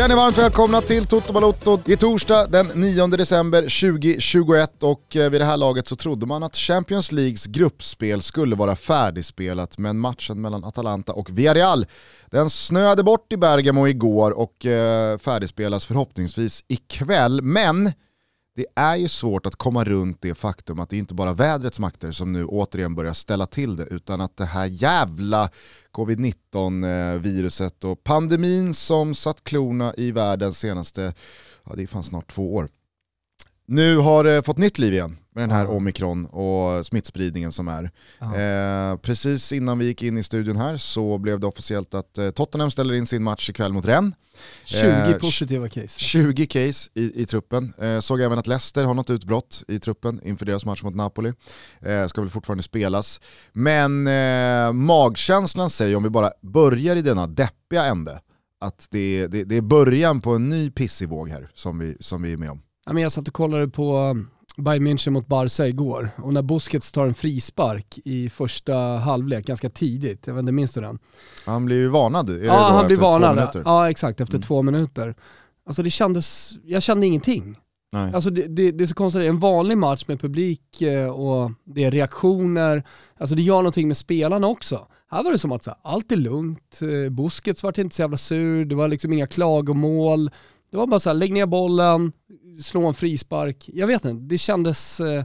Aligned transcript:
Känner 0.00 0.16
varmt 0.16 0.38
välkomna 0.38 0.80
till 0.80 1.06
Toto 1.06 1.32
Balotto. 1.32 1.78
Det 1.84 1.92
är 1.92 1.96
torsdag 1.96 2.46
den 2.46 2.66
9 2.74 3.06
december 3.06 3.62
2021 3.62 4.82
och 4.82 5.16
eh, 5.16 5.30
vid 5.30 5.40
det 5.40 5.44
här 5.44 5.56
laget 5.56 5.88
så 5.88 5.96
trodde 5.96 6.26
man 6.26 6.42
att 6.42 6.56
Champions 6.56 7.12
Leagues 7.12 7.46
gruppspel 7.46 8.22
skulle 8.22 8.56
vara 8.56 8.76
färdigspelat 8.76 9.78
men 9.78 9.98
matchen 9.98 10.40
mellan 10.40 10.64
Atalanta 10.64 11.12
och 11.12 11.38
Villarreal 11.38 11.86
den 12.30 12.50
snöade 12.50 13.02
bort 13.02 13.32
i 13.32 13.36
Bergamo 13.36 13.88
igår 13.88 14.30
och 14.30 14.66
eh, 14.66 15.18
färdigspelas 15.18 15.86
förhoppningsvis 15.86 16.64
ikväll. 16.68 17.42
Men 17.42 17.92
det 18.60 18.66
är 18.80 18.96
ju 18.96 19.08
svårt 19.08 19.46
att 19.46 19.56
komma 19.56 19.84
runt 19.84 20.22
det 20.22 20.34
faktum 20.34 20.80
att 20.80 20.90
det 20.90 20.96
inte 20.96 21.14
bara 21.14 21.32
vädrets 21.32 21.78
makter 21.78 22.10
som 22.10 22.32
nu 22.32 22.44
återigen 22.44 22.94
börjar 22.94 23.12
ställa 23.12 23.46
till 23.46 23.76
det, 23.76 23.84
utan 23.84 24.20
att 24.20 24.36
det 24.36 24.44
här 24.44 24.66
jävla 24.66 25.50
covid-19-viruset 25.92 27.84
och 27.84 28.04
pandemin 28.04 28.74
som 28.74 29.14
satt 29.14 29.44
klorna 29.44 29.94
i 29.96 30.10
världen 30.10 30.52
senaste, 30.52 31.14
ja 31.64 31.72
det 31.76 31.82
är 31.82 31.86
fan 31.86 32.02
snart 32.02 32.32
två 32.32 32.54
år, 32.54 32.68
nu 33.70 33.96
har 33.96 34.24
det 34.24 34.42
fått 34.42 34.58
nytt 34.58 34.78
liv 34.78 34.92
igen 34.92 35.16
med 35.34 35.42
den 35.42 35.50
här 35.50 35.70
omikron 35.70 36.26
och 36.26 36.86
smittspridningen 36.86 37.52
som 37.52 37.68
är. 37.68 37.90
Eh, 38.20 38.96
precis 38.96 39.52
innan 39.52 39.78
vi 39.78 39.84
gick 39.84 40.02
in 40.02 40.18
i 40.18 40.22
studion 40.22 40.56
här 40.56 40.76
så 40.76 41.18
blev 41.18 41.40
det 41.40 41.46
officiellt 41.46 41.94
att 41.94 42.18
eh, 42.18 42.30
Tottenham 42.30 42.70
ställer 42.70 42.94
in 42.94 43.06
sin 43.06 43.22
match 43.22 43.50
ikväll 43.50 43.72
mot 43.72 43.86
Rennes. 43.86 44.14
20 44.64 44.86
Eh, 44.86 45.16
positiva 45.16 45.68
case. 45.68 45.98
20 46.00 46.46
case 46.46 46.90
i, 46.94 47.22
i 47.22 47.26
truppen. 47.26 47.72
Eh, 47.78 48.00
såg 48.00 48.20
även 48.20 48.38
att 48.38 48.46
Leicester 48.46 48.84
har 48.84 48.94
något 48.94 49.10
utbrott 49.10 49.62
i 49.68 49.78
truppen 49.78 50.20
inför 50.24 50.46
deras 50.46 50.64
match 50.64 50.82
mot 50.82 50.94
Napoli. 50.94 51.32
Eh, 51.80 52.06
ska 52.06 52.20
väl 52.20 52.30
fortfarande 52.30 52.62
spelas. 52.62 53.20
Men 53.52 54.06
eh, 54.06 54.72
magkänslan 54.72 55.70
säger, 55.70 55.96
om 55.96 56.02
vi 56.02 56.10
bara 56.10 56.30
börjar 56.42 56.96
i 56.96 57.02
denna 57.02 57.26
deppiga 57.26 57.84
ände, 57.84 58.20
att 58.60 58.86
det, 58.90 59.26
det, 59.26 59.44
det 59.44 59.56
är 59.56 59.60
början 59.60 60.20
på 60.20 60.34
en 60.34 60.48
ny 60.48 60.70
pissig 60.70 61.08
våg 61.08 61.28
här 61.28 61.50
som 61.54 61.78
vi, 61.78 61.96
som 62.00 62.22
vi 62.22 62.32
är 62.32 62.36
med 62.36 62.50
om. 62.50 62.62
Men 62.92 63.02
jag 63.02 63.12
satt 63.12 63.28
och 63.28 63.34
kollade 63.34 63.68
på 63.68 63.96
um, 63.98 64.30
Bayern 64.56 64.86
München 64.86 65.10
mot 65.10 65.26
Barca 65.26 65.66
igår 65.66 66.10
och 66.16 66.34
när 66.34 66.42
Busquets 66.42 66.92
tar 66.92 67.06
en 67.06 67.14
frispark 67.14 67.98
i 68.04 68.30
första 68.30 68.74
halvlek, 68.76 69.46
ganska 69.46 69.70
tidigt, 69.70 70.26
jag 70.26 70.34
vet 70.34 70.40
inte, 70.40 70.52
minns 70.52 70.72
du 70.72 70.80
den? 70.80 70.98
Han 71.46 71.64
blir 71.64 71.76
ju 71.76 71.88
varnad, 71.88 72.30
är 72.30 72.34
det 72.38 72.44
Ja, 72.46 72.52
då 72.52 72.58
han 72.74 72.86
blir 72.86 72.94
efter 72.96 73.04
två 73.04 73.10
varnad. 73.12 73.36
minuter? 73.36 73.62
Ja, 73.64 73.90
exakt, 73.90 74.20
efter 74.20 74.34
Mm. 74.36 74.42
två 74.42 74.62
minuter. 74.62 75.14
Alltså 75.66 75.82
det 75.82 75.90
kändes, 75.90 76.52
jag 76.64 76.82
kände 76.82 77.06
ingenting. 77.06 77.56
Nej. 77.92 78.14
Alltså 78.14 78.30
det, 78.30 78.42
det, 78.46 78.70
det 78.72 78.84
är 78.84 78.86
så 78.86 78.94
konstigt, 78.94 79.22
en 79.22 79.38
vanlig 79.38 79.78
match 79.78 80.04
med 80.08 80.20
publik 80.20 80.82
eh, 80.82 81.08
och 81.10 81.50
det 81.64 81.84
är 81.84 81.90
reaktioner, 81.90 82.82
alltså 83.18 83.36
det 83.36 83.42
gör 83.42 83.56
någonting 83.56 83.88
med 83.88 83.96
spelarna 83.96 84.46
också. 84.46 84.86
Här 85.10 85.22
var 85.24 85.32
det 85.32 85.38
som 85.38 85.52
att 85.52 85.62
så 85.64 85.70
här, 85.70 85.78
allt 85.82 86.12
är 86.12 86.16
lugnt, 86.16 86.78
eh, 86.82 87.10
Busquets 87.10 87.62
vart 87.62 87.78
inte 87.78 87.96
så 87.96 88.02
jävla 88.02 88.16
sur, 88.16 88.64
det 88.64 88.74
var 88.74 88.88
liksom 88.88 89.12
inga 89.12 89.26
klagomål. 89.26 90.30
Det 90.70 90.76
var 90.76 90.86
bara 90.86 91.00
så 91.00 91.10
här, 91.10 91.14
lägg 91.14 91.32
ner 91.32 91.46
bollen, 91.46 92.12
slå 92.62 92.86
en 92.86 92.94
frispark. 92.94 93.70
Jag 93.72 93.86
vet 93.86 94.04
inte, 94.04 94.24
det 94.24 94.38
kändes 94.38 95.00
eh, 95.00 95.24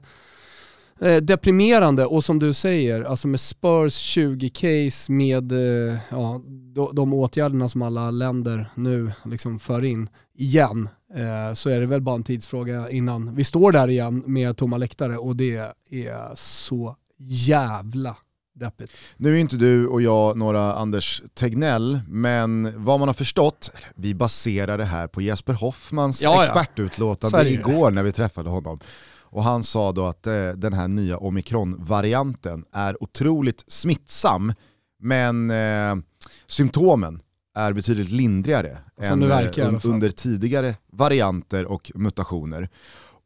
eh 1.00 1.18
deprimerande 1.18 2.06
och 2.06 2.24
som 2.24 2.40
du 2.40 2.54
säger, 2.54 3.02
alltså 3.02 3.28
med 3.28 3.40
Spurs 3.40 4.18
20-case 4.18 5.12
med 5.12 5.52
eh, 5.52 5.98
ja, 6.10 6.42
de, 6.76 6.96
de 6.96 7.14
åtgärderna 7.14 7.70
som 7.70 7.82
alla 7.82 8.12
länder 8.12 8.72
nu 8.76 9.12
liksom 9.26 9.60
för 9.60 9.84
in 9.84 10.10
igen, 10.34 10.90
eh, 11.16 11.54
så 11.54 11.70
är 11.70 11.80
det 11.80 11.86
väl 11.86 12.02
bara 12.02 12.16
en 12.16 12.24
tidsfråga 12.24 12.90
innan 12.90 13.36
vi 13.36 13.44
står 13.44 13.72
där 13.72 13.88
igen 13.88 14.24
med 14.26 14.58
tomma 14.58 14.78
läktare 14.78 15.18
och 15.18 15.36
det 15.36 15.56
är 15.90 16.36
så 16.36 16.96
jävla 17.18 18.16
deppigt. 18.56 18.92
Nu 19.18 19.34
är 19.36 19.40
inte 19.40 19.56
du 19.56 19.88
och 19.88 20.02
jag 20.02 20.38
några 20.38 20.74
Anders 20.74 21.22
Tegnell, 21.34 22.00
men 22.08 22.74
vad 22.86 23.00
man 23.00 23.10
har 23.10 23.14
förstått, 23.14 23.72
vi 23.96 24.14
baserar 24.16 24.78
det 24.78 24.86
här 24.86 25.08
på 25.08 25.22
Jesper 25.22 25.54
Hoffmans 25.54 26.22
Ja, 26.22 26.34
ja. 26.36 26.44
Expertutlåtande 26.44 27.44
ju. 27.50 27.54
igår 27.60 27.92
när 27.92 28.04
vi 28.04 28.12
träffade 28.12 28.50
honom. 28.50 28.80
Och 29.22 29.44
han 29.44 29.64
sa 29.64 29.92
då 29.92 30.06
att 30.06 30.28
eh, 30.28 30.50
den 30.50 30.74
här 30.74 30.88
nya 30.88 31.18
omikron-varianten 31.18 32.66
är 32.72 33.04
otroligt 33.04 33.64
smittsam, 33.68 34.54
men 35.00 35.52
eh, 35.52 35.96
symptomen 36.48 37.22
är 37.56 37.74
betydligt 37.74 38.10
lindrigare 38.12 38.78
Som 39.02 39.24
än 39.24 39.30
verkar 39.30 39.74
eh, 39.74 39.80
fall. 39.80 39.92
under 39.92 40.10
tidigare 40.10 40.76
varianter 40.92 41.66
och 41.66 41.92
mutationer. 41.96 42.70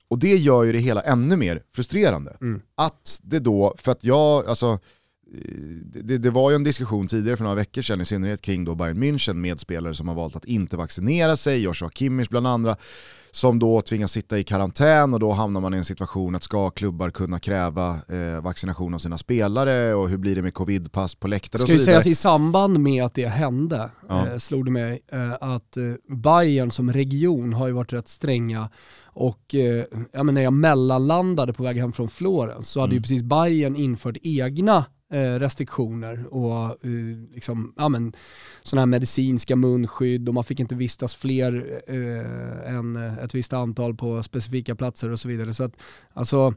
Och 0.09 0.19
det 0.19 0.35
gör 0.37 0.63
ju 0.63 0.71
det 0.71 0.79
hela 0.79 1.01
ännu 1.01 1.37
mer 1.37 1.63
frustrerande. 1.75 2.37
Mm. 2.41 2.61
Att 2.75 3.19
det 3.23 3.39
då, 3.39 3.75
för 3.77 3.91
att 3.91 4.03
jag, 4.03 4.47
alltså, 4.47 4.79
det, 6.03 6.17
det 6.17 6.29
var 6.29 6.49
ju 6.49 6.55
en 6.55 6.63
diskussion 6.63 7.07
tidigare 7.07 7.37
för 7.37 7.43
några 7.43 7.55
veckor 7.55 7.81
sedan, 7.81 8.01
i 8.01 8.05
synnerhet 8.05 8.41
kring 8.41 8.65
då 8.65 8.75
Bayern 8.75 9.03
München 9.03 9.33
med 9.33 9.59
spelare 9.59 9.93
som 9.93 10.07
har 10.07 10.15
valt 10.15 10.35
att 10.35 10.45
inte 10.45 10.77
vaccinera 10.77 11.35
sig, 11.37 11.61
Joshua 11.61 11.89
Kimmich 11.89 12.29
bland 12.29 12.47
andra, 12.47 12.75
som 13.31 13.59
då 13.59 13.81
tvingas 13.81 14.11
sitta 14.11 14.39
i 14.39 14.43
karantän 14.43 15.13
och 15.13 15.19
då 15.19 15.31
hamnar 15.31 15.61
man 15.61 15.73
i 15.73 15.77
en 15.77 15.85
situation 15.85 16.35
att 16.35 16.43
ska 16.43 16.69
klubbar 16.69 17.09
kunna 17.09 17.39
kräva 17.39 17.99
eh, 18.07 18.41
vaccination 18.41 18.93
av 18.93 18.97
sina 18.99 19.17
spelare 19.17 19.93
och 19.93 20.09
hur 20.09 20.17
blir 20.17 20.35
det 20.35 20.41
med 20.41 20.53
covidpass 20.53 21.15
på 21.15 21.27
läktare 21.27 21.61
och 21.61 21.67
Ska 21.67 21.67
så 21.67 21.73
ju 21.73 21.77
vidare. 21.79 22.01
sägas 22.01 22.07
i 22.07 22.15
samband 22.15 22.79
med 22.79 23.03
att 23.03 23.13
det 23.13 23.27
hände, 23.27 23.89
Ja. 24.07 24.27
eh, 24.27 24.37
slog 24.37 24.65
det 24.65 24.71
mig, 24.71 24.99
eh, 25.11 25.31
att 25.41 25.77
eh, 25.77 25.83
Bayern 26.15 26.71
som 26.71 26.93
region 26.93 27.53
har 27.53 27.67
ju 27.67 27.73
varit 27.73 27.93
rätt 27.93 28.07
stränga 28.07 28.69
och 29.05 29.55
eh, 29.55 29.83
ja, 30.11 30.23
men 30.23 30.35
när 30.35 30.41
jag 30.41 30.53
mellanlandade 30.53 31.53
på 31.53 31.63
väg 31.63 31.77
hem 31.77 31.91
från 31.91 32.09
Florens 32.09 32.69
så 32.69 32.79
hade 32.79 32.89
Mm. 32.89 32.95
ju 32.97 33.01
precis 33.01 33.23
Bayern 33.23 33.75
infört 33.75 34.17
egna 34.23 34.77
eh, 34.77 34.83
Eh, 35.11 35.39
restriktioner 35.39 36.33
och 36.33 36.85
eh, 36.85 37.33
liksom, 37.33 37.73
ja, 37.77 37.89
men, 37.89 38.13
sådana 38.63 38.81
här 38.81 38.85
medicinska 38.85 39.55
munskydd 39.55 40.27
och 40.27 40.33
man 40.33 40.43
fick 40.43 40.59
inte 40.59 40.75
vistas 40.75 41.15
fler 41.15 41.81
eh, 41.87 42.75
än 42.75 42.95
ett 42.95 43.35
visst 43.35 43.53
antal 43.53 43.95
på 43.95 44.23
specifika 44.23 44.75
platser 44.75 45.09
och 45.09 45.19
så 45.19 45.27
vidare. 45.27 45.53
Så 45.53 45.63
att, 45.63 45.73
alltså, 46.13 46.53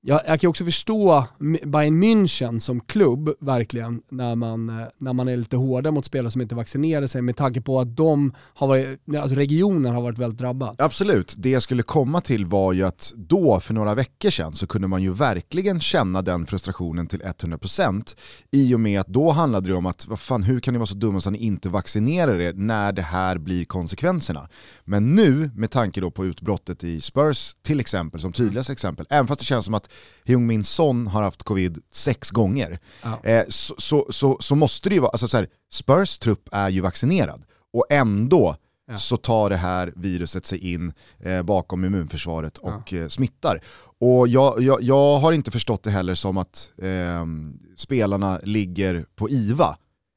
jag, 0.00 0.20
jag 0.26 0.40
kan 0.40 0.50
också 0.50 0.64
förstå 0.64 1.26
Bayern 1.64 2.02
München 2.02 2.58
som 2.58 2.80
klubb 2.80 3.30
verkligen 3.40 4.02
när 4.10 4.34
man, 4.34 4.68
eh, 4.68 4.86
när 4.98 5.12
man 5.12 5.28
är 5.28 5.36
lite 5.36 5.56
hårda 5.56 5.90
mot 5.90 6.04
spelare 6.04 6.30
som 6.30 6.40
inte 6.40 6.54
vaccinerar 6.54 7.06
sig 7.06 7.22
med 7.22 7.36
tanke 7.36 7.60
på 7.60 7.80
att 7.80 7.96
de 7.96 8.32
har 8.54 8.66
varit, 8.66 9.00
alltså 9.18 9.36
regionen 9.36 9.94
har 9.94 10.02
varit 10.02 10.18
väldigt 10.18 10.38
drabbad. 10.38 10.76
Absolut, 10.78 11.34
det 11.38 11.50
jag 11.50 11.62
skulle 11.62 11.82
komma 11.82 12.20
till 12.20 12.46
var 12.46 12.72
ju 12.72 12.82
att 12.82 13.12
då 13.16 13.60
för 13.60 13.74
några 13.74 13.94
veckor 13.94 14.30
sedan 14.30 14.52
så 14.52 14.66
kunde 14.66 14.88
man 14.88 15.02
ju 15.02 15.12
verkligen 15.12 15.80
känna 15.80 16.22
den 16.22 16.46
frustrationen 16.46 17.06
till 17.06 17.22
100% 17.22 18.16
i 18.50 18.74
och 18.74 18.80
med 18.80 19.00
att 19.00 19.08
då 19.08 19.30
handlade 19.30 19.68
det 19.68 19.74
om 19.74 19.86
att 19.86 20.06
vad 20.06 20.20
fan, 20.20 20.42
hur 20.42 20.60
kan 20.60 20.74
ni 20.74 20.78
vara 20.78 20.86
så 20.86 20.94
dumma 20.94 21.20
så 21.20 21.28
att 21.28 21.32
ni 21.32 21.38
inte 21.38 21.68
vaccinerar 21.68 22.40
er 22.40 22.52
när 22.52 22.92
det 22.92 23.02
här 23.02 23.38
blir 23.38 23.64
konsekvenserna. 23.64 24.48
Men 24.84 25.14
nu, 25.14 25.50
med 25.54 25.70
tanke 25.70 26.00
då 26.00 26.10
på 26.10 26.26
utbrottet 26.26 26.84
i 26.84 27.00
Spurs 27.00 27.54
till 27.62 27.80
exempel, 27.80 28.20
som 28.20 28.32
tydligaste 28.32 28.72
exempel, 28.72 29.06
även 29.10 29.26
fast 29.26 29.40
det 29.40 29.46
känns 29.46 29.64
som 29.64 29.74
att 29.74 29.87
Heung-Min 30.24 30.64
Son 30.64 31.06
har 31.06 31.22
haft 31.22 31.42
covid 31.42 31.78
sex 31.92 32.30
gånger, 32.30 32.78
Ja. 33.02 33.20
eh, 33.24 33.44
så, 33.48 33.74
så, 33.78 34.06
så, 34.10 34.36
så 34.40 34.54
måste 34.54 34.88
det 34.88 34.94
ju 34.94 35.00
vara, 35.00 35.10
alltså 35.10 35.28
så 35.28 35.36
här, 35.36 35.48
Spurs 35.72 36.18
trupp 36.18 36.48
är 36.52 36.68
ju 36.68 36.80
vaccinerad 36.80 37.42
och 37.72 37.86
ändå 37.90 38.56
Ja. 38.90 38.96
så 38.96 39.16
tar 39.16 39.50
det 39.50 39.56
här 39.56 39.92
viruset 39.96 40.46
sig 40.46 40.72
in 40.72 40.92
eh, 41.20 41.42
bakom 41.42 41.84
immunförsvaret 41.84 42.58
och 42.58 42.92
eh, 42.94 43.08
smittar. 43.08 43.60
Och 44.00 44.28
jag, 44.28 44.62
jag, 44.62 44.82
jag 44.82 45.18
har 45.18 45.32
inte 45.32 45.50
förstått 45.50 45.82
det 45.82 45.90
heller 45.90 46.14
som 46.14 46.36
att 46.38 46.72
ehm, 46.82 47.58
spelarna 47.76 48.40
ligger 48.42 49.06
på 49.16 49.30
IVA, 49.30 49.76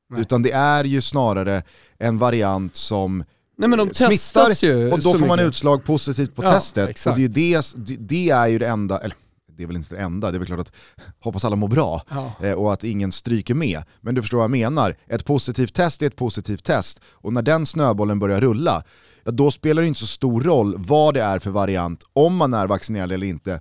Nej. 0.10 0.22
utan 0.22 0.44
det 0.44 0.52
är 0.52 0.84
ju 0.84 1.02
snarare 1.02 1.64
en 1.98 2.18
variant 2.18 2.76
som 2.76 3.24
Nej 3.58 3.70
men 3.70 3.80
de 3.80 3.94
smittar 3.94 4.66
ju 4.66 4.92
och 4.92 5.00
då 5.00 5.12
får 5.12 5.20
man 5.28 5.38
mycket. 5.38 5.48
utslag 5.48 5.84
positivt 5.86 6.36
på 6.36 6.44
Ja, 6.44 6.52
testet. 6.52 6.90
exakt. 6.90 7.12
Och 7.14 7.30
det, 7.30 7.42
är 7.42 7.46
ju 7.46 7.62
det, 7.62 7.74
det- 7.76 7.98
det 8.00 8.30
är 8.30 8.48
ju 8.48 8.60
det 8.60 8.68
enda, 8.68 9.00
eller 9.00 9.16
det 9.62 9.66
är 9.66 9.68
väl 9.68 9.76
inte 9.78 9.96
det 9.96 10.02
enda, 10.02 10.32
det 10.32 10.38
är 10.38 10.40
väl 10.40 10.48
klart 10.48 10.60
att 10.60 10.72
hoppas 11.20 11.46
alla 11.46 11.56
mår 11.56 11.68
bra 11.68 12.02
Ja. 12.10 12.34
eh, 12.44 12.54
och 12.54 12.74
att 12.74 12.84
ingen 12.84 13.12
stryker 13.12 13.54
med. 13.54 13.84
Men 14.02 14.16
du 14.16 14.22
förstår 14.22 14.38
vad 14.38 14.44
jag 14.44 14.52
menar, 14.52 14.96
ett 15.08 15.26
positivt 15.26 15.74
test 15.74 16.02
är 16.02 16.08
ett 16.08 16.16
positivt 16.16 16.64
test 16.64 17.00
och 17.12 17.34
när 17.34 17.42
den 17.42 17.66
snöbollen 17.66 18.20
börjar 18.20 18.42
rulla, 18.42 18.84
då 19.24 19.52
spelar 19.52 19.82
det 19.82 19.88
inte 19.88 20.00
så 20.00 20.08
stor 20.08 20.42
roll 20.42 20.76
vad 20.78 21.14
det 21.14 21.22
är 21.22 21.40
för 21.40 21.52
variant, 21.52 22.04
om 22.14 22.36
man 22.36 22.54
är 22.54 22.68
vaccinerad 22.68 23.12
eller 23.12 23.28
inte. 23.28 23.60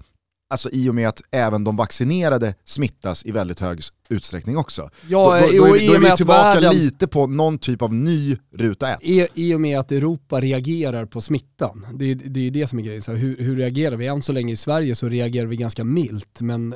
Alltså 0.51 0.71
i 0.71 0.89
och 0.89 0.95
med 0.95 1.09
att 1.09 1.23
även 1.31 1.65
de 1.65 1.77
vaccinerade 1.77 2.55
smittas 2.65 3.27
i 3.27 3.31
väldigt 3.33 3.61
hög 3.61 3.81
utsträckning 4.09 4.57
också. 4.57 4.91
Ja, 5.09 5.41
då, 5.41 5.47
då, 5.47 5.65
då, 5.67 5.75
är, 5.77 5.83
i 5.83 5.87
då 5.87 5.95
är 5.95 5.99
vi 5.99 6.17
tillbaka 6.17 6.43
världen- 6.43 6.75
lite 6.75 7.07
på 7.09 7.27
någon 7.27 7.59
typ 7.59 7.83
av 7.83 7.95
ny 7.95 8.37
ruta 8.55 8.89
ett. 8.95 8.99
I, 9.03 9.27
I 9.35 9.55
och 9.55 9.61
med 9.61 9.79
att 9.79 9.93
Europa 9.93 10.41
reagerar 10.41 11.07
på 11.07 11.21
smittan. 11.21 11.87
Det, 11.95 12.05
är- 12.11 12.15
det 12.15 12.41
är 12.41 12.45
ju 12.45 12.51
det 12.51 12.67
som 12.67 12.79
är 12.79 12.83
grejen. 12.83 13.03
Så 13.03 13.11
här, 13.13 13.19
hur, 13.19 13.37
hur 13.37 13.57
reagerar 13.57 13.97
vi? 13.97 14.07
Än 14.07 14.23
så 14.23 14.33
länge 14.33 14.53
i 14.53 14.57
Sverige 14.57 14.95
så 14.95 15.09
reagerar 15.09 15.47
vi 15.47 15.57
ganska 15.57 15.85
milt. 15.85 16.41
Men 16.41 16.75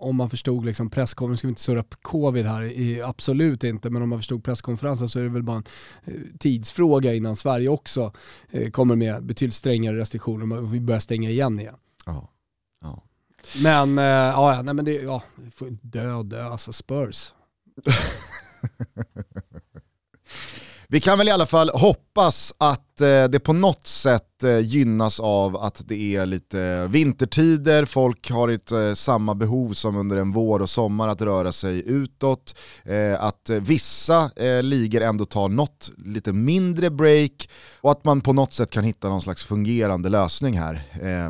om 0.00 0.16
man 0.16 0.30
förstod 0.30 0.64
liksom 0.66 0.90
presskonferensen, 0.90 1.38
ska 1.38 1.48
vi 1.48 1.50
inte 1.50 1.60
surra 1.62 1.82
på 1.82 1.96
covid 2.02 2.46
här, 2.46 2.62
i, 2.62 3.02
absolut 3.02 3.64
inte. 3.64 3.90
Men 3.90 4.02
om 4.02 4.08
man 4.08 4.18
förstod 4.18 4.44
presskonferensen 4.44 5.08
så 5.08 5.18
är 5.18 5.22
det 5.22 5.28
väl 5.28 5.42
bara 5.42 5.56
en 5.56 5.64
eh, 6.04 6.20
tidsfråga 6.38 7.14
innan 7.14 7.36
Sverige 7.36 7.68
också 7.68 8.12
eh, 8.50 8.70
kommer 8.70 8.96
med 8.96 9.24
betydligt 9.26 9.54
strängare 9.54 9.96
restriktioner 9.98 10.58
och 10.58 10.74
vi 10.74 10.80
börjar 10.80 11.00
stänga 11.00 11.30
igen 11.30 11.60
igen. 11.60 11.74
Ja. 12.06 12.32
Men, 13.62 13.98
eh, 13.98 14.04
ja, 14.04 14.62
nej, 14.62 14.74
men 14.74 14.84
det, 14.84 14.92
ja, 14.92 15.22
vi 15.36 15.50
får 15.50 15.68
dö 15.82 16.12
och 16.12 16.26
dö, 16.26 16.44
alltså 16.44 16.72
Spurs. 16.72 17.32
Vi 20.88 21.00
kan 21.00 21.18
väl 21.18 21.28
i 21.28 21.30
alla 21.30 21.46
fall 21.46 21.70
hoppas 21.70 22.54
att 22.58 23.00
eh, 23.00 23.24
det 23.24 23.40
på 23.40 23.52
något 23.52 23.86
sätt 23.86 24.44
eh, 24.44 24.58
gynnas 24.58 25.20
av 25.20 25.56
att 25.56 25.82
det 25.86 26.16
är 26.16 26.26
lite 26.26 26.86
vintertider, 26.86 27.84
folk 27.84 28.30
har 28.30 28.48
inte 28.48 28.78
eh, 28.78 28.94
samma 28.94 29.34
behov 29.34 29.72
som 29.72 29.96
under 29.96 30.16
en 30.16 30.32
vår 30.32 30.60
och 30.60 30.70
sommar 30.70 31.08
att 31.08 31.20
röra 31.20 31.52
sig 31.52 31.82
utåt, 31.86 32.58
eh, 32.84 33.24
att 33.24 33.50
vissa 33.50 34.30
ligor 34.62 35.00
ändå 35.00 35.24
tar 35.24 35.48
något 35.48 35.90
lite 36.04 36.32
mindre 36.32 36.90
break 36.90 37.48
och 37.80 37.92
att 37.92 38.04
man 38.04 38.20
på 38.20 38.32
något 38.32 38.52
sätt 38.52 38.70
kan 38.70 38.84
hitta 38.84 39.08
någon 39.08 39.22
slags 39.22 39.44
fungerande 39.44 40.08
lösning 40.08 40.58
här 40.58 40.82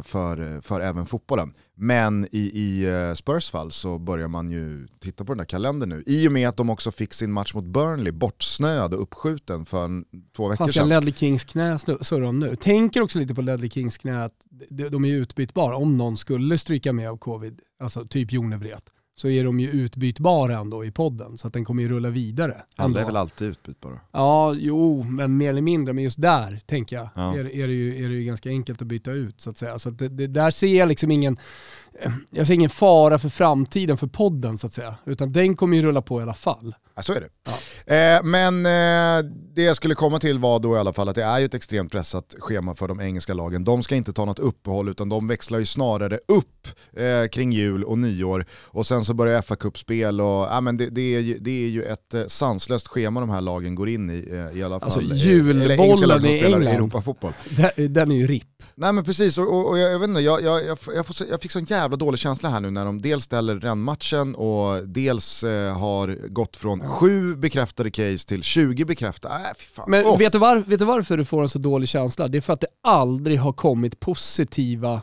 för, 0.03 0.61
för 0.61 0.81
även 0.81 1.07
fotbollen. 1.07 1.53
Men 1.79 2.29
i, 2.33 2.39
i 2.39 2.85
eh, 2.85 3.15
Spurs 3.15 3.51
fall 3.51 3.73
så 3.73 3.99
börjar 3.99 4.29
man 4.29 4.51
ju 4.51 4.87
titta 4.99 5.25
på 5.25 5.33
den 5.33 5.39
där 5.39 5.45
kalendern 5.45 5.89
nu. 5.89 6.03
I 6.07 6.29
och 6.29 6.33
med 6.33 6.49
att 6.49 6.57
de 6.57 6.71
också 6.71 6.93
fick 6.93 7.15
sin 7.15 7.33
match 7.33 7.55
mot 7.55 7.65
Burnley 7.65 8.13
bortsnöad 8.13 8.95
och 8.95 9.03
uppskjuten 9.03 9.67
för 9.67 9.85
en, 9.85 10.05
två 10.37 10.49
veckor 10.49 10.67
sedan. 10.67 10.75
Fan 10.75 10.75
ska 10.75 10.85
Ledley 10.85 11.15
Kings 11.15 11.45
knä 11.45 11.79
surra 11.79 12.29
om 12.29 12.41
nu? 12.41 12.57
Tänker 12.57 13.01
också 13.01 13.19
lite 13.19 13.35
på 13.35 13.43
Ledley 13.43 13.71
Kings 13.71 13.99
knä, 13.99 14.25
att 14.25 14.47
de 14.91 15.05
är 15.05 15.09
utbytbara 15.09 15.77
om 15.77 15.97
någon 15.97 16.17
skulle 16.17 16.59
stryka 16.59 16.93
med 16.93 17.11
av 17.11 17.17
covid, 17.17 17.61
alltså 17.81 18.07
typ 18.07 18.33
Jonevret 18.33 18.93
så 19.17 19.29
är 19.29 19.45
de 19.45 19.61
ju 19.61 19.71
utbytbara 19.71 20.59
ändå 20.59 20.85
i 20.85 20.91
podden, 20.91 21.39
så 21.39 21.47
att 21.47 21.53
den 21.53 21.65
kommer 21.65 21.83
ju 21.83 21.89
rulla 21.89 22.11
vidare. 22.11 22.63
Alla 22.77 23.01
är 23.01 23.05
väl 23.05 23.17
alltid 23.17 23.49
utbytbara? 23.49 24.01
Ja, 24.13 24.55
jo, 24.59 25.03
men 25.03 25.37
mer 25.37 25.51
eller 25.51 25.63
mindre. 25.63 25.95
Men 25.95 26.05
just 26.05 26.21
där, 26.21 26.61
tänker 26.67 26.97
jag, 26.97 27.09
ja. 27.15 27.35
är, 27.35 27.39
är, 27.39 27.67
det 27.67 27.75
ju, 27.75 28.05
är 28.05 28.09
det 28.09 28.15
ju 28.15 28.25
ganska 28.25 28.49
enkelt 28.49 28.83
att 28.83 28.89
byta 28.89 29.11
ut 29.11 29.41
så 29.41 29.51
att 29.51 29.57
säga. 29.59 29.79
Så 29.79 29.89
att 29.89 29.99
det, 29.99 30.09
det, 30.09 30.27
där 30.27 30.51
ser 30.51 30.79
jag 30.79 30.89
liksom 30.89 31.11
ingen, 31.11 31.37
jag 32.31 32.47
ser 32.47 32.55
ingen 32.55 32.71
fara 32.71 33.19
för 33.19 33.29
framtiden 33.29 33.97
för 33.97 34.07
podden 34.07 34.59
så 34.59 34.67
att 34.67 34.73
säga. 34.73 34.95
Utan 35.05 35.33
den 35.33 35.57
kommer 35.57 35.77
ju 35.77 35.83
rulla 35.83 36.03
på 36.03 36.21
i 36.21 36.23
alla 36.23 36.35
fall. 36.35 36.75
Ja, 36.97 37.03
så 37.03 37.13
är 37.13 37.21
det. 37.21 37.29
Ja. 37.45 37.95
Eh, 37.95 38.23
men 38.23 38.67
eh, 38.67 39.31
det 39.55 39.63
jag 39.63 39.77
skulle 39.77 39.95
komma 39.95 40.19
till 40.19 40.39
var 40.39 40.59
då 40.59 40.77
i 40.77 40.79
alla 40.79 40.93
fall 40.93 41.09
att 41.09 41.15
det 41.15 41.25
är 41.25 41.39
ju 41.39 41.45
ett 41.45 41.55
extremt 41.55 41.93
pressat 41.93 42.35
schema 42.39 42.75
för 42.75 42.89
de 42.89 43.01
engelska 43.01 43.35
lagen. 43.35 43.65
De 43.65 43.83
ska 43.83 43.95
inte 43.95 44.13
ta 44.13 44.25
något 44.25 44.39
uppehåll 44.39 44.89
utan 44.89 45.09
de 45.09 45.29
växlar 45.29 45.59
ju 45.59 45.65
snarare 45.65 46.21
upp 46.29 46.69
eh, 46.97 47.29
kring 47.29 47.53
jul 47.53 47.85
och 47.85 47.99
nyår 47.99 48.47
och 48.53 48.87
sen 48.87 49.05
så 49.05 49.15
börjar 49.15 49.43
fa 49.43 49.57
Cup-spel 49.57 50.21
och 50.21 50.27
ja, 50.27 50.61
men 50.61 50.77
det, 50.77 50.91
det, 50.91 51.15
är 51.15 51.21
ju, 51.21 51.39
det 51.39 51.65
är 51.65 51.69
ju 51.69 51.83
ett 51.83 52.15
eh, 52.15 52.27
sanslöst 52.27 52.89
schema 52.89 53.21
de 53.21 53.31
här 53.31 53.41
lagen 53.41 53.75
går 53.75 53.89
in 53.89 54.11
i 54.11 54.29
eh, 54.33 54.59
i 54.59 54.63
alla 54.63 54.75
alltså, 54.75 55.01
fall. 55.01 55.13
Alltså 55.13 55.27
julbollen 55.27 56.27
i 56.27 56.45
England, 56.45 56.63
Europafotboll. 56.63 57.33
Den 57.77 58.11
är 58.13 58.17
ju 58.17 58.27
RIP. 58.27 58.57
Nej 58.75 58.93
men 58.93 59.05
precis, 59.05 59.39
och, 59.39 59.55
och, 59.55 59.69
och 59.69 59.79
jag, 59.79 59.93
jag, 59.93 59.99
vet 59.99 60.09
inte, 60.09 60.21
jag, 60.21 60.43
jag, 60.43 60.65
jag, 60.65 60.79
jag, 60.95 61.07
får, 61.07 61.27
jag 61.31 61.43
fick 61.43 61.51
sån 61.51 61.65
jävla 61.65 61.97
dålig 61.97 62.21
känsla 62.21 62.49
här 62.49 62.61
nu 62.61 62.71
när 62.71 62.85
de 62.85 63.03
dels 63.03 63.25
ställer 63.25 63.57
rännmatchen 63.57 64.35
och 64.35 64.89
dels 64.89 65.45
eh, 65.45 65.79
har 65.79 66.29
gått 66.29 66.57
från 66.57 66.81
sju 66.87 67.37
bekräftade 67.37 67.91
case 67.91 68.29
till 68.29 68.43
20 68.43 68.85
bekräftade. 68.85 69.35
Äh, 69.35 69.41
fan. 69.75 69.91
Men 69.91 70.05
oh. 70.05 70.19
vet, 70.19 70.33
du 70.33 70.39
var, 70.39 70.57
vet 70.57 70.79
du 70.79 70.85
varför 70.85 71.17
du 71.17 71.25
får 71.25 71.43
en 71.43 71.49
så 71.49 71.59
dålig 71.59 71.89
känsla? 71.89 72.29
Det 72.29 72.39
är 72.39 72.41
för 72.41 72.53
att 72.53 72.61
det 72.61 72.67
aldrig 72.83 73.39
har 73.39 73.53
kommit 73.53 74.01
positiva 74.01 75.03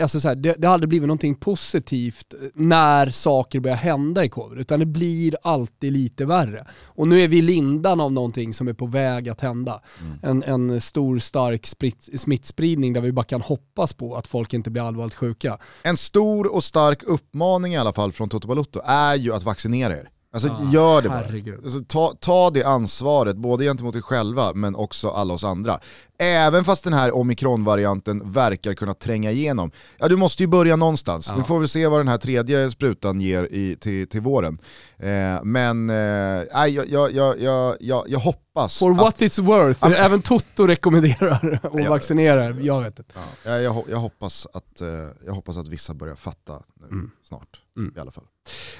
Alltså 0.00 0.20
så 0.20 0.28
här, 0.28 0.34
det, 0.34 0.54
det 0.58 0.66
har 0.66 0.74
aldrig 0.74 0.88
blivit 0.88 1.06
någonting 1.06 1.34
positivt 1.34 2.34
när 2.54 3.10
saker 3.10 3.60
börjar 3.60 3.76
hända 3.76 4.24
i 4.24 4.28
covid, 4.28 4.60
utan 4.60 4.80
det 4.80 4.86
blir 4.86 5.36
alltid 5.42 5.92
lite 5.92 6.24
värre. 6.24 6.66
Och 6.84 7.08
nu 7.08 7.20
är 7.20 7.28
vi 7.28 7.38
i 7.38 7.42
lindan 7.42 8.00
av 8.00 8.12
någonting 8.12 8.54
som 8.54 8.68
är 8.68 8.72
på 8.72 8.86
väg 8.86 9.28
att 9.28 9.40
hända. 9.40 9.80
Mm. 10.00 10.42
En, 10.44 10.70
en 10.70 10.80
stor 10.80 11.18
stark 11.18 11.66
sprit, 11.66 12.20
smittspridning 12.20 12.92
där 12.92 13.00
vi 13.00 13.12
bara 13.12 13.24
kan 13.24 13.40
hoppas 13.40 13.92
på 13.92 14.16
att 14.16 14.26
folk 14.26 14.52
inte 14.52 14.70
blir 14.70 14.82
allvarligt 14.82 15.14
sjuka. 15.14 15.58
En 15.82 15.96
stor 15.96 16.54
och 16.54 16.64
stark 16.64 17.02
uppmaning 17.02 17.74
i 17.74 17.76
alla 17.76 17.92
fall 17.92 18.12
från 18.12 18.28
Toto 18.28 18.48
Balotto 18.48 18.80
är 18.84 19.14
ju 19.14 19.34
att 19.34 19.42
vaccinera 19.42 19.96
er. 19.96 20.08
Alltså 20.34 20.48
ah, 20.48 20.72
gör 20.72 21.02
det 21.02 21.08
bara. 21.08 21.56
Alltså, 21.64 21.80
ta, 21.88 22.14
ta 22.20 22.50
det 22.50 22.62
ansvaret, 22.64 23.36
både 23.36 23.64
gentemot 23.64 23.96
er 23.96 24.00
själva 24.00 24.52
men 24.54 24.74
också 24.74 25.10
alla 25.10 25.34
oss 25.34 25.44
andra. 25.44 25.80
Även 26.18 26.64
fast 26.64 26.84
den 26.84 26.92
här 26.92 27.14
omikronvarianten 27.14 28.32
verkar 28.32 28.74
kunna 28.74 28.94
tränga 28.94 29.30
igenom. 29.30 29.70
Ja 29.98 30.08
du 30.08 30.16
måste 30.16 30.42
ju 30.42 30.46
börja 30.46 30.76
någonstans. 30.76 31.28
Ja. 31.28 31.36
Nu 31.36 31.44
får 31.44 31.60
vi 31.60 31.68
se 31.68 31.86
vad 31.86 32.00
den 32.00 32.08
här 32.08 32.18
tredje 32.18 32.70
sprutan 32.70 33.20
ger 33.20 33.44
i, 33.44 33.76
till, 33.80 34.06
till 34.08 34.20
våren. 34.20 34.58
Eh, 34.98 35.44
men 35.44 35.90
eh, 35.90 35.96
jag, 35.96 36.88
jag, 36.88 37.12
jag, 37.12 37.76
jag, 37.80 38.04
jag 38.08 38.18
hoppas 38.18 38.78
For 38.78 38.94
what 38.94 39.20
it's 39.20 39.42
worth, 39.42 39.84
att, 39.84 39.92
även 39.92 40.22
Toto 40.22 40.66
rekommenderar 40.66 41.60
och 41.72 41.80
jag, 41.80 41.90
vaccinerar, 41.90 42.60
jag 42.60 42.80
vet 42.80 42.98
inte. 42.98 43.12
Ja, 43.44 43.58
jag, 43.58 43.84
jag, 43.88 43.98
hoppas 43.98 44.46
att, 44.52 44.80
eh, 44.80 44.88
jag 45.26 45.32
hoppas 45.32 45.56
att 45.56 45.68
vissa 45.68 45.94
börjar 45.94 46.14
fatta 46.14 46.62
nu 46.80 46.86
mm. 46.86 47.10
snart 47.22 47.61
mm. 47.76 47.94
i 47.96 48.00
alla 48.00 48.10
fall. 48.10 48.24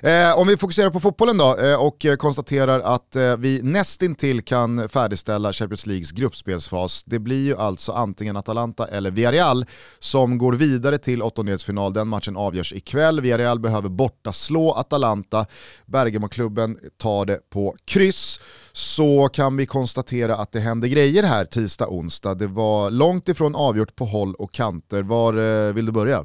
Eh, 0.00 0.38
om 0.38 0.48
vi 0.48 0.56
fokuserar 0.56 0.90
på 0.90 1.00
fotbollen 1.00 1.38
då 1.38 1.56
eh, 1.56 1.82
och 1.82 2.04
eh, 2.06 2.16
konstaterar 2.16 2.80
att 2.80 3.16
eh, 3.16 3.36
vi 3.36 3.62
nästintill 3.62 4.42
kan 4.42 4.88
färdigställa 4.88 5.52
Champions 5.52 5.86
Leagues 5.86 6.10
gruppspelsfas. 6.10 7.04
Det 7.04 7.18
blir 7.18 7.44
ju 7.44 7.56
alltså 7.56 7.92
antingen 7.92 8.36
Atalanta 8.36 8.88
eller 8.88 9.10
Villarreal 9.10 9.64
som 9.98 10.38
går 10.38 10.52
vidare 10.52 10.98
till 10.98 11.22
åttondelsfinal. 11.22 11.92
Den 11.92 12.08
matchen 12.08 12.36
avgörs 12.36 12.72
ikväll. 12.72 13.20
Villarreal 13.20 13.60
behöver 13.60 13.88
borta 13.88 14.32
slå 14.32 14.72
Atalanta. 14.72 15.46
Bergamo-klubben 15.86 16.78
tar 16.98 17.24
det 17.24 17.50
på 17.50 17.76
kryss 17.84 18.40
så 18.72 19.28
kan 19.28 19.56
vi 19.56 19.66
konstatera 19.66 20.36
att 20.36 20.52
det 20.52 20.60
händer 20.60 20.88
grejer 20.88 21.22
här 21.22 21.44
tisdag, 21.44 21.88
onsdag. 21.88 22.34
Det 22.34 22.46
var 22.46 22.90
långt 22.90 23.28
ifrån 23.28 23.54
avgjort 23.54 23.96
på 23.96 24.04
håll 24.04 24.34
och 24.34 24.52
kanter. 24.52 25.02
Var 25.02 25.34
eh, 25.68 25.72
vill 25.72 25.86
du 25.86 25.92
börja? 25.92 26.24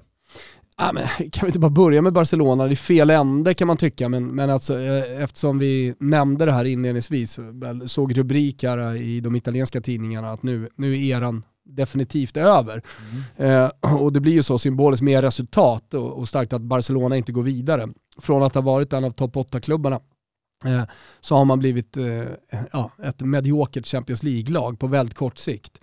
Ja, 0.78 0.92
men, 0.94 1.04
kan 1.32 1.42
vi 1.42 1.48
inte 1.48 1.60
bara 1.60 1.70
börja 1.70 2.02
med 2.02 2.14
Barcelona? 2.14 2.66
Det 2.66 2.74
är 2.74 2.76
fel 2.76 3.10
ände 3.10 3.54
kan 3.54 3.68
man 3.68 3.78
tycka, 3.78 4.10
men, 4.10 4.28
men 4.28 4.50
alltså, 4.50 4.80
eh, 4.80 5.24
eftersom 5.24 5.60
vi 5.60 5.96
nämnde 6.00 6.46
det 6.46 6.52
här 6.52 6.66
inledningsvis, 6.66 7.40
såg 7.86 8.18
rubriker 8.18 8.96
i 8.96 9.20
de 9.20 9.36
italienska 9.36 9.82
tidningarna 9.82 10.32
att 10.32 10.44
nu, 10.44 10.70
nu 10.76 10.94
är 10.94 11.18
eran 11.18 11.44
definitivt 11.68 12.38
över. 12.38 12.82
Mm. 13.38 13.64
Eh, 13.84 13.96
och 14.02 14.14
det 14.14 14.20
blir 14.20 14.34
ju 14.34 14.44
så 14.44 14.60
symboliskt 14.60 15.04
med 15.04 15.24
resultat 15.24 15.94
och, 15.94 16.18
och 16.18 16.28
starkt 16.28 16.54
att 16.54 16.62
Barcelona 16.62 17.18
inte 17.18 17.32
går 17.32 17.44
vidare. 17.44 17.88
Från 18.18 18.44
att 18.44 18.56
ha 18.56 18.62
varit 18.62 18.94
en 18.94 19.04
av 19.04 19.12
topp 19.12 19.36
8-klubbarna 19.36 20.00
eh, 20.66 20.84
så 21.22 21.36
har 21.36 21.46
man 21.46 21.60
blivit 21.60 21.98
eh, 21.98 22.24
ja, 22.72 22.92
ett 23.04 23.22
mediokert 23.22 23.88
Champions 23.88 24.24
League-lag 24.24 24.80
på 24.80 24.88
väldigt 24.88 25.16
kort 25.16 25.38
sikt. 25.38 25.82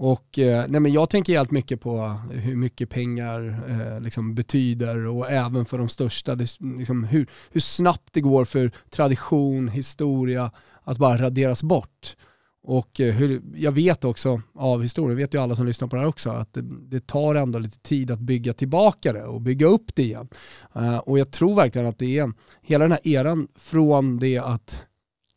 Och 0.00 0.38
eh, 0.38 0.64
nej 0.68 0.80
men 0.80 0.92
jag 0.92 1.10
tänker 1.10 1.32
helt 1.32 1.50
mycket 1.50 1.80
på 1.80 2.20
hur 2.30 2.56
mycket 2.56 2.90
pengar 2.90 3.64
eh, 3.68 4.00
liksom 4.00 4.34
betyder 4.34 5.06
och 5.06 5.30
även 5.30 5.64
för 5.64 5.78
de 5.78 5.88
största, 5.88 6.34
det, 6.34 6.60
liksom 6.60 7.04
hur, 7.04 7.26
hur 7.50 7.60
snabbt 7.60 8.08
det 8.12 8.20
går 8.20 8.44
för 8.44 8.70
tradition, 8.90 9.68
historia 9.68 10.50
att 10.84 10.98
bara 10.98 11.22
raderas 11.22 11.62
bort. 11.62 12.16
Och 12.62 13.00
eh, 13.00 13.14
hur, 13.14 13.42
jag 13.54 13.72
vet 13.72 14.04
också 14.04 14.42
av 14.54 14.82
historien, 14.82 15.16
vet 15.16 15.34
ju 15.34 15.42
alla 15.42 15.56
som 15.56 15.66
lyssnar 15.66 15.88
på 15.88 15.96
det 15.96 16.02
här 16.02 16.08
också, 16.08 16.30
att 16.30 16.52
det, 16.52 16.62
det 16.90 17.06
tar 17.06 17.34
ändå 17.34 17.58
lite 17.58 17.78
tid 17.78 18.10
att 18.10 18.20
bygga 18.20 18.52
tillbaka 18.52 19.12
det 19.12 19.24
och 19.24 19.40
bygga 19.40 19.66
upp 19.66 19.94
det 19.94 20.02
igen. 20.02 20.28
Uh, 20.76 20.98
och 20.98 21.18
jag 21.18 21.30
tror 21.30 21.54
verkligen 21.54 21.88
att 21.88 21.98
det 21.98 22.18
är 22.18 22.32
hela 22.62 22.84
den 22.84 22.92
här 22.92 23.08
eran 23.08 23.48
från 23.54 24.18
det 24.18 24.38
att 24.38 24.84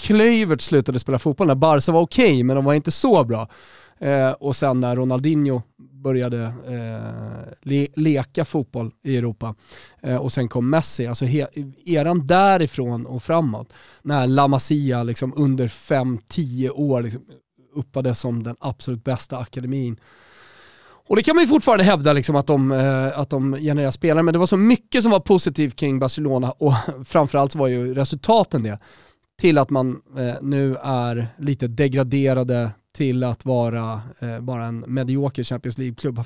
Klövert 0.03 0.62
slutade 0.62 1.00
spela 1.00 1.20
fotboll 1.20 1.48
när 1.48 1.56
Barca 1.56 1.91
var 1.91 2.01
okej, 2.01 2.25
okay, 2.25 2.44
men 2.44 2.56
de 2.56 2.65
var 2.65 2.74
inte 2.74 2.91
så 2.91 3.24
bra. 3.24 3.48
Eh, 4.01 4.31
och 4.31 4.55
sen 4.55 4.79
när 4.79 4.96
Ronaldinho 4.96 5.62
började 5.77 6.43
eh, 6.43 7.53
le 7.62 7.88
leka 7.96 8.46
fotboll 8.46 8.91
i 9.03 9.17
Europa 9.17 9.55
eh, 10.01 10.15
och 10.15 10.31
sen 10.31 10.50
kom 10.50 10.70
Messi, 10.70 11.08
alltså 11.08 11.25
eran 11.86 12.27
därifrån 12.27 13.05
och 13.05 13.24
framåt, 13.24 13.74
när 14.01 14.27
La 14.27 14.48
Masia 14.48 15.03
liksom 15.03 15.34
under 15.36 15.67
5-10 15.67 16.70
år 16.70 17.01
liksom 17.01 17.22
uppades 17.75 18.20
som 18.20 18.43
den 18.43 18.55
absolut 18.60 19.03
bästa 19.03 19.38
akademin. 19.38 20.00
Och 21.08 21.15
det 21.15 21.24
kan 21.24 21.36
man 21.36 21.43
ju 21.43 21.48
fortfarande 21.48 21.84
hävda 21.84 22.13
liksom 22.13 22.36
att, 22.36 22.48
de, 22.48 22.72
eh, 22.72 23.20
att 23.20 23.29
de 23.29 23.53
genererar 23.53 23.91
spelare, 23.91 24.24
men 24.24 24.34
det 24.34 24.39
var 24.39 24.46
så 24.46 24.58
mycket 24.58 25.03
som 25.03 25.12
var 25.12 25.20
positivt 25.20 25.75
kring 25.75 26.00
Barcelona 26.00 26.51
och 26.51 26.74
framförallt 27.05 27.55
var 27.55 27.67
ju 27.67 27.93
resultaten 27.93 28.63
det 28.63 28.79
till 29.41 29.58
att 29.58 29.70
man 29.70 30.01
eh, 30.17 30.36
nu 30.41 30.75
är 30.84 31.27
lite 31.38 31.67
degraderade 31.67 32.72
till 32.93 33.24
att 33.24 33.45
vara 33.45 34.01
eh, 34.19 34.39
bara 34.39 34.65
en 34.65 34.83
medioker 34.88 35.43
Champions 35.43 35.77
League-klubb. 35.77 36.19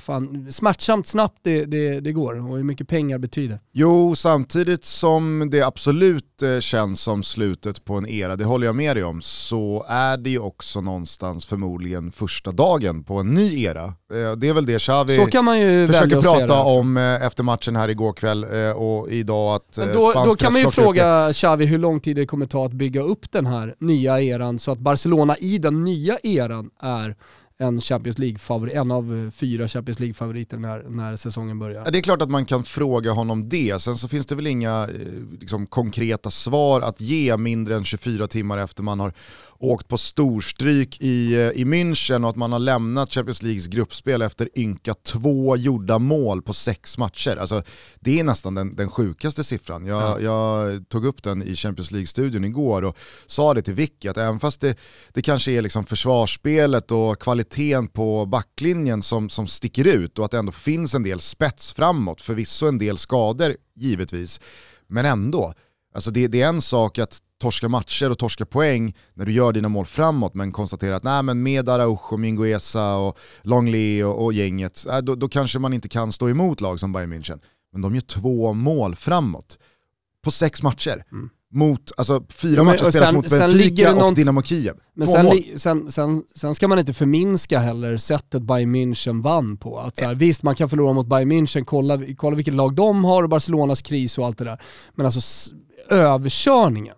smärtsamt 0.50 1.06
snabbt 1.06 1.38
det, 1.42 1.64
det, 1.64 2.00
det, 2.00 2.12
går 2.12 2.34
och 2.34 2.56
hur 2.56 2.64
mycket 2.64 2.88
pengar 2.88 3.18
betyder. 3.18 3.60
Jo, 3.72 4.14
samtidigt 4.14 4.84
som 4.84 5.48
det 5.50 5.62
absolut 5.62 6.42
eh, 6.42 6.60
känns 6.60 7.00
som 7.00 7.22
slutet 7.22 7.84
på 7.84 7.94
en 7.94 8.08
era, 8.08 8.36
det 8.36 8.44
håller 8.44 8.66
jag 8.66 8.76
med 8.76 8.96
dig 8.96 9.04
om, 9.04 9.22
så 9.22 9.86
är 9.88 10.16
det 10.16 10.30
ju 10.30 10.38
också 10.38 10.80
någonstans 10.80 11.46
förmodligen 11.46 12.12
första 12.12 12.50
dagen 12.50 13.04
på 13.04 13.14
en 13.14 13.26
ny 13.26 13.62
era. 13.62 13.84
Eh, 13.84 14.32
det 14.36 14.48
är 14.48 14.52
väl 14.52 14.66
det 14.66 14.78
Xavi 14.78 15.16
så 15.16 15.26
kan 15.26 15.44
man 15.44 15.60
ju 15.60 15.86
försöker 15.86 16.22
prata 16.22 16.62
om 16.62 16.96
eh, 16.96 17.26
efter 17.26 17.42
matchen 17.42 17.76
här 17.76 17.88
igår 17.88 18.12
kväll 18.12 18.44
och 18.74 19.10
idag 19.10 19.54
att 19.54 19.76
Men 19.76 19.92
då, 19.92 20.12
då 20.26 20.34
kan 20.34 20.52
man 20.52 20.62
ju 20.62 20.70
fråga 20.70 21.32
Xavi 21.32 21.66
hur 21.66 21.78
lång 21.78 22.00
tid 22.00 22.16
det 22.16 22.26
kommer 22.26 22.46
ta 22.46 22.66
att 22.66 22.72
bygga 22.72 23.02
upp 23.02 23.32
den 23.32 23.46
här 23.46 23.74
nya 23.78 24.20
eran 24.20 24.58
så 24.58 24.72
att 24.72 24.78
Barcelona 24.78 25.36
i 25.36 25.58
den 25.58 25.84
nya 25.84 26.18
eran 26.22 26.55
är 26.80 27.16
en, 27.58 27.80
Champions 27.80 28.18
League 28.18 28.70
en 28.72 28.90
av 28.90 29.24
eh, 29.24 29.30
fyra 29.30 29.68
Champions 29.68 30.00
League-favoriter 30.00 30.56
när, 30.56 30.82
när 30.82 31.16
säsongen 31.16 31.58
börjar. 31.58 31.82
Ja, 31.84 31.90
det 31.90 31.98
är 31.98 32.02
klart 32.02 32.22
att 32.22 32.30
man 32.30 32.46
kan 32.46 32.64
fråga 32.64 33.12
honom 33.12 33.48
det, 33.48 33.82
sen 33.82 33.96
så 33.96 34.08
finns 34.08 34.26
det 34.26 34.34
väl 34.34 34.46
inga 34.46 34.82
eh, 34.82 35.38
liksom, 35.40 35.66
konkreta 35.66 36.30
svar 36.30 36.80
att 36.80 37.00
ge 37.00 37.36
mindre 37.36 37.76
än 37.76 37.84
24 37.84 38.28
timmar 38.28 38.58
efter 38.58 38.82
man 38.82 39.00
har 39.00 39.12
åkt 39.58 39.88
på 39.88 39.98
storstryk 39.98 41.00
i, 41.00 41.34
eh, 41.34 41.40
i 41.40 41.64
München 41.64 42.24
och 42.24 42.30
att 42.30 42.36
man 42.36 42.52
har 42.52 42.58
lämnat 42.58 43.12
Champions 43.12 43.42
Leagues 43.42 43.66
gruppspel 43.66 44.22
efter 44.22 44.48
ynka 44.58 44.94
två 44.94 45.56
gjorda 45.56 45.98
mål 45.98 46.42
på 46.42 46.52
sex 46.52 46.98
matcher. 46.98 47.36
Alltså, 47.36 47.62
det 48.00 48.20
är 48.20 48.24
nästan 48.24 48.54
den, 48.54 48.76
den 48.76 48.90
sjukaste 48.90 49.44
siffran. 49.44 49.86
Jag, 49.86 50.02
ja. 50.02 50.20
jag 50.20 50.88
tog 50.88 51.06
upp 51.06 51.22
den 51.22 51.42
i 51.42 51.56
Champions 51.56 51.90
League-studion 51.90 52.44
igår 52.44 52.82
och 52.82 52.98
sa 53.26 53.54
det 53.54 53.62
till 53.62 53.74
Vicky 53.74 54.08
att 54.08 54.16
även 54.16 54.40
fast 54.40 54.60
det, 54.60 54.78
det 55.12 55.22
kanske 55.22 55.52
är 55.52 55.62
liksom 55.62 55.86
försvarsspelet 55.86 56.90
och 56.90 57.22
kvaliteten 57.22 57.45
på 57.92 58.26
backlinjen 58.26 59.02
som, 59.02 59.28
som 59.28 59.46
sticker 59.46 59.84
ut 59.84 60.18
och 60.18 60.24
att 60.24 60.30
det 60.30 60.38
ändå 60.38 60.52
finns 60.52 60.94
en 60.94 61.02
del 61.02 61.20
spets 61.20 61.72
framåt, 61.72 62.20
förvisso 62.20 62.66
en 62.66 62.78
del 62.78 62.98
skador 62.98 63.56
givetvis, 63.74 64.40
men 64.86 65.06
ändå. 65.06 65.54
Alltså 65.94 66.10
det, 66.10 66.28
det, 66.28 66.42
är 66.42 66.48
en 66.48 66.62
sak 66.62 66.98
att 66.98 67.18
torska 67.40 67.68
matcher 67.68 68.10
och 68.10 68.18
torska 68.18 68.46
poäng 68.46 68.94
när 69.14 69.26
du 69.26 69.32
gör 69.32 69.52
dina 69.52 69.68
mål 69.68 69.86
framåt 69.86 70.34
men 70.34 70.52
konstatera 70.52 70.96
att 70.96 71.02
nej, 71.02 71.22
men 71.22 71.42
med 71.42 71.68
Araujo, 71.68 72.16
Mingueza 72.16 72.96
och 72.96 73.18
Longley 73.42 74.02
och, 74.02 74.24
och 74.24 74.32
gänget, 74.32 74.86
äh, 74.86 74.98
då, 74.98 75.14
då, 75.14 75.28
kanske 75.28 75.58
man 75.58 75.72
inte 75.72 75.88
kan 75.88 76.12
stå 76.12 76.28
emot 76.28 76.60
lag 76.60 76.80
som 76.80 76.92
Bayern 76.92 77.12
München. 77.12 77.40
Men 77.72 77.82
de 77.82 77.94
gör 77.94 78.02
två 78.02 78.52
mål 78.52 78.96
framåt 78.96 79.58
på 80.24 80.30
sex 80.30 80.62
matcher. 80.62 81.04
Mm. 81.12 81.30
Mot, 81.52 81.92
alltså 81.96 82.24
fyra 82.28 82.56
men, 82.56 82.66
matcher 82.66 82.90
spelas 82.90 83.12
mot 83.12 83.30
Benfica 83.30 84.04
och 84.04 84.14
Dynamo 84.14 84.42
Kiev. 84.42 84.74
Men 84.94 85.08
sen, 85.08 85.42
sen, 85.56 85.92
sen, 85.92 86.22
sen, 86.34 86.54
ska 86.54 86.68
man 86.68 86.78
inte 86.78 86.92
förminska 86.92 87.58
heller 87.58 87.96
sättet 87.96 88.42
Bayern 88.42 88.76
München 88.76 89.22
vann 89.22 89.56
på. 89.56 89.78
Att 89.78 89.96
så 89.96 90.04
här, 90.04 90.14
visst, 90.14 90.42
man 90.42 90.54
kan 90.54 90.68
förlora 90.68 90.92
mot 90.92 91.06
Bayern 91.06 91.32
München, 91.32 91.64
kolla, 91.64 91.98
kolla 92.16 92.36
vilket 92.36 92.54
lag 92.54 92.74
de 92.74 93.04
har 93.04 93.22
och 93.22 93.28
Barcelonas 93.28 93.82
kris 93.82 94.18
och 94.18 94.26
allt 94.26 94.38
det 94.38 94.44
där. 94.44 94.62
Men 94.94 95.06
alltså 95.06 95.52
överkörningen 95.90 96.96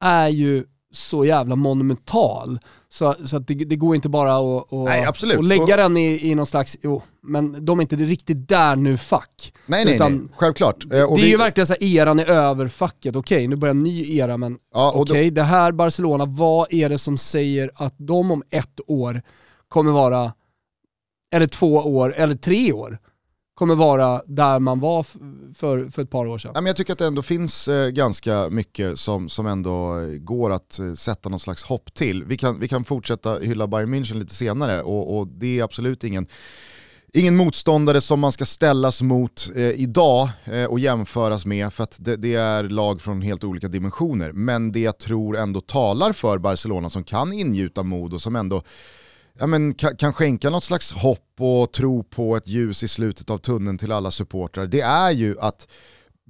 är 0.00 0.28
ju 0.28 0.64
så 0.92 1.24
jävla 1.24 1.56
monumental. 1.56 2.58
Så, 2.92 3.14
så 3.26 3.38
det, 3.38 3.54
det 3.54 3.76
går 3.76 3.94
inte 3.94 4.08
bara 4.08 4.36
att, 4.36 4.72
att, 4.72 4.84
nej, 4.84 5.04
att 5.04 5.22
lägga 5.22 5.76
den 5.76 5.96
i, 5.96 6.30
i 6.30 6.34
någon 6.34 6.46
slags, 6.46 6.76
jo, 6.82 7.02
men 7.22 7.64
de 7.64 7.78
är 7.78 7.82
inte 7.82 7.96
riktigt 7.96 8.48
där 8.48 8.76
nu 8.76 8.96
fuck. 8.96 9.54
Nej 9.66 9.84
nej, 9.84 9.98
nej. 9.98 10.20
självklart. 10.36 10.84
Eh, 10.84 10.90
det 10.90 10.98
är 10.98 11.16
vi... 11.16 11.30
ju 11.30 11.36
verkligen 11.36 11.66
så 11.66 11.72
här, 11.72 11.84
eran 11.84 12.18
är 12.18 12.30
över 12.30 12.68
facket, 12.68 13.16
okej 13.16 13.36
okay, 13.36 13.48
nu 13.48 13.56
börjar 13.56 13.74
en 13.74 13.78
ny 13.78 14.16
era 14.16 14.36
men 14.36 14.58
ja, 14.74 14.92
okej, 14.94 15.00
okay, 15.00 15.30
då... 15.30 15.34
det 15.34 15.42
här 15.42 15.72
Barcelona, 15.72 16.24
vad 16.24 16.72
är 16.72 16.88
det 16.88 16.98
som 16.98 17.18
säger 17.18 17.70
att 17.74 17.94
de 17.96 18.30
om 18.30 18.42
ett 18.50 18.80
år 18.86 19.22
kommer 19.68 19.92
vara, 19.92 20.32
eller 21.34 21.46
två 21.46 21.74
år, 21.74 22.14
eller 22.16 22.34
tre 22.34 22.72
år, 22.72 22.98
kommer 23.60 23.74
vara 23.74 24.22
där 24.26 24.58
man 24.58 24.80
var 24.80 25.02
för, 25.54 25.90
för 25.90 26.02
ett 26.02 26.10
par 26.10 26.26
år 26.26 26.38
sedan. 26.38 26.66
jag 26.66 26.76
tycker 26.76 26.92
att 26.92 26.98
det 26.98 27.06
ändå 27.06 27.22
finns 27.22 27.68
eh, 27.68 27.88
ganska 27.88 28.50
mycket 28.50 28.98
som, 28.98 29.28
som 29.28 29.46
ändå 29.46 29.98
eh, 29.98 30.06
går 30.06 30.50
att 30.50 30.78
eh, 30.78 30.94
sätta 30.94 31.28
någon 31.28 31.40
slags 31.40 31.64
hopp 31.64 31.94
till. 31.94 32.24
Vi 32.24 32.36
kan, 32.36 32.60
vi 32.60 32.68
kan 32.68 32.84
fortsätta 32.84 33.38
hylla 33.38 33.66
Bayern 33.66 33.94
München 33.94 34.14
lite 34.18 34.34
senare 34.34 34.82
och, 34.82 35.18
och 35.18 35.26
det 35.26 35.58
är 35.58 35.62
absolut 35.62 36.04
ingen 36.04 36.26
Ingen 37.12 37.36
motståndare 37.36 38.00
som 38.00 38.20
man 38.20 38.32
ska 38.32 38.44
ställas 38.44 39.02
mot 39.02 39.50
eh, 39.56 39.62
idag 39.62 40.28
eh, 40.44 40.64
och 40.64 40.80
jämföras 40.80 41.46
med 41.46 41.72
för 41.72 41.84
att 41.84 41.96
det, 41.98 42.16
det, 42.16 42.34
är 42.34 42.62
lag 42.62 43.00
från 43.00 43.22
helt 43.22 43.44
olika 43.44 43.68
dimensioner. 43.68 44.32
Men 44.32 44.72
det 44.72 44.80
jag 44.80 44.98
tror 44.98 45.36
ändå 45.36 45.60
talar 45.60 46.12
för 46.12 46.38
Barcelona 46.38 46.90
som 46.90 47.04
kan 47.04 47.32
ingjuta 47.32 47.82
mod 47.82 48.14
och 48.14 48.22
som 48.22 48.36
ändå 48.36 48.62
ja, 49.40 49.46
men, 49.46 49.74
kan, 49.74 49.96
kan 49.96 50.12
skänka 50.12 50.50
något 50.50 50.64
slags 50.64 50.92
hopp 50.92 51.34
och 51.38 51.72
tro 51.72 52.02
på 52.02 52.36
ett 52.36 52.48
ljus 52.48 52.82
i 52.82 52.88
slutet 52.88 53.30
av 53.30 53.38
tunneln 53.38 53.78
till 53.78 53.92
alla 53.92 54.10
supportrar, 54.10 54.66
det 54.66 54.80
är 54.80 55.10
ju 55.10 55.40
att 55.40 55.68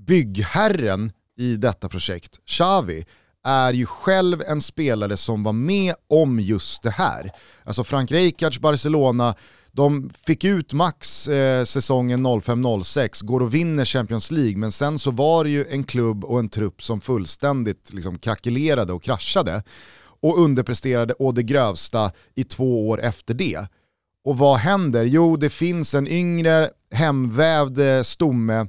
byggherren 0.06 1.12
i 1.38 1.56
detta 1.56 1.88
projekt, 1.88 2.40
Xavi, 2.46 3.04
är 3.44 3.72
ju 3.72 3.86
själv 3.86 4.42
en 4.42 4.62
spelare 4.62 5.16
som 5.16 5.42
var 5.42 5.52
med 5.52 5.94
om 6.08 6.40
just 6.40 6.82
det 6.82 6.90
här. 6.90 7.30
Alltså 7.64 7.84
Frank 7.84 8.10
Rijkaards 8.10 8.58
Barcelona, 8.58 9.34
de 9.72 10.10
fick 10.26 10.44
ut 10.44 10.72
max 10.72 11.28
eh, 11.28 11.64
säsongen 11.64 12.26
05-06, 12.26 13.24
går 13.24 13.42
och 13.42 13.54
vinner 13.54 13.84
Champions 13.84 14.30
League, 14.30 14.56
men 14.56 14.72
sen 14.72 14.98
så 14.98 15.10
var 15.10 15.44
det 15.44 15.50
ju 15.50 15.66
en 15.66 15.84
klubb 15.84 16.24
och 16.24 16.38
en 16.38 16.48
trupp 16.48 16.82
som 16.82 17.00
fullständigt 17.00 17.92
liksom 17.92 18.18
krackelerade 18.18 18.92
och 18.92 19.02
kraschade 19.02 19.62
och 20.22 20.38
underpresterade 20.38 21.14
å 21.18 21.32
det 21.32 21.42
grövsta 21.42 22.12
i 22.34 22.44
två 22.44 22.88
år 22.88 23.00
efter 23.00 23.34
det. 23.34 23.66
Och 24.24 24.38
vad 24.38 24.56
händer? 24.58 25.04
Jo, 25.04 25.36
det 25.36 25.50
finns 25.50 25.94
en 25.94 26.08
yngre 26.08 26.70
hemvävd 26.90 27.78
eh, 27.78 28.02
stomme 28.02 28.66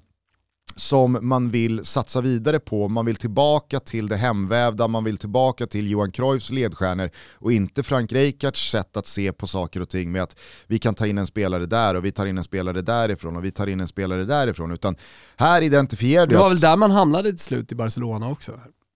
som 0.76 1.18
man 1.22 1.50
vill 1.50 1.86
satsa 1.86 2.22
vidare 2.22 2.60
på. 2.60 2.88
Man 2.88 3.06
vill 3.06 3.16
tillbaka 3.16 3.80
till 3.80 4.08
det 4.08 4.16
hemvävda, 4.16 4.88
man 4.88 5.04
vill 5.04 5.18
tillbaka 5.18 5.68
till 5.68 5.92
Johan 5.92 6.12
Cruyffs 6.12 6.50
ledstjärnor 6.50 7.10
och 7.36 7.52
inte 7.52 7.84
Frank 7.84 8.12
Rijkaards 8.12 8.72
sätt 8.72 8.98
att 8.98 9.08
se 9.08 9.34
på 9.34 9.48
saker 9.48 9.82
och 9.82 9.90
ting 9.90 10.12
med 10.12 10.24
att 10.24 10.40
vi 10.68 10.80
kan 10.80 10.96
ta 10.96 11.08
in 11.08 11.18
en 11.18 11.28
spelare 11.28 11.66
där 11.66 11.96
och 11.96 12.06
vi 12.06 12.12
tar 12.12 12.26
in 12.26 12.38
en 12.38 12.44
spelare 12.44 12.82
därifrån 12.82 13.36
och 13.36 13.46
vi 13.46 13.52
tar 13.52 13.68
in 13.68 13.80
en 13.80 13.88
spelare 13.88 14.26
därifrån. 14.26 14.72
Utan 14.72 14.96
här 15.36 15.62
identifierar 15.62 16.28
du 16.28 16.34
Det 16.34 16.40
var 16.40 16.50
väl 16.50 16.60
där 16.60 16.76
man 16.76 16.92
hamnade 16.92 17.30
till 17.30 17.40
slut 17.40 17.72
i 17.72 17.76
Barcelona 17.76 18.30
också? 18.30 18.52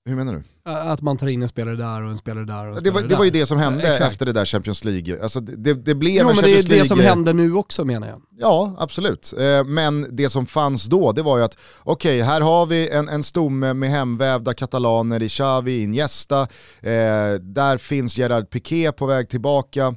Hur 0.08 0.16
menar 0.16 0.34
du? 0.34 0.44
Att 0.72 1.02
man 1.02 1.18
tar 1.18 1.28
in 1.28 1.42
en 1.42 1.48
spelare 1.48 1.76
där 1.76 2.04
och 2.04 2.12
en 2.12 2.18
spelare 2.18 2.46
där 2.46 2.68
och 2.68 2.78
en 2.78 2.84
det, 2.84 2.92
var, 2.92 3.02
det 3.02 3.08
där. 3.08 3.18
var 3.18 3.26
ju 3.26 3.32
det 3.32 3.46
som 3.46 3.58
hände 3.58 3.90
Exakt. 3.90 4.12
efter 4.12 4.26
det 4.26 4.34
där 4.34 4.46
Champions 4.46 4.84
League. 4.84 5.24
Alltså 5.24 5.40
det, 5.40 5.74
det 5.74 5.96
blev 5.96 6.14
jo, 6.14 6.30
en 6.30 6.36
Champions 6.36 6.68
League... 6.68 6.70
det 6.70 6.76
är 6.76 6.80
det 6.80 6.88
som 6.88 7.00
händer 7.00 7.34
nu 7.34 7.54
också 7.54 7.86
menar 7.86 8.08
jag. 8.08 8.22
Ja, 8.38 8.76
absolut. 8.78 9.34
Eh, 9.40 9.64
men 9.64 10.16
det 10.16 10.30
som 10.30 10.46
fanns 10.46 10.86
då, 10.86 11.12
det 11.12 11.22
var 11.22 11.38
ju 11.38 11.44
att 11.44 11.58
okej, 11.84 12.22
okay, 12.22 12.34
här 12.34 12.42
har 12.42 12.66
vi 12.66 12.90
en, 12.90 13.10
en 13.10 13.24
stomme 13.24 13.74
med 13.74 13.90
hemvävda 13.90 14.54
katalaner 14.54 15.24
i 15.24 15.30
Xavi, 15.30 15.84
Iniesta, 15.84 16.42
eh, 16.42 17.34
där 17.42 17.78
finns 17.78 18.18
Gerard 18.18 18.50
Piqué 18.50 18.92
på 18.92 19.06
väg 19.06 19.30
tillbaka. 19.30 19.96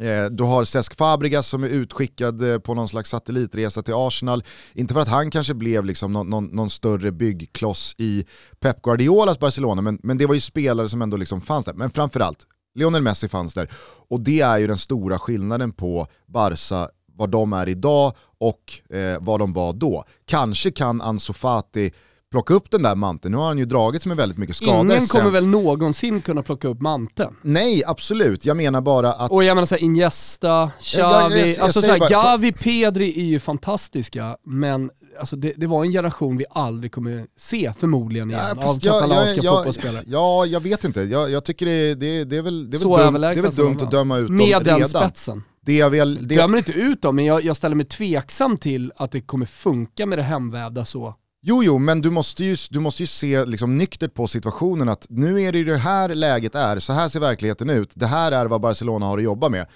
Eh, 0.00 0.24
du 0.30 0.44
har 0.44 0.64
Cesc 0.64 0.96
Fabregas 0.96 1.46
som 1.46 1.64
är 1.64 1.68
utskickad 1.68 2.50
eh, 2.50 2.58
på 2.58 2.74
någon 2.74 2.88
slags 2.88 3.10
satellitresa 3.10 3.82
till 3.82 3.94
Arsenal. 3.96 4.44
Inte 4.74 4.94
för 4.94 5.00
att 5.00 5.08
han 5.08 5.30
kanske 5.30 5.54
blev 5.54 5.84
liksom 5.84 6.12
någon, 6.12 6.30
någon, 6.30 6.44
någon 6.44 6.70
större 6.70 7.12
byggkloss 7.12 7.94
i 7.98 8.24
Pep 8.60 8.82
Guardiolas 8.82 9.38
Barcelona, 9.38 9.82
men, 9.82 9.98
men 10.02 10.18
det 10.18 10.26
var 10.26 10.34
ju 10.34 10.40
spelare 10.40 10.88
som 10.88 11.02
ändå 11.02 11.16
liksom 11.16 11.40
fanns 11.40 11.64
där. 11.64 11.74
Men 11.74 11.90
framförallt, 11.90 12.46
Lionel 12.74 13.02
Messi 13.02 13.28
fanns 13.28 13.54
där. 13.54 13.70
Och 14.08 14.20
det 14.20 14.40
är 14.40 14.58
ju 14.58 14.66
den 14.66 14.78
stora 14.78 15.18
skillnaden 15.18 15.72
på 15.72 16.06
Barca, 16.26 16.88
vad 17.14 17.30
de 17.30 17.52
är 17.52 17.68
idag 17.68 18.16
och 18.38 18.94
eh, 18.96 19.18
vad 19.20 19.40
de 19.40 19.52
var 19.52 19.72
då. 19.72 20.04
Kanske 20.24 20.70
kan 20.70 21.00
Ansu 21.00 21.32
Fati 21.32 21.92
plocka 22.30 22.54
upp 22.54 22.70
den 22.70 22.82
där 22.82 22.94
manteln. 22.94 23.32
Nu 23.32 23.38
har 23.38 23.46
han 23.46 23.58
ju 23.58 23.64
dragits 23.64 24.06
med 24.06 24.16
väldigt 24.16 24.38
mycket 24.38 24.56
skador. 24.56 24.80
Ingen 24.80 25.06
kommer 25.06 25.24
sen. 25.24 25.32
väl 25.32 25.46
någonsin 25.46 26.20
kunna 26.20 26.42
plocka 26.42 26.68
upp 26.68 26.80
manteln? 26.80 27.36
Nej, 27.42 27.82
absolut. 27.86 28.44
Jag 28.44 28.56
menar 28.56 28.80
bara 28.80 29.12
att... 29.12 29.30
Och 29.30 29.44
jag 29.44 29.54
menar 29.54 29.66
såhär 29.66 29.82
Iniesta, 29.82 30.70
Xavi, 30.80 31.58
alltså 31.58 31.80
såhär, 31.80 31.98
bara... 31.98 32.08
Gavi, 32.08 32.52
Pedri 32.52 33.20
är 33.20 33.24
ju 33.24 33.40
fantastiska, 33.40 34.36
men 34.44 34.90
alltså 35.20 35.36
det, 35.36 35.52
det, 35.56 35.66
var 35.66 35.84
en 35.84 35.92
generation 35.92 36.36
vi 36.36 36.44
aldrig 36.50 36.92
kommer 36.92 37.26
se 37.36 37.72
förmodligen 37.78 38.30
igen 38.30 38.42
ja, 38.56 38.68
av 38.68 38.80
katalanska 38.80 39.40
jag, 39.42 39.56
fotbollsspelare. 39.56 40.02
Ja, 40.06 40.46
jag 40.46 40.60
vet 40.60 40.84
inte. 40.84 41.00
Jag, 41.00 41.30
jag 41.30 41.44
tycker 41.44 41.66
det, 41.66 41.94
det, 41.94 42.24
det, 42.24 42.36
är 42.36 42.42
väl, 42.42 42.70
det 42.70 42.76
är 42.76 42.78
väl, 42.78 43.12
dum, 43.12 43.20
det 43.20 43.28
är 43.28 43.42
väl 43.42 43.54
dumt 43.54 43.78
att 43.80 43.90
döma 43.90 44.18
ut 44.18 44.30
Med 44.30 44.38
dem 44.38 44.46
redan. 44.46 44.64
Med 44.64 44.80
den 44.80 44.88
spetsen. 44.88 45.42
Det 45.60 45.76
jag 45.76 45.90
väl, 45.90 46.28
det... 46.28 46.34
Dömer 46.34 46.58
inte 46.58 46.72
ut 46.72 47.02
dem, 47.02 47.16
men 47.16 47.24
jag, 47.24 47.44
jag 47.44 47.56
ställer 47.56 47.76
mig 47.76 47.86
tveksam 47.86 48.56
till 48.56 48.92
att 48.96 49.12
det 49.12 49.20
kommer 49.20 49.46
funka 49.46 50.06
med 50.06 50.18
det 50.18 50.22
hemvävda 50.22 50.84
så 50.84 51.14
Jo, 51.40 51.62
jo, 51.64 51.78
men 51.78 52.00
du 52.02 52.10
måste 52.10 52.44
ju, 52.44 52.56
du 52.70 52.80
måste 52.80 53.02
ju 53.02 53.06
se 53.06 53.44
liksom 53.44 53.78
nyktert 53.78 54.14
på 54.14 54.26
situationen 54.26 54.88
att 54.88 55.06
nu 55.08 55.42
är 55.42 55.52
det 55.52 55.58
ju 55.58 55.64
det 55.64 55.76
här 55.76 56.08
läget 56.08 56.54
är, 56.54 56.78
så 56.78 56.92
här 56.92 57.08
ser 57.08 57.20
verkligheten 57.20 57.70
ut, 57.70 57.90
det 57.94 58.06
här 58.06 58.32
är 58.32 58.46
vad 58.46 58.60
Barcelona 58.60 59.06
har 59.06 59.18
att 59.18 59.24
jobba 59.24 59.48
med. 59.48 59.66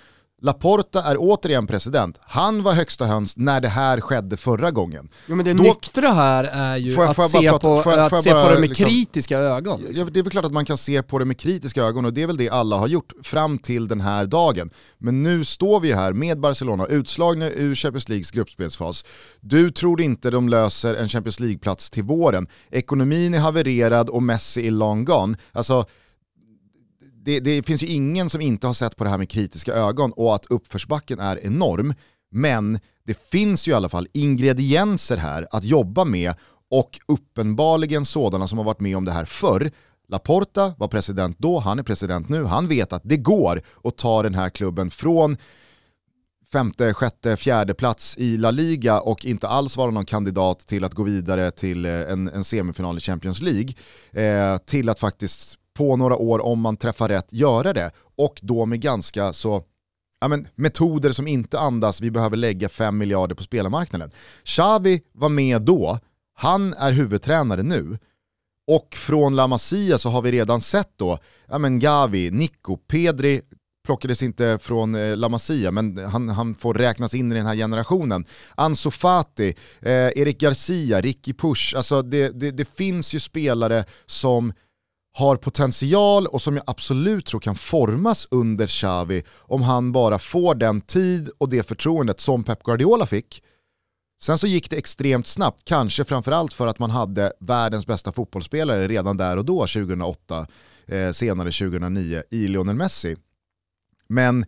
Laporta 0.43 1.03
är 1.03 1.17
återigen 1.19 1.67
president. 1.67 2.19
Han 2.23 2.63
var 2.63 2.73
högsta 2.73 3.05
höns 3.05 3.37
när 3.37 3.61
det 3.61 3.69
här 3.69 4.01
skedde 4.01 4.37
förra 4.37 4.71
gången. 4.71 5.09
Jo, 5.27 5.37
men 5.37 5.45
det 5.45 5.55
Då, 5.55 5.63
nyktra 5.63 6.13
här 6.13 6.45
är 6.45 6.77
ju 6.77 6.93
jag, 6.93 7.03
att, 7.11 7.31
se, 7.31 7.49
prata, 7.51 7.59
på, 7.59 7.91
jag, 7.91 7.99
att 7.99 8.23
se 8.23 8.33
bara, 8.33 8.45
på 8.45 8.55
det 8.55 8.61
med 8.61 8.69
liksom, 8.69 8.87
kritiska 8.87 9.39
ögon. 9.39 9.81
Liksom. 9.81 10.07
Ja, 10.07 10.11
det 10.13 10.19
är 10.19 10.23
väl 10.23 10.31
klart 10.31 10.45
att 10.45 10.53
man 10.53 10.65
kan 10.65 10.79
se 10.79 11.03
på 11.03 11.19
det 11.19 11.25
med 11.25 11.39
kritiska 11.39 11.83
ögon 11.83 12.05
och 12.05 12.13
det 12.13 12.23
är 12.23 12.27
väl 12.27 12.37
det 12.37 12.51
alla 12.51 12.77
har 12.77 12.89
gjort 12.89 13.13
fram 13.23 13.59
till 13.59 13.89
den 13.89 14.01
här 14.01 14.27
dagen. 14.27 14.71
Men 14.99 15.23
nu 15.23 15.45
står 15.45 15.81
vi 15.81 15.93
här 15.93 16.13
med 16.13 16.41
Barcelona, 16.41 16.87
utslagna 16.87 17.51
ur 17.51 17.75
Champions 17.75 18.09
Leagues 18.09 18.31
gruppspelsfas. 18.31 19.05
Du 19.41 19.71
tror 19.71 20.01
inte 20.01 20.31
de 20.31 20.49
löser 20.49 20.95
en 20.95 21.09
Champions 21.09 21.41
League-plats 21.41 21.91
till 21.91 22.03
våren. 22.05 22.47
Ekonomin 22.71 23.35
är 23.35 23.39
havererad 23.39 24.09
och 24.09 24.23
Messi 24.23 24.67
är 24.67 24.71
long 24.71 25.05
gone. 25.05 25.37
Alltså, 25.53 25.85
det, 27.25 27.41
det, 27.41 27.63
finns 27.63 27.83
ju 27.83 27.87
ingen 27.87 28.31
som 28.31 28.41
inte 28.41 28.67
har 28.67 28.75
sett 28.75 28.97
på 28.97 29.05
det 29.05 29.11
här 29.11 29.19
med 29.19 29.29
kritiska 29.29 29.73
ögon 29.73 30.13
och 30.13 30.35
att 30.35 30.47
uppförsbacken 30.47 31.21
är 31.21 31.47
enorm. 31.47 31.95
Men 32.31 32.81
det 33.07 33.31
finns 33.31 33.69
ju 33.69 33.73
i 33.73 33.75
alla 33.75 33.89
fall 33.89 34.09
ingredienser 34.13 35.17
här 35.17 35.47
att 35.51 35.65
jobba 35.65 36.05
med 36.05 36.35
och 36.71 37.01
uppenbarligen 37.09 38.05
sådana 38.05 38.47
som 38.47 38.59
har 38.59 38.65
varit 38.65 38.81
med 38.81 38.97
om 38.97 39.05
det 39.05 39.13
här 39.13 39.25
förr. 39.25 39.71
Laporta 40.09 40.75
var 40.79 40.89
president 40.89 41.39
då, 41.39 41.59
han 41.59 41.79
är 41.79 41.83
president 41.83 42.29
nu, 42.29 42.45
han 42.45 42.69
vet 42.69 42.93
att 42.93 43.03
det 43.05 43.17
går 43.17 43.63
att 43.85 43.97
ta 43.97 44.23
den 44.23 44.35
här 44.35 44.49
klubben 44.49 44.91
från 44.91 45.37
femte, 46.53 46.95
sjätte, 46.95 47.37
fjärde 47.37 47.75
plats 47.75 48.19
i 48.19 48.37
La 48.37 48.51
Liga 48.51 49.01
och 49.01 49.27
inte 49.27 49.49
alls 49.49 49.77
vara 49.77 49.91
någon 49.91 50.07
kandidat 50.07 50.61
till 50.61 50.85
att 50.85 50.95
gå 50.95 51.03
vidare 51.03 51.51
till 51.51 51.85
eh, 51.85 51.93
en, 51.93 52.29
en 52.29 52.45
semifinal 52.45 52.97
i 52.97 53.01
Champions 53.01 53.43
League, 53.43 53.73
eh, 54.13 54.59
till 54.59 54.89
att 54.89 54.99
faktiskt 54.99 55.59
på 55.75 55.97
några 55.97 56.17
år, 56.17 56.45
om 56.45 56.61
man 56.61 56.77
träffar 56.77 57.09
rätt, 57.09 57.33
göra 57.33 57.73
det. 57.73 57.91
Och 58.17 58.41
då 58.43 58.67
med 58.67 58.81
ganska 58.81 59.33
så 59.33 59.63
ja, 60.21 60.29
men, 60.29 60.49
metoder 60.55 61.13
som 61.13 61.27
inte 61.27 61.59
andas 61.59 62.01
vi 62.01 62.11
behöver 62.11 62.37
lägga 62.37 62.69
5 62.69 62.99
miljarder 62.99 63.35
på 63.35 63.43
spelarmarknaden. 63.43 64.11
Xavi 64.45 65.03
var 65.13 65.29
med 65.29 65.63
då, 65.63 65.99
han 66.35 66.75
är 66.75 66.93
huvudtränare 66.93 67.63
nu. 67.63 67.99
Och 68.67 68.95
från 68.95 69.37
La 69.37 69.47
Masia 69.47 69.99
så 69.99 70.09
har 70.09 70.23
vi 70.23 70.33
redan 70.33 70.61
sett 70.61 70.93
då, 70.97 71.19
ja 71.47 71.59
men 71.59 71.79
Gavi, 71.79 72.31
Nico, 72.31 72.77
Pedri, 72.77 73.43
plockades 73.85 74.23
inte 74.23 74.59
från 74.63 74.95
eh, 74.95 75.17
La 75.17 75.29
Masia, 75.29 75.71
men 75.71 75.99
han, 75.99 76.29
han 76.29 76.55
får 76.55 76.75
räknas 76.75 77.15
in 77.15 77.33
i 77.33 77.35
den 77.35 77.47
här 77.47 77.57
generationen. 77.57 78.25
Ansu 78.55 78.91
Fati, 78.91 79.55
eh, 79.81 79.93
Erik 79.93 80.41
Garcia, 80.41 81.01
Ricky 81.01 81.33
Push, 81.33 81.77
alltså 81.77 82.03
det, 82.03 82.29
det, 82.29 82.51
det 82.51 82.65
finns 82.65 83.15
ju 83.15 83.21
spelare 83.21 83.85
som 84.07 84.53
har 85.13 85.37
potential 85.37 86.27
och 86.27 86.43
som 86.43 86.57
jag 86.57 86.65
absolut 86.67 87.27
tror 87.27 87.41
kan 87.41 87.57
formas 87.57 88.29
under 88.31 88.67
Xavi 88.67 89.23
om 89.39 89.63
han 89.63 89.93
bara 89.93 90.19
får 90.19 90.55
den 90.55 90.81
tid 90.81 91.31
och 91.39 91.49
det 91.49 91.69
förtroendet 91.69 92.21
som 92.21 92.45
Pep 92.45 92.63
Guardiola 92.63 93.07
fick. 93.07 93.43
Sen 94.23 94.39
så 94.39 94.47
gick 94.47 94.71
det 94.71 94.77
extremt 94.77 95.27
snabbt, 95.27 95.65
kanske 95.65 96.05
framförallt 96.05 96.53
för 96.55 96.67
att 96.67 96.79
man 96.79 96.91
hade 96.91 97.33
världens 97.41 97.87
bästa 97.87 98.13
fotbollsspelare 98.13 98.89
redan 98.89 99.17
där 99.17 99.37
och 99.37 99.45
då, 99.45 99.61
2008, 99.61 100.47
eh, 100.87 101.13
senare 101.13 101.51
2009, 101.51 102.23
i 102.31 102.49
Lionel 102.49 102.77
Messi. 102.77 103.17
Men 104.09 104.45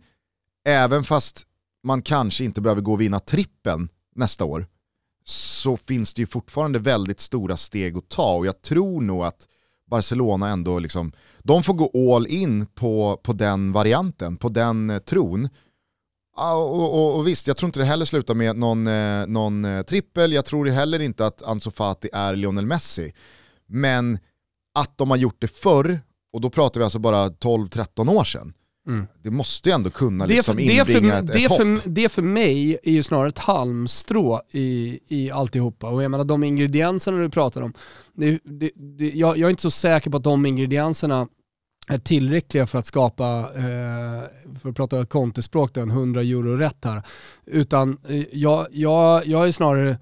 även 0.65 1.03
fast 1.03 1.43
man 1.83 2.01
kanske 2.01 2.43
inte 2.43 2.61
behöver 2.61 2.81
gå 2.81 2.91
och 2.91 3.01
vinna 3.01 3.19
trippen 3.19 3.89
nästa 4.15 4.45
år, 4.45 4.67
så 5.23 5.77
finns 5.77 6.13
det 6.13 6.21
ju 6.21 6.27
fortfarande 6.27 6.79
väldigt 6.79 7.19
stora 7.19 7.57
steg 7.57 7.97
att 7.97 8.09
ta 8.09 8.35
och 8.35 8.45
jag 8.45 8.61
tror 8.61 9.01
nog 9.01 9.23
att 9.23 9.47
Barcelona 9.89 10.49
ändå 10.49 10.79
liksom, 10.79 11.11
de 11.39 11.63
får 11.63 11.73
gå 11.73 12.15
all 12.15 12.27
in 12.27 12.65
på, 12.65 13.19
på 13.23 13.33
den 13.33 13.71
varianten, 13.71 14.37
på 14.37 14.49
den 14.49 14.89
eh, 14.89 14.99
tron. 14.99 15.49
Och, 16.37 16.95
och, 16.95 17.15
och, 17.15 17.27
visst, 17.27 17.47
jag 17.47 17.57
tror 17.57 17.67
inte 17.67 17.79
det 17.79 17.85
heller 17.85 18.05
slutar 18.05 18.33
med 18.33 18.57
någon, 18.57 18.87
eh, 18.87 19.27
någon 19.27 19.65
eh, 19.65 19.81
trippel, 19.81 20.33
jag 20.33 20.45
tror 20.45 20.65
heller 20.65 20.99
inte 20.99 21.25
att 21.25 21.43
Ansu 21.43 21.71
Fati 21.71 22.09
är 22.13 22.35
Lionel 22.35 22.65
Messi. 22.65 23.13
Men 23.67 24.19
att 24.73 24.97
de 24.97 25.09
har 25.09 25.17
gjort 25.17 25.37
det 25.39 25.47
förr, 25.47 25.99
och 26.33 26.41
då 26.41 26.49
pratar 26.49 26.79
vi 26.79 26.83
alltså 26.83 26.99
bara 26.99 27.27
12-13 27.29 28.09
år 28.11 28.23
sedan, 28.23 28.53
Mm. 28.87 29.07
Det 29.23 29.31
måste 29.31 29.69
ju 29.69 29.75
ändå 29.75 29.89
kunna 29.89 30.25
liksom 30.25 30.55
det 30.55 30.63
för, 30.63 30.71
inbringa 30.71 31.21
det 31.21 31.27
för, 31.27 31.31
ett, 31.31 31.33
det 31.33 31.45
ett 31.45 31.57
för, 31.57 31.89
det 31.89 32.09
för 32.09 32.21
mig 32.21 32.77
är 32.83 32.91
ju 32.91 33.03
snarare 33.03 33.27
ett 33.27 33.39
halmstrå 33.39 34.41
i, 34.51 34.99
i 35.07 35.31
alltihopa. 35.31 35.89
Och 35.89 36.03
jag 36.03 36.11
menar 36.11 36.25
de 36.25 36.43
ingredienserna 36.43 37.17
du 37.17 37.29
pratar 37.29 37.61
om, 37.61 37.73
det, 38.13 38.39
det, 38.43 38.71
det, 38.75 39.09
jag, 39.09 39.37
jag 39.37 39.47
är 39.47 39.49
inte 39.49 39.61
så 39.61 39.71
säker 39.71 40.09
på 40.09 40.17
att 40.17 40.23
de 40.23 40.45
ingredienserna 40.45 41.27
är 41.87 41.97
tillräckliga 41.97 42.67
för 42.67 42.79
att 42.79 42.85
skapa, 42.85 43.39
eh, 43.55 44.57
för 44.61 44.69
att 44.69 44.75
prata 44.75 45.05
kontespråk, 45.05 45.77
en 45.77 45.89
100 45.89 46.21
euro 46.21 46.57
rätt 46.57 46.85
här. 46.85 47.01
Utan 47.45 47.97
eh, 48.09 48.23
jag, 48.31 48.67
jag, 48.71 49.27
jag 49.27 49.47
är 49.47 49.51
snarare, 49.51 49.97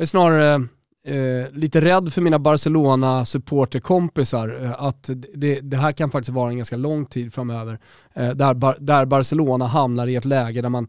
är 0.00 0.06
snarare 0.06 0.66
eh, 1.08 1.46
lite 1.52 1.80
rädd 1.80 2.12
för 2.12 2.20
mina 2.20 2.38
Barcelona-supporterkompisar 2.38 4.64
eh, 4.64 4.82
att 4.82 5.10
det, 5.34 5.60
det, 5.60 5.76
här 5.76 5.92
kan 5.92 6.10
faktiskt 6.10 6.34
vara 6.34 6.50
en 6.50 6.56
ganska 6.56 6.76
lång 6.76 7.06
tid 7.06 7.34
framöver. 7.34 7.78
Eh, 8.14 8.30
där, 8.30 8.84
där 8.84 9.04
Barcelona 9.04 9.66
hamnar 9.66 10.06
i 10.06 10.16
ett 10.16 10.24
läge 10.24 10.62
där 10.62 10.68
man 10.68 10.88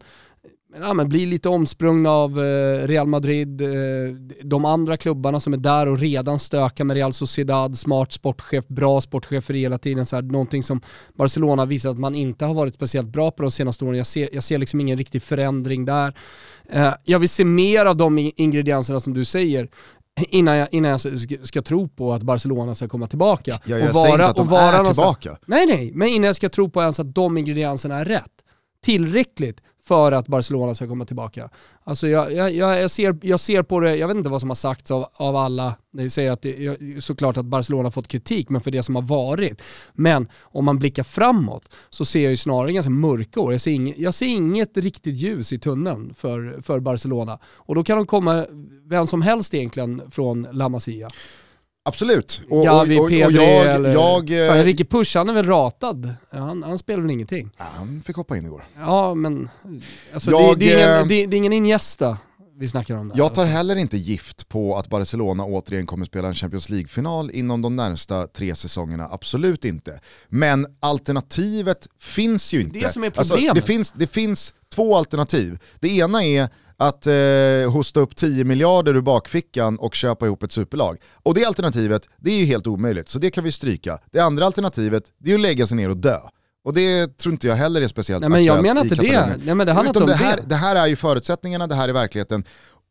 ja, 0.78 0.94
men 0.94 1.08
blir 1.08 1.26
lite 1.26 1.48
omsprungna 1.48 2.10
av 2.10 2.38
eh, 2.38 2.86
Real 2.86 3.06
Madrid, 3.06 3.60
eh, 3.60 3.68
de 4.42 4.64
andra 4.64 4.96
klubbarna 4.96 5.40
som 5.40 5.52
är 5.52 5.56
där 5.56 5.86
och 5.86 5.98
redan 5.98 6.38
stökar 6.38 6.84
med 6.84 6.94
Real 6.94 7.12
Sociedad, 7.12 7.78
smart 7.78 8.12
sportchef, 8.12 8.68
bra 8.68 9.00
sportchefer 9.00 9.54
hela 9.54 9.78
tiden. 9.78 10.06
Så 10.06 10.16
här, 10.16 10.22
någonting 10.22 10.62
som 10.62 10.80
Barcelona 11.14 11.64
visar 11.64 11.90
att 11.90 11.98
man 11.98 12.14
inte 12.14 12.44
har 12.44 12.54
varit 12.54 12.74
speciellt 12.74 13.08
bra 13.08 13.30
på 13.30 13.42
de 13.42 13.50
senaste 13.50 13.84
åren. 13.84 13.96
Jag 13.96 14.06
ser, 14.06 14.28
jag 14.32 14.44
ser 14.44 14.58
liksom 14.58 14.80
ingen 14.80 14.98
riktig 14.98 15.22
förändring 15.22 15.84
där. 15.84 16.14
Eh, 16.68 16.94
jag 17.04 17.18
vill 17.18 17.28
se 17.28 17.44
mer 17.44 17.86
av 17.86 17.96
de 17.96 18.32
ingredienserna 18.36 19.00
som 19.00 19.14
du 19.14 19.24
säger 19.24 19.68
innan 20.28 20.56
jag, 20.56 20.68
innan 20.70 20.90
jag 20.90 21.00
ska 21.46 21.62
tro 21.62 21.88
på 21.88 22.12
att 22.12 22.22
Barcelona 22.22 22.74
ska 22.74 22.88
komma 22.88 23.06
tillbaka. 23.06 23.60
Ja, 23.64 23.78
jag 23.78 23.88
och 23.88 23.94
vara, 23.94 24.04
säger 24.04 24.14
inte 24.14 24.26
att 24.26 24.36
de 24.36 24.52
är 24.52 24.84
tillbaka. 24.84 25.38
Nej 25.46 25.66
nej, 25.66 25.90
men 25.94 26.08
innan 26.08 26.26
jag 26.26 26.36
ska 26.36 26.48
tro 26.48 26.70
på 26.70 26.80
ens 26.80 27.00
att 27.00 27.14
de 27.14 27.38
ingredienserna 27.38 27.98
är 27.98 28.04
rätt. 28.04 28.32
Tillräckligt 28.84 29.60
för 29.90 30.12
att 30.12 30.28
Barcelona 30.28 30.74
ska 30.74 30.86
komma 30.86 31.04
tillbaka. 31.04 31.50
Alltså 31.84 32.08
jag, 32.08 32.32
jag, 32.32 32.52
jag, 32.54 32.90
ser, 32.90 33.18
jag 33.22 33.40
ser 33.40 33.62
på 33.62 33.80
det, 33.80 33.96
jag 33.96 34.08
vet 34.08 34.16
inte 34.16 34.30
vad 34.30 34.40
som 34.40 34.50
har 34.50 34.54
sagts 34.54 34.90
av, 34.90 35.06
av 35.12 35.36
alla, 35.36 35.74
det 35.92 36.10
säger 36.10 36.30
att 36.30 36.42
det, 36.42 36.78
såklart 37.04 37.36
att 37.36 37.44
Barcelona 37.44 37.86
har 37.86 37.90
fått 37.90 38.08
kritik, 38.08 38.48
men 38.48 38.60
för 38.60 38.70
det 38.70 38.82
som 38.82 38.94
har 38.94 39.02
varit. 39.02 39.62
Men 39.92 40.28
om 40.42 40.64
man 40.64 40.78
blickar 40.78 41.02
framåt 41.02 41.68
så 41.90 42.04
ser 42.04 42.20
jag 42.20 42.30
ju 42.30 42.36
snarare 42.36 42.72
ganska 42.72 42.90
mörka 42.90 43.40
år. 43.40 43.52
Jag 43.52 43.60
ser, 43.60 43.70
inget, 43.70 43.98
jag 43.98 44.14
ser 44.14 44.26
inget 44.26 44.76
riktigt 44.76 45.14
ljus 45.14 45.52
i 45.52 45.58
tunneln 45.58 46.14
för, 46.14 46.60
för 46.62 46.80
Barcelona. 46.80 47.38
Och 47.44 47.74
då 47.74 47.84
kan 47.84 47.96
de 47.96 48.06
komma, 48.06 48.46
vem 48.84 49.06
som 49.06 49.22
helst 49.22 49.54
egentligen, 49.54 50.02
från 50.10 50.46
La 50.52 50.68
Masia. 50.68 51.10
Absolut. 51.90 52.40
Och, 52.50 52.64
Gavi, 52.64 52.98
och, 52.98 53.00
och, 53.00 53.04
och 53.04 53.12
jag, 53.12 53.74
eller... 53.74 53.92
Jag, 53.92 54.28
Fan, 54.28 54.58
eh, 54.58 54.64
Ricky 54.64 54.84
Push, 54.84 55.16
han 55.16 55.28
är 55.28 55.32
väl 55.32 55.46
ratad? 55.46 56.14
Han, 56.30 56.62
han 56.62 56.78
spelar 56.78 57.02
väl 57.02 57.10
ingenting? 57.10 57.50
Ja, 57.58 57.64
han 57.74 58.02
fick 58.06 58.16
hoppa 58.16 58.36
in 58.36 58.46
igår. 58.46 58.64
Ja, 58.78 59.14
men 59.14 59.48
alltså, 60.14 60.30
jag, 60.30 60.58
det, 60.58 60.64
det, 60.64 60.72
är 60.72 60.76
ingen, 60.76 61.02
eh, 61.02 61.06
det, 61.06 61.26
det 61.26 61.36
är 61.36 61.38
ingen 61.38 61.52
Iniesta 61.52 62.18
vi 62.60 62.68
snackar 62.68 62.96
om. 62.96 63.08
Där. 63.08 63.18
Jag 63.18 63.34
tar 63.34 63.44
heller 63.44 63.76
inte 63.76 63.96
gift 63.96 64.48
på 64.48 64.76
att 64.76 64.88
Barcelona 64.88 65.44
återigen 65.44 65.86
kommer 65.86 66.04
spela 66.04 66.28
en 66.28 66.34
Champions 66.34 66.68
League-final 66.68 67.30
inom 67.30 67.62
de 67.62 67.76
närmsta 67.76 68.26
tre 68.26 68.54
säsongerna, 68.54 69.08
absolut 69.10 69.64
inte. 69.64 70.00
Men 70.28 70.66
alternativet 70.80 71.88
finns 72.00 72.52
ju 72.52 72.60
inte. 72.60 72.78
Det 72.78 72.88
som 72.88 73.04
är 73.04 73.10
problemet. 73.10 73.32
Alltså, 73.32 73.54
det, 73.54 73.62
finns, 73.62 73.92
det 73.92 74.06
finns 74.06 74.54
två 74.74 74.96
alternativ. 74.96 75.58
Det 75.80 75.88
ena 75.88 76.24
är 76.24 76.48
att 76.80 77.06
eh, 77.06 77.72
hosta 77.72 78.00
upp 78.00 78.16
10 78.16 78.44
miljarder 78.44 78.96
ur 78.96 79.00
bakfickan 79.00 79.78
och 79.78 79.94
köpa 79.94 80.26
ihop 80.26 80.42
ett 80.42 80.52
superlag. 80.52 80.98
Och 81.22 81.34
det 81.34 81.44
alternativet, 81.44 82.08
det 82.18 82.30
är 82.30 82.36
ju 82.36 82.44
helt 82.44 82.66
omöjligt, 82.66 83.08
så 83.08 83.18
det 83.18 83.30
kan 83.30 83.44
vi 83.44 83.52
stryka. 83.52 83.98
Det 84.12 84.20
andra 84.20 84.46
alternativet, 84.46 85.04
det 85.18 85.30
är 85.30 85.34
att 85.34 85.40
lägga 85.40 85.66
sig 85.66 85.76
ner 85.76 85.88
och 85.88 85.96
dö. 85.96 86.18
Och 86.64 86.74
det 86.74 87.18
tror 87.18 87.32
inte 87.32 87.46
jag 87.46 87.54
heller 87.54 87.82
är 87.82 87.88
speciellt 87.88 88.20
Nej 88.20 88.30
men 88.30 88.44
jag 88.44 88.62
menar 88.62 88.80
inte 88.80 88.94
det. 88.94 89.38
Nej, 89.44 89.54
men 89.54 89.66
det 89.66 89.72
handlar 89.72 89.90
inte 89.90 90.00
om 90.00 90.06
det. 90.06 90.14
Här, 90.14 90.36
det. 90.36 90.42
det 90.46 90.54
här 90.54 90.76
är 90.76 90.86
ju 90.86 90.96
förutsättningarna, 90.96 91.66
det 91.66 91.74
här 91.74 91.88
är 91.88 91.92
verkligheten. 91.92 92.44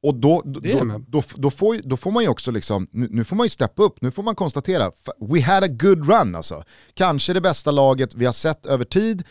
Och 0.04 0.15
då, 0.15 0.41
då, 0.45 0.60
då, 0.60 1.02
då, 1.08 1.23
då, 1.36 1.52
får, 1.52 1.78
då 1.84 1.97
får 1.97 2.12
man 2.12 2.23
ju 2.23 2.30
också 2.30 2.52
liksom, 2.52 2.88
nu, 2.91 3.08
nu, 3.12 3.23
får 3.23 3.36
man 3.36 3.45
ju 3.45 3.49
steppa 3.49 3.84
upp, 3.84 4.02
nu 4.02 4.12
får 4.12 4.23
man 4.23 4.36
konstatera, 4.36 4.91
we 5.19 5.41
had 5.41 5.63
a 5.63 5.67
good 5.67 6.10
run 6.10 6.36
alltså. 6.36 6.63
Kanske 6.93 7.34
det 7.34 7.41
bästa 7.41 7.71
laget 7.71 8.15
vi 8.15 8.25
har 8.25 8.34
sett 8.34 8.65
över 8.65 8.86
tid, 8.86 9.23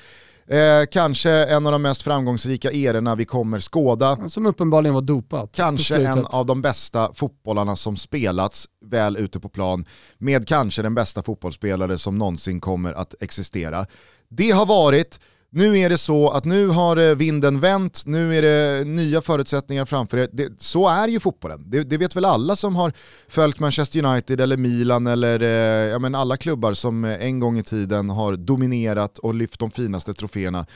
Eh, 0.50 0.86
kanske 0.90 1.30
en 1.30 1.66
av 1.66 1.72
de 1.72 1.82
mest 1.82 2.02
framgångsrika 2.02 2.72
erorna 2.72 3.14
vi 3.14 3.24
kommer 3.24 3.58
skåda. 3.58 4.28
Som 4.28 4.46
uppenbarligen 4.46 4.94
var 4.94 5.02
dopat. 5.02 5.52
Kanske 5.52 5.96
en 5.96 6.26
av 6.26 6.46
de 6.46 6.62
bästa 6.62 7.10
fotbollarna 7.14 7.76
som 7.76 7.96
spelats 7.96 8.68
väl 8.84 9.16
ute 9.16 9.40
på 9.40 9.48
plan 9.48 9.84
med 10.18 10.48
kanske 10.48 10.82
den 10.82 10.94
bästa 10.94 11.22
fotbollsspelare 11.22 11.98
som 11.98 12.18
någonsin 12.18 12.60
kommer 12.60 12.92
att 12.92 13.14
existera. 13.20 13.86
Det 14.28 14.50
har 14.50 14.66
varit 14.66 15.20
nu 15.50 15.78
är 15.78 15.88
det 15.88 15.98
så 15.98 16.28
att 16.28 16.44
nu 16.44 16.66
har 16.66 16.96
eh, 16.96 17.14
vinden 17.14 17.60
vänt, 17.60 18.02
nu 18.06 18.34
är 18.34 18.42
det 18.42 18.84
nya 18.84 19.22
förutsättningar 19.22 19.84
framför 19.84 20.18
er. 20.18 20.28
Det, 20.32 20.52
så 20.58 20.88
är 20.88 21.08
ju 21.08 21.20
fotbollen. 21.20 21.70
Det, 21.70 21.82
det, 21.82 21.96
vet 21.96 22.16
väl 22.16 22.24
alla 22.24 22.56
som 22.56 22.76
har 22.76 22.92
följt 23.28 23.60
Manchester 23.60 24.04
United 24.04 24.40
eller 24.40 24.56
Milan 24.56 25.06
eller 25.06 25.42
eh, 25.42 25.90
ja, 25.90 25.98
men 25.98 26.14
alla 26.14 26.36
klubbar 26.36 26.72
som 26.72 27.04
eh, 27.04 27.24
en 27.24 27.40
gång 27.40 27.58
i 27.58 27.62
tiden 27.62 28.10
har 28.10 28.36
dominerat 28.36 29.18
och 29.18 29.34
lyft 29.34 29.60
de 29.60 29.70
finaste 29.70 30.14
troféerna 30.14 30.66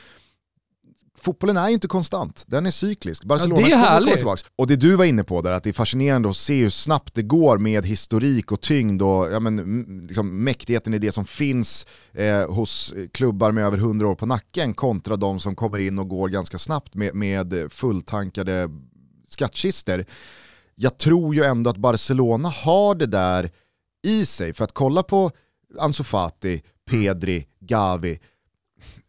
fotbollen 1.23 1.57
är 1.57 1.69
ju 1.69 1.75
inte 1.75 1.89
konstant, 1.89 2.45
den 2.47 2.67
är 2.67 2.71
cyklisk. 2.71 3.25
Barcelona 3.25 3.61
ja, 3.61 3.67
det 3.67 3.73
är 3.73 3.77
härligt. 3.77 4.17
tillbaka. 4.17 4.43
Och 4.57 4.67
det 4.67 4.77
du 4.77 4.97
var 4.97 5.05
inne 5.05 5.25
på 5.25 5.43
där, 5.43 5.53
att 5.53 5.65
det 5.65 5.71
är 5.71 5.75
fascinerande 5.75 6.29
att 6.31 6.37
se 6.37 6.63
hur 6.63 6.71
snabbt 6.71 7.15
det 7.15 7.23
går 7.23 7.59
med 7.59 7.87
historik 7.87 8.53
och 8.53 8.61
tyngd 8.61 9.03
och 9.03 9.33
ja, 9.33 9.41
men, 9.41 10.07
liksom, 10.07 10.45
mäktigheten 10.45 10.95
i 10.95 10.99
det 10.99 11.13
som 11.13 11.25
finns 11.25 11.87
eh, 12.13 12.51
hos 12.51 12.95
klubbar 13.13 13.53
med 13.53 13.65
över 13.65 13.79
100 13.79 14.09
år 14.09 14.15
på 14.15 14.27
nacken 14.27 14.75
kontra 14.75 15.17
de 15.17 15.41
som 15.41 15.55
kommer 15.55 15.79
in 15.79 15.99
och 15.99 16.09
går 16.09 16.29
ganska 16.29 16.59
snabbt 16.59 16.95
med, 16.95 17.15
med 17.15 17.73
fulltankade 17.73 18.69
skattkister. 19.29 20.05
Jag 20.75 20.99
tror 20.99 21.35
ju 21.35 21.45
ändå 21.45 21.71
att 21.71 21.77
Barcelona 21.77 22.49
har 22.49 22.95
det 22.95 23.07
där 23.07 23.51
i 24.07 24.27
sig, 24.27 24.55
för 24.55 24.65
att 24.65 24.73
kolla 24.73 25.03
på 25.03 25.31
Ansu 25.79 26.05
Fati, 26.05 26.63
Pedri, 26.91 27.47
Gavi, 27.61 28.19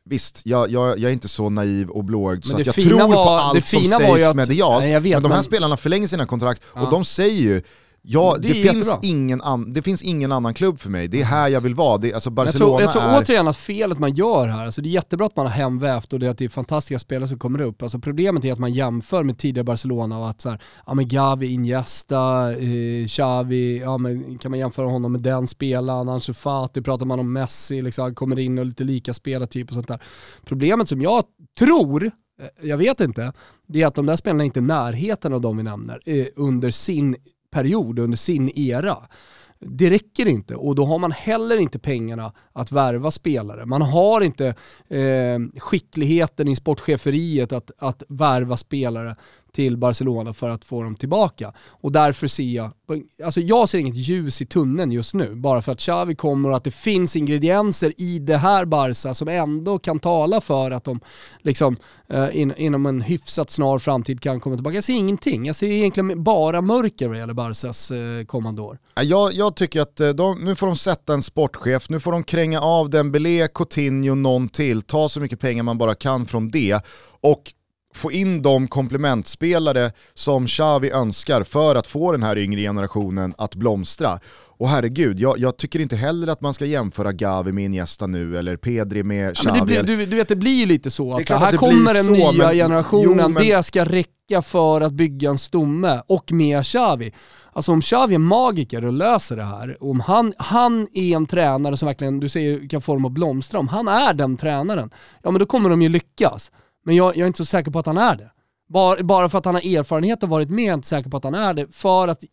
Visst, 0.06 0.42
jag, 0.46 0.72
jag, 0.72 1.00
jag, 1.00 1.10
är 1.10 1.14
inte 1.14 1.28
så 1.28 1.50
naiv 1.50 1.90
och 1.90 2.04
blåögd 2.04 2.46
så 2.46 2.56
att 2.56 2.66
jag 2.66 2.76
tror 2.76 3.00
var, 3.00 3.26
på 3.26 3.30
allt 3.32 3.66
som 3.66 3.86
sägs 3.86 4.24
att, 4.24 4.36
medialt, 4.36 4.84
nej, 4.84 5.00
men 5.00 5.24
de 5.24 5.32
här 5.32 5.42
spelarna 5.42 5.78
förlänger 5.78 6.08
sina 6.08 6.26
kontrakt 6.26 6.62
ja. 6.76 6.82
och 6.82 6.92
de 6.92 7.06
säger 7.06 7.42
ju 7.42 7.62
Ja, 8.06 8.36
Det 8.40 8.48
det, 8.48 8.68
är 8.68 8.72
finns 8.74 8.94
ingen 9.02 9.42
an, 9.42 9.74
det 9.74 9.82
finns 9.82 10.02
ingen 10.04 10.32
annan 10.32 10.54
klubb 10.54 10.80
för 10.80 10.90
mig. 10.90 11.08
Det 11.08 11.22
är 11.22 11.26
här 11.26 11.50
jag 11.50 11.62
vill 11.62 11.76
vara. 11.76 11.98
Det, 11.98 12.14
alltså 12.14 12.28
Jag 12.30 12.34
Barcelona 12.34 12.78
tror, 12.78 12.82
jag 12.82 12.92
tror 12.92 13.04
är... 13.04 13.22
återigen 13.22 13.48
att 13.48 13.58
felet 13.58 14.00
man 14.00 14.14
gör 14.14 14.48
här, 14.48 14.66
alltså 14.66 14.82
det 14.82 14.90
är 14.90 14.92
jättebra 14.92 15.26
att 15.26 15.36
man 15.36 15.46
har 15.46 15.54
hemvävt 15.54 16.14
och 16.14 16.20
det 16.20 16.26
är 16.26 16.30
att 16.30 16.38
det 16.38 16.46
är 16.46 16.50
fantastiska 16.50 17.00
spelare 17.00 17.28
som 17.28 17.40
kommer 17.40 17.62
upp. 17.62 17.84
Alltså 17.84 18.00
problemet 18.00 18.46
är 18.46 18.54
att 18.54 18.60
man 18.60 18.74
jämför 18.74 19.24
med 19.24 19.38
tidigare 19.38 19.64
Barcelona 19.64 20.20
och 20.20 20.30
att 20.30 20.42
så 20.42 20.50
här, 20.50 20.62
ja 20.86 20.94
men 20.94 21.08
Gavi, 21.08 21.48
Iniesta, 21.48 22.52
eh, 22.52 23.08
Xavi, 23.08 23.80
ja 23.80 23.98
men 23.98 24.38
kan 24.38 24.52
man 24.52 24.60
jämföra 24.60 24.88
honom 24.88 25.12
med 25.12 25.22
den 25.22 25.48
spelaren, 25.48 26.10
Ansu 26.10 26.34
Fati, 26.34 26.82
pratar 26.82 27.06
man 27.06 27.20
om 27.20 27.34
Messi, 27.34 27.82
liksom, 27.82 28.16
kommer 28.16 28.40
in 28.40 28.60
och 28.60 28.66
lite 28.66 28.84
lika 28.84 29.14
spelartyp 29.14 29.68
och 29.68 29.74
sånt 29.74 29.88
där. 29.88 30.02
Problemet 30.46 30.90
som 30.90 31.02
jag 31.02 31.24
tror, 31.60 32.04
eh, 32.04 32.10
jag 32.70 32.78
vet 32.78 33.00
inte, 33.00 33.34
det 33.68 33.82
är 33.82 33.88
att 33.88 33.96
de 33.96 34.06
där 34.06 34.16
spelarna 34.16 34.44
inte 34.44 34.60
är 34.60 34.62
i 34.62 34.66
närheten 34.66 35.34
av 35.34 35.42
de 35.42 35.58
vi 35.58 35.64
nämner 35.64 36.00
eh, 36.06 36.26
under 36.36 36.72
sin 36.72 37.16
period, 37.54 38.00
under 38.00 38.18
sin 38.18 38.60
era. 38.60 38.98
Det 39.60 39.90
räcker 39.90 40.26
inte 40.26 40.56
och 40.56 40.76
då 40.76 40.86
har 40.86 41.00
man 41.00 41.12
heller 41.12 41.58
inte 41.58 41.80
pengarna 41.80 42.34
att 42.54 42.72
värva 42.72 43.12
spelare. 43.12 43.66
Man 43.66 43.82
har 43.82 44.22
inte 44.22 44.48
eh, 44.88 45.40
skickligheten 45.58 46.48
i 46.48 46.56
sportcheferiet 46.56 47.54
att, 47.54 47.72
att 47.78 48.04
värva 48.08 48.58
spelare 48.58 49.16
till 49.54 49.78
Barcelona 49.78 50.34
för 50.34 50.50
att 50.50 50.66
få 50.66 50.84
dem 50.84 50.96
tillbaka. 50.96 51.54
Och 51.70 51.92
därför 51.92 52.28
ser 52.28 52.44
jag, 52.44 52.72
alltså 53.24 53.42
jag 53.42 53.70
ser 53.70 53.78
inget 53.78 53.96
ljus 53.96 54.42
i 54.42 54.46
tunneln 54.46 54.92
just 54.92 55.14
nu, 55.14 55.36
bara 55.36 55.62
för 55.62 55.72
att 55.72 55.80
Xavi 55.80 56.16
kommer 56.16 56.50
och 56.50 56.56
att 56.56 56.64
det 56.64 56.72
finns 56.72 57.16
ingredienser 57.16 57.94
i 57.98 58.20
det 58.20 58.38
här 58.38 58.66
Barca 58.66 59.14
som 59.14 59.28
ändå 59.28 59.80
kan 59.80 60.00
tala 60.00 60.42
för 60.42 60.72
att 60.72 60.84
de 60.84 61.00
liksom, 61.42 61.78
eh, 62.10 62.38
in, 62.42 62.54
inom 62.58 62.86
en 62.86 63.02
hyfsat 63.02 63.50
snar 63.52 63.80
framtid 63.80 64.22
kan 64.22 64.40
komma 64.40 64.56
tillbaka. 64.56 64.76
Jag 64.76 64.84
ser 64.84 64.94
ingenting, 64.94 65.46
jag 65.46 65.56
ser 65.56 65.68
egentligen 65.68 66.24
bara 66.24 66.62
mörker 66.62 67.08
vad 67.08 67.18
gäller 67.18 67.34
Barcas 67.34 67.92
eh, 67.92 68.26
kommande 68.26 68.62
år. 68.62 68.80
Jag, 69.02 69.34
jag 69.34 69.56
tycker 69.56 69.82
att 69.82 70.00
eh, 70.00 70.10
de, 70.10 70.46
nu 70.46 70.56
får 70.56 70.68
de 70.68 70.76
sätta 70.76 71.14
en 71.14 71.24
sportchef, 71.24 71.90
nu 71.90 72.00
får 72.00 72.12
de 72.12 72.24
kränga 72.24 72.62
av 72.62 72.90
Dembélé, 72.90 73.48
Coutinho, 73.48 74.16
någon 74.16 74.50
till, 74.50 74.82
ta 74.82 75.10
så 75.10 75.20
mycket 75.20 75.40
pengar 75.40 75.64
man 75.64 75.78
bara 75.78 75.96
kan 75.96 76.26
från 76.26 76.52
det 76.52 76.80
och 77.22 77.54
få 77.98 78.12
in 78.12 78.42
de 78.42 78.68
komplementspelare 78.68 79.92
som 80.14 80.48
Xavi 80.48 80.92
önskar 80.92 81.44
för 81.44 81.76
att 81.76 81.88
få 81.88 82.12
den 82.12 82.24
här 82.24 82.38
yngre 82.38 82.62
generationen 82.62 83.34
att 83.38 83.56
blomstra. 83.56 84.20
Och 84.58 84.70
herregud, 84.70 85.20
jag, 85.20 85.40
jag 85.40 85.58
tycker 85.58 85.80
inte 85.80 85.96
heller 85.96 86.28
att 86.28 86.42
man 86.42 86.54
ska 86.54 86.66
jämföra 86.66 87.12
Gavi 87.12 87.52
med 87.52 87.64
Iniesta 87.66 88.08
nu 88.08 88.38
eller 88.38 88.58
Pedri 88.58 89.04
med 89.04 89.28
Ja, 89.30 89.34
Xavi. 89.34 89.60
det 89.60 89.66
blir, 89.66 89.84
du, 89.84 90.06
du 90.06 90.16
vet 90.16 90.28
det 90.28 90.36
blir 90.36 90.56
ju 90.56 90.66
lite 90.66 90.92
så 90.92 91.14
att 91.16 91.30
här 91.30 91.58
kommer 91.58 91.94
den 91.94 92.04
så, 92.04 92.12
nya 92.12 92.32
men- 92.32 92.56
generationen, 92.56 93.20
jo, 93.20 93.28
men- 93.30 93.44
det 93.44 93.64
ska 93.66 93.86
räcka 93.86 94.42
för 94.42 94.82
att 94.82 94.94
bygga 94.94 95.30
en 95.30 95.38
stomme 95.38 96.02
och 96.08 96.32
med 96.32 96.64
Xavi. 96.66 97.14
Alltså 97.54 97.72
om 97.72 97.82
Xavi 97.82 98.16
är 98.16 98.20
magiker 98.20 98.86
och 98.86 98.94
löser 98.94 99.36
det 99.38 99.44
här, 99.44 99.78
om 99.80 100.00
han, 100.00 100.34
han 100.38 100.88
är 100.94 101.16
en 101.16 101.26
tränare 101.26 101.78
som 101.78 101.86
verkligen, 101.86 102.20
du 102.20 102.30
säger, 102.30 102.70
kan 102.70 102.82
få 102.82 102.94
dem 102.94 103.06
att 103.06 103.12
blomstra, 103.12 103.60
om 103.60 103.68
han 103.68 103.88
är 103.88 104.14
den 104.14 104.38
tränaren, 104.38 104.90
ja 105.24 105.32
men 105.32 105.40
då 105.40 105.46
kommer 105.46 105.70
de 105.70 105.82
ju 105.82 105.90
lyckas. 105.90 106.52
Men 106.84 106.96
jag, 106.96 107.08
jag 107.18 107.24
är 107.24 107.28
inte 107.28 107.38
så 107.38 107.46
säker 107.46 107.72
på 107.72 107.80
att 107.80 107.86
han 107.86 107.98
är 107.98 108.16
det. 108.16 108.32
Bara, 108.70 109.04
bara 109.04 109.30
för 109.30 109.38
att 109.38 109.46
han 109.46 109.56
har 109.56 109.62
erfarenhet 109.78 110.24
och 110.24 110.30
varit 110.30 110.50
med 110.50 110.64
är 110.64 110.68
jag 110.68 110.78
inte 110.78 110.88
säker 110.88 111.10
på 111.10 111.18
att 111.18 111.24
han 111.24 111.36
är 111.36 111.54
det, 111.54 111.68
för 111.76 112.08
att 112.08 112.24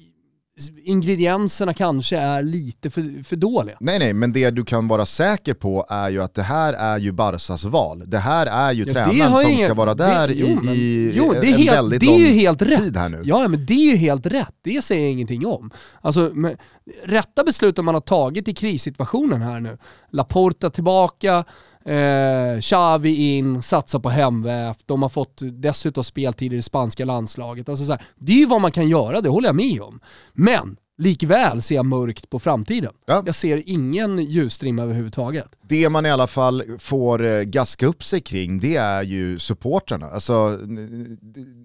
ingredienserna 0.85 1.75
kanske 1.75 2.17
är 2.19 2.43
lite 2.43 2.91
för, 2.91 3.25
för 3.25 3.37
dåliga. 3.37 3.77
Nej 3.81 3.99
nej, 3.99 4.13
men 4.13 4.33
det 4.33 4.51
du 4.51 4.65
kan 4.65 4.89
vara 4.89 5.07
säker 5.07 5.55
på 5.55 5.87
är 5.89 6.09
ju 6.11 6.23
att 6.23 6.35
det 6.35 6.43
här 6.43 6.73
är 6.73 6.99
ju 6.99 7.13
Barsas 7.13 7.65
val. 7.65 8.03
Det 8.07 8.19
här 8.19 8.47
är 8.47 8.73
ju 8.73 8.85
Ja, 8.85 8.93
tränaren 8.93 9.37
som 9.43 9.51
ingen- 9.51 9.65
ska 9.67 9.75
vara 9.75 9.95
där 9.95 10.29
det, 10.29 10.35
jo, 10.35 10.47
i, 10.47 10.55
men- 10.63 10.75
i 10.75 11.13
jo, 11.15 11.33
det 11.33 11.39
är 11.49 11.53
en 11.53 11.59
helt, 11.59 11.73
väldigt 11.73 12.01
det 12.01 12.07
lång 12.07 12.15
är 12.15 12.19
ju 12.21 12.27
helt 12.27 12.63
rätt. 12.63 12.79
tid 12.81 12.97
här 12.97 13.09
nu. 13.09 13.21
Ja, 13.25 13.49
men 13.49 13.67
det 13.67 13.75
är 13.75 13.91
ju 13.91 13.97
helt 13.97 14.27
rätt. 14.27 14.55
Det 14.63 14.83
säger 14.83 15.03
jag 15.03 15.11
ingenting 15.13 15.47
om. 15.47 15.71
Alltså, 16.01 16.31
men, 16.35 16.57
rätta 17.05 17.45
besluten 17.45 17.85
man 17.85 17.95
har 17.95 18.01
tagit 18.01 18.49
i 18.49 18.55
krissituationen 18.55 19.43
här 19.43 19.61
nu. 19.61 19.79
Laporta 20.11 20.71
tillbaka, 20.71 21.45
eh, 21.85 22.61
Xavi 22.61 23.37
in, 23.37 23.63
satsa 23.63 24.01
på 24.01 24.11
hemvävt. 24.11 24.83
De 24.87 25.03
har 25.03 25.09
fått 25.09 25.41
dessutom 25.43 26.05
speltid 26.05 26.53
i 26.53 26.57
det 26.57 26.63
spanska 26.63 27.05
landslaget. 27.05 27.69
Alltså, 27.69 27.85
så 27.85 27.93
här, 27.93 28.03
det 28.19 28.33
är 28.33 28.37
ju 28.37 28.47
vad 28.47 28.61
man 28.61 28.73
kan 28.73 28.89
göra, 28.89 29.21
det 29.21 29.29
håller 29.29 29.49
jag 29.49 29.57
med 29.57 29.83
om. 29.83 30.01
Men 30.33 30.77
likväl 31.01 31.63
ser 31.63 31.75
jag 31.75 31.87
mörkt 31.87 32.31
på 32.31 32.39
framtiden. 32.39 32.93
Ja. 33.07 33.23
Jag 33.27 33.35
ser 33.35 33.63
ingen 33.67 34.19
ljusstrimma 34.19 34.83
överhuvudtaget. 34.83 35.49
Det 35.63 35.89
man 35.89 36.07
i 36.07 36.11
alla 36.11 36.27
fall 36.27 36.63
får 36.79 37.25
eh, 37.25 37.43
gaska 37.43 37.87
upp 37.87 38.05
sig 38.05 38.21
kring 38.21 38.61
det 38.61 38.77
är 38.77 39.03
ju 39.03 39.39
supportrarna. 39.39 40.07
Alltså, 40.07 40.59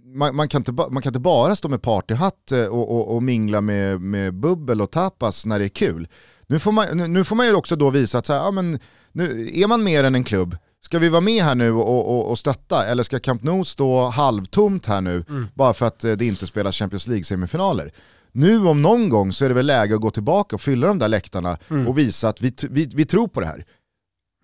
man, 0.06 0.36
man, 0.36 0.48
kan 0.48 0.62
inte, 0.62 0.72
man 0.72 1.02
kan 1.02 1.10
inte 1.10 1.20
bara 1.20 1.56
stå 1.56 1.70
med 1.70 1.82
partyhatt 1.82 2.52
eh, 2.52 2.66
och, 2.66 2.92
och, 2.92 3.16
och 3.16 3.24
mingla 3.24 3.62
med, 3.62 4.02
med 4.02 4.34
bubbel 4.34 4.82
och 4.82 4.92
tapas 4.92 5.46
när 5.46 5.60
det 5.60 5.66
är 5.66 5.70
kul. 5.70 6.08
Nu 6.48 6.60
får 6.60 6.72
man, 6.72 6.98
nu- 6.98 7.08
nu 7.08 7.24
får 7.24 7.36
man 7.36 7.46
ju 7.48 7.54
också 7.54 7.76
då 7.76 7.90
visa 7.90 8.18
att 8.18 8.26
så 8.26 8.34
här, 8.34 8.40
ja, 8.40 8.52
men, 8.52 8.80
nu, 9.12 9.52
är 9.54 9.68
man 9.68 9.84
mer 9.84 10.04
än 10.04 10.16
en 10.16 10.24
klubb, 10.24 10.58
ska 10.86 11.00
vi 11.00 11.10
vara 11.10 11.22
med 11.22 11.44
här 11.44 11.56
nu 11.56 11.72
och, 11.72 12.10
och, 12.18 12.30
och 12.32 12.40
stötta 12.40 12.86
eller 12.86 13.04
ska 13.04 13.20
Camp 13.20 13.44
Nou 13.44 13.64
stå 13.64 14.10
halvtomt 14.10 14.86
här 14.86 15.02
nu 15.02 15.24
bara 15.54 15.74
för 15.74 15.86
att 15.86 16.04
eh, 16.04 16.12
det 16.12 16.26
inte 16.26 16.48
spelas 16.48 16.76
Champions 16.76 17.08
League-semifinaler? 17.08 17.92
Nu 18.32 18.66
om 18.68 18.82
någon 18.82 19.10
gång 19.10 19.32
så 19.32 19.46
är 19.46 19.50
det 19.50 19.56
väl 19.56 19.66
läge 19.66 19.96
att 19.96 20.02
gå 20.02 20.12
tillbaka 20.12 20.56
och 20.56 20.62
fylla 20.62 20.88
de 20.88 21.00
där 21.00 21.08
läktarna 21.08 21.58
och 21.88 21.98
visa 21.98 22.30
att 22.30 22.42
vi, 22.42 22.54
vi, 22.70 22.86
vi 22.96 23.06
tror 23.06 23.28
på 23.28 23.40
det 23.40 23.46
här. 23.46 23.66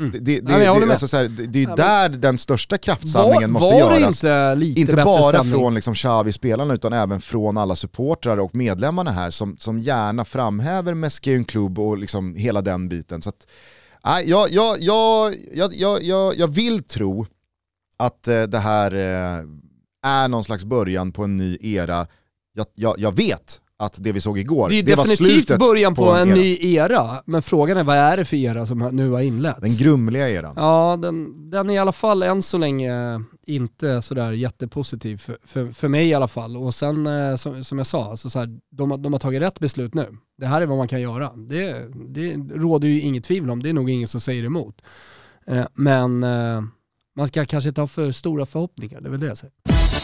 Mm. 0.01 0.11
Det, 0.11 0.19
det, 0.19 0.39
det, 0.39 0.67
håller 0.69 0.85
det, 0.85 0.91
alltså 0.91 1.07
så 1.07 1.17
här, 1.17 1.27
det, 1.27 1.45
det 1.47 1.63
är 1.63 1.67
men- 1.67 1.75
där 1.75 2.09
den 2.09 2.37
största 2.37 2.77
kraftsamlingen 2.77 3.51
måste 3.51 3.73
var 3.73 3.79
göras. 3.79 4.23
inte 4.23 4.55
lite 4.55 4.81
Inte 4.81 4.95
bara 4.95 5.23
stämning? 5.23 5.53
från 5.53 5.73
liksom 5.73 5.93
Xavi-spelarna 5.95 6.73
utan 6.73 6.93
även 6.93 7.21
från 7.21 7.57
alla 7.57 7.75
supportrar 7.75 8.37
och 8.39 8.55
medlemmarna 8.55 9.11
här 9.11 9.29
som, 9.29 9.57
som 9.57 9.79
gärna 9.79 10.25
framhäver 10.25 10.93
Mesquin 10.93 11.45
Club 11.45 11.79
och 11.79 11.97
liksom 11.97 12.35
hela 12.35 12.61
den 12.61 12.89
biten. 12.89 13.21
Så 13.21 13.29
att, 13.29 13.47
nej, 14.05 14.29
jag, 14.29 14.49
jag, 14.51 14.77
jag, 14.79 15.35
jag, 15.53 15.73
jag, 15.75 16.03
jag, 16.03 16.37
jag 16.37 16.47
vill 16.47 16.83
tro 16.83 17.25
att 17.97 18.27
eh, 18.27 18.41
det 18.43 18.59
här 18.59 18.93
eh, 18.95 19.45
är 20.05 20.27
någon 20.27 20.43
slags 20.43 20.65
början 20.65 21.11
på 21.11 21.23
en 21.23 21.37
ny 21.37 21.57
era. 21.61 22.07
Jag, 22.53 22.65
jag, 22.75 22.99
jag 22.99 23.15
vet 23.15 23.61
att 23.81 24.03
det 24.03 24.11
vi 24.11 24.21
såg 24.21 24.39
igår, 24.39 24.69
Det 24.69 24.75
är 24.75 24.83
det 24.83 24.95
var 24.95 25.03
definitivt 25.03 25.27
slutet 25.27 25.59
början 25.59 25.95
på, 25.95 26.11
en 26.11 26.27
era. 26.27 26.35
ny 26.35 26.57
era, 26.61 27.23
men 27.25 27.41
frågan 27.41 27.77
är 27.77 27.83
vad 27.83 27.97
är 27.97 28.17
det 28.17 28.25
för 28.25 28.37
era 28.37 28.65
som 28.65 28.79
nu 28.79 29.09
har 29.09 29.21
inletts? 29.21 29.61
Den 29.61 29.75
grumliga 29.75 30.29
eran. 30.29 30.53
ja, 30.55 30.97
den, 31.01 31.49
den 31.49 31.69
är 31.69 31.73
i 31.73 31.77
alla 31.77 31.91
fall 31.91 32.23
än 32.23 32.41
så 32.41 32.57
länge 32.57 33.21
inte 33.45 34.01
sådär 34.01 34.31
jättepositiv 34.31 35.17
för, 35.17 35.37
för, 35.45 35.71
för 35.71 35.87
mig 35.87 36.07
i 36.07 36.13
alla 36.13 36.27
fall. 36.27 36.57
Och 36.57 36.75
sen 36.75 37.07
eh, 37.07 37.35
som, 37.35 37.63
som 37.63 37.77
jag 37.77 37.87
sa, 37.87 38.09
alltså 38.09 38.29
så 38.29 38.39
här, 38.39 38.49
de, 38.71 39.01
de 39.01 39.13
har 39.13 39.19
tagit 39.19 39.41
rätt 39.41 39.59
beslut 39.59 39.93
nu. 39.93 40.17
Det 40.37 40.45
här 40.45 40.61
är 40.61 40.65
vad 40.65 40.77
man 40.77 40.87
kan 40.87 41.01
göra. 41.01 41.31
Det, 41.35 41.85
det 42.09 42.35
råder 42.55 42.87
ju 42.87 43.01
inget 43.01 43.23
tvivel 43.23 43.49
om, 43.49 43.63
det 43.63 43.69
är 43.69 43.73
nog 43.73 43.89
ingen 43.89 44.07
som 44.07 44.21
säger 44.21 44.43
emot. 44.43 44.81
Eh, 45.47 45.65
men 45.73 46.23
eh, 46.23 46.61
man 47.15 47.27
ska 47.27 47.45
kanske 47.45 47.67
inte 47.67 47.81
ha 47.81 47.87
för 47.87 48.11
stora 48.11 48.45
förhoppningar, 48.45 49.01
det 49.01 49.07
är 49.07 49.11
väl 49.11 49.19
det 49.19 49.27
jag 49.27 49.37
säger. 49.37 50.00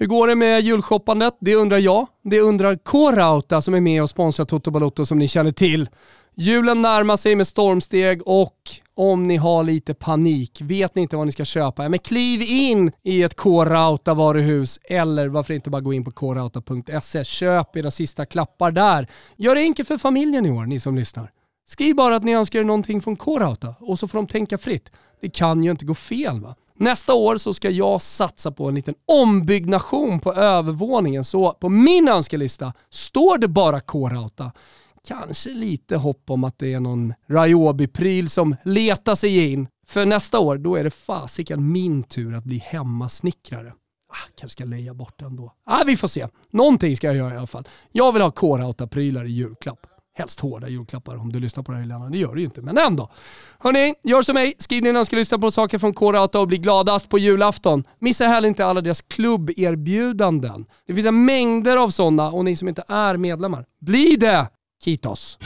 Hur 0.00 0.06
går 0.06 0.26
det 0.26 0.34
med 0.34 0.60
julshoppandet? 0.60 1.36
Det 1.40 1.54
undrar 1.54 1.78
jag. 1.78 2.06
Det 2.24 2.40
undrar 2.40 2.76
K-Rauta 2.76 3.60
som 3.60 3.74
är 3.74 3.80
med 3.80 4.02
och 4.02 4.10
sponsrar 4.10 4.46
Toto 4.46 4.70
Balotto 4.70 5.06
som 5.06 5.18
ni 5.18 5.28
känner 5.28 5.52
till. 5.52 5.88
Julen 6.34 6.82
närmar 6.82 7.16
sig 7.16 7.36
med 7.36 7.46
stormsteg 7.46 8.28
och 8.28 8.56
om 8.94 9.28
ni 9.28 9.36
har 9.36 9.64
lite 9.64 9.94
panik, 9.94 10.60
vet 10.62 10.94
ni 10.94 11.02
inte 11.02 11.16
vad 11.16 11.26
ni 11.26 11.32
ska 11.32 11.44
köpa, 11.44 11.88
men 11.88 11.98
kliv 11.98 12.42
in 12.42 12.92
i 13.02 13.22
ett 13.22 13.34
K-Rauta 13.34 14.14
varuhus 14.14 14.78
eller 14.84 15.28
varför 15.28 15.54
inte 15.54 15.70
bara 15.70 15.80
gå 15.80 15.92
in 15.92 16.04
på 16.04 16.10
krauta.se. 16.10 17.24
Köp 17.24 17.76
era 17.76 17.90
sista 17.90 18.26
klappar 18.26 18.70
där. 18.70 19.08
Gör 19.36 19.54
det 19.54 19.60
enkelt 19.60 19.88
för 19.88 19.98
familjen 19.98 20.46
i 20.46 20.50
år, 20.50 20.66
ni 20.66 20.80
som 20.80 20.96
lyssnar. 20.96 21.30
Skriv 21.68 21.96
bara 21.96 22.16
att 22.16 22.24
ni 22.24 22.34
önskar 22.34 22.60
er 22.60 22.64
någonting 22.64 23.00
från 23.00 23.16
K-Rauta 23.16 23.74
och 23.80 23.98
så 23.98 24.08
får 24.08 24.18
de 24.18 24.26
tänka 24.26 24.58
fritt. 24.58 24.92
Det 25.20 25.30
kan 25.30 25.64
ju 25.64 25.70
inte 25.70 25.84
gå 25.84 25.94
fel 25.94 26.40
va? 26.40 26.54
Nästa 26.80 27.14
år 27.14 27.36
så 27.38 27.54
ska 27.54 27.70
jag 27.70 28.02
satsa 28.02 28.52
på 28.52 28.68
en 28.68 28.74
liten 28.74 28.94
ombyggnation 29.06 30.20
på 30.20 30.32
övervåningen 30.32 31.24
så 31.24 31.52
på 31.52 31.68
min 31.68 32.08
önskelista 32.08 32.72
står 32.90 33.38
det 33.38 33.48
bara 33.48 33.80
K-Rauta. 33.80 34.52
Kanske 35.08 35.50
lite 35.50 35.96
hopp 35.96 36.30
om 36.30 36.44
att 36.44 36.58
det 36.58 36.72
är 36.72 36.80
någon 36.80 37.14
Ryobi-pryl 37.26 38.28
som 38.28 38.56
letar 38.64 39.14
sig 39.14 39.52
in. 39.52 39.68
För 39.86 40.06
nästa 40.06 40.38
år, 40.38 40.58
då 40.58 40.76
är 40.76 40.84
det 40.84 40.90
fasiken 40.90 41.72
min 41.72 42.02
tur 42.02 42.34
att 42.34 42.44
bli 42.44 42.58
hemmasnickrare. 42.58 43.72
Ah, 44.12 44.28
kanske 44.40 44.52
ska 44.52 44.64
leja 44.64 44.94
bort 44.94 45.18
den 45.18 45.36
då. 45.36 45.52
Ah, 45.66 45.84
vi 45.86 45.96
får 45.96 46.08
se. 46.08 46.28
Någonting 46.50 46.96
ska 46.96 47.06
jag 47.06 47.16
göra 47.16 47.34
i 47.34 47.36
alla 47.36 47.46
fall. 47.46 47.68
Jag 47.92 48.12
vill 48.12 48.22
ha 48.22 48.30
K-Rauta-prylar 48.30 49.24
i 49.24 49.30
julklapp. 49.30 49.86
Helst 50.18 50.40
hårda 50.40 50.68
julklappar 50.68 51.16
om 51.16 51.32
du 51.32 51.40
lyssnar 51.40 51.62
på 51.62 51.72
det 51.72 51.78
här 51.78 51.82
Helena. 51.82 52.10
Det 52.10 52.18
gör 52.18 52.34
du 52.34 52.40
ju 52.40 52.44
inte, 52.44 52.60
men 52.60 52.78
ändå. 52.78 53.10
Hörni, 53.58 53.94
gör 54.02 54.22
som 54.22 54.34
mig. 54.34 54.54
Skriv 54.58 54.82
din 54.82 54.96
önskelista 54.96 55.38
på 55.38 55.50
saker 55.50 55.78
från 55.78 55.94
K-Rauta 55.94 56.40
och 56.40 56.48
bli 56.48 56.58
gladast 56.58 57.08
på 57.08 57.18
julafton. 57.18 57.84
Missa 57.98 58.24
heller 58.24 58.48
inte 58.48 58.66
alla 58.66 58.80
deras 58.80 59.02
klubberbjudanden. 59.02 60.66
Det 60.86 60.94
finns 60.94 61.06
en 61.06 61.24
mängder 61.24 61.76
av 61.76 61.90
sådana 61.90 62.30
och 62.30 62.44
ni 62.44 62.56
som 62.56 62.68
inte 62.68 62.82
är 62.88 63.16
medlemmar, 63.16 63.64
bli 63.80 64.16
det! 64.16 64.46
Kitos! 64.84 65.38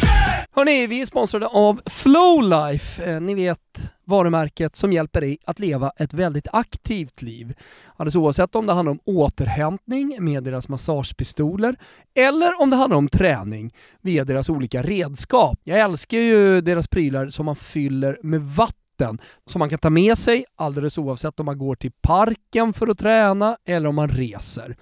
Hörni, 0.54 0.87
vi 0.87 1.00
är 1.00 1.06
sponsrade 1.06 1.46
av 1.46 1.80
Flowlife. 1.87 3.04
Eh, 3.04 3.20
ni 3.20 3.35
vet 3.35 3.82
varumärket 4.05 4.77
som 4.77 4.93
hjälper 4.93 5.21
dig 5.21 5.38
att 5.45 5.59
leva 5.59 5.93
ett 5.97 6.15
väldigt 6.15 6.49
aktivt 6.53 7.23
liv. 7.23 7.55
Alldeles 7.97 8.17
oavsett 8.17 8.55
om 8.55 8.67
det 8.67 8.73
handlar 8.73 8.91
om 8.91 9.01
återhämtning 9.05 10.17
med 10.21 10.45
deras 10.45 10.69
massagepistoler 10.69 11.77
eller 12.15 12.62
om 12.62 12.71
det 12.71 12.77
handlar 12.77 12.97
om 12.97 13.09
träning 13.09 13.75
via 14.01 14.25
deras 14.25 14.49
olika 14.49 14.83
redskap. 14.83 15.59
Jag 15.65 15.81
älskar 15.81 16.19
ju 16.19 16.61
deras 16.61 16.88
prylar 16.88 17.29
som 17.29 17.47
man 17.47 17.57
fyller 17.57 18.19
med 18.23 18.41
vatten 18.41 19.19
som 19.47 19.59
man 19.59 19.69
kan 19.69 19.79
ta 19.79 19.91
med 19.91 20.19
sig 20.19 20.45
alldeles 20.57 20.99
oavsett 20.99 21.41
om 21.41 21.47
man 21.47 21.59
går 21.59 21.75
till 21.75 21.93
parken 22.03 22.73
för 22.73 22.87
att 22.87 22.99
träna 22.99 23.57
eller 23.67 23.88
om 23.88 23.95
man 23.95 24.09
reser 24.09 24.77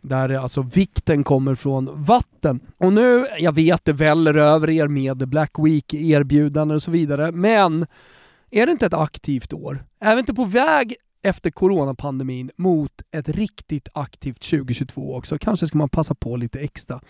där 0.00 0.34
alltså 0.34 0.62
vikten 0.62 1.24
kommer 1.24 1.54
från 1.54 2.04
vatten. 2.04 2.60
Och 2.78 2.92
nu, 2.92 3.26
jag 3.38 3.54
vet 3.54 3.84
det 3.84 3.92
väller 3.92 4.34
över 4.34 4.70
er 4.70 4.88
med 4.88 5.28
Black 5.28 5.52
Week-erbjudanden 5.58 6.74
och 6.74 6.82
så 6.82 6.90
vidare, 6.90 7.32
men 7.32 7.86
är 8.50 8.66
det 8.66 8.72
inte 8.72 8.86
ett 8.86 8.94
aktivt 8.94 9.52
år? 9.52 9.84
Är 10.00 10.14
vi 10.14 10.20
inte 10.20 10.34
på 10.34 10.44
väg 10.44 10.96
efter 11.22 11.50
coronapandemin 11.50 12.50
mot 12.56 12.92
ett 13.12 13.28
riktigt 13.28 13.88
aktivt 13.92 14.40
2022 14.50 15.16
också. 15.16 15.38
Kanske 15.38 15.66
ska 15.66 15.78
man 15.78 15.88
passa 15.88 16.14
på 16.14 16.36
lite 16.36 16.60
extra. 16.60 17.00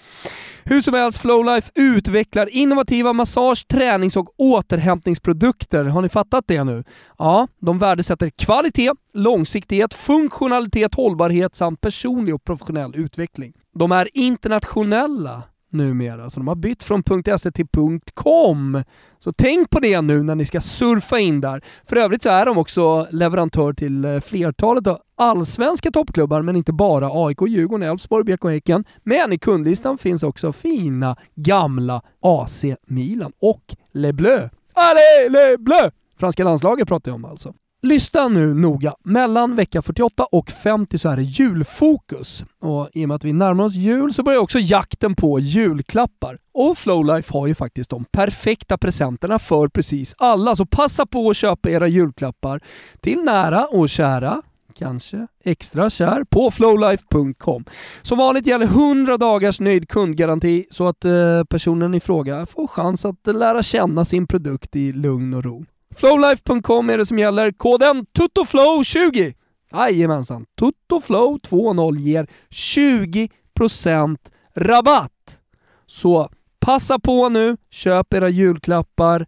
Hur 0.64 0.81
som 0.81 0.94
helst, 0.94 1.18
Flowlife 1.18 1.70
utvecklar 1.74 2.48
innovativa 2.48 3.12
massage-, 3.12 3.66
tränings 3.68 4.16
och 4.16 4.35
återhämtningsprodukter. 4.40 5.85
Har 5.85 6.03
ni 6.03 6.09
fattat 6.09 6.44
det 6.48 6.64
nu? 6.64 6.85
Ja, 7.18 7.48
de 7.61 7.79
värdesätter 7.79 8.31
kvalitet, 8.31 8.90
långsiktighet, 9.14 9.94
funktionalitet, 9.94 10.94
hållbarhet 10.94 11.55
samt 11.55 11.81
personlig 11.81 12.35
och 12.35 12.44
professionell 12.44 12.96
utveckling. 12.96 13.53
De 13.74 13.92
är 13.92 14.09
internationella 14.14 15.42
numera, 15.70 16.31
så 16.31 16.40
de 16.40 16.48
har 16.48 16.54
bytt 16.54 16.83
från 16.83 17.02
.se 17.38 17.50
till 17.50 17.66
.com. 18.14 18.83
Så 19.18 19.33
tänk 19.33 19.70
på 19.70 19.81
det 19.81 20.00
nu 20.00 20.22
när 20.22 20.35
ni 20.35 20.44
ska 20.44 20.61
surfa 20.61 21.18
in 21.18 21.40
där. 21.40 21.64
För 21.88 21.96
övrigt 21.96 22.22
så 22.22 22.28
är 22.28 22.46
de 22.46 22.59
också 22.59 23.07
leverantör 23.11 23.72
till 23.72 24.04
eh, 24.04 24.20
flertalet 24.20 24.87
av 24.87 24.98
allsvenska 25.16 25.90
toppklubbar, 25.90 26.42
men 26.42 26.57
inte 26.57 26.72
bara 26.72 27.11
AIK, 27.12 27.38
Djurgården, 27.48 27.88
Elfsborg, 27.88 28.24
BK 28.24 28.44
Häcken. 28.44 28.85
Men 29.02 29.33
i 29.33 29.38
kundlistan 29.38 29.98
finns 29.98 30.22
också 30.22 30.52
fina 30.52 31.16
gamla 31.35 32.02
AC 32.20 32.64
Milan 32.87 33.33
och 33.40 33.74
Le 33.92 34.12
Bleu. 34.12 34.48
Allez 34.72 35.31
Le 35.31 35.57
Bleu! 35.59 35.90
Franska 36.18 36.44
landslaget 36.44 36.88
pratar 36.88 37.11
jag 37.11 37.14
om 37.14 37.24
alltså. 37.24 37.54
Lyssna 37.82 38.28
nu 38.28 38.54
noga. 38.54 38.94
Mellan 39.04 39.56
vecka 39.56 39.82
48 39.82 40.24
och 40.24 40.50
50 40.50 40.98
så 40.98 41.08
är 41.08 41.16
det 41.16 41.22
julfokus. 41.22 42.44
Och 42.60 42.88
i 42.94 43.04
och 43.04 43.08
med 43.08 43.14
att 43.14 43.24
vi 43.24 43.32
närmar 43.32 43.64
oss 43.64 43.74
jul 43.74 44.12
så 44.12 44.22
börjar 44.22 44.40
också 44.40 44.58
jakten 44.58 45.14
på 45.14 45.40
julklappar. 45.40 46.38
Och 46.54 46.78
Flowlife 46.78 47.32
har 47.32 47.46
ju 47.46 47.54
faktiskt 47.54 47.90
de 47.90 48.04
perfekta 48.04 48.78
presenterna 48.78 49.38
för 49.38 49.68
precis 49.68 50.14
alla. 50.18 50.56
Så 50.56 50.66
passa 50.66 51.06
på 51.06 51.30
att 51.30 51.36
köpa 51.36 51.70
era 51.70 51.88
julklappar 51.88 52.60
till 53.00 53.22
nära 53.24 53.66
och 53.66 53.88
kära 53.88 54.42
kanske 54.74 55.26
extra 55.44 55.90
kär 55.90 56.24
på 56.24 56.50
flowlife.com. 56.50 57.64
Som 58.02 58.18
vanligt 58.18 58.46
gäller 58.46 58.66
100 58.66 59.16
dagars 59.16 59.60
nöjd 59.60 59.88
kundgaranti 59.88 60.66
så 60.70 60.88
att 60.88 61.04
eh, 61.04 61.44
personen 61.50 61.94
i 61.94 62.00
fråga 62.00 62.46
får 62.46 62.66
chans 62.66 63.04
att 63.04 63.26
lära 63.26 63.62
känna 63.62 64.04
sin 64.04 64.26
produkt 64.26 64.76
i 64.76 64.92
lugn 64.92 65.34
och 65.34 65.44
ro. 65.44 65.64
Flowlife.com 65.98 66.90
är 66.90 66.98
det 66.98 67.06
som 67.06 67.18
gäller. 67.18 67.50
Koden 67.50 68.06
TUTTOFLOW20! 68.18 69.34
Jajamensan, 69.72 70.46
TUTTOFLOW20 70.61 71.98
ger 71.98 72.26
20% 72.50 74.16
rabatt. 74.54 75.40
Så 75.87 76.30
passa 76.61 76.98
på 76.98 77.28
nu, 77.28 77.56
köp 77.70 78.14
era 78.14 78.28
julklappar, 78.28 79.26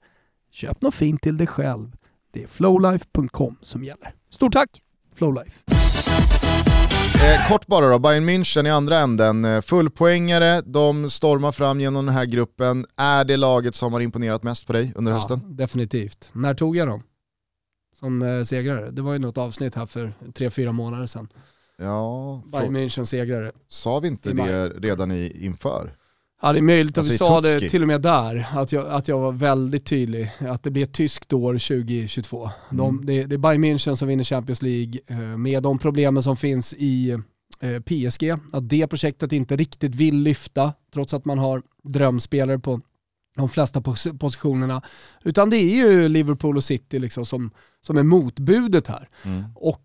köp 0.53 0.83
något 0.83 0.95
fint 0.95 1.23
till 1.23 1.37
dig 1.37 1.47
själv. 1.47 1.93
Det 2.33 2.43
är 2.43 2.47
flowlife.com 2.47 3.57
som 3.61 3.85
gäller. 3.85 4.15
Stort 4.31 4.53
tack 4.53 4.71
Flowlife! 5.15 5.61
Eh, 7.25 7.49
kort 7.49 7.67
bara 7.67 7.89
då, 7.89 7.99
Bayern 7.99 8.29
München 8.29 8.67
i 8.67 8.71
andra 8.71 8.99
änden. 8.99 9.45
Eh, 9.45 9.61
fullpoängare, 9.61 10.61
de 10.61 11.11
stormar 11.11 11.53
fram 11.53 11.81
genom 11.81 12.07
den 12.07 12.15
här 12.15 12.25
gruppen. 12.25 12.87
Är 12.97 13.25
det 13.25 13.37
laget 13.37 13.75
som 13.75 13.93
har 13.93 14.01
imponerat 14.01 14.43
mest 14.43 14.67
på 14.67 14.73
dig 14.73 14.93
under 14.97 15.13
hösten? 15.13 15.41
Ja, 15.45 15.55
definitivt. 15.55 16.31
När 16.33 16.55
tog 16.55 16.77
jag 16.77 16.89
dem? 16.89 17.03
Som 17.99 18.23
eh, 18.23 18.43
segrare? 18.43 18.91
Det 18.91 19.03
var 19.03 19.13
ju 19.13 19.19
något 19.19 19.39
avsnitt 19.39 19.75
här 19.75 19.87
för 19.87 20.13
tre 20.35 20.51
fyra 20.51 20.73
månader 20.73 21.07
sedan. 21.07 21.29
Ja, 21.77 22.43
Bayern 22.53 22.77
München 22.77 23.05
segrare. 23.05 23.53
Sa 23.69 23.99
vi 23.99 24.09
inte 24.09 24.33
det 24.33 24.69
redan 24.69 25.11
i, 25.13 25.45
inför? 25.45 25.95
Ja 26.43 26.53
det 26.53 26.59
är 26.59 26.63
möjligt 26.63 26.99
att 26.99 26.99
alltså 26.99 27.13
vi 27.13 27.19
sa 27.19 27.41
det 27.41 27.69
till 27.69 27.83
och 27.83 27.89
med 27.89 28.01
där, 28.01 28.49
att 28.55 28.73
jag, 28.73 28.87
att 28.87 29.09
jag 29.09 29.19
var 29.19 29.33
väldigt 29.33 29.85
tydlig. 29.85 30.31
Att 30.39 30.63
det 30.63 30.71
blir 30.71 30.83
ett 30.83 30.93
tyskt 30.93 31.33
år 31.33 31.53
2022. 31.53 32.51
De, 32.71 32.95
mm. 32.95 33.07
det, 33.07 33.25
det, 33.25 33.35
är 33.35 33.39
Bayern 33.39 33.65
München 33.65 33.95
som 33.95 34.09
vinner 34.09 34.25
Champions 34.25 34.63
League 34.63 35.01
eh, 35.07 35.19
med 35.19 35.63
de 35.63 35.79
problemen 35.79 36.23
som 36.23 36.37
finns 36.37 36.75
i 36.75 37.11
eh, 37.61 37.81
PSG. 37.81 38.31
Att 38.53 38.69
det 38.69 38.87
projektet 38.87 39.33
inte 39.33 39.57
riktigt 39.57 39.95
vill 39.95 40.23
lyfta, 40.23 40.73
trots 40.95 41.15
att 41.15 41.25
man 41.25 41.39
har 41.39 41.63
drömspelare 41.83 42.59
på 42.59 42.81
de 43.37 43.49
flesta 43.49 43.81
pos 43.81 44.07
positionerna. 44.19 44.83
Utan 45.25 45.51
det 45.51 45.57
är 45.57 45.77
ju 45.77 46.09
Liverpool 46.09 46.57
och 46.57 46.65
City 46.65 46.99
liksom 46.99 47.27
som, 47.27 47.51
som 47.87 47.99
är 47.99 48.03
motbudet 48.03 48.89
här. 48.89 49.09
Mm. 49.25 49.45
Och 49.55 49.83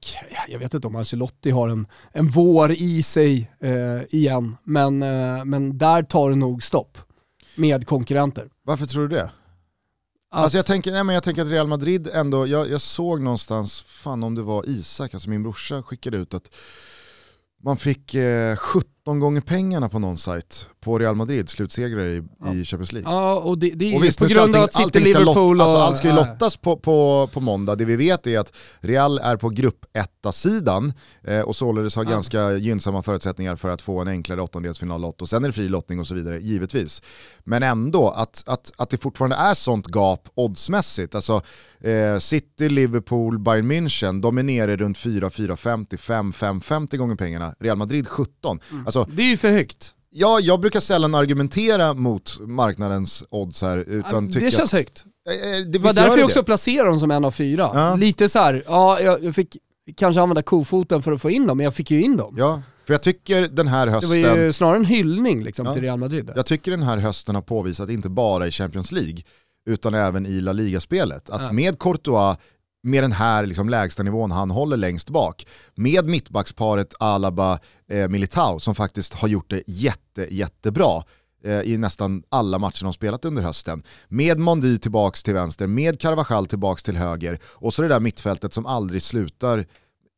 jag 0.47 0.59
vet 0.59 0.73
inte 0.73 0.87
om 0.87 0.95
Ancelotti 0.95 1.51
har 1.51 1.69
en, 1.69 1.87
en 2.11 2.27
vår 2.27 2.71
i 2.71 3.03
sig 3.03 3.51
eh, 3.59 4.15
igen, 4.15 4.57
men, 4.63 5.03
eh, 5.03 5.45
men 5.45 5.77
där 5.77 6.03
tar 6.03 6.29
det 6.29 6.35
nog 6.35 6.63
stopp 6.63 6.97
med 7.55 7.87
konkurrenter. 7.87 8.49
Varför 8.63 8.85
tror 8.85 9.07
du 9.07 9.15
det? 9.15 9.31
Att, 10.31 10.43
alltså 10.43 10.57
jag 10.57 10.65
tänker, 10.65 10.91
nej 10.91 11.03
men 11.03 11.13
jag 11.13 11.23
tänker 11.23 11.41
att 11.41 11.47
Real 11.47 11.67
Madrid 11.67 12.09
ändå, 12.13 12.47
jag, 12.47 12.69
jag 12.69 12.81
såg 12.81 13.21
någonstans, 13.21 13.81
fan 13.81 14.23
om 14.23 14.35
det 14.35 14.41
var 14.41 14.69
Isak, 14.69 15.13
alltså 15.13 15.29
min 15.29 15.43
brorsa 15.43 15.83
skickade 15.83 16.17
ut 16.17 16.33
att 16.33 16.55
man 17.63 17.77
fick 17.77 18.13
eh, 18.13 18.55
17 19.05 19.19
gånger 19.19 19.41
pengarna 19.41 19.89
på 19.89 19.99
någon 19.99 20.17
sajt 20.17 20.67
på 20.79 20.99
Real 20.99 21.15
Madrid, 21.15 21.49
slutsegrare 21.49 22.13
i, 22.13 22.23
ja. 22.39 22.53
i 22.53 22.65
Champions 22.65 22.91
League. 22.91 23.11
Ja, 23.11 23.39
och 23.39 23.57
det, 23.57 23.69
det 23.69 23.91
är 23.91 23.95
och 23.95 24.03
visst, 24.03 24.19
på 24.19 24.25
grund 24.25 24.41
allting, 24.41 24.59
av 24.59 24.63
att 24.63 24.73
City, 24.73 24.99
Liverpool 24.99 25.57
lot, 25.57 25.65
alltså, 25.65 25.77
Allt 25.77 25.97
ska 25.97 26.07
ju 26.07 26.13
lottas 26.13 26.57
på, 26.57 26.77
på, 26.77 27.29
på 27.33 27.39
måndag. 27.39 27.75
Det 27.75 27.85
vi 27.85 27.95
vet 27.95 28.27
är 28.27 28.39
att 28.39 28.53
Real 28.79 29.19
är 29.19 29.37
på 29.37 29.49
grupp 29.49 29.85
sidan 30.31 30.93
eh, 31.23 31.39
och 31.39 31.55
således 31.55 31.95
har 31.95 32.03
ja. 32.03 32.09
ganska 32.09 32.53
gynnsamma 32.53 33.03
förutsättningar 33.03 33.55
för 33.55 33.69
att 33.69 33.81
få 33.81 33.99
en 34.01 34.07
enklare 34.07 34.41
åttondelsfinallott 34.41 35.21
och 35.21 35.29
sen 35.29 35.43
är 35.43 35.47
det 35.47 35.53
fri 35.53 35.67
lottning 35.67 35.99
och 35.99 36.07
så 36.07 36.15
vidare, 36.15 36.39
givetvis. 36.39 37.01
Men 37.43 37.63
ändå, 37.63 38.09
att, 38.09 38.43
att, 38.45 38.71
att 38.77 38.89
det 38.89 38.97
fortfarande 38.97 39.35
är 39.35 39.53
sånt 39.53 39.87
gap 39.87 40.29
oddsmässigt. 40.35 41.15
Alltså, 41.15 41.41
eh, 41.79 42.17
City, 42.17 42.69
Liverpool, 42.69 43.39
Bayern 43.39 43.71
München, 43.71 44.21
de 44.21 44.37
är 44.37 44.43
nere 44.43 44.75
runt 44.75 44.97
4, 44.97 45.29
4,50, 45.29 45.97
5, 45.97 46.31
5,50 46.31 46.97
gånger 46.97 47.15
pengarna. 47.15 47.55
Real 47.59 47.77
Madrid 47.77 48.07
17. 48.07 48.59
Mm. 48.71 48.85
Alltså, 48.85 48.94
det 49.03 49.23
är 49.23 49.29
ju 49.29 49.37
för 49.37 49.51
högt. 49.51 49.91
Ja, 50.09 50.39
jag 50.39 50.59
brukar 50.59 50.79
sällan 50.79 51.15
argumentera 51.15 51.93
mot 51.93 52.37
marknadens 52.39 53.23
odds 53.29 53.61
här. 53.61 53.77
Utan 53.77 54.29
det 54.29 54.39
känns 54.39 54.59
att, 54.59 54.71
högt. 54.71 55.05
Eh, 55.29 55.65
det 55.67 55.79
var 55.79 55.93
därför 55.93 56.17
jag 56.17 56.25
också 56.25 56.43
placerade 56.43 56.89
dem 56.89 56.99
som 56.99 57.11
en 57.11 57.25
av 57.25 57.31
fyra. 57.31 57.71
Ja. 57.73 57.95
Lite 57.95 58.29
så 58.29 58.39
här, 58.39 58.63
ja 58.65 58.99
jag 58.99 59.35
fick 59.35 59.57
kanske 59.97 60.21
använda 60.21 60.41
kofoten 60.41 61.01
för 61.01 61.11
att 61.11 61.21
få 61.21 61.29
in 61.29 61.47
dem, 61.47 61.57
men 61.57 61.63
jag 61.63 61.73
fick 61.73 61.91
ju 61.91 62.01
in 62.01 62.17
dem. 62.17 62.35
Ja, 62.37 62.61
för 62.85 62.93
jag 62.93 63.01
tycker 63.01 63.47
den 63.47 63.67
här 63.67 63.87
hösten... 63.87 64.21
Det 64.21 64.29
var 64.29 64.37
ju 64.37 64.53
snarare 64.53 64.77
en 64.77 64.85
hyllning 64.85 65.43
liksom, 65.43 65.65
ja, 65.65 65.73
till 65.73 65.81
Real 65.81 65.99
Madrid. 65.99 66.31
Jag 66.35 66.45
tycker 66.45 66.71
den 66.71 66.83
här 66.83 66.97
hösten 66.97 67.35
har 67.35 67.41
påvisat, 67.41 67.89
inte 67.89 68.09
bara 68.09 68.47
i 68.47 68.51
Champions 68.51 68.91
League, 68.91 69.17
utan 69.69 69.93
även 69.93 70.25
i 70.25 70.41
La 70.41 70.51
Liga-spelet, 70.51 71.29
att 71.29 71.41
ja. 71.41 71.51
med 71.51 71.79
Courtois 71.79 72.37
med 72.85 73.03
den 73.03 73.11
här 73.11 73.45
liksom 73.45 73.69
lägsta 73.69 74.03
nivån 74.03 74.31
han 74.31 74.51
håller 74.51 74.77
längst 74.77 75.09
bak. 75.09 75.47
Med 75.75 76.05
mittbacksparet 76.05 76.93
Alaba-Militao 76.99 78.53
eh, 78.53 78.57
som 78.57 78.75
faktiskt 78.75 79.13
har 79.13 79.27
gjort 79.27 79.49
det 79.49 79.63
jätte, 79.67 80.27
jättebra 80.31 81.03
eh, 81.43 81.59
i 81.59 81.77
nästan 81.77 82.23
alla 82.29 82.59
matcher 82.59 82.83
de 82.83 82.93
spelat 82.93 83.25
under 83.25 83.43
hösten. 83.43 83.83
Med 84.07 84.39
Mondi 84.39 84.79
tillbaks 84.79 85.23
till 85.23 85.33
vänster, 85.33 85.67
med 85.67 85.99
Carvajal 85.99 86.47
tillbaks 86.47 86.83
till 86.83 86.97
höger 86.97 87.39
och 87.43 87.73
så 87.73 87.81
det 87.81 87.87
där 87.87 87.99
mittfältet 87.99 88.53
som 88.53 88.65
aldrig 88.65 89.01
slutar 89.01 89.65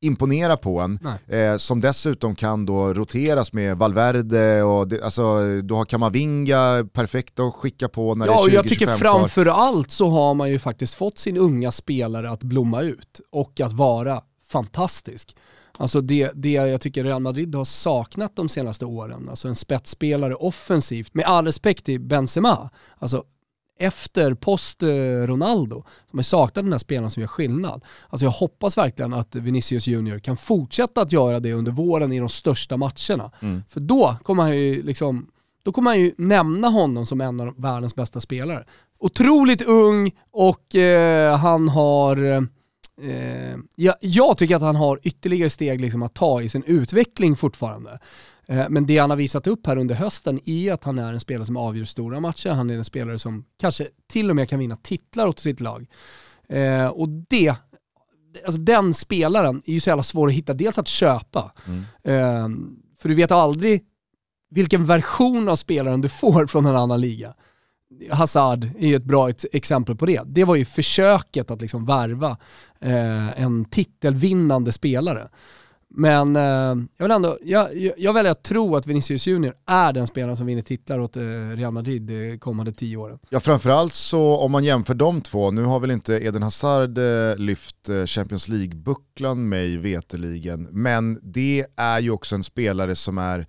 imponera 0.01 0.57
på 0.57 0.79
en. 0.79 0.99
Eh, 1.27 1.57
som 1.57 1.81
dessutom 1.81 2.35
kan 2.35 2.65
då 2.65 2.93
roteras 2.93 3.53
med 3.53 3.77
Valverde 3.77 4.63
och 4.63 4.87
det, 4.87 5.03
alltså, 5.03 5.39
du 5.61 5.73
har 5.73 5.85
Kamavinga 5.85 6.87
perfekt 6.93 7.39
att 7.39 7.53
skicka 7.53 7.89
på 7.89 8.15
när 8.15 8.25
ja, 8.25 8.31
det 8.31 8.37
är 8.37 8.43
20 8.43 8.51
Ja, 8.51 8.55
jag 8.55 8.67
tycker 8.67 8.87
framför 8.87 9.45
allt 9.45 9.91
så 9.91 10.09
har 10.09 10.33
man 10.33 10.49
ju 10.49 10.59
faktiskt 10.59 10.95
fått 10.95 11.17
sin 11.17 11.37
unga 11.37 11.71
spelare 11.71 12.29
att 12.29 12.43
blomma 12.43 12.81
ut 12.81 13.21
och 13.31 13.61
att 13.61 13.73
vara 13.73 14.21
fantastisk. 14.47 15.35
Alltså 15.77 16.01
det, 16.01 16.31
det 16.35 16.51
jag 16.51 16.81
tycker 16.81 17.03
Real 17.03 17.21
Madrid 17.21 17.55
har 17.55 17.65
saknat 17.65 18.35
de 18.35 18.49
senaste 18.49 18.85
åren, 18.85 19.29
alltså 19.29 19.47
en 19.47 19.55
spetsspelare 19.55 20.35
offensivt, 20.35 21.13
med 21.13 21.25
all 21.25 21.45
respekt 21.45 21.85
till 21.85 22.01
Benzema, 22.01 22.69
alltså 22.97 23.23
efter, 23.79 24.33
post 24.33 24.83
Ronaldo, 25.25 25.83
som 26.09 26.19
har 26.19 26.23
saknat 26.23 26.65
den 26.65 26.71
här 26.71 26.79
spelaren 26.79 27.11
som 27.11 27.21
gör 27.21 27.27
skillnad. 27.27 27.83
Alltså 28.09 28.25
jag 28.25 28.31
hoppas 28.31 28.77
verkligen 28.77 29.13
att 29.13 29.35
Vinicius 29.35 29.87
Junior 29.87 30.19
kan 30.19 30.37
fortsätta 30.37 31.01
att 31.01 31.11
göra 31.11 31.39
det 31.39 31.53
under 31.53 31.71
våren 31.71 32.11
i 32.11 32.19
de 32.19 32.29
största 32.29 32.77
matcherna. 32.77 33.31
Mm. 33.41 33.63
För 33.69 33.79
då 33.79 34.15
kommer 34.23 34.43
han 34.43 34.57
ju 34.57 34.83
liksom 34.83 35.27
då 35.67 35.71
kommer 35.71 35.91
man 35.91 35.99
ju 35.99 36.13
nämna 36.17 36.67
honom 36.67 37.05
som 37.05 37.21
en 37.21 37.39
av 37.39 37.53
världens 37.57 37.95
bästa 37.95 38.19
spelare. 38.19 38.65
otroligt 38.99 39.61
ung 39.61 40.11
och 40.31 40.75
eh, 40.75 41.37
han 41.37 41.69
har 41.69 42.23
eh, 43.01 43.57
jag, 43.75 43.95
jag, 44.01 44.37
tycker 44.37 44.55
att 44.55 44.61
han 44.61 44.75
har 44.75 44.99
ytterligare 45.03 45.49
steg 45.49 45.81
liksom 45.81 46.03
att 46.03 46.13
ta 46.13 46.41
i 46.41 46.49
sin 46.49 46.63
utveckling 46.63 47.35
fortfarande. 47.35 47.99
Eh, 48.47 48.65
men 48.69 48.85
det 48.85 48.97
han 48.97 49.09
har 49.09 49.17
visat 49.17 49.47
upp 49.47 49.67
här 49.67 49.77
under 49.77 49.95
hösten 49.95 50.39
är 50.45 50.73
att 50.73 50.83
han 50.83 50.99
är 50.99 51.13
en 51.13 51.19
spelare 51.19 51.45
som 51.45 51.57
avgör 51.57 51.85
stora 51.85 52.19
matcher. 52.19 52.49
Han 52.49 52.69
är 52.69 52.73
en 52.75 52.85
spelare 52.85 53.19
som 53.19 53.45
kanske 53.59 53.87
till 54.07 54.29
och 54.29 54.35
med 54.35 54.49
kan 54.49 54.59
vinna 54.59 54.75
titlar 54.75 55.27
åt 55.27 55.39
sitt 55.39 55.61
lag. 55.61 55.87
Eh, 56.49 56.87
och 56.87 57.09
det, 57.09 57.55
alltså 58.45 58.61
den 58.61 58.93
spelaren 58.93 59.61
är 59.65 59.73
ju 59.73 59.79
så 59.79 59.89
jävla 59.89 60.03
svår 60.03 60.27
att 60.27 60.33
hitta. 60.33 60.53
Dels 60.53 60.77
att 60.77 60.87
köpa, 60.87 61.51
mm. 61.65 61.79
eh, 62.03 62.69
för 62.97 63.09
du 63.09 63.15
vet 63.15 63.31
aldrig 63.31 63.83
vilken 64.49 64.85
version 64.85 65.49
av 65.49 65.55
spelaren 65.55 66.01
du 66.01 66.09
får 66.09 66.45
från 66.45 66.65
en 66.65 66.75
annan 66.75 67.01
liga. 67.01 67.33
Hazard 68.11 68.69
är 68.79 68.87
ju 68.87 68.95
ett 68.95 69.03
bra 69.03 69.29
exempel 69.51 69.95
på 69.95 70.05
det. 70.05 70.21
Det 70.25 70.43
var 70.43 70.55
ju 70.55 70.65
försöket 70.65 71.51
att 71.51 71.61
liksom 71.61 71.85
värva 71.85 72.37
eh, 72.79 73.41
en 73.41 73.65
titelvinnande 73.65 74.71
spelare. 74.71 75.29
Men 75.89 76.35
eh, 76.35 76.41
jag 76.97 77.05
vill 77.05 77.11
ändå, 77.11 77.37
jag, 77.41 77.69
jag 77.97 78.13
väljer 78.13 78.31
att 78.31 78.43
tro 78.43 78.75
att 78.75 78.87
Vinicius 78.87 79.27
Junior 79.27 79.53
är 79.65 79.93
den 79.93 80.07
spelaren 80.07 80.37
som 80.37 80.45
vinner 80.45 80.61
titlar 80.61 80.99
åt 80.99 81.17
eh, 81.17 81.21
Real 81.55 81.73
Madrid 81.73 82.01
de 82.01 82.37
kommande 82.37 82.71
tio 82.71 82.97
åren. 82.97 83.19
Ja 83.29 83.39
framförallt 83.39 83.93
så 83.93 84.37
om 84.37 84.51
man 84.51 84.63
jämför 84.63 84.93
de 84.93 85.21
två, 85.21 85.51
nu 85.51 85.63
har 85.63 85.79
väl 85.79 85.91
inte 85.91 86.13
Eden 86.13 86.43
Hazard 86.43 86.97
eh, 86.97 87.35
lyft 87.37 87.89
eh, 87.89 88.05
Champions 88.05 88.47
League-bucklan 88.47 89.49
mig 89.49 89.77
veteligen, 89.77 90.67
men 90.71 91.19
det 91.21 91.65
är 91.77 91.99
ju 91.99 92.11
också 92.11 92.35
en 92.35 92.43
spelare 92.43 92.95
som 92.95 93.17
är 93.17 93.47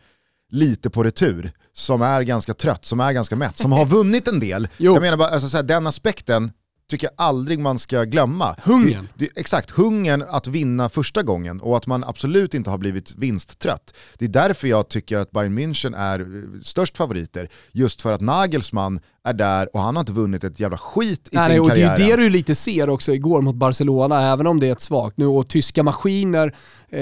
lite 0.50 0.90
på 0.90 1.02
retur, 1.02 1.52
som 1.72 2.02
är 2.02 2.22
ganska 2.22 2.54
trött, 2.54 2.84
som 2.84 3.00
är 3.00 3.12
ganska 3.12 3.36
mätt, 3.36 3.56
som 3.56 3.72
har 3.72 3.86
vunnit 3.96 4.28
en 4.28 4.40
del. 4.40 4.68
Jag 4.76 5.00
menar 5.00 5.16
bara, 5.16 5.28
alltså, 5.28 5.48
så 5.48 5.56
här, 5.56 5.64
den 5.64 5.86
aspekten 5.86 6.52
tycker 6.88 7.06
jag 7.06 7.14
aldrig 7.26 7.58
man 7.58 7.78
ska 7.78 8.04
glömma. 8.04 8.56
Hungern. 8.62 9.08
Det, 9.14 9.24
det, 9.24 9.40
exakt, 9.40 9.70
hungern 9.70 10.24
att 10.28 10.46
vinna 10.46 10.88
första 10.88 11.22
gången 11.22 11.60
och 11.60 11.76
att 11.76 11.86
man 11.86 12.04
absolut 12.04 12.54
inte 12.54 12.70
har 12.70 12.78
blivit 12.78 13.14
vinsttrött. 13.16 13.94
Det 14.18 14.24
är 14.24 14.28
därför 14.28 14.68
jag 14.68 14.88
tycker 14.88 15.18
att 15.18 15.30
Bayern 15.30 15.58
München 15.58 15.96
är 15.96 16.20
eh, 16.20 16.60
störst 16.62 16.96
favoriter. 16.96 17.48
Just 17.72 18.02
för 18.02 18.12
att 18.12 18.20
Nagelsmann 18.20 19.00
är 19.24 19.32
där 19.32 19.76
och 19.76 19.80
han 19.80 19.96
har 19.96 20.00
inte 20.00 20.12
vunnit 20.12 20.44
ett 20.44 20.60
jävla 20.60 20.78
skit 20.78 21.28
i 21.32 21.36
nej, 21.36 21.50
sin 21.50 21.60
och 21.60 21.68
karriär. 21.68 21.96
Det 21.96 22.12
är 22.12 22.16
det 22.16 22.22
du 22.22 22.30
lite 22.30 22.54
ser 22.54 22.90
också 22.90 23.12
igår 23.12 23.40
mot 23.40 23.54
Barcelona, 23.54 24.32
även 24.32 24.46
om 24.46 24.60
det 24.60 24.68
är 24.68 24.72
ett 24.72 24.80
svagt 24.80 25.16
nu. 25.16 25.26
Och 25.26 25.48
tyska 25.48 25.82
maskiner, 25.82 26.54
eh, 26.88 27.00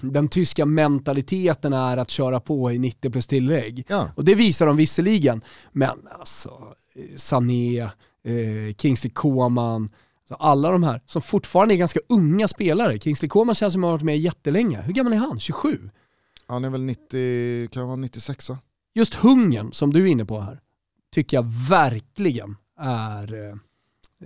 den 0.00 0.28
tyska 0.28 0.66
mentaliteten 0.66 1.72
är 1.72 1.96
att 1.96 2.10
köra 2.10 2.40
på 2.40 2.72
i 2.72 2.78
90 2.78 3.10
plus 3.10 3.26
tillägg. 3.26 3.84
Ja. 3.88 4.08
Och 4.14 4.24
det 4.24 4.34
visar 4.34 4.66
de 4.66 4.76
visserligen, 4.76 5.42
men 5.72 5.98
alltså 6.18 6.50
Sané, 7.16 7.88
eh, 8.28 8.74
Kingsley 8.74 9.10
Coman, 9.10 9.90
alla 10.30 10.70
de 10.70 10.82
här 10.82 11.02
som 11.06 11.22
fortfarande 11.22 11.74
är 11.74 11.76
ganska 11.76 12.00
unga 12.08 12.48
spelare. 12.48 12.98
Kingsley 12.98 13.28
Coman 13.28 13.54
känns 13.54 13.72
som 13.72 13.84
att 13.84 13.86
han 13.86 13.90
har 13.90 13.98
varit 13.98 14.04
med 14.04 14.18
jättelänge. 14.18 14.82
Hur 14.82 14.92
gammal 14.92 15.12
är 15.12 15.16
han? 15.16 15.40
27? 15.40 15.90
Han 16.46 16.64
är 16.64 16.70
väl 16.70 16.84
90, 16.84 17.68
kan 17.68 17.86
vara 17.86 17.96
96 17.96 18.50
Just 18.94 19.14
hungern 19.14 19.72
som 19.72 19.92
du 19.92 20.02
är 20.02 20.06
inne 20.06 20.24
på 20.24 20.40
här, 20.40 20.60
tycker 21.12 21.36
jag 21.36 21.46
verkligen 21.68 22.56
är 22.80 23.34
eh, 23.34 23.54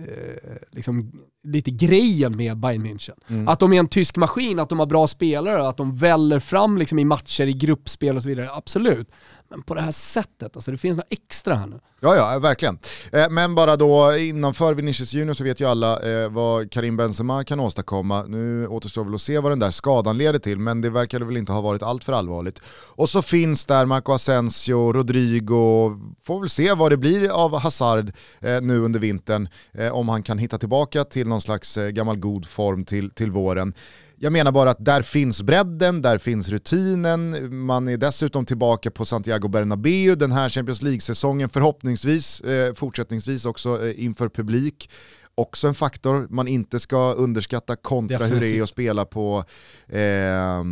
eh, 0.05 0.57
liksom 0.71 1.11
lite 1.43 1.71
grejen 1.71 2.37
med 2.37 2.57
Bayern 2.57 2.85
München. 2.85 3.15
Mm. 3.27 3.47
Att 3.47 3.59
de 3.59 3.73
är 3.73 3.79
en 3.79 3.87
tysk 3.87 4.17
maskin, 4.17 4.59
att 4.59 4.69
de 4.69 4.79
har 4.79 4.85
bra 4.85 5.07
spelare, 5.07 5.67
att 5.67 5.77
de 5.77 5.95
väller 5.95 6.39
fram 6.39 6.77
liksom 6.77 6.99
i 6.99 7.05
matcher, 7.05 7.43
i 7.43 7.53
gruppspel 7.53 8.15
och 8.17 8.23
så 8.23 8.29
vidare. 8.29 8.49
Absolut. 8.51 9.11
Men 9.49 9.63
på 9.63 9.75
det 9.75 9.81
här 9.81 9.91
sättet, 9.91 10.55
alltså 10.55 10.71
det 10.71 10.77
finns 10.77 10.97
något 10.97 11.07
extra 11.09 11.55
här 11.55 11.67
nu. 11.67 11.79
Ja, 11.99 12.15
ja, 12.15 12.39
verkligen. 12.39 12.79
Eh, 13.11 13.29
men 13.29 13.55
bara 13.55 13.75
då 13.75 14.17
innanför 14.17 14.73
Vinicius 14.73 15.13
Junior 15.13 15.33
så 15.33 15.43
vet 15.43 15.59
ju 15.59 15.65
alla 15.65 15.99
eh, 15.99 16.29
vad 16.29 16.71
Karim 16.71 16.97
Benzema 16.97 17.43
kan 17.43 17.59
åstadkomma. 17.59 18.23
Nu 18.23 18.67
återstår 18.67 19.03
väl 19.03 19.15
att 19.15 19.21
se 19.21 19.39
vad 19.39 19.51
den 19.51 19.59
där 19.59 19.71
skadan 19.71 20.17
leder 20.17 20.39
till, 20.39 20.59
men 20.59 20.81
det 20.81 20.89
verkar 20.89 21.19
väl 21.19 21.37
inte 21.37 21.51
ha 21.51 21.61
varit 21.61 21.83
allt 21.83 22.03
för 22.03 22.13
allvarligt. 22.13 22.59
Och 22.95 23.09
så 23.09 23.21
finns 23.21 23.65
där 23.65 23.85
Marco 23.85 24.11
Asensio, 24.11 24.93
Rodrigo, 24.93 25.91
får 26.23 26.39
väl 26.39 26.49
se 26.49 26.73
vad 26.73 26.91
det 26.91 26.97
blir 26.97 27.29
av 27.29 27.59
Hazard 27.59 28.11
eh, 28.41 28.61
nu 28.61 28.79
under 28.79 28.99
vintern, 28.99 29.49
om 29.91 30.09
han 30.09 30.23
kan 30.23 30.37
hitta 30.37 30.57
tillbaka 30.57 31.03
till 31.03 31.27
någon 31.33 31.41
slags 31.41 31.77
gammal 31.91 32.17
god 32.17 32.45
form 32.45 32.85
till, 32.85 33.09
till 33.09 33.31
våren. 33.31 33.73
Jag 34.15 34.33
menar 34.33 34.51
bara 34.51 34.69
att 34.69 34.85
där 34.85 35.01
finns 35.01 35.41
bredden, 35.41 36.01
där 36.01 36.17
finns 36.17 36.49
rutinen, 36.49 37.55
man 37.65 37.87
är 37.87 37.97
dessutom 37.97 38.45
tillbaka 38.45 38.91
på 38.91 39.05
Santiago 39.05 39.47
Bernabéu 39.47 40.15
den 40.15 40.31
här 40.31 40.49
Champions 40.49 40.81
League-säsongen, 40.81 41.49
förhoppningsvis 41.49 42.41
eh, 42.41 42.73
fortsättningsvis 42.73 43.45
också 43.45 43.85
eh, 43.85 44.03
inför 44.03 44.29
publik. 44.29 44.89
Också 45.35 45.67
en 45.67 45.75
faktor 45.75 46.27
man 46.29 46.47
inte 46.47 46.79
ska 46.79 47.13
underskatta 47.13 47.75
kontra 47.75 48.17
Definitivt. 48.17 48.41
hur 48.41 48.47
det 48.47 48.59
är 48.59 48.63
att 48.63 48.69
spela 48.69 49.05
på 49.05 49.45
eh, 49.87 50.63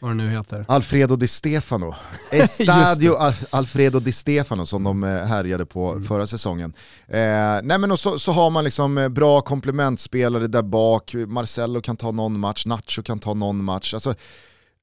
vad 0.00 0.10
det 0.10 0.14
nu 0.14 0.30
heter. 0.30 0.64
Alfredo 0.68 1.16
Di 1.16 1.28
Stefano. 1.28 1.94
Estadio 2.30 3.14
Al 3.14 3.32
Alfredo 3.50 4.00
Di 4.00 4.12
Stefano 4.12 4.66
som 4.66 4.84
de 4.84 5.04
eh, 5.04 5.24
härjade 5.24 5.66
på 5.66 5.92
mm. 5.92 6.04
förra 6.04 6.26
säsongen. 6.26 6.72
Eh, 7.06 7.18
nej 7.62 7.78
men 7.78 7.90
och 7.90 7.98
så, 7.98 8.18
så, 8.18 8.32
har 8.32 8.50
man 8.50 8.64
liksom 8.64 8.98
eh, 8.98 9.08
bra 9.08 9.40
komplementspelare 9.40 10.46
där 10.46 10.62
bak, 10.62 11.14
Marcelo 11.14 11.80
kan 11.80 11.96
ta 11.96 12.10
någon 12.10 12.40
match, 12.40 12.66
Nacho 12.66 13.02
kan 13.02 13.18
ta 13.18 13.34
någon 13.34 13.64
match. 13.64 13.94
Alltså, 13.94 14.14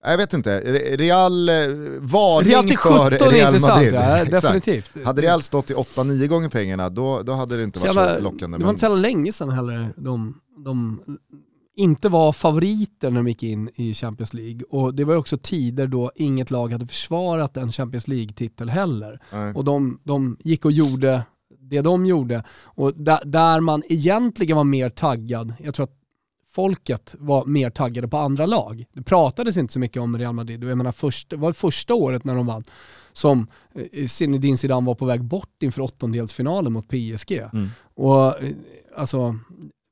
jag 0.06 0.18
vet 0.18 0.34
inte, 0.34 0.60
Real, 0.98 1.50
eh, 1.50 1.56
varning 2.00 2.50
Real 2.50 2.64
till 2.64 2.78
17 2.78 3.00
för 3.00 3.32
Real 3.32 3.60
Madrid. 3.62 3.94
Ja, 3.94 4.26
definitivt. 4.32 5.06
Hade 5.06 5.22
Real 5.22 5.42
stått 5.42 5.70
i 5.70 5.74
8-9 5.74 6.28
gånger 6.28 6.50
pengarna, 6.50 6.90
då, 6.90 7.22
då 7.22 7.34
hade 7.34 7.58
det 7.58 7.64
inte 7.64 7.80
varit 7.80 7.94
så, 7.94 8.00
jävla, 8.00 8.18
så 8.18 8.24
lockande. 8.24 8.58
Det 8.58 8.64
var 8.64 8.72
inte 8.72 8.82
så 8.82 8.96
länge 8.96 9.32
sedan 9.32 9.50
heller 9.50 9.94
de, 9.98 10.42
de 10.66 11.00
inte 11.76 12.10
var 12.10 12.34
favoriter 12.34 13.10
när 13.10 13.18
de 13.18 13.28
gick 13.28 13.44
in 13.44 13.70
i 13.76 13.94
Champions 13.94 14.34
League. 14.34 14.62
Och 14.70 14.96
det 14.96 15.04
var 15.04 15.16
också 15.16 15.38
tider 15.38 15.88
då 15.88 16.12
inget 16.16 16.52
lag 16.52 16.72
hade 16.72 16.88
försvarat 16.88 17.58
en 17.58 17.72
Champions 17.72 18.08
League-titel 18.08 18.70
heller. 18.70 19.20
Nej. 19.32 19.54
Och 19.54 19.64
de, 19.64 20.00
de 20.04 20.38
gick 20.40 20.66
och 20.66 20.72
gjorde 20.72 21.24
det 21.60 21.82
de 21.82 22.06
gjorde. 22.06 22.44
Och 22.64 22.94
där, 22.96 23.20
där 23.26 23.60
man 23.60 23.84
egentligen 23.90 24.58
var 24.58 24.64
mer 24.64 24.90
taggad, 24.90 25.54
jag 25.60 25.76
tror 25.76 25.84
att 25.84 25.98
folket 26.52 27.16
var 27.20 27.46
mer 27.46 27.70
taggade 27.70 28.08
på 28.08 28.18
andra 28.18 28.46
lag. 28.46 28.86
Det 28.94 29.02
pratades 29.02 29.58
inte 29.58 29.74
så 29.74 29.80
mycket 29.80 30.02
om 30.02 30.18
Real 30.18 30.34
Madrid 30.34 30.64
och 30.64 30.70
jag 30.70 30.78
menar 30.78 30.92
först, 30.92 31.30
det 31.30 31.36
var 31.36 31.54
första 31.54 31.94
året 31.94 32.24
när 32.24 32.36
de 32.36 32.46
vann 32.46 32.64
som 33.14 33.48
eh, 33.94 34.08
Zinedine 34.08 34.58
Zidane 34.58 34.88
var 34.88 34.96
på 34.96 35.06
väg 35.06 35.24
bort 35.24 35.64
inför 35.64 35.82
åttondelsfinalen 35.82 36.74
mot 36.74 36.88
PSG. 36.88 37.32
Mm. 37.32 37.70
Och 37.96 38.44
eh, 38.44 38.50
alltså, 38.96 39.40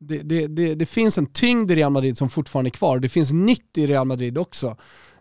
det, 0.08 0.18
det, 0.18 0.48
det, 0.48 0.76
det, 0.76 0.86
finns 0.86 1.18
en 1.18 1.26
tyngd 1.26 1.72
i 1.72 1.76
Real 1.76 1.92
Madrid 1.92 2.18
som 2.18 2.30
fortfarande 2.30 2.68
är 2.68 2.72
kvar. 2.72 3.00
Det 3.00 3.10
finns 3.10 3.32
nytt 3.32 3.78
i 3.78 3.88
Real 3.88 4.08
Madrid 4.08 4.38
också 4.38 4.78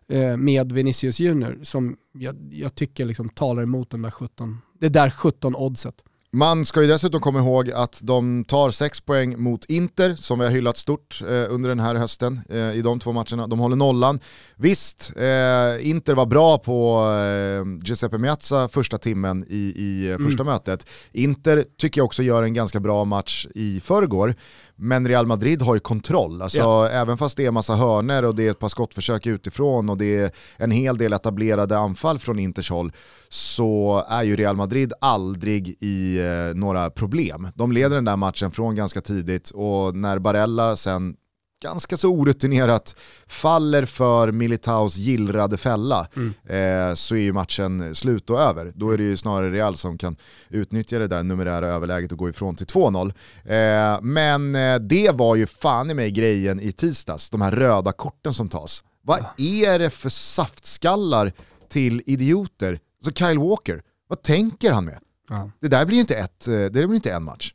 eh, 0.09 0.37
med 0.37 0.73
Vinicius 0.73 1.21
Junior 1.21 1.59
som 1.62 1.97
jag, 2.12 2.37
jag 2.51 2.75
tycker 2.75 3.05
liksom 3.05 3.29
talar 3.29 3.62
emot 3.62 3.90
den 3.90 4.03
där 4.03 4.11
17, 4.11 4.59
det 4.81 4.88
där 4.88 5.11
17 5.11 5.57
oddset. 5.57 6.05
Man 6.35 6.64
ska 6.64 6.83
ju 6.83 6.88
dessutom 6.88 7.21
komma 7.21 7.38
ihåg 7.38 7.71
att 7.71 7.99
de 8.03 8.45
tar 8.45 8.71
6 8.71 9.01
poäng 9.01 9.42
mot 9.42 9.64
Inter, 9.64 10.14
som 10.14 10.38
vi 10.38 10.45
har 10.45 10.53
hyllat 10.53 10.77
stort 10.77 11.23
eh, 11.23 11.45
under 11.49 11.68
den 11.68 11.81
här 11.81 11.95
hösten 11.95 12.40
eh, 12.49 12.73
i 12.73 12.83
de 12.83 13.01
två 13.01 13.12
matcherna. 13.12 13.47
De 13.47 13.59
håller 13.59 13.77
nollan. 13.77 14.21
Visst, 14.57 15.12
eh, 15.16 15.88
Inter 15.88 16.14
var 16.14 16.27
bra 16.27 16.59
på 16.59 17.05
eh, 17.11 17.87
Giuseppe 17.87 18.18
Meazza 18.18 18.68
första 18.68 18.99
timmen 18.99 19.45
i, 19.49 19.73
i 19.77 20.11
mm. 20.11 20.25
första 20.25 20.45
mötet. 20.45 20.87
Inter 21.12 21.64
tycker 21.79 21.99
jag 21.99 22.05
också 22.05 22.23
gör 22.23 22.42
en 22.42 22.55
ganska 22.55 22.81
bra 22.81 23.05
match 23.05 23.47
i 23.55 23.81
förrgår. 23.81 24.35
Men 24.83 25.09
Real 25.09 25.27
Madrid 25.27 25.62
har 25.62 25.75
ju 25.75 25.81
kontroll, 25.81 26.42
alltså, 26.42 26.59
yeah. 26.59 27.01
även 27.01 27.18
fast 27.18 27.37
det 27.37 27.47
är 27.47 27.51
massa 27.51 27.75
hörner 27.75 28.25
och 28.25 28.35
det 28.35 28.47
är 28.47 28.51
ett 28.51 28.59
par 28.59 28.68
skottförsök 28.68 29.27
utifrån 29.27 29.88
och 29.88 29.97
det 29.97 30.18
är 30.18 30.31
en 30.57 30.71
hel 30.71 30.99
del 30.99 31.12
etablerade 31.12 31.79
anfall 31.79 32.18
från 32.18 32.38
Inters 32.38 32.71
håll 32.71 32.92
så 33.29 34.05
är 34.09 34.23
ju 34.23 34.37
Real 34.37 34.57
Madrid 34.57 34.92
aldrig 35.01 35.77
i 35.81 36.18
eh, 36.18 36.55
några 36.55 36.90
problem. 36.90 37.49
De 37.55 37.73
leder 37.73 37.95
den 37.95 38.05
där 38.05 38.16
matchen 38.16 38.51
från 38.51 38.75
ganska 38.75 39.01
tidigt 39.01 39.51
och 39.51 39.97
när 39.97 40.18
Barella 40.18 40.76
sen 40.76 41.16
ganska 41.63 41.97
så 41.97 42.09
orutinerat 42.09 42.97
faller 43.27 43.85
för 43.85 44.33
Militaus 44.33 44.97
gillrade 44.97 45.57
fälla 45.57 46.09
mm. 46.17 46.29
eh, 46.29 46.95
så 46.95 47.15
är 47.15 47.21
ju 47.21 47.33
matchen 47.33 47.95
slut 47.95 48.31
och 48.31 48.41
över. 48.41 48.73
Då 48.75 48.91
är 48.91 48.99
det 48.99 49.05
ju 49.05 49.17
snarare 49.17 49.51
Real 49.51 49.77
som 49.77 49.99
kan 49.99 50.17
utnyttja 50.49 50.99
det 50.99 51.07
där 51.07 51.23
numerära 51.23 51.69
överläget 51.69 52.13
och 52.13 52.19
gå 52.19 52.29
ifrån 52.29 52.57
till 52.57 52.67
2-0. 52.67 53.13
Eh, 53.45 54.01
men 54.03 54.55
eh, 54.55 54.75
det 54.75 55.11
var 55.15 55.37
ju 55.37 55.47
fan 55.47 55.91
i 55.91 55.95
mig 55.95 56.11
grejen 56.11 56.61
i 56.61 56.73
tisdags, 56.73 57.31
de 57.31 57.41
här 57.41 57.53
röda 57.53 57.93
korten 57.93 58.35
som 58.35 58.49
tas. 58.49 58.85
Vad 59.03 59.25
är 59.37 59.79
det 59.79 59.91
för 59.91 60.09
saftskallar 60.11 61.33
till 61.69 62.03
idioter? 62.07 62.79
Så 63.05 63.11
Kyle 63.11 63.39
Walker, 63.39 63.83
vad 64.09 64.23
tänker 64.23 64.73
han 64.73 64.85
med? 64.85 64.99
Ja. 65.29 65.51
Det 65.61 65.69
där 65.69 65.87
blir 65.87 65.97
ju 65.97 66.01
inte, 66.01 66.15
ett, 66.15 66.49
eh, 66.49 66.55
det 66.55 66.71
blir 66.71 66.95
inte 66.95 67.13
en 67.13 67.23
match. 67.23 67.55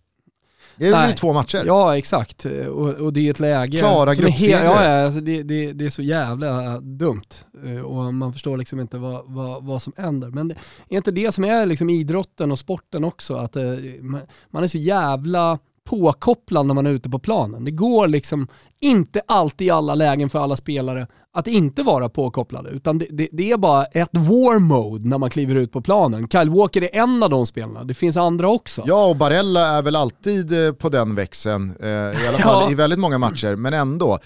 Det 0.77 0.87
är 0.87 1.07
ju 1.07 1.13
två 1.13 1.33
matcher. 1.33 1.63
Ja 1.65 1.97
exakt, 1.97 2.45
och, 2.45 2.89
och 2.89 3.13
det 3.13 3.27
är 3.27 3.31
ett 3.31 3.39
läge... 3.39 3.77
Klara 3.77 4.15
gruppsegrar. 4.15 4.63
Ja, 4.63 5.05
alltså 5.05 5.21
det, 5.21 5.43
det, 5.43 5.73
det, 5.73 5.85
är 5.85 5.89
så 5.89 6.01
jävla 6.01 6.79
dumt. 6.79 7.21
Eh, 7.65 7.81
och 7.81 8.13
man 8.13 8.33
förstår 8.33 8.57
liksom 8.57 8.79
inte 8.79 8.97
vad, 8.97 9.23
vad, 9.25 9.63
vad 9.63 9.81
som 9.81 9.93
händer. 9.97 10.29
Men 10.29 10.47
det 10.47 10.55
är 10.89 10.97
inte 10.97 11.11
det 11.11 11.31
som 11.31 11.43
är 11.43 11.65
liksom 11.65 11.89
idrotten 11.89 12.51
och 12.51 12.59
sporten 12.59 13.03
också, 13.03 13.35
att 13.35 13.55
eh, 13.55 13.63
man 14.49 14.63
är 14.63 14.67
så 14.67 14.77
jävla 14.77 15.59
påkopplad 15.87 16.65
när 16.65 16.73
man 16.73 16.85
är 16.85 16.91
ute 16.91 17.09
på 17.09 17.19
planen. 17.19 17.65
Det 17.65 17.71
går 17.71 18.07
liksom 18.07 18.47
inte 18.79 19.21
alltid 19.27 19.67
i 19.67 19.69
alla 19.69 19.95
lägen 19.95 20.29
för 20.29 20.39
alla 20.39 20.55
spelare 20.55 21.07
att 21.33 21.47
inte 21.47 21.83
vara 21.83 22.09
påkopplade, 22.09 22.69
utan 22.69 22.97
det, 22.97 23.05
det, 23.09 23.29
det, 23.31 23.51
är 23.51 23.57
bara 23.57 23.85
ett 23.85 24.09
war 24.11 24.59
mode 24.59 25.07
när 25.07 25.17
man 25.17 25.29
kliver 25.29 25.55
ut 25.55 25.71
på 25.71 25.81
planen. 25.81 26.27
Kyle 26.27 26.49
Walker 26.49 26.81
är 26.81 26.95
en 27.03 27.23
av 27.23 27.29
de 27.29 27.45
spelarna, 27.45 27.83
det 27.83 27.93
finns 27.93 28.17
andra 28.17 28.49
också. 28.49 28.83
Ja, 28.85 29.05
och 29.05 29.15
Barella 29.15 29.67
är 29.67 29.81
väl 29.81 29.95
alltid 29.95 30.65
eh, 30.65 30.73
på 30.73 30.89
den 30.89 31.15
växeln, 31.15 31.73
eh, 31.79 31.89
i 31.89 32.27
alla 32.27 32.37
fall 32.37 32.63
ja. 32.65 32.71
i 32.71 32.75
väldigt 32.75 32.99
många 32.99 33.17
matcher, 33.17 33.55
men 33.55 33.73
ändå 33.73 34.19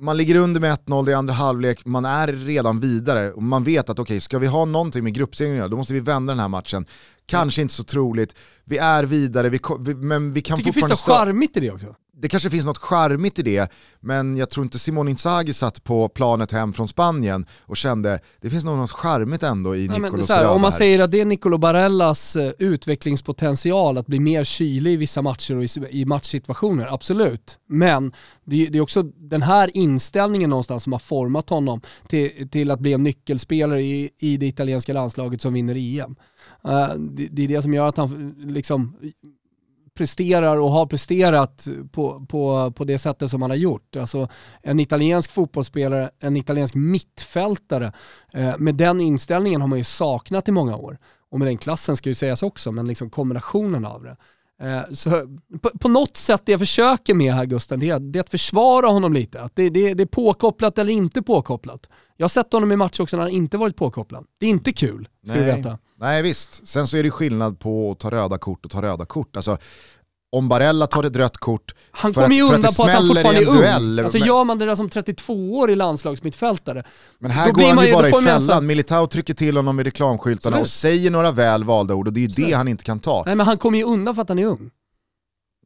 man 0.00 0.16
ligger 0.16 0.34
under 0.34 0.60
med 0.60 0.78
1-0 0.78 1.10
i 1.10 1.14
andra 1.14 1.34
halvlek, 1.34 1.84
man 1.84 2.04
är 2.04 2.28
redan 2.28 2.80
vidare 2.80 3.32
och 3.32 3.42
man 3.42 3.64
vet 3.64 3.90
att 3.90 3.98
okej, 3.98 4.02
okay, 4.02 4.20
ska 4.20 4.38
vi 4.38 4.46
ha 4.46 4.64
någonting 4.64 5.04
med 5.04 5.14
gruppsegringen 5.14 5.70
då 5.70 5.76
måste 5.76 5.94
vi 5.94 6.00
vända 6.00 6.32
den 6.32 6.40
här 6.40 6.48
matchen. 6.48 6.86
Kanske 7.26 7.62
inte 7.62 7.74
så 7.74 7.84
troligt, 7.84 8.36
vi 8.64 8.78
är 8.78 9.04
vidare, 9.04 9.48
vi, 9.48 9.60
vi, 9.80 9.94
men 9.94 10.32
vi 10.32 10.40
kan 10.40 10.56
fortfarande... 10.56 10.80
Tycker 10.80 10.88
finns 10.88 11.06
något 11.06 11.16
charmigt 11.16 11.56
i 11.56 11.60
det 11.60 11.70
också? 11.70 11.94
Det 12.16 12.28
kanske 12.28 12.50
finns 12.50 12.66
något 12.66 12.78
charmigt 12.78 13.38
i 13.38 13.42
det, 13.42 13.72
men 14.00 14.36
jag 14.36 14.50
tror 14.50 14.64
inte 14.64 14.78
Simone 14.78 15.10
Inzaghi 15.10 15.52
satt 15.52 15.84
på 15.84 16.08
planet 16.08 16.52
hem 16.52 16.72
från 16.72 16.88
Spanien 16.88 17.46
och 17.60 17.76
kände 17.76 18.20
det 18.40 18.50
finns 18.50 18.64
nog 18.64 18.76
något 18.76 18.90
charmigt 18.90 19.42
ändå 19.42 19.76
i 19.76 19.88
Nicolo 19.88 20.22
Serrada 20.22 20.50
Om 20.50 20.62
man 20.62 20.72
säger 20.72 20.98
att 20.98 21.10
det 21.10 21.20
är 21.20 21.24
Nicolo 21.24 21.58
Barellas 21.58 22.36
eh, 22.36 22.52
utvecklingspotential 22.58 23.98
att 23.98 24.06
bli 24.06 24.20
mer 24.20 24.44
kylig 24.44 24.92
i 24.92 24.96
vissa 24.96 25.22
matcher 25.22 25.56
och 25.56 25.88
i 25.90 26.04
matchsituationer, 26.04 26.94
absolut. 26.94 27.58
Men 27.68 28.12
det, 28.44 28.66
är 28.66 28.80
också 28.80 29.02
den 29.02 29.42
här 29.42 29.76
inställningen 29.76 30.50
någonstans 30.50 30.82
som 30.82 30.92
har 30.92 31.00
format 31.00 31.50
honom 31.50 31.80
till, 32.08 32.48
till 32.50 32.70
att 32.70 32.80
bli 32.80 32.92
en 32.92 33.02
nyckelspelare 33.02 33.82
i, 33.82 34.10
i 34.18 34.36
det 34.36 34.46
italienska 34.46 34.92
landslaget 34.92 35.40
som 35.40 35.52
vinner 35.52 35.74
EM. 35.74 36.16
Uh, 36.68 36.72
eh, 36.72 36.94
det, 36.94 37.28
det, 37.30 37.44
är 37.44 37.48
det 37.48 37.62
som 37.62 37.74
gör 37.74 37.86
att 37.86 37.96
han 37.96 38.34
liksom 38.38 38.96
presterar 39.94 40.56
och 40.56 40.70
har 40.70 40.86
presterat 40.86 41.68
på, 41.92 42.26
på, 42.28 42.72
på 42.72 42.84
det 42.84 42.98
sättet 42.98 43.30
som 43.30 43.42
han 43.42 43.50
har 43.50 43.56
gjort. 43.56 43.96
Alltså 43.96 44.28
en 44.62 44.80
italiensk 44.80 45.30
fotbollsspelare, 45.30 46.10
en 46.20 46.36
italiensk 46.36 46.74
mittfältare, 46.74 47.92
eh, 48.32 48.58
med 48.58 48.74
den 48.74 49.00
inställningen 49.00 49.60
har 49.60 49.68
man 49.68 49.78
ju 49.78 49.84
saknat 49.84 50.48
i 50.48 50.52
många 50.52 50.76
år. 50.76 50.98
Och 51.30 51.38
med 51.38 51.48
den 51.48 51.58
klassen 51.58 51.96
ska 51.96 52.08
ju 52.08 52.14
sägas 52.14 52.42
också, 52.42 52.72
men 52.72 52.86
liksom 52.86 53.10
kombinationen 53.10 53.84
av 53.84 54.02
det. 54.02 54.16
Eh, 54.62 54.82
så 54.92 55.10
på, 55.62 55.70
på, 55.78 55.88
något 55.88 56.16
sätt 56.16 56.42
det 56.44 56.52
jag 56.52 56.60
försöker 56.60 57.14
med 57.14 57.34
här 57.34 57.44
Gusten, 57.44 57.80
det 57.80 57.90
är, 57.90 57.98
det 57.98 58.18
är 58.18 58.20
att 58.20 58.30
försvara 58.30 58.86
honom 58.86 59.12
lite. 59.12 59.40
Att 59.40 59.56
det, 59.56 59.70
det, 59.70 59.94
det, 59.94 60.02
är 60.02 60.06
påkopplat 60.06 60.78
eller 60.78 60.92
inte 60.92 61.22
påkopplat. 61.22 61.88
Jag 62.16 62.24
har 62.24 62.28
sett 62.28 62.52
honom 62.52 62.72
i 62.72 62.76
matcher 62.76 63.02
också 63.02 63.16
när 63.16 63.24
han 63.24 63.32
inte 63.32 63.58
varit 63.58 63.76
påkopplad. 63.76 64.26
Det 64.38 64.46
är 64.46 64.50
inte 64.50 64.72
kul, 64.72 65.08
ska 65.24 65.34
du 65.34 65.44
veta. 65.44 65.78
Nej 66.04 66.22
visst, 66.22 66.66
sen 66.68 66.86
så 66.86 66.96
är 66.96 67.02
det 67.02 67.10
skillnad 67.10 67.58
på 67.58 67.90
att 67.90 67.98
ta 67.98 68.10
röda 68.10 68.38
kort 68.38 68.64
och 68.64 68.70
ta 68.70 68.82
röda 68.82 69.06
kort. 69.06 69.36
Alltså, 69.36 69.58
om 70.32 70.48
Barella 70.48 70.86
tar 70.86 71.04
ett 71.04 71.16
rött 71.16 71.36
kort 71.36 71.74
Han 71.90 72.14
kommer 72.14 72.34
ju 72.34 72.42
undan 72.42 72.74
på 72.76 72.84
att 72.84 72.90
han 72.90 73.08
fortfarande 73.08 73.40
är 73.40 73.48
ung. 73.48 73.56
Duell, 73.56 73.98
alltså 73.98 74.18
men... 74.18 74.26
gör 74.26 74.44
man 74.44 74.58
det 74.58 74.66
där 74.66 74.74
som 74.74 74.88
32-årig 74.88 75.76
landslagsmittfältare, 75.76 76.82
Men 77.18 77.30
här 77.30 77.52
går 77.52 77.74
han 77.74 77.86
ju 77.86 77.92
bara 77.92 78.08
i 78.08 78.12
fällan. 78.12 78.66
Militao 78.66 79.06
trycker 79.06 79.34
till 79.34 79.56
honom 79.56 79.80
i 79.80 79.82
reklamskyltarna 79.82 80.58
och 80.58 80.68
säger 80.68 81.10
några 81.10 81.32
väl 81.32 81.64
valda 81.64 81.94
ord 81.94 82.06
och 82.06 82.12
det 82.12 82.20
är 82.20 82.28
ju 82.28 82.44
det 82.44 82.52
han 82.52 82.68
inte 82.68 82.84
kan 82.84 83.00
ta. 83.00 83.22
Nej 83.26 83.34
men 83.34 83.46
han 83.46 83.58
kommer 83.58 83.78
ju 83.78 83.84
undan 83.84 84.14
för 84.14 84.22
att 84.22 84.28
han 84.28 84.38
är 84.38 84.46
ung. 84.46 84.70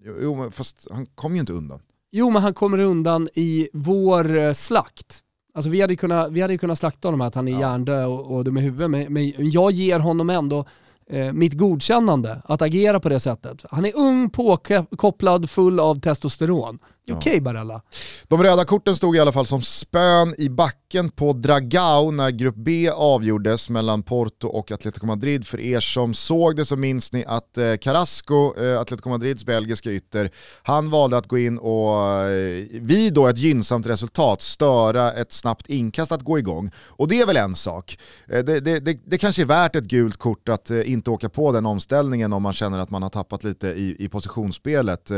Jo, 0.05 0.15
jo 0.23 0.35
men 0.35 0.53
fast 0.53 0.87
han 0.91 1.07
kommer 1.07 1.37
ju 1.37 1.41
inte 1.41 1.53
undan. 1.53 1.81
Jo 2.13 2.31
men 2.31 2.43
han 2.43 2.55
kommer 2.55 2.79
undan 2.79 3.29
i 3.35 3.69
vår 3.73 4.39
eh, 4.39 4.53
slakt. 4.53 5.23
Alltså 5.59 5.71
vi 5.71 5.81
hade 5.81 5.93
ju 5.93 5.97
kunnat, 5.97 6.33
vi 6.33 6.41
hade 6.41 6.59
kunnat 6.59 6.79
slakta 6.79 7.09
honom 7.09 7.21
att 7.21 7.35
han 7.35 7.49
är 7.49 7.53
ja. 7.53 7.61
hjärndöd 7.61 8.07
och, 8.07 8.37
och 8.37 8.45
dum 8.45 8.59
i 8.59 8.61
huvudet, 8.61 8.91
men, 8.91 9.13
men 9.13 9.33
jag 9.51 9.71
ger 9.71 9.99
honom 9.99 10.31
ändå 10.31 10.65
eh, 11.11 11.33
mitt 11.33 11.53
godkännande 11.53 12.43
att 12.45 12.63
agera 12.63 13.01
på 13.01 13.09
det 13.09 13.21
sättet. 13.21 13.65
Han 13.71 13.85
är 13.85 13.97
ung, 13.97 14.31
påkopplad, 14.31 15.51
full 15.51 15.81
av 15.81 16.01
testosteron. 16.01 16.79
Okej 17.13 17.31
okay, 17.31 17.41
Barella. 17.41 17.83
De 18.29 18.43
röda 18.43 18.65
korten 18.65 18.97
stod 18.97 19.17
i 19.17 19.21
alla 19.21 19.33
fall 19.33 19.47
som 19.47 19.63
spön 19.63 20.35
i 20.39 20.49
backen 20.49 21.11
på 21.11 21.33
Dragao 21.33 22.11
när 22.11 22.31
Grupp 22.31 22.55
B 22.57 22.91
avgjordes 22.91 23.69
mellan 23.69 24.03
Porto 24.03 24.49
och 24.49 24.73
Atletico 24.73 25.07
Madrid. 25.07 25.47
För 25.47 25.61
er 25.61 25.81
som 25.81 26.15
såg 26.15 26.57
det 26.57 26.65
så 26.65 26.77
minns 26.77 27.13
ni 27.13 27.25
att 27.25 27.59
eh, 27.59 27.77
Carrasco, 27.77 28.55
eh, 28.63 28.81
Atletico 28.81 29.09
Madrids 29.09 29.45
belgiska 29.45 29.91
ytter, 29.91 30.31
han 30.63 30.91
valde 30.91 31.17
att 31.17 31.29
gå 31.29 31.39
in 31.39 31.59
och 31.59 32.23
eh, 32.23 32.67
vid 32.71 33.15
då 33.15 33.27
ett 33.27 33.39
gynnsamt 33.39 33.87
resultat 33.87 34.43
störa 34.43 35.13
ett 35.13 35.33
snabbt 35.33 35.67
inkast 35.69 36.13
att 36.13 36.23
gå 36.23 36.39
igång. 36.39 36.71
Och 36.77 37.09
det 37.09 37.21
är 37.21 37.27
väl 37.27 37.37
en 37.37 37.55
sak. 37.55 37.99
Det, 38.27 38.43
det, 38.43 38.81
det, 38.81 38.99
det 39.07 39.19
kanske 39.19 39.43
är 39.43 39.47
värt 39.47 39.77
ett 39.77 39.85
gult 39.85 40.17
kort 40.17 40.49
att 40.49 40.71
inte 40.71 41.11
åka 41.11 41.29
på 41.29 41.53
den 41.53 41.67
omställningen 41.67 42.33
om 42.33 42.43
man 42.43 42.53
känner 42.53 42.79
att 42.79 42.91
man 42.91 43.03
har 43.03 43.11
tappat 43.11 43.45
lite 43.45 43.69
i, 43.69 43.97
i 43.99 44.09
positionsspelet 44.09 45.09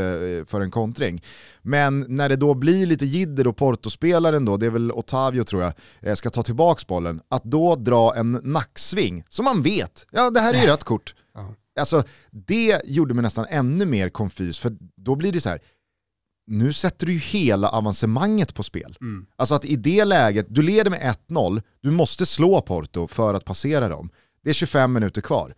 för 0.47 0.61
en 0.61 0.71
kontring. 0.71 1.23
Men 1.61 1.80
men 1.81 2.05
när 2.07 2.29
det 2.29 2.35
då 2.35 2.53
blir 2.53 2.85
lite 2.85 3.05
jidder 3.05 3.47
och 3.47 3.57
Porto-spelaren 3.57 4.45
då, 4.45 4.57
det 4.57 4.65
är 4.65 4.69
väl 4.69 4.91
Otavio 4.91 5.43
tror 5.43 5.61
jag, 5.61 5.73
eh, 5.99 6.15
ska 6.15 6.29
ta 6.29 6.43
tillbaks 6.43 6.87
bollen, 6.87 7.21
att 7.29 7.43
då 7.43 7.75
dra 7.75 8.15
en 8.15 8.31
nacksving, 8.43 9.23
som 9.29 9.45
man 9.45 9.61
vet, 9.61 10.07
ja 10.11 10.29
det 10.29 10.39
här 10.39 10.53
är 10.53 10.61
ju 10.61 10.67
rött 10.67 10.83
kort. 10.83 11.15
Alltså 11.79 12.03
det 12.31 12.81
gjorde 12.85 13.13
mig 13.13 13.23
nästan 13.23 13.45
ännu 13.49 13.85
mer 13.85 14.09
konfys, 14.09 14.59
för 14.59 14.77
då 14.95 15.15
blir 15.15 15.31
det 15.31 15.41
så 15.41 15.49
här, 15.49 15.61
nu 16.47 16.73
sätter 16.73 17.05
du 17.05 17.13
ju 17.13 17.19
hela 17.19 17.69
avancemanget 17.69 18.55
på 18.55 18.63
spel. 18.63 18.97
Mm. 19.01 19.25
Alltså 19.35 19.55
att 19.55 19.65
i 19.65 19.75
det 19.75 20.05
läget, 20.05 20.45
du 20.49 20.61
leder 20.61 20.91
med 20.91 21.15
1-0, 21.27 21.61
du 21.81 21.91
måste 21.91 22.25
slå 22.25 22.61
Porto 22.61 23.07
för 23.07 23.33
att 23.33 23.45
passera 23.45 23.89
dem. 23.89 24.09
Det 24.43 24.49
är 24.49 24.53
25 24.53 24.93
minuter 24.93 25.21
kvar. 25.21 25.55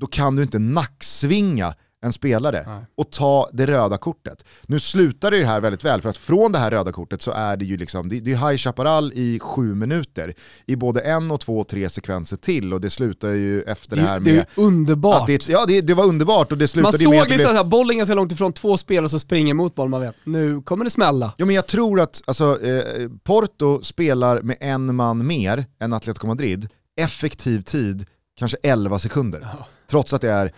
Då 0.00 0.06
kan 0.06 0.36
du 0.36 0.42
inte 0.42 0.58
nacksvinga 0.58 1.74
en 2.04 2.12
spelare 2.12 2.64
Nej. 2.66 2.84
och 2.94 3.10
ta 3.10 3.48
det 3.52 3.66
röda 3.66 3.96
kortet. 3.96 4.44
Nu 4.62 4.80
slutar 4.80 5.30
det 5.30 5.44
här 5.44 5.60
väldigt 5.60 5.84
väl 5.84 6.02
för 6.02 6.08
att 6.08 6.16
från 6.16 6.52
det 6.52 6.58
här 6.58 6.70
röda 6.70 6.92
kortet 6.92 7.22
så 7.22 7.30
är 7.30 7.56
det 7.56 7.64
ju 7.64 7.76
liksom, 7.76 8.08
det, 8.08 8.20
det 8.20 8.32
är 8.32 8.48
High 8.48 8.56
Chaparral 8.56 9.12
i 9.14 9.38
sju 9.38 9.74
minuter 9.74 10.34
i 10.66 10.76
både 10.76 11.00
en 11.00 11.30
och 11.30 11.40
två 11.40 11.60
och 11.60 11.68
tre 11.68 11.88
sekvenser 11.88 12.36
till 12.36 12.72
och 12.72 12.80
det 12.80 12.90
slutar 12.90 13.28
ju 13.28 13.62
efter 13.62 13.96
det, 13.96 14.02
det 14.02 14.08
här 14.08 14.18
med... 14.18 14.34
Det 14.34 14.38
är 14.38 14.46
underbart. 14.56 15.26
Det, 15.26 15.48
ja 15.48 15.64
det, 15.66 15.80
det, 15.80 15.94
var 15.94 16.04
underbart 16.04 16.52
och 16.52 16.58
det 16.58 16.68
slutade 16.68 17.04
man 17.04 17.10
med... 17.10 17.18
Man 17.18 17.26
såg 17.26 17.30
liksom 17.30 17.58
att 17.58 17.66
bollen 17.66 17.96
ganska 17.96 18.14
långt 18.14 18.32
ifrån 18.32 18.52
två 18.52 18.76
spelare 18.76 19.08
som 19.08 19.20
springer 19.20 19.54
mot 19.54 19.74
bollen, 19.74 19.90
man 19.90 20.00
vet. 20.00 20.16
Nu 20.24 20.62
kommer 20.62 20.84
det 20.84 20.90
smälla. 20.90 21.32
Jo 21.38 21.46
men 21.46 21.54
jag 21.54 21.66
tror 21.66 22.00
att 22.00 22.22
alltså, 22.26 22.62
eh, 22.62 23.08
Porto 23.22 23.82
spelar 23.82 24.42
med 24.42 24.56
en 24.60 24.94
man 24.94 25.26
mer 25.26 25.64
än 25.80 25.92
Atletico 25.92 26.26
Madrid, 26.26 26.68
effektiv 26.96 27.62
tid 27.62 28.06
kanske 28.38 28.56
11 28.62 28.98
sekunder. 28.98 29.40
Ja. 29.58 29.66
Trots 29.90 30.12
att 30.12 30.20
det 30.20 30.30
är 30.30 30.52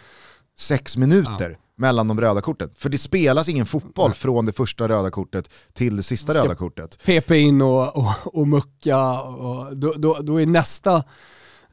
sex 0.58 0.96
minuter 0.96 1.50
ja. 1.50 1.56
mellan 1.76 2.08
de 2.08 2.20
röda 2.20 2.40
korten. 2.40 2.70
För 2.74 2.88
det 2.88 2.98
spelas 2.98 3.48
ingen 3.48 3.66
fotboll 3.66 4.10
Nej. 4.10 4.18
från 4.18 4.46
det 4.46 4.52
första 4.52 4.88
röda 4.88 5.10
kortet 5.10 5.50
till 5.72 5.96
det 5.96 6.02
sista 6.02 6.34
röda 6.34 6.54
kortet. 6.54 6.98
PP 7.04 7.30
in 7.30 7.62
och, 7.62 7.96
och, 7.96 8.36
och 8.38 8.48
mucka, 8.48 9.20
och 9.20 9.76
då, 9.76 9.92
då, 9.96 10.18
då 10.22 10.40
är 10.40 10.46
nästa 10.46 11.04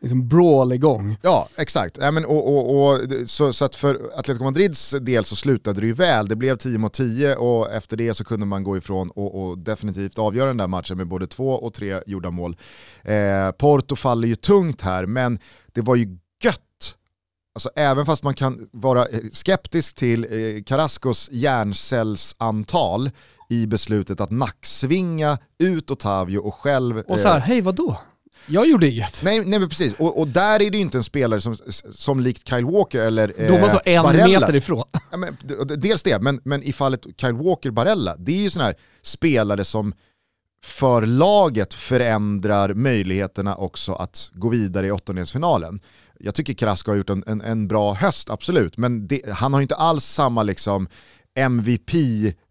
liksom 0.03 0.27
brawl 0.27 0.71
igång. 0.71 1.17
Ja, 1.21 1.47
exakt. 1.57 1.97
Ja, 2.01 2.11
men, 2.11 2.25
och, 2.25 2.53
och, 2.53 2.93
och, 2.93 2.99
så, 3.25 3.53
så 3.53 3.65
att 3.65 3.75
för 3.75 4.11
Atletico 4.15 4.43
Madrids 4.43 4.95
del 5.01 5.25
så 5.25 5.35
slutade 5.35 5.81
det 5.81 5.87
ju 5.87 5.93
väl. 5.93 6.27
Det 6.27 6.35
blev 6.35 6.57
10 6.57 6.77
mot 6.77 6.93
10 6.93 7.35
och 7.35 7.71
efter 7.71 7.97
det 7.97 8.13
så 8.13 8.23
kunde 8.23 8.45
man 8.45 8.63
gå 8.63 8.77
ifrån 8.77 9.09
och, 9.09 9.43
och 9.43 9.57
definitivt 9.57 10.19
avgöra 10.19 10.47
den 10.47 10.57
där 10.57 10.67
matchen 10.67 10.97
med 10.97 11.07
både 11.07 11.27
två 11.27 11.49
och 11.49 11.73
tre 11.73 12.01
gjorda 12.05 12.31
mål. 12.31 12.57
Eh, 13.01 13.51
Porto 13.51 13.95
faller 13.95 14.27
ju 14.27 14.35
tungt 14.35 14.81
här, 14.81 15.05
men 15.05 15.39
det 15.71 15.81
var 15.81 15.95
ju 15.95 16.17
Alltså 17.55 17.69
även 17.75 18.05
fast 18.05 18.23
man 18.23 18.33
kan 18.33 18.69
vara 18.71 19.05
eh, 19.05 19.19
skeptisk 19.31 19.95
till 19.95 20.23
eh, 20.23 20.63
Carrascos 20.63 21.29
hjärncellsantal 21.31 23.09
i 23.49 23.67
beslutet 23.67 24.21
att 24.21 24.31
nacksvinga 24.31 25.37
ut 25.57 25.91
Otavio 25.91 26.37
och 26.37 26.55
själv... 26.55 26.97
Och 26.97 27.19
så 27.19 27.27
här, 27.27 27.37
eh, 27.37 27.41
hej 27.41 27.61
vadå? 27.61 27.97
Jag 28.47 28.67
gjorde 28.67 28.87
inget. 28.89 29.23
Nej, 29.23 29.45
nej 29.45 29.59
men 29.59 29.69
precis, 29.69 29.93
och, 29.93 30.19
och, 30.19 30.27
där 30.27 30.61
är 30.61 30.71
det 30.71 30.77
ju 30.77 30.81
inte 30.81 30.97
en 30.97 31.03
spelare 31.03 31.39
som, 31.39 31.55
som 31.91 32.19
likt 32.19 32.49
Kyle 32.49 32.65
Walker 32.65 32.99
eller 32.99 33.33
eh, 33.37 33.51
De 33.51 33.61
var 33.61 33.69
så 33.69 33.81
en 33.85 34.03
Barella. 34.03 34.39
meter 34.39 34.55
ifrån. 34.55 34.83
Ja, 35.11 35.17
men, 35.17 35.37
dels 35.81 36.03
det, 36.03 36.19
men, 36.21 36.41
men 36.43 36.63
i 36.63 36.73
fallet 36.73 37.05
Kyle 37.17 37.33
Walker 37.33 37.71
Barella, 37.71 38.15
det 38.17 38.31
är 38.31 38.41
ju 38.41 38.49
sådana 38.49 38.67
här 38.67 38.75
spelare 39.01 39.65
som 39.65 39.93
för 40.63 41.01
laget 41.05 41.73
förändrar 41.73 42.73
möjligheterna 42.73 43.55
också 43.55 43.93
att 43.93 44.31
gå 44.33 44.49
vidare 44.49 44.87
i 44.87 44.91
åttondelsfinalen 44.91 45.79
jag 46.23 46.35
tycker 46.35 46.53
Carrasco 46.53 46.91
har 46.91 46.97
gjort 46.97 47.09
en, 47.09 47.23
en, 47.27 47.41
en 47.41 47.67
bra 47.67 47.93
höst, 47.93 48.29
absolut, 48.29 48.77
men 48.77 49.07
det, 49.07 49.21
han 49.29 49.53
har 49.53 49.61
inte 49.61 49.75
alls 49.75 50.05
samma 50.05 50.43
liksom 50.43 50.87
MVP-status 51.35 52.45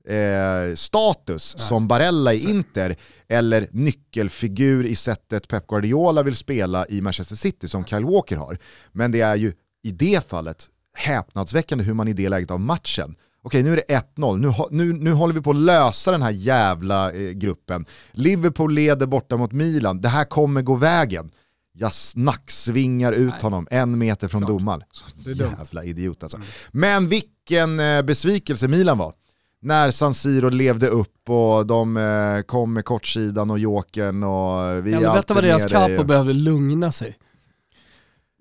eh, 1.54 1.58
som 1.58 1.88
Barella 1.88 2.34
i 2.34 2.50
Inter, 2.50 2.96
eller 3.28 3.68
nyckelfigur 3.70 4.86
i 4.86 4.94
sättet 4.94 5.48
Pep 5.48 5.66
Guardiola 5.66 6.22
vill 6.22 6.36
spela 6.36 6.86
i 6.86 7.00
Manchester 7.00 7.36
City 7.36 7.68
som 7.68 7.84
Kyle 7.84 8.04
Walker 8.04 8.36
har. 8.36 8.58
Men 8.92 9.12
det 9.12 9.20
är 9.20 9.36
ju 9.36 9.52
i 9.82 9.90
det 9.90 10.28
fallet 10.28 10.68
häpnadsväckande 10.96 11.84
hur 11.84 11.94
man 11.94 12.08
i 12.08 12.12
det 12.12 12.28
läget 12.28 12.50
av 12.50 12.60
matchen 12.60 13.16
okej 13.42 13.62
nu 13.62 13.72
är 13.72 13.76
det 13.76 14.04
1-0, 14.16 14.36
nu, 14.36 14.52
nu, 14.84 14.92
nu 14.92 15.12
håller 15.12 15.34
vi 15.34 15.40
på 15.40 15.50
att 15.50 15.56
lösa 15.56 16.10
den 16.10 16.22
här 16.22 16.30
jävla 16.30 17.12
eh, 17.12 17.30
gruppen. 17.30 17.86
Liverpool 18.12 18.74
leder 18.74 19.06
borta 19.06 19.36
mot 19.36 19.52
Milan, 19.52 20.00
det 20.00 20.08
här 20.08 20.24
kommer 20.24 20.62
gå 20.62 20.74
vägen. 20.74 21.30
Jag 21.72 21.94
snacksvingar 21.94 23.12
ut 23.12 23.30
Nej. 23.30 23.42
honom 23.42 23.66
en 23.70 23.98
meter 23.98 24.28
från 24.28 24.40
domaren. 24.40 24.82
Jävla 25.24 25.84
idiot 25.84 26.22
alltså. 26.22 26.36
Mm. 26.36 26.48
Men 26.70 27.08
vilken 27.08 27.80
eh, 27.80 28.02
besvikelse 28.02 28.68
Milan 28.68 28.98
var 28.98 29.14
när 29.62 29.90
San 29.90 30.14
Siro 30.14 30.48
levde 30.48 30.88
upp 30.88 31.30
och 31.30 31.66
de 31.66 31.96
eh, 31.96 32.42
kom 32.42 32.72
med 32.72 32.84
kortsidan 32.84 33.50
och 33.50 33.58
jokern 33.58 34.22
och 34.22 34.86
vi 34.86 34.92
ja, 34.92 35.14
Detta 35.14 35.34
var 35.34 35.42
deras 35.42 35.66
Capo 35.66 36.04
behövde 36.04 36.32
lugna 36.34 36.92
sig. 36.92 37.18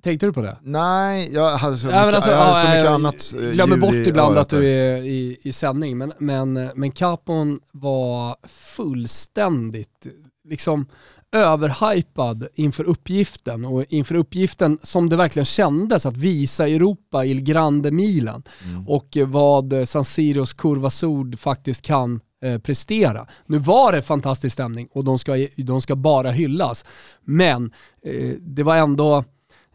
Tänkte 0.03 0.25
du 0.25 0.33
på 0.33 0.41
det? 0.41 0.57
Nej, 0.61 1.33
jag 1.33 1.57
hade 1.57 1.77
så, 1.77 1.87
mycket, 1.87 2.01
alltså, 2.01 2.31
jag 2.31 2.37
hade 2.37 2.61
så 2.61 2.67
mycket 2.67 2.91
annat 2.91 3.33
Jag 3.33 3.45
eh, 3.45 3.51
glömmer 3.51 3.77
bort 3.77 3.93
ibland 3.93 4.37
att 4.37 4.49
du 4.49 4.67
är 4.67 4.97
i, 4.97 5.37
i 5.41 5.53
sändning, 5.53 5.97
men, 5.97 6.13
men, 6.17 6.69
men 6.75 6.91
Capon 6.91 7.59
var 7.71 8.35
fullständigt, 8.47 10.07
liksom 10.49 10.85
överhypad 11.31 12.47
inför 12.53 12.83
uppgiften 12.83 13.65
och 13.65 13.83
inför 13.89 14.15
uppgiften 14.15 14.79
som 14.83 15.09
det 15.09 15.15
verkligen 15.15 15.45
kändes 15.45 16.05
att 16.05 16.17
visa 16.17 16.67
Europa 16.67 17.25
Il 17.25 17.41
Grande 17.41 17.91
Milan 17.91 18.43
mm. 18.69 18.87
och 18.87 19.17
vad 19.27 19.73
San 19.89 20.05
Siros 20.05 20.53
Curva 20.53 20.89
Sud 20.89 21.39
faktiskt 21.39 21.81
kan 21.81 22.19
eh, 22.43 22.57
prestera. 22.57 23.27
Nu 23.45 23.57
var 23.57 23.91
det 23.91 24.01
fantastisk 24.01 24.53
stämning 24.53 24.87
och 24.91 25.03
de 25.03 25.19
ska, 25.19 25.47
de 25.57 25.81
ska 25.81 25.95
bara 25.95 26.31
hyllas, 26.31 26.85
men 27.21 27.71
eh, 28.03 28.33
det 28.39 28.63
var 28.63 28.75
ändå 28.75 29.23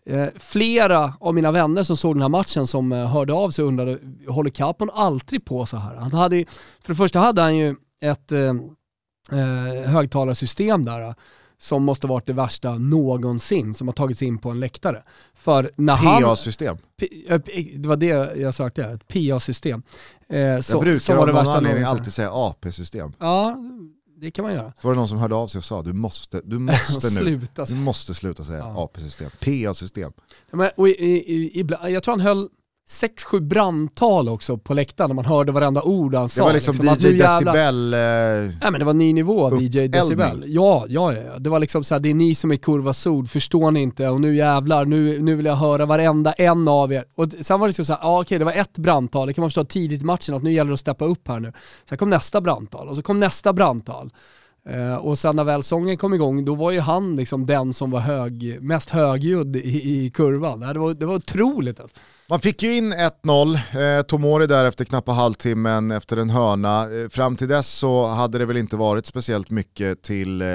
eh, 0.07 0.27
flera 0.37 1.15
av 1.21 1.35
mina 1.35 1.51
vänner 1.53 1.83
som 1.83 1.97
såg 1.97 2.15
den 2.15 2.23
här 2.23 2.29
matchen 2.29 2.67
som 2.67 2.93
eh, 2.93 3.07
hörde 3.07 3.33
av 3.33 3.51
sig 3.51 3.63
och 3.63 3.69
undrade, 3.69 3.99
håller 4.29 4.51
Capon 4.51 4.91
alltid 4.93 5.45
på 5.45 5.67
så 5.67 5.77
här? 5.77 5.95
Han 5.95 6.13
hade, 6.13 6.45
för 6.81 6.93
det 6.93 6.97
första 6.97 7.19
hade 7.19 7.43
han 7.43 7.57
ju 7.57 7.77
ett 8.01 8.33
eh, 8.33 8.55
eh 9.33 9.91
högtalarsystem 9.91 10.85
där 10.85 11.15
som 11.59 11.85
måste 11.85 12.07
varit 12.07 12.27
det 12.27 12.33
värsta 12.33 12.79
någonsin 12.79 13.75
som 13.75 13.89
har 13.89 13.93
tagits 13.93 14.23
in 14.23 14.39
på 14.39 14.51
en 14.51 14.61
läktare. 14.61 15.03
För 15.35 15.71
när 15.77 15.97
PA-system? 15.97 16.79
Det 17.77 17.87
var 17.87 17.97
det 17.97 18.07
jag 18.41 18.55
sökte, 18.55 18.85
ett 18.85 19.09
PA-system. 19.09 19.83
Eh, 20.29 20.39
jag 20.39 20.81
brukar 20.81 21.17
av 21.17 21.27
någon 21.27 21.49
anledning 21.49 21.85
alltid 21.85 22.13
säga 22.13 22.31
AP-system. 22.33 23.13
Ja, 23.19 23.59
det 24.21 24.31
kan 24.31 24.43
man 24.45 24.55
göra. 24.55 24.73
Så 24.81 24.89
var 24.89 24.95
det 24.95 24.99
någon 24.99 25.09
som 25.09 25.19
hörde 25.19 25.35
av 25.35 25.49
sig 25.49 25.59
och 25.59 25.65
sa 25.65 25.83
du 25.83 25.93
måste, 25.93 26.41
du 26.45 26.59
måste 26.59 27.07
nu, 27.07 27.11
sluta. 27.11 27.65
du 27.65 27.75
måste 27.75 28.15
sluta 28.15 28.45
säga 28.45 28.59
ja. 28.59 28.85
AP-system, 28.85 29.31
PA-system. 29.41 30.13
Ja, 30.51 30.71
och 30.77 30.89
i, 30.89 30.93
i, 30.93 31.61
i, 31.61 31.67
jag 31.93 32.03
tror 32.03 32.13
han 32.13 32.21
höll 32.21 32.49
6-7 32.89 33.41
brandtal 33.41 34.29
också 34.29 34.59
på 34.59 34.75
läktaren 34.75 35.11
när 35.11 35.15
man 35.15 35.25
hörde 35.25 35.53
varenda 35.53 35.83
ord 35.83 36.15
han 36.15 36.29
sa. 36.29 36.41
Det 36.41 36.47
var 36.47 36.53
liksom, 36.53 36.75
liksom 36.75 37.11
DJ 37.11 37.19
Decibel... 37.19 37.95
Eh... 37.95 38.01
Nej 38.01 38.71
men 38.71 38.79
det 38.79 38.85
var 38.85 38.95
ny 38.95 39.13
nivå 39.13 39.61
DJ 39.61 39.89
Decibel. 39.89 40.45
Ja, 40.47 40.85
ja, 40.89 41.13
ja. 41.13 41.39
Det 41.39 41.51
var 41.51 41.59
liksom 41.59 41.85
såhär, 41.85 42.01
det 42.01 42.11
är 42.11 42.15
ni 42.15 42.35
som 42.35 42.53
är 42.53 42.57
kurva 42.57 42.93
sod, 42.93 43.31
förstår 43.31 43.71
ni 43.71 43.83
inte? 43.83 44.09
Och 44.09 44.21
nu 44.21 44.37
jävlar, 44.37 44.85
nu, 44.85 45.23
nu 45.23 45.35
vill 45.35 45.47
jag 45.47 45.57
höra 45.57 45.87
varenda 45.87 46.33
en 46.33 46.69
av 46.69 46.93
er. 46.93 47.05
Och 47.15 47.27
sen 47.41 47.61
var 47.61 47.67
det 47.67 47.73
så 47.73 47.85
såhär, 47.85 48.01
ja 48.03 48.21
okej 48.21 48.39
det 48.39 48.45
var 48.45 48.53
ett 48.53 48.79
brandtal, 48.79 49.27
det 49.27 49.35
kan 49.35 49.43
man 49.43 49.51
förstå 49.51 49.65
tidigt 49.65 50.03
i 50.03 50.05
matchen 50.05 50.35
att 50.35 50.43
nu 50.43 50.53
gäller 50.53 50.69
det 50.69 50.75
att 50.75 50.81
steppa 50.81 51.05
upp 51.05 51.29
här 51.29 51.41
nu. 51.41 51.53
Sen 51.89 51.99
kom 51.99 52.11
nästa 52.11 52.41
brandtal 52.41 52.89
och 52.89 52.97
så 52.97 53.03
kom 53.03 53.21
nästa 53.21 53.53
brandtal. 53.53 54.11
Eh, 54.69 54.97
och 54.97 55.19
sen 55.19 55.37
när 55.37 55.45
väl 55.45 55.63
sången 55.63 55.97
kom 55.97 56.15
igång, 56.15 56.45
då 56.45 56.55
var 56.55 56.71
ju 56.71 56.81
han 56.81 57.17
liksom 57.17 57.47
den 57.47 57.75
som 57.75 57.91
var 57.91 58.01
hög, 58.01 58.59
mest 58.61 58.91
högljudd 58.91 59.57
i, 59.57 60.05
i 60.05 60.11
kurvan. 60.11 60.61
Det 60.61 60.79
var, 60.79 60.95
det 60.95 61.07
var 61.07 61.15
otroligt 61.15 61.81
alltså. 61.81 61.97
Man 62.29 62.41
fick 62.41 62.63
ju 62.63 62.77
in 62.77 62.93
1-0, 62.93 63.99
eh, 63.99 64.03
Tomori 64.03 64.47
där 64.47 64.65
efter 64.65 64.85
knappa 64.85 65.13
halvtimmen 65.13 65.91
efter 65.91 66.17
en 66.17 66.31
hörna. 66.31 66.83
Eh, 66.83 67.09
fram 67.09 67.37
till 67.37 67.49
dess 67.49 67.69
så 67.69 68.07
hade 68.07 68.39
det 68.39 68.47
väl 68.47 68.57
inte 68.57 68.77
varit 68.77 69.07
speciellt 69.07 69.51
mycket 69.51 70.03
till 70.03 70.43
eh, 70.43 70.49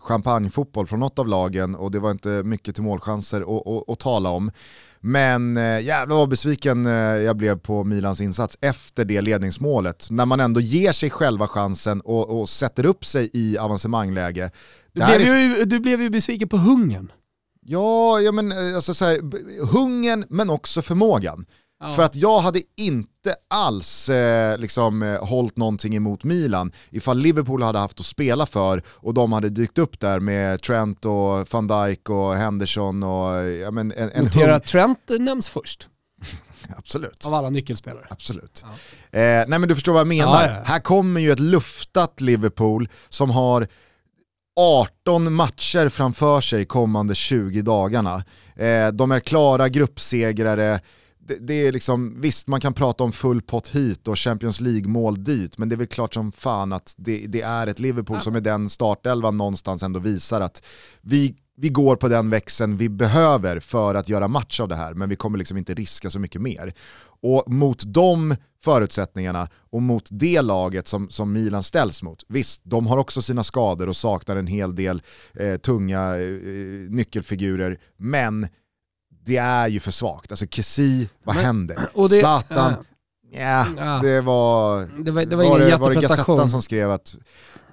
champagnefotboll 0.00 0.86
från 0.86 1.00
något 1.00 1.18
av 1.18 1.28
lagen 1.28 1.74
och 1.74 1.90
det 1.90 1.98
var 1.98 2.10
inte 2.10 2.28
mycket 2.28 2.74
till 2.74 2.84
målchanser 2.84 3.44
att 3.92 3.98
tala 3.98 4.30
om. 4.30 4.50
Men 5.00 5.56
eh, 5.56 5.80
jävlar 5.80 6.16
vad 6.16 6.28
besviken 6.28 6.86
eh, 6.86 6.92
jag 6.92 7.36
blev 7.36 7.58
på 7.58 7.84
Milans 7.84 8.20
insats 8.20 8.58
efter 8.60 9.04
det 9.04 9.20
ledningsmålet. 9.20 10.06
När 10.10 10.26
man 10.26 10.40
ändå 10.40 10.60
ger 10.60 10.92
sig 10.92 11.10
själva 11.10 11.46
chansen 11.46 12.00
och, 12.00 12.40
och 12.40 12.48
sätter 12.48 12.86
upp 12.86 13.04
sig 13.04 13.30
i 13.32 13.58
avancemangläge. 13.58 14.50
Du 14.92 15.04
blev, 15.04 15.20
ju, 15.20 15.64
du 15.64 15.80
blev 15.80 16.02
ju 16.02 16.10
besviken 16.10 16.48
på 16.48 16.56
hungern. 16.56 17.12
Ja, 17.60 18.20
ja 18.20 18.32
men 18.32 18.52
eh, 18.52 18.76
alltså 18.76 18.94
så 18.94 19.04
här, 19.04 19.20
hungern 19.72 20.24
men 20.28 20.50
också 20.50 20.82
förmågan. 20.82 21.46
Ja. 21.80 21.88
För 21.88 22.02
att 22.02 22.16
jag 22.16 22.38
hade 22.38 22.62
inte 22.76 23.34
alls 23.48 24.08
eh, 24.08 24.58
liksom, 24.58 25.02
eh, 25.02 25.24
hållit 25.24 25.56
någonting 25.56 25.96
emot 25.96 26.24
Milan 26.24 26.72
ifall 26.90 27.18
Liverpool 27.18 27.62
hade 27.62 27.78
haft 27.78 28.00
att 28.00 28.06
spela 28.06 28.46
för 28.46 28.82
och 28.88 29.14
de 29.14 29.32
hade 29.32 29.48
dykt 29.48 29.78
upp 29.78 30.00
där 30.00 30.20
med 30.20 30.62
Trent 30.62 31.04
och 31.04 31.52
van 31.52 31.66
Dijk 31.66 32.10
och 32.10 32.34
Henderson 32.34 33.02
och 33.02 33.50
ja, 33.50 33.70
men 33.70 33.92
en, 33.92 34.10
en 34.10 34.24
Notera 34.24 34.54
att 34.54 34.64
Trent 34.64 34.98
nämns 35.18 35.48
först. 35.48 35.88
Absolut. 36.76 37.26
Av 37.26 37.34
alla 37.34 37.50
nyckelspelare. 37.50 38.06
Absolut. 38.10 38.64
Ja. 39.10 39.18
Eh, 39.18 39.44
nej 39.48 39.58
men 39.58 39.68
du 39.68 39.74
förstår 39.74 39.92
vad 39.92 40.00
jag 40.00 40.06
menar. 40.06 40.46
Ja, 40.46 40.62
Här 40.64 40.80
kommer 40.80 41.20
ju 41.20 41.32
ett 41.32 41.40
luftat 41.40 42.20
Liverpool 42.20 42.88
som 43.08 43.30
har 43.30 43.68
18 44.60 45.32
matcher 45.32 45.88
framför 45.88 46.40
sig 46.40 46.64
kommande 46.64 47.14
20 47.14 47.62
dagarna. 47.62 48.24
Eh, 48.56 48.88
de 48.88 49.12
är 49.12 49.20
klara 49.20 49.68
gruppsegrare, 49.68 50.80
det, 51.28 51.36
det, 51.40 51.66
är 51.66 51.72
liksom, 51.72 52.20
visst 52.20 52.46
man 52.46 52.60
kan 52.60 52.74
prata 52.74 53.04
om 53.04 53.12
full 53.12 53.42
pott 53.42 53.68
hit 53.68 54.08
och 54.08 54.18
Champions 54.18 54.60
League-mål 54.60 55.24
dit, 55.24 55.58
men 55.58 55.68
det 55.68 55.74
är 55.74 55.76
väl 55.76 55.86
klart 55.86 56.14
som 56.14 56.32
fan 56.32 56.72
att 56.72 56.94
det, 56.96 57.26
det 57.26 57.42
är 57.42 57.66
ett 57.66 57.80
Liverpool 57.80 58.16
ja. 58.16 58.20
som 58.20 58.36
är 58.36 58.40
den 58.40 58.70
startelvan 58.70 59.36
någonstans 59.36 59.82
ändå 59.82 60.00
visar 60.00 60.40
att 60.40 60.66
vi, 61.00 61.36
vi 61.56 61.68
går 61.68 61.96
på 61.96 62.08
den 62.08 62.30
växeln 62.30 62.76
vi 62.76 62.88
behöver 62.88 63.60
för 63.60 63.94
att 63.94 64.08
göra 64.08 64.28
match 64.28 64.60
av 64.60 64.68
det 64.68 64.76
här, 64.76 64.94
men 64.94 65.08
vi 65.08 65.16
kommer 65.16 65.38
liksom 65.38 65.58
inte 65.58 65.74
riska 65.74 66.10
så 66.10 66.18
mycket 66.18 66.40
mer. 66.40 66.74
Och 67.20 67.44
mot 67.46 67.82
de 67.86 68.36
förutsättningarna 68.64 69.48
och 69.70 69.82
mot 69.82 70.08
det 70.10 70.42
laget 70.42 70.88
som, 70.88 71.10
som 71.10 71.32
Milan 71.32 71.62
ställs 71.62 72.02
mot, 72.02 72.24
visst, 72.28 72.60
de 72.64 72.86
har 72.86 72.98
också 72.98 73.22
sina 73.22 73.44
skador 73.44 73.88
och 73.88 73.96
saknar 73.96 74.36
en 74.36 74.46
hel 74.46 74.74
del 74.74 75.02
eh, 75.34 75.56
tunga 75.56 76.16
eh, 76.16 76.28
nyckelfigurer, 76.88 77.80
men 77.96 78.48
det 79.28 79.36
är 79.36 79.68
ju 79.68 79.80
för 79.80 79.90
svagt. 79.90 80.32
Alltså 80.32 80.46
Kessi, 80.46 81.08
vad 81.24 81.36
men, 81.36 81.44
hände? 81.44 81.88
Och 81.94 82.08
det, 82.08 82.18
Zlatan, 82.18 82.72
äh, 82.72 82.78
ja, 83.40 83.66
ja, 83.76 84.00
det 84.02 84.20
var... 84.20 84.80
Det 85.04 85.10
var, 85.10 85.24
det 85.24 85.36
var, 85.36 85.44
var, 85.44 85.58
det, 85.58 85.76
var 85.76 85.94
det 85.94 86.00
Gazettan 86.00 86.50
som 86.50 86.62
skrev 86.62 86.90
att 86.90 87.16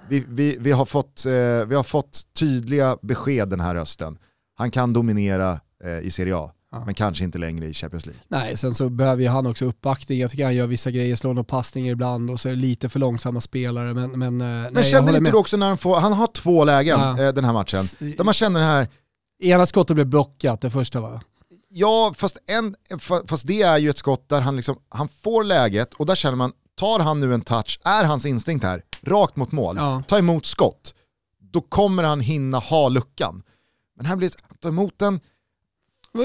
vi, 0.08 0.24
vi, 0.28 0.56
vi, 0.60 0.72
har 0.72 0.86
fått, 0.86 1.26
eh, 1.26 1.32
vi 1.66 1.74
har 1.74 1.82
fått 1.82 2.22
tydliga 2.38 2.96
besked 3.02 3.48
den 3.48 3.60
här 3.60 3.74
hösten. 3.74 4.18
Han 4.54 4.70
kan 4.70 4.92
dominera 4.92 5.60
eh, 5.84 5.98
i 5.98 6.10
Serie 6.10 6.36
A. 6.36 6.50
Ja. 6.72 6.82
Men 6.84 6.94
kanske 6.94 7.24
inte 7.24 7.38
längre 7.38 7.66
i 7.66 7.72
Champions 7.72 8.06
League. 8.06 8.22
Nej, 8.28 8.56
sen 8.56 8.74
så 8.74 8.88
behöver 8.88 9.22
ju 9.22 9.28
han 9.28 9.46
också 9.46 9.64
uppbackning. 9.64 10.18
Jag 10.18 10.30
tycker 10.30 10.44
han 10.44 10.54
gör 10.54 10.66
vissa 10.66 10.90
grejer, 10.90 11.16
slår 11.16 11.34
några 11.34 11.44
passningar 11.44 11.92
ibland 11.92 12.30
och 12.30 12.40
så 12.40 12.48
är 12.48 12.52
det 12.52 12.58
lite 12.58 12.88
för 12.88 12.98
långsamma 12.98 13.40
spelare. 13.40 13.94
Men, 13.94 14.10
men, 14.10 14.40
eh, 14.40 14.46
men 14.46 14.72
nej, 14.72 14.84
känner 14.84 15.08
inte 15.08 15.20
med. 15.20 15.32
du 15.32 15.36
också 15.36 15.56
när 15.56 15.68
han 15.68 15.78
får, 15.78 16.00
han 16.00 16.12
har 16.12 16.26
två 16.26 16.64
lägen 16.64 17.00
ja. 17.00 17.22
eh, 17.22 17.32
den 17.32 17.44
här 17.44 17.52
matchen, 17.52 17.84
där 18.16 18.24
man 18.24 18.34
känner 18.34 18.60
det 18.60 18.66
här... 18.66 18.88
Ena 19.42 19.66
skottet 19.66 19.94
blev 19.94 20.06
blockat, 20.06 20.60
det 20.60 20.70
första 20.70 21.00
va? 21.00 21.20
Ja, 21.68 22.14
fast, 22.16 22.38
en, 22.46 22.74
fast 23.28 23.46
det 23.46 23.62
är 23.62 23.78
ju 23.78 23.90
ett 23.90 23.98
skott 23.98 24.28
där 24.28 24.40
han, 24.40 24.56
liksom, 24.56 24.76
han 24.88 25.08
får 25.08 25.44
läget 25.44 25.94
och 25.94 26.06
där 26.06 26.14
känner 26.14 26.36
man, 26.36 26.52
tar 26.78 27.00
han 27.00 27.20
nu 27.20 27.34
en 27.34 27.40
touch, 27.40 27.80
är 27.84 28.04
hans 28.04 28.26
instinkt 28.26 28.64
här, 28.64 28.82
rakt 29.02 29.36
mot 29.36 29.52
mål, 29.52 29.76
ja. 29.76 30.02
ta 30.08 30.18
emot 30.18 30.46
skott, 30.46 30.94
då 31.52 31.60
kommer 31.60 32.02
han 32.02 32.20
hinna 32.20 32.58
ha 32.58 32.88
luckan. 32.88 33.42
Men 33.96 34.06
här 34.06 34.16
blir 34.16 34.28
det, 34.28 34.36
ta 34.60 34.68
emot 34.68 34.98
den, 34.98 35.20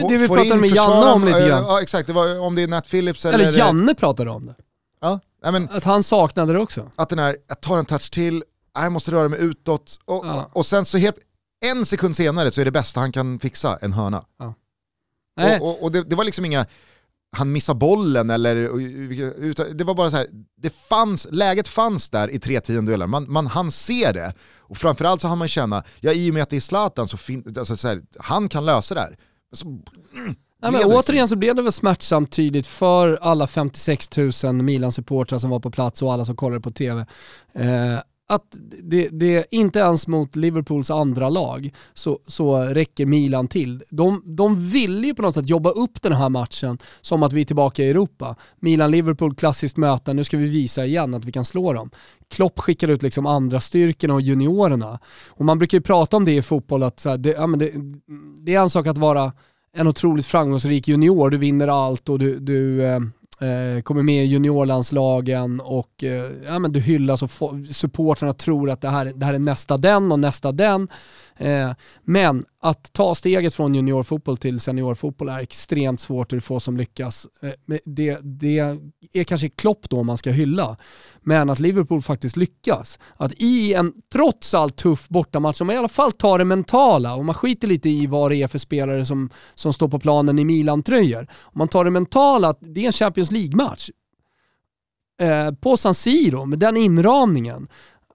det 0.09 0.17
vi 0.17 0.27
pratade 0.27 0.55
med 0.55 0.69
Janne 0.69 1.11
om 1.11 1.25
lite 1.25 1.47
grann. 1.47 1.63
Ja 1.63 1.81
exakt, 1.81 2.07
det 2.07 2.13
var, 2.13 2.39
om 2.39 2.55
det 2.55 2.63
är 2.63 2.67
Nat 2.67 2.89
Phillips 2.89 3.25
eller... 3.25 3.39
Eller 3.39 3.57
Janne 3.57 3.95
pratade 3.95 4.29
om 4.29 4.45
det. 4.45 4.55
Ja, 5.01 5.19
men, 5.41 5.69
att 5.69 5.83
han 5.83 6.03
saknade 6.03 6.53
det 6.53 6.59
också. 6.59 6.91
Att 6.95 7.09
den 7.09 7.19
här, 7.19 7.37
jag 7.47 7.61
tar 7.61 7.77
en 7.77 7.85
touch 7.85 8.11
till, 8.11 8.43
jag 8.73 8.91
måste 8.91 9.11
röra 9.11 9.29
mig 9.29 9.39
utåt, 9.39 9.99
och, 10.05 10.25
ja. 10.25 10.49
och 10.53 10.65
sen 10.65 10.85
så 10.85 10.97
helt, 10.97 11.15
en 11.65 11.85
sekund 11.85 12.15
senare 12.15 12.51
så 12.51 12.61
är 12.61 12.65
det 12.65 12.71
bästa 12.71 12.99
han 12.99 13.11
kan 13.11 13.39
fixa 13.39 13.77
en 13.81 13.93
hörna. 13.93 14.25
Ja. 14.39 14.53
Och, 15.39 15.69
och, 15.69 15.83
och 15.83 15.91
det, 15.91 16.03
det, 16.03 16.15
var 16.15 16.23
liksom 16.23 16.45
inga, 16.45 16.65
han 17.37 17.51
missar 17.51 17.73
bollen 17.73 18.29
eller, 18.29 18.55
det 19.73 19.83
var 19.83 19.95
bara 19.95 20.11
så 20.11 20.17
här, 20.17 20.27
det 20.57 20.69
fanns, 20.69 21.27
läget 21.31 21.67
fanns 21.67 22.09
där 22.09 22.31
i 22.31 22.39
tre 22.39 22.61
tiondelar, 22.61 23.07
man, 23.07 23.31
man 23.31 23.47
han 23.47 23.71
ser 23.71 24.13
det. 24.13 24.33
Och 24.59 24.77
framförallt 24.77 25.21
så 25.21 25.27
har 25.27 25.35
man 25.35 25.47
känna, 25.47 25.83
ja 25.99 26.11
i 26.11 26.29
och 26.29 26.33
med 26.33 26.43
att 26.43 26.49
det 26.49 26.55
är 26.55 26.61
Zlatan 26.61 27.07
så, 27.07 27.17
fin, 27.17 27.55
alltså 27.57 27.77
så 27.77 27.87
här, 27.87 28.01
han 28.19 28.49
kan 28.49 28.65
lösa 28.65 28.95
det 28.95 29.01
här. 29.01 29.17
Så, 29.53 29.67
mm, 29.67 30.35
Nej, 30.61 30.71
men 30.71 30.85
återigen 30.85 31.27
så 31.27 31.35
blev 31.35 31.55
det 31.55 31.61
väl 31.61 31.71
smärtsamt 31.71 32.31
tydligt 32.31 32.67
för 32.67 33.19
alla 33.21 33.47
56 33.47 34.17
000 34.17 34.53
Milan-supportrar 34.53 35.39
som 35.39 35.49
var 35.49 35.59
på 35.59 35.71
plats 35.71 36.01
och 36.01 36.13
alla 36.13 36.25
som 36.25 36.35
kollade 36.35 36.61
på 36.61 36.71
tv. 36.71 37.05
Eh, 37.53 37.99
att 38.31 38.57
det, 38.83 39.09
det, 39.11 39.45
inte 39.51 39.79
ens 39.79 40.07
mot 40.07 40.35
Liverpools 40.35 40.91
andra 40.91 41.29
lag 41.29 41.73
så, 41.93 42.19
så 42.27 42.57
räcker 42.57 43.05
Milan 43.05 43.47
till. 43.47 43.83
De, 43.89 44.23
de 44.25 44.69
ville 44.69 45.07
ju 45.07 45.15
på 45.15 45.21
något 45.21 45.33
sätt 45.33 45.49
jobba 45.49 45.69
upp 45.69 46.01
den 46.01 46.13
här 46.13 46.29
matchen 46.29 46.77
som 47.01 47.23
att 47.23 47.33
vi 47.33 47.41
är 47.41 47.45
tillbaka 47.45 47.83
i 47.83 47.89
Europa. 47.89 48.35
Milan-Liverpool, 48.59 49.35
klassiskt 49.35 49.77
möte, 49.77 50.13
nu 50.13 50.23
ska 50.23 50.37
vi 50.37 50.47
visa 50.47 50.85
igen 50.85 51.13
att 51.13 51.25
vi 51.25 51.31
kan 51.31 51.45
slå 51.45 51.73
dem. 51.73 51.89
Klopp 52.29 52.59
skickar 52.59 52.87
ut 52.87 53.03
liksom 53.03 53.25
andra 53.25 53.59
styrkorna 53.59 54.13
och 54.13 54.21
juniorerna. 54.21 54.99
Och 55.29 55.45
man 55.45 55.57
brukar 55.57 55.77
ju 55.77 55.81
prata 55.81 56.17
om 56.17 56.25
det 56.25 56.35
i 56.35 56.41
fotboll, 56.41 56.83
att 56.83 56.99
så 56.99 57.09
här, 57.09 57.17
det, 57.17 57.29
ja, 57.29 57.47
men 57.47 57.59
det, 57.59 57.71
det, 58.45 58.55
är 58.55 58.59
en 58.59 58.69
sak 58.69 58.87
att 58.87 58.97
vara 58.97 59.33
en 59.73 59.87
otroligt 59.87 60.25
framgångsrik 60.25 60.87
junior, 60.87 61.29
du 61.29 61.37
vinner 61.37 61.67
allt 61.67 62.09
och 62.09 62.19
du, 62.19 62.39
du 62.39 62.83
eh, 62.83 62.99
eh, 63.41 63.81
kommer 63.81 64.03
med 64.03 64.23
i 64.23 64.27
juniorlandslagen 64.27 65.59
och 65.59 66.03
eh, 66.03 66.25
ja, 66.45 66.59
men 66.59 66.71
du 66.71 66.79
hyllas 66.79 67.23
och 67.23 67.31
supportrarna 67.71 68.33
tror 68.33 68.69
att 68.69 68.81
det 68.81 68.89
här, 68.89 69.05
det 69.15 69.25
här 69.25 69.33
är 69.33 69.39
nästa 69.39 69.77
den 69.77 70.11
och 70.11 70.19
nästa 70.19 70.51
den. 70.51 70.87
Eh, 71.41 71.71
men 72.03 72.45
att 72.61 72.93
ta 72.93 73.15
steget 73.15 73.53
från 73.53 73.75
juniorfotboll 73.75 74.37
till 74.37 74.59
seniorfotboll 74.59 75.29
är 75.29 75.39
extremt 75.39 76.01
svårt, 76.01 76.31
och 76.31 76.35
det 76.35 76.39
är 76.39 76.41
få 76.41 76.59
som 76.59 76.77
lyckas. 76.77 77.27
Eh, 77.41 77.77
det, 77.85 78.19
det 78.23 78.59
är 79.13 79.23
kanske 79.23 79.49
Klopp 79.49 79.89
då 79.89 80.03
man 80.03 80.17
ska 80.17 80.31
hylla. 80.31 80.77
Men 81.21 81.49
att 81.49 81.59
Liverpool 81.59 82.01
faktiskt 82.01 82.37
lyckas. 82.37 82.99
Att 83.17 83.33
i 83.37 83.73
en 83.73 83.93
trots 84.13 84.53
allt 84.53 84.75
tuff 84.75 85.09
bortamatch, 85.09 85.57
som 85.57 85.71
i 85.71 85.77
alla 85.77 85.87
fall 85.87 86.11
tar 86.11 86.39
det 86.39 86.45
mentala, 86.45 87.15
och 87.15 87.25
man 87.25 87.35
skiter 87.35 87.67
lite 87.67 87.89
i 87.89 88.07
vad 88.07 88.31
det 88.31 88.43
är 88.43 88.47
för 88.47 88.59
spelare 88.59 89.05
som, 89.05 89.29
som 89.55 89.73
står 89.73 89.87
på 89.87 89.99
planen 89.99 90.39
i 90.39 90.45
Milan-tröjor. 90.45 91.27
Om 91.41 91.59
man 91.59 91.67
tar 91.67 91.85
det 91.85 91.91
mentala, 91.91 92.49
att 92.49 92.59
det 92.61 92.81
är 92.81 92.85
en 92.85 92.91
Champions 92.91 93.31
League-match 93.31 93.89
eh, 95.21 95.51
på 95.51 95.77
San 95.77 95.93
Siro 95.93 96.45
med 96.45 96.59
den 96.59 96.77
inramningen 96.77 97.67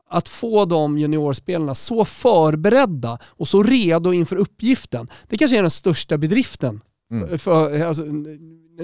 att 0.08 0.28
få 0.28 0.64
de 0.64 0.98
juniorspelarna 0.98 1.74
så 1.74 2.04
förberedda 2.04 3.18
och 3.24 3.48
så 3.48 3.62
redo 3.62 4.12
inför 4.12 4.36
uppgiften, 4.36 5.08
det 5.28 5.38
kanske 5.38 5.58
är 5.58 5.62
den 5.62 5.70
största 5.70 6.18
bedriften 6.18 6.80
mm. 7.10 7.38
för, 7.38 7.82
alltså, 7.82 8.02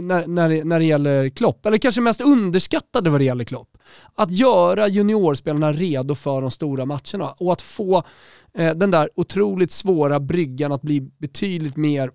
när, 0.00 0.26
när, 0.26 0.64
när 0.64 0.78
det 0.78 0.84
gäller 0.84 1.28
Klopp. 1.28 1.66
Eller 1.66 1.78
kanske 1.78 2.00
mest 2.00 2.20
underskattade 2.20 3.10
vad 3.10 3.20
det 3.20 3.24
gäller 3.24 3.44
Klopp. 3.44 3.78
Att 4.14 4.30
göra 4.30 4.88
juniorspelarna 4.88 5.72
redo 5.72 6.14
för 6.14 6.42
de 6.42 6.50
stora 6.50 6.84
matcherna 6.84 7.34
och 7.38 7.52
att 7.52 7.62
få 7.62 8.02
eh, 8.54 8.74
den 8.74 8.90
där 8.90 9.10
otroligt 9.14 9.72
svåra 9.72 10.20
bryggan 10.20 10.72
att 10.72 10.82
bli 10.82 11.00
betydligt 11.00 11.76
mer 11.76 12.10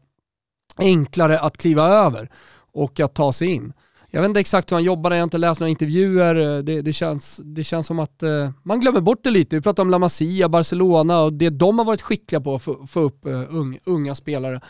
enklare 0.77 1.39
att 1.39 1.57
kliva 1.57 1.87
över 1.87 2.29
och 2.73 2.99
att 2.99 3.15
ta 3.15 3.33
sig 3.33 3.47
in. 3.47 3.73
Jag 4.11 4.21
vet 4.21 4.29
inte 4.29 4.39
exakt 4.39 4.71
hur 4.71 4.75
han 4.75 4.83
jobbar, 4.83 5.11
jag 5.11 5.17
har 5.17 5.23
inte 5.23 5.37
läst 5.37 5.59
några 5.59 5.69
intervjuer. 5.69 6.35
Eh, 6.35 6.63
det, 6.63 6.81
det, 6.81 6.93
känns, 6.93 7.41
det 7.43 7.63
känns 7.63 7.87
som 7.87 7.99
att 7.99 8.23
eh, 8.23 8.49
man 8.63 8.79
glömmer 8.79 9.01
bort 9.01 9.23
det 9.23 9.29
lite. 9.29 9.55
Vi 9.55 9.61
pratar 9.61 9.83
om 9.83 9.89
La 9.89 9.99
Masia, 9.99 10.49
Barcelona 10.49 11.21
och 11.21 11.33
det 11.33 11.49
de 11.49 11.77
har 11.79 11.85
varit 11.85 12.01
skickliga 12.01 12.41
på 12.41 12.55
att 12.55 12.91
få, 12.91 12.99
upp 12.99 13.25
eh, 13.25 13.43
unga, 13.49 13.79
unga 13.85 14.15
spelare, 14.15 14.61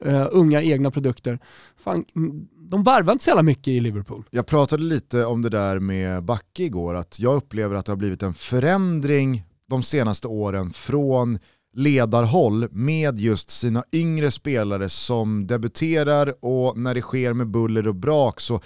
eh, 0.00 0.26
unga 0.30 0.62
egna 0.62 0.90
produkter. 0.90 1.38
Fan, 1.76 2.04
mm, 2.16 2.46
de 2.70 2.82
varvar 2.82 3.12
inte 3.12 3.24
så 3.24 3.30
jävla 3.30 3.42
mycket 3.42 3.68
i 3.68 3.80
Liverpool. 3.80 4.24
Jag 4.30 4.46
pratade 4.46 4.82
lite 4.82 5.24
om 5.24 5.42
det 5.42 5.48
där 5.48 5.78
med 5.78 6.24
Backe 6.24 6.62
igår, 6.62 6.94
att 6.94 7.20
jag 7.20 7.34
upplever 7.34 7.74
att 7.74 7.86
det 7.86 7.92
har 7.92 7.96
blivit 7.96 8.22
en 8.22 8.34
förändring 8.34 9.42
de 9.68 9.82
senaste 9.82 10.28
åren 10.28 10.72
från 10.72 11.38
ledarhåll 11.76 12.68
med 12.70 13.18
just 13.18 13.50
sina 13.50 13.84
yngre 13.92 14.30
spelare 14.30 14.88
som 14.88 15.46
debuterar 15.46 16.34
och 16.44 16.78
när 16.78 16.94
det 16.94 17.00
sker 17.00 17.32
med 17.32 17.46
buller 17.46 17.88
och 17.88 17.94
brak 17.94 18.40
så 18.40 18.60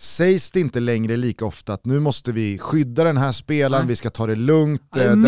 sägs 0.00 0.50
det 0.50 0.60
inte 0.60 0.80
längre 0.80 1.16
lika 1.16 1.44
ofta 1.44 1.72
att 1.72 1.84
nu 1.84 2.00
måste 2.00 2.32
vi 2.32 2.58
skydda 2.58 3.04
den 3.04 3.16
här 3.16 3.32
spelaren, 3.32 3.86
vi 3.86 3.96
ska 3.96 4.10
ta 4.10 4.26
det 4.26 4.34
lugnt, 4.34 4.82
den, 4.94 5.22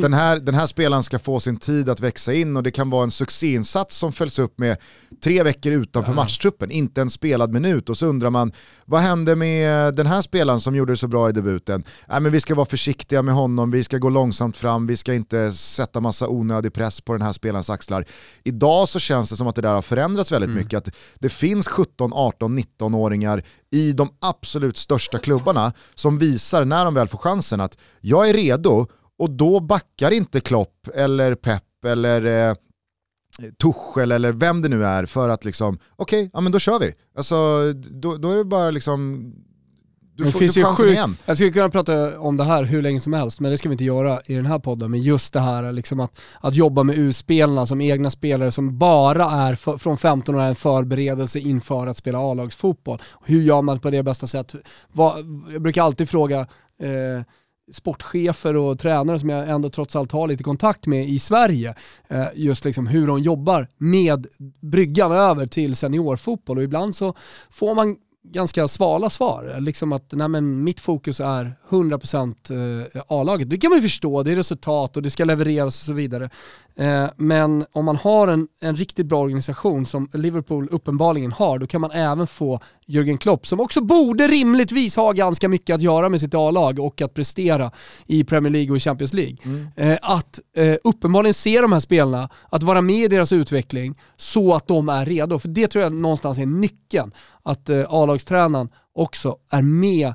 den, 0.00 0.12
här, 0.12 0.38
den 0.38 0.54
här 0.54 0.66
spelaren 0.66 1.02
ska 1.02 1.18
få 1.18 1.40
sin 1.40 1.56
tid 1.56 1.88
att 1.88 2.00
växa 2.00 2.34
in 2.34 2.56
och 2.56 2.62
det 2.62 2.70
kan 2.70 2.90
vara 2.90 3.04
en 3.04 3.10
succéinsats 3.10 3.96
som 3.96 4.12
följs 4.12 4.38
upp 4.38 4.58
med 4.58 4.76
tre 5.24 5.42
veckor 5.42 5.72
utanför 5.72 6.12
ja. 6.12 6.16
matchtruppen, 6.16 6.70
inte 6.70 7.00
en 7.00 7.10
spelad 7.10 7.52
minut 7.52 7.88
och 7.88 7.98
så 7.98 8.06
undrar 8.06 8.30
man 8.30 8.52
vad 8.84 9.00
hände 9.00 9.36
med 9.36 9.94
den 9.94 10.06
här 10.06 10.22
spelaren 10.22 10.60
som 10.60 10.74
gjorde 10.74 10.92
det 10.92 10.96
så 10.96 11.08
bra 11.08 11.28
i 11.28 11.32
debuten? 11.32 11.84
Nej, 12.08 12.20
men 12.20 12.32
vi 12.32 12.40
ska 12.40 12.54
vara 12.54 12.66
försiktiga 12.66 13.22
med 13.22 13.34
honom, 13.34 13.70
vi 13.70 13.84
ska 13.84 13.98
gå 13.98 14.08
långsamt 14.08 14.56
fram, 14.56 14.86
vi 14.86 14.96
ska 14.96 15.14
inte 15.14 15.52
sätta 15.52 16.00
massa 16.00 16.28
onödig 16.28 16.72
press 16.72 17.00
på 17.00 17.12
den 17.12 17.22
här 17.22 17.32
spelarens 17.32 17.70
axlar. 17.70 18.06
Idag 18.44 18.88
så 18.88 18.98
känns 18.98 19.30
det 19.30 19.36
som 19.36 19.46
att 19.46 19.54
det 19.54 19.62
där 19.62 19.74
har 19.74 19.82
förändrats 19.82 20.32
väldigt 20.32 20.50
mm. 20.50 20.62
mycket, 20.62 20.88
att 20.88 20.94
det 21.18 21.28
finns 21.28 21.68
17, 21.68 22.12
18, 22.12 22.58
19-åringar 22.58 23.42
i 23.70 23.92
de 23.92 24.08
absolut 24.20 24.76
största 24.76 25.18
klubbarna 25.18 25.72
som 25.94 26.18
visar 26.18 26.64
när 26.64 26.84
de 26.84 26.94
väl 26.94 27.08
får 27.08 27.18
chansen 27.18 27.60
att 27.60 27.78
jag 28.00 28.28
är 28.28 28.34
redo 28.34 28.86
och 29.18 29.30
då 29.30 29.60
backar 29.60 30.10
inte 30.10 30.40
Klopp 30.40 30.88
eller 30.94 31.34
Pep 31.34 31.84
eller 31.86 32.48
eh, 32.48 32.54
Tuchel 33.62 34.12
eller 34.12 34.32
vem 34.32 34.62
det 34.62 34.68
nu 34.68 34.84
är 34.84 35.06
för 35.06 35.28
att 35.28 35.44
liksom, 35.44 35.78
okej, 35.96 36.20
okay, 36.20 36.30
ja 36.32 36.40
men 36.40 36.52
då 36.52 36.58
kör 36.58 36.78
vi. 36.78 36.94
Alltså, 37.16 37.72
då, 37.72 38.16
då 38.16 38.30
är 38.30 38.36
det 38.36 38.44
bara 38.44 38.70
liksom 38.70 39.32
du 40.16 40.24
det 40.24 40.32
får, 40.32 40.38
finns 40.38 40.54
du 40.54 40.60
ju 40.60 40.66
sjuk, 40.66 40.90
igen. 40.90 41.16
Jag 41.24 41.36
skulle 41.36 41.50
kunna 41.50 41.68
prata 41.68 42.20
om 42.20 42.36
det 42.36 42.44
här 42.44 42.62
hur 42.62 42.82
länge 42.82 43.00
som 43.00 43.12
helst, 43.12 43.40
men 43.40 43.50
det 43.50 43.58
ska 43.58 43.68
vi 43.68 43.72
inte 43.72 43.84
göra 43.84 44.20
i 44.24 44.34
den 44.34 44.46
här 44.46 44.58
podden. 44.58 44.90
Men 44.90 45.02
just 45.02 45.32
det 45.32 45.40
här 45.40 45.72
liksom 45.72 46.00
att, 46.00 46.20
att 46.40 46.54
jobba 46.54 46.82
med 46.82 46.98
U-spelarna 46.98 47.66
som 47.66 47.80
egna 47.80 48.10
spelare 48.10 48.50
som 48.50 48.78
bara 48.78 49.24
är 49.24 49.54
för, 49.54 49.78
från 49.78 49.98
15 49.98 50.34
år 50.34 50.40
en 50.40 50.54
förberedelse 50.54 51.38
inför 51.38 51.86
att 51.86 51.96
spela 51.96 52.18
A-lagsfotboll. 52.18 52.98
Hur 53.24 53.42
gör 53.42 53.62
man 53.62 53.78
på 53.78 53.90
det 53.90 54.02
bästa 54.02 54.26
sätt? 54.26 54.54
Vad, 54.92 55.18
jag 55.52 55.62
brukar 55.62 55.82
alltid 55.82 56.08
fråga 56.08 56.40
eh, 56.82 57.22
sportchefer 57.72 58.56
och 58.56 58.78
tränare 58.78 59.18
som 59.18 59.28
jag 59.28 59.48
ändå 59.48 59.68
trots 59.70 59.96
allt 59.96 60.12
har 60.12 60.28
lite 60.28 60.44
kontakt 60.44 60.86
med 60.86 61.08
i 61.08 61.18
Sverige, 61.18 61.74
eh, 62.08 62.26
just 62.34 62.64
liksom 62.64 62.86
hur 62.86 63.06
de 63.06 63.22
jobbar 63.22 63.68
med 63.78 64.26
bryggan 64.62 65.12
över 65.12 65.46
till 65.46 65.76
seniorfotboll 65.76 66.58
och 66.58 66.64
ibland 66.64 66.96
så 66.96 67.14
får 67.50 67.74
man 67.74 67.96
ganska 68.32 68.68
svala 68.68 69.10
svar. 69.10 69.56
Liksom 69.60 69.92
att 69.92 70.12
nej 70.12 70.28
men, 70.28 70.64
mitt 70.64 70.80
fokus 70.80 71.20
är 71.20 71.54
100% 71.68 72.94
eh, 72.94 73.02
A-laget. 73.08 73.50
Det 73.50 73.58
kan 73.58 73.70
man 73.70 73.78
ju 73.78 73.82
förstå, 73.82 74.22
det 74.22 74.32
är 74.32 74.36
resultat 74.36 74.96
och 74.96 75.02
det 75.02 75.10
ska 75.10 75.24
levereras 75.24 75.80
och 75.80 75.86
så 75.86 75.92
vidare. 75.92 76.30
Eh, 76.76 77.06
men 77.16 77.66
om 77.72 77.84
man 77.84 77.96
har 77.96 78.28
en, 78.28 78.48
en 78.60 78.76
riktigt 78.76 79.06
bra 79.06 79.20
organisation 79.20 79.86
som 79.86 80.08
Liverpool 80.12 80.68
uppenbarligen 80.70 81.32
har, 81.32 81.58
då 81.58 81.66
kan 81.66 81.80
man 81.80 81.90
även 81.90 82.26
få 82.26 82.60
Jürgen 82.88 83.18
Klopp, 83.18 83.46
som 83.46 83.60
också 83.60 83.80
borde 83.80 84.28
rimligtvis 84.28 84.96
ha 84.96 85.12
ganska 85.12 85.48
mycket 85.48 85.74
att 85.74 85.82
göra 85.82 86.08
med 86.08 86.20
sitt 86.20 86.34
A-lag 86.34 86.78
och 86.78 87.02
att 87.02 87.14
prestera 87.14 87.70
i 88.06 88.24
Premier 88.24 88.52
League 88.52 88.70
och 88.70 88.76
i 88.76 88.80
Champions 88.80 89.12
League. 89.12 89.36
Mm. 89.44 89.66
Eh, 89.76 89.98
att 90.02 90.40
uppenbarligen 90.84 91.34
se 91.34 91.60
de 91.60 91.72
här 91.72 91.80
spelarna, 91.80 92.28
att 92.50 92.62
vara 92.62 92.80
med 92.80 93.04
i 93.04 93.08
deras 93.08 93.32
utveckling 93.32 93.98
så 94.16 94.54
att 94.54 94.66
de 94.66 94.88
är 94.88 95.06
redo. 95.06 95.38
För 95.38 95.48
det 95.48 95.68
tror 95.68 95.82
jag 95.82 95.92
någonstans 95.92 96.38
är 96.38 96.46
nyckeln. 96.46 97.12
Att 97.42 97.70
A-lagstränaren 97.88 98.68
också 98.94 99.36
är 99.50 99.62
med 99.62 100.14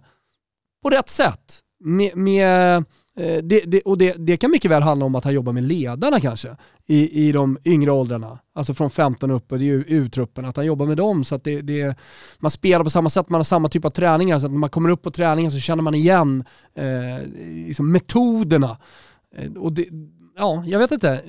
på 0.83 0.89
rätt 0.89 1.09
sätt. 1.09 1.59
Med, 1.79 2.17
med 2.17 2.77
eh, 2.77 2.83
Eh, 3.17 3.43
det, 3.43 3.63
det, 3.65 3.81
och 3.81 3.97
det, 3.97 4.15
det, 4.17 4.37
kan 4.37 4.51
mycket 4.51 4.71
väl 4.71 4.83
handla 4.83 5.05
om 5.05 5.15
att 5.15 5.23
han 5.23 5.33
jobbar 5.33 5.53
med 5.53 5.63
ledarna 5.63 6.19
kanske 6.19 6.55
i, 6.87 7.27
i 7.27 7.31
de 7.31 7.57
yngre 7.65 7.91
åldrarna. 7.91 8.39
Alltså 8.55 8.73
från 8.73 8.89
15 8.89 9.31
upp 9.31 9.51
och 9.51 9.59
det 9.59 9.69
är 9.69 9.83
U-truppen, 9.87 10.45
att 10.45 10.55
han 10.55 10.65
jobbar 10.65 10.85
med 10.85 10.97
dem 10.97 11.23
så 11.23 11.35
att 11.35 11.43
det, 11.43 11.61
det, 11.61 11.95
man 12.39 12.51
spelar 12.51 12.83
på 12.83 12.89
samma 12.89 13.09
sätt, 13.09 13.29
man 13.29 13.39
har 13.39 13.43
samma 13.43 13.69
typ 13.69 13.85
av 13.85 13.89
träningar 13.89 14.39
så 14.39 14.45
att 14.45 14.51
när 14.51 14.59
man 14.59 14.69
kommer 14.69 14.89
upp 14.89 15.01
på 15.01 15.11
träningen 15.11 15.51
så 15.51 15.59
känner 15.59 15.83
man 15.83 15.95
igen 15.95 16.43
eh, 16.75 17.27
liksom 17.67 17.91
metoderna. 17.91 18.77
Eh, 19.35 19.51
och 19.51 19.73
det, 19.73 19.85
ja, 20.37 20.63
jag 20.67 20.79
vet 20.79 20.91
inte. 20.91 21.21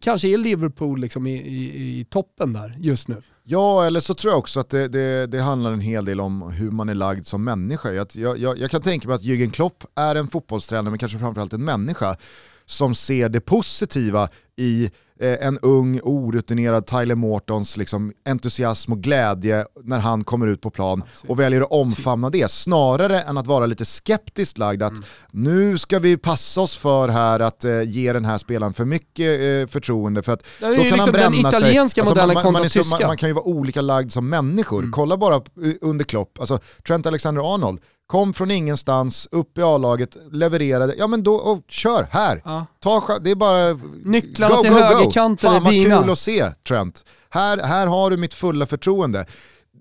Kanske 0.00 0.28
är 0.28 0.38
Liverpool 0.38 1.00
liksom 1.00 1.26
i, 1.26 1.34
i, 1.34 2.00
i 2.00 2.04
toppen 2.04 2.52
där 2.52 2.76
just 2.78 3.08
nu. 3.08 3.22
Ja, 3.44 3.86
eller 3.86 4.00
så 4.00 4.14
tror 4.14 4.32
jag 4.32 4.38
också 4.38 4.60
att 4.60 4.70
det, 4.70 4.88
det, 4.88 5.26
det, 5.26 5.40
handlar 5.40 5.72
en 5.72 5.80
hel 5.80 6.04
del 6.04 6.20
om 6.20 6.42
hur 6.42 6.70
man 6.70 6.88
är 6.88 6.94
lagd 6.94 7.26
som 7.26 7.44
människa. 7.44 7.92
Jag, 7.92 8.06
jag, 8.14 8.58
jag 8.58 8.70
kan 8.70 8.82
tänka 8.82 9.08
mig 9.08 9.14
att 9.14 9.22
Jürgen 9.22 9.50
Klopp 9.50 9.84
är 9.94 10.14
en 10.14 10.28
fotbollstränare, 10.28 10.90
men 10.90 10.98
kanske 10.98 11.18
framförallt 11.18 11.52
en 11.52 11.64
människa 11.64 12.16
som 12.64 12.94
ser 12.94 13.28
det 13.28 13.40
positiva 13.40 14.28
i 14.56 14.90
en 15.22 15.58
ung 15.58 16.00
orutinerad 16.02 16.86
Tyler 16.86 17.14
Mortons 17.14 17.76
liksom, 17.76 18.12
entusiasm 18.24 18.92
och 18.92 19.00
glädje 19.00 19.66
när 19.84 19.98
han 19.98 20.24
kommer 20.24 20.46
ut 20.46 20.60
på 20.60 20.70
plan 20.70 21.02
Absolut. 21.02 21.30
och 21.30 21.40
väljer 21.40 21.60
att 21.60 21.70
omfamna 21.70 22.30
det 22.30 22.50
snarare 22.50 23.20
än 23.20 23.38
att 23.38 23.46
vara 23.46 23.66
lite 23.66 23.84
skeptiskt 23.84 24.58
lagd 24.58 24.82
att 24.82 24.92
mm. 24.92 25.04
nu 25.30 25.78
ska 25.78 25.98
vi 25.98 26.16
passa 26.16 26.60
oss 26.60 26.76
för 26.76 27.08
här 27.08 27.40
att 27.40 27.64
eh, 27.64 27.82
ge 27.82 28.12
den 28.12 28.24
här 28.24 28.38
spelaren 28.38 28.74
för 28.74 28.84
mycket 28.84 29.40
eh, 29.40 29.72
förtroende 29.72 30.22
för 30.22 30.32
att 30.32 30.44
då 30.60 30.66
kan 30.66 30.76
liksom 30.76 31.00
han 31.00 31.12
bränna 31.12 31.30
den 31.30 31.46
italienska 31.46 32.04
sig. 32.04 32.20
Alltså, 32.20 32.26
man, 32.26 32.52
man, 32.52 32.70
så, 32.70 32.84
man, 32.90 33.00
man, 33.02 33.16
kan 33.16 33.28
ju 33.28 33.32
vara 33.32 33.44
olika 33.44 33.80
lagd 33.80 34.12
som 34.12 34.28
människor. 34.28 34.78
Mm. 34.78 34.92
Kolla 34.92 35.16
bara 35.16 35.40
under 35.80 36.04
Klopp, 36.04 36.40
alltså 36.40 36.58
Trent 36.86 37.06
Alexander-Arnold, 37.06 37.80
kom 38.12 38.32
från 38.32 38.50
ingenstans, 38.50 39.28
upp 39.30 39.58
i 39.58 39.62
A-laget, 39.62 40.16
levererade, 40.32 40.94
ja 40.98 41.06
men 41.06 41.22
då, 41.22 41.34
och 41.34 41.64
kör, 41.68 42.06
här. 42.10 42.42
Ja. 42.44 42.66
Ta, 42.80 43.18
det 43.18 43.30
är 43.30 43.34
bara... 43.34 43.78
Nycklarna 44.04 44.54
go, 44.54 44.62
till 44.62 44.72
högerkanten 44.72 45.50
är 45.50 45.70
dina. 45.70 45.90
Fan 45.90 45.96
vad 45.96 46.04
kul 46.04 46.12
att 46.12 46.18
se 46.18 46.50
Trent. 46.68 47.04
Här, 47.30 47.58
här 47.58 47.86
har 47.86 48.10
du 48.10 48.16
mitt 48.16 48.34
fulla 48.34 48.66
förtroende. 48.66 49.26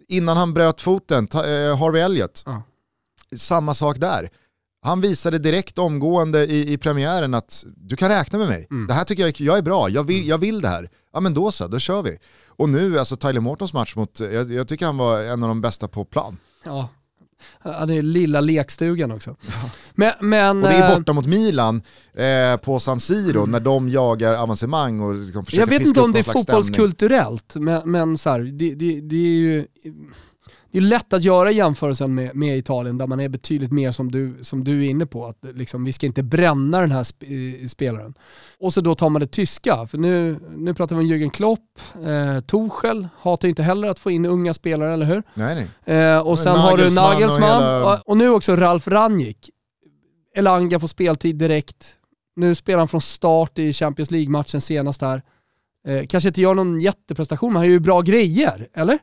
Innan 0.07 0.37
han 0.37 0.53
bröt 0.53 0.81
foten, 0.81 1.27
ta, 1.27 1.39
eh, 1.47 1.77
Harvey 1.77 2.01
Elliott, 2.01 2.43
ja. 2.45 2.63
samma 3.37 3.73
sak 3.73 3.97
där. 3.97 4.29
Han 4.81 5.01
visade 5.01 5.39
direkt 5.39 5.77
omgående 5.77 6.45
i, 6.45 6.73
i 6.73 6.77
premiären 6.77 7.33
att 7.33 7.65
du 7.77 7.95
kan 7.95 8.09
räkna 8.09 8.39
med 8.39 8.47
mig. 8.47 8.67
Mm. 8.71 8.87
Det 8.87 8.93
här 8.93 9.03
tycker 9.03 9.23
jag, 9.23 9.41
jag 9.41 9.57
är 9.57 9.61
bra, 9.61 9.89
jag 9.89 10.03
vill, 10.03 10.17
mm. 10.17 10.29
jag 10.29 10.37
vill 10.37 10.61
det 10.61 10.67
här. 10.67 10.89
Ja 11.13 11.19
men 11.19 11.33
då 11.33 11.51
så, 11.51 11.67
då 11.67 11.79
kör 11.79 12.01
vi. 12.01 12.17
Och 12.47 12.69
nu, 12.69 12.99
alltså 12.99 13.17
Tyler 13.17 13.41
Mortons 13.41 13.73
match 13.73 13.95
mot, 13.95 14.19
jag, 14.19 14.51
jag 14.51 14.67
tycker 14.67 14.85
han 14.85 14.97
var 14.97 15.21
en 15.21 15.43
av 15.43 15.49
de 15.49 15.61
bästa 15.61 15.87
på 15.87 16.05
plan. 16.05 16.37
Ja, 16.63 16.89
Är 17.63 18.01
lilla 18.01 18.41
lekstugan 18.41 19.11
också. 19.11 19.35
Ja. 19.41 19.69
Men, 19.93 20.13
men, 20.19 20.63
och 20.63 20.69
det 20.69 20.75
är 20.75 20.95
borta 20.97 21.13
mot 21.13 21.25
Milan 21.25 21.81
eh, 22.13 22.57
på 22.57 22.79
San 22.79 22.99
Siro 22.99 23.39
mm. 23.39 23.51
när 23.51 23.59
de 23.59 23.89
jagar 23.89 24.33
avancemang 24.33 24.99
och 24.99 25.15
liksom 25.15 25.45
försöker 25.45 25.61
Jag 25.61 25.79
vet 25.79 25.87
inte 25.87 26.01
om 26.01 26.11
det 26.11 26.19
är 26.19 26.23
fotbollskulturellt, 26.23 27.55
men, 27.55 27.91
men 27.91 28.17
så 28.17 28.29
här, 28.29 28.39
det, 28.39 28.75
det, 28.75 29.01
det 29.01 29.15
är 29.15 29.39
ju 29.39 29.65
det 30.71 30.77
är 30.77 30.81
lätt 30.81 31.13
att 31.13 31.23
göra 31.23 31.51
jämförelsen 31.51 32.15
med, 32.15 32.35
med 32.35 32.57
Italien 32.57 32.97
där 32.97 33.07
man 33.07 33.19
är 33.19 33.29
betydligt 33.29 33.71
mer 33.71 33.91
som 33.91 34.11
du, 34.11 34.37
som 34.41 34.63
du 34.63 34.85
är 34.85 34.89
inne 34.89 35.05
på, 35.05 35.25
att 35.25 35.37
liksom, 35.53 35.83
vi 35.83 35.93
ska 35.93 36.05
inte 36.05 36.23
bränna 36.23 36.81
den 36.81 36.91
här 36.91 37.03
sp 37.11 37.19
eh, 37.23 37.67
spelaren. 37.67 38.13
Och 38.59 38.73
så 38.73 38.81
då 38.81 38.95
tar 38.95 39.09
man 39.09 39.19
det 39.19 39.27
tyska, 39.27 39.87
för 39.87 39.97
nu, 39.97 40.39
nu 40.55 40.73
pratar 40.73 40.95
vi 40.95 41.01
om 41.01 41.07
Jürgen 41.07 41.29
Klopp, 41.29 41.79
eh, 41.95 42.39
Torshäll 42.39 43.07
hatar 43.19 43.47
inte 43.47 43.63
heller 43.63 43.87
att 43.87 43.99
få 43.99 44.11
in 44.11 44.25
unga 44.25 44.53
spelare, 44.53 44.93
eller 44.93 45.05
hur? 45.05 45.23
Nej, 45.33 45.67
nej. 45.85 45.97
Eh, 45.97 46.27
och 46.27 46.39
sen 46.39 46.55
har 46.55 46.77
du 46.77 46.95
Nagelsmann, 46.95 47.63
och, 47.63 47.63
hela... 47.63 47.93
och, 47.93 48.09
och, 48.09 48.17
nu 48.17 48.29
också 48.29 48.55
Ralf 48.55 48.87
Rangnick. 48.87 49.49
Elanga 50.35 50.79
får 50.79 50.87
speltid 50.87 51.35
direkt. 51.35 51.95
Nu 52.35 52.55
spelar 52.55 52.79
han 52.79 52.87
från 52.87 53.01
start 53.01 53.59
i 53.59 53.73
Champions 53.73 54.11
League-matchen 54.11 54.61
senast 54.61 55.01
här. 55.01 55.21
Eh, 55.87 56.05
kanske 56.05 56.29
inte 56.29 56.41
gör 56.41 56.53
någon 56.53 56.79
jätteprestation, 56.79 57.53
men 57.53 57.57
han 57.57 57.65
gör 57.65 57.73
ju 57.73 57.79
bra 57.79 58.01
grejer, 58.01 58.67
eller? 58.73 58.99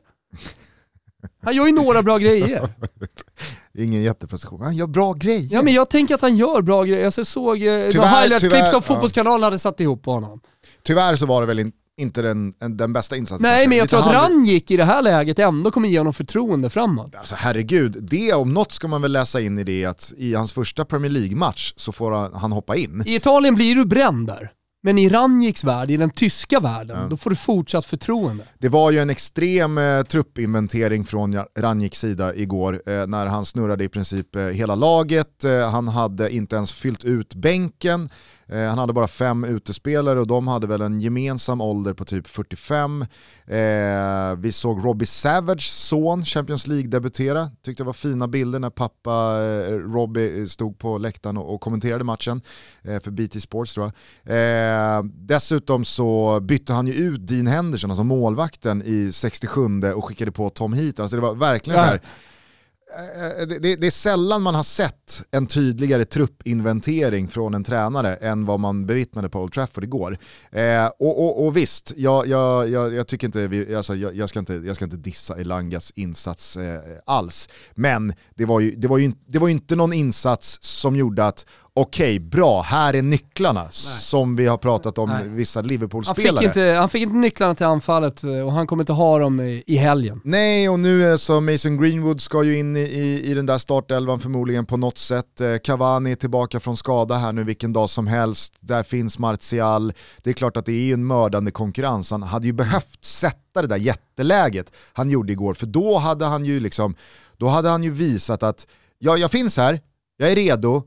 Han 1.43 1.55
gör 1.55 1.67
ju 1.67 1.73
några 1.73 2.03
bra 2.03 2.17
grejer. 2.17 2.69
Ingen 3.77 4.01
jätteprestation, 4.01 4.61
han 4.61 4.75
gör 4.75 4.87
bra 4.87 5.13
grejer. 5.13 5.47
Ja 5.51 5.61
men 5.61 5.73
jag 5.73 5.89
tänker 5.89 6.15
att 6.15 6.21
han 6.21 6.37
gör 6.37 6.61
bra 6.61 6.83
grejer. 6.83 7.03
Jag 7.03 7.27
såg 7.27 7.61
eh, 7.61 7.71
highlights-klipp 7.71 8.67
som 8.67 8.81
Fotbollskanalen 8.81 9.41
ja. 9.41 9.45
hade 9.45 9.59
satt 9.59 9.79
ihop 9.79 10.03
på 10.03 10.11
honom. 10.11 10.41
Tyvärr 10.83 11.15
så 11.15 11.25
var 11.25 11.41
det 11.41 11.47
väl 11.47 11.71
inte 11.99 12.21
den, 12.21 12.53
den 12.59 12.93
bästa 12.93 13.15
insatsen. 13.15 13.41
Nej 13.41 13.67
men 13.67 13.77
jag 13.77 13.89
tror 13.89 13.99
att 13.99 14.13
Rangic 14.13 14.63
i 14.67 14.77
det 14.77 14.83
här 14.83 15.01
läget 15.01 15.39
ändå 15.39 15.71
kommer 15.71 15.89
ge 15.89 15.97
honom 15.97 16.13
förtroende 16.13 16.69
framåt. 16.69 17.15
Alltså 17.15 17.35
herregud, 17.37 17.97
det 18.01 18.33
om 18.33 18.53
något 18.53 18.71
ska 18.71 18.87
man 18.87 19.01
väl 19.01 19.11
läsa 19.11 19.41
in 19.41 19.59
i 19.59 19.63
det 19.63 19.85
att 19.85 20.13
i 20.17 20.35
hans 20.35 20.53
första 20.53 20.85
Premier 20.85 21.11
League-match 21.11 21.73
så 21.75 21.91
får 21.91 22.11
han, 22.11 22.33
han 22.33 22.51
hoppa 22.51 22.75
in. 22.75 23.03
I 23.05 23.15
Italien 23.15 23.55
blir 23.55 23.75
du 23.75 23.85
bränd 23.85 24.27
där. 24.27 24.51
Men 24.81 24.97
i 24.97 25.09
Ranjiks 25.09 25.63
värld, 25.63 25.91
i 25.91 25.97
den 25.97 26.09
tyska 26.09 26.59
världen, 26.59 27.01
ja. 27.01 27.07
då 27.09 27.17
får 27.17 27.29
du 27.29 27.35
fortsatt 27.35 27.85
förtroende. 27.85 28.43
Det 28.57 28.69
var 28.69 28.91
ju 28.91 28.99
en 28.99 29.09
extrem 29.09 29.77
eh, 29.77 30.03
truppinventering 30.03 31.05
från 31.05 31.43
Ranjiks 31.57 31.99
sida 31.99 32.35
igår 32.35 32.81
eh, 32.85 33.07
när 33.07 33.25
han 33.25 33.45
snurrade 33.45 33.83
i 33.83 33.89
princip 33.89 34.35
eh, 34.35 34.41
hela 34.41 34.75
laget. 34.75 35.43
Eh, 35.43 35.69
han 35.71 35.87
hade 35.87 36.31
inte 36.31 36.55
ens 36.55 36.71
fyllt 36.71 37.03
ut 37.03 37.35
bänken. 37.35 38.09
Eh, 38.49 38.69
han 38.69 38.77
hade 38.77 38.93
bara 38.93 39.07
fem 39.07 39.43
utespelare 39.43 40.19
och 40.19 40.27
de 40.27 40.47
hade 40.47 40.67
väl 40.67 40.81
en 40.81 40.99
gemensam 40.99 41.61
ålder 41.61 41.93
på 41.93 42.05
typ 42.05 42.27
45. 42.27 43.01
Eh, 43.45 44.35
vi 44.37 44.51
såg 44.51 44.85
Robbie 44.85 45.05
Savage 45.05 45.69
son 45.69 46.25
Champions 46.25 46.67
League-debutera. 46.67 47.51
Tyckte 47.63 47.83
det 47.83 47.87
var 47.87 47.93
fina 47.93 48.27
bilder 48.27 48.59
när 48.59 48.69
pappa 48.69 49.11
eh, 49.41 49.71
Robbie 49.71 50.39
eh, 50.39 50.45
stod 50.45 50.77
på 50.77 50.97
läktaren 50.97 51.37
och, 51.37 51.53
och 51.53 51.61
kommenterade 51.61 52.03
matchen 52.03 52.41
eh, 52.81 52.99
för 52.99 53.11
BT 53.11 53.41
Sports 53.41 53.73
tror 53.73 53.91
jag. 54.23 54.97
Eh, 54.97 55.03
dessutom 55.03 55.85
så 55.85 56.39
bytte 56.39 56.73
han 56.73 56.87
ju 56.87 56.93
ut 56.93 57.27
Dean 57.27 57.47
Henderson, 57.47 57.91
alltså 57.91 58.03
målvakten 58.03 58.83
i 58.85 59.11
67 59.11 59.61
och 59.95 60.05
skickade 60.05 60.31
på 60.31 60.49
Tom 60.49 60.73
Heaton. 60.73 61.03
Alltså 61.03 61.15
det 61.15 61.21
var 61.21 61.35
verkligen 61.35 61.79
ja. 61.79 61.85
så 61.85 61.91
här 61.91 62.01
Eh, 62.97 63.41
eh, 63.41 63.47
det, 63.47 63.75
det, 63.75 63.87
är 63.87 63.91
sällan 63.91 64.41
man 64.41 64.55
har 64.55 64.63
sett 64.63 65.21
en 65.31 65.47
tydligare 65.47 66.05
truppinventering 66.05 67.27
från 67.27 67.53
en 67.53 67.63
tränare 67.63 68.15
än 68.15 68.45
vad 68.45 68.59
man 68.59 68.85
bevittnade 68.85 69.29
på 69.29 69.39
Old 69.41 69.53
Trafford 69.53 69.83
igår. 69.83 70.17
Eh, 70.51 70.85
och, 70.85 71.25
och, 71.25 71.45
och, 71.45 71.57
visst, 71.57 71.93
jag, 71.97 72.27
jag, 72.27 72.69
jag, 72.69 72.93
jag 72.93 73.07
tycker 73.07 73.27
inte, 73.27 73.47
vi, 73.47 73.75
alltså, 73.75 73.95
jag, 73.95 74.15
jag, 74.15 74.29
ska 74.29 74.39
inte, 74.39 74.53
jag 74.53 74.75
ska 74.75 74.85
inte 74.85 74.97
dissa 74.97 75.35
Elangas 75.35 75.91
insats 75.95 76.57
eh, 76.57 76.81
alls, 77.05 77.49
men 77.75 78.13
det 78.35 78.45
var, 78.45 78.59
ju, 78.59 78.75
det, 78.75 78.87
var 78.87 78.97
ju, 78.97 79.11
det 79.27 79.39
var 79.39 79.47
ju 79.47 79.53
inte 79.53 79.75
någon 79.75 79.93
insats 79.93 80.57
som 80.61 80.95
gjorde 80.95 81.25
att 81.25 81.45
okej, 81.73 82.15
okay, 82.15 82.19
bra, 82.19 82.61
här 82.61 82.93
är 82.93 83.01
nycklarna 83.01 83.61
Nej. 83.61 83.71
som 83.71 84.35
vi 84.35 84.47
har 84.47 84.57
pratat 84.57 84.97
om 84.97 85.09
Nej. 85.09 85.29
vissa 85.29 85.61
Liverpool-spelare. 85.61 86.27
Han, 86.27 86.37
fick 86.37 86.47
inte, 86.47 86.61
han 86.79 86.89
fick 86.89 87.01
inte 87.01 87.15
nycklarna 87.15 87.55
till 87.55 87.65
anfallet 87.65 88.23
eh, 88.23 88.39
och 88.39 88.51
han 88.51 88.67
kommer 88.67 88.83
inte 88.83 88.93
ha 88.93 89.19
dem 89.19 89.39
i, 89.39 89.63
i 89.67 89.75
helgen. 89.77 90.21
Nej, 90.23 90.69
och 90.69 90.79
nu 90.79 91.17
så 91.17 91.41
Mason 91.41 91.81
Greenwood 91.81 92.21
ska 92.21 92.43
ju 92.43 92.57
in 92.57 92.77
i, 92.77 93.21
i 93.23 93.33
den 93.33 93.45
där 93.45 93.57
startelvan 93.57 94.19
förmodligen 94.19 94.65
på 94.65 94.77
något 94.77 94.97
sätt. 94.97 95.41
Eh, 95.41 95.57
Cavani 95.63 96.11
är 96.11 96.15
tillbaka 96.15 96.59
från 96.59 96.77
skada 96.77 97.15
här 97.15 97.33
nu 97.33 97.43
vilken 97.43 97.73
dag 97.73 97.89
som 97.89 98.07
helst. 98.07 98.53
Där 98.59 98.83
finns 98.83 99.19
Martial. 99.19 99.93
Det 100.23 100.29
är 100.29 100.33
klart 100.33 100.57
att 100.57 100.65
det 100.65 100.89
är 100.89 100.93
en 100.93 101.07
mördande 101.07 101.51
konkurrens. 101.51 102.11
Han 102.11 102.23
hade 102.23 102.47
ju 102.47 102.53
behövt 102.53 103.05
sätta 103.05 103.61
det 103.61 103.67
där 103.67 103.77
jätteläget 103.77 104.71
han 104.93 105.09
gjorde 105.09 105.31
igår, 105.31 105.53
för 105.53 105.65
då 105.65 105.97
hade 105.97 106.25
han 106.25 106.45
ju 106.45 106.59
liksom, 106.59 106.95
då 107.37 107.47
hade 107.47 107.69
han 107.69 107.83
ju 107.83 107.91
visat 107.91 108.43
att 108.43 108.67
ja, 108.99 109.17
jag 109.17 109.31
finns 109.31 109.57
här, 109.57 109.79
jag 110.17 110.31
är 110.31 110.35
redo, 110.35 110.83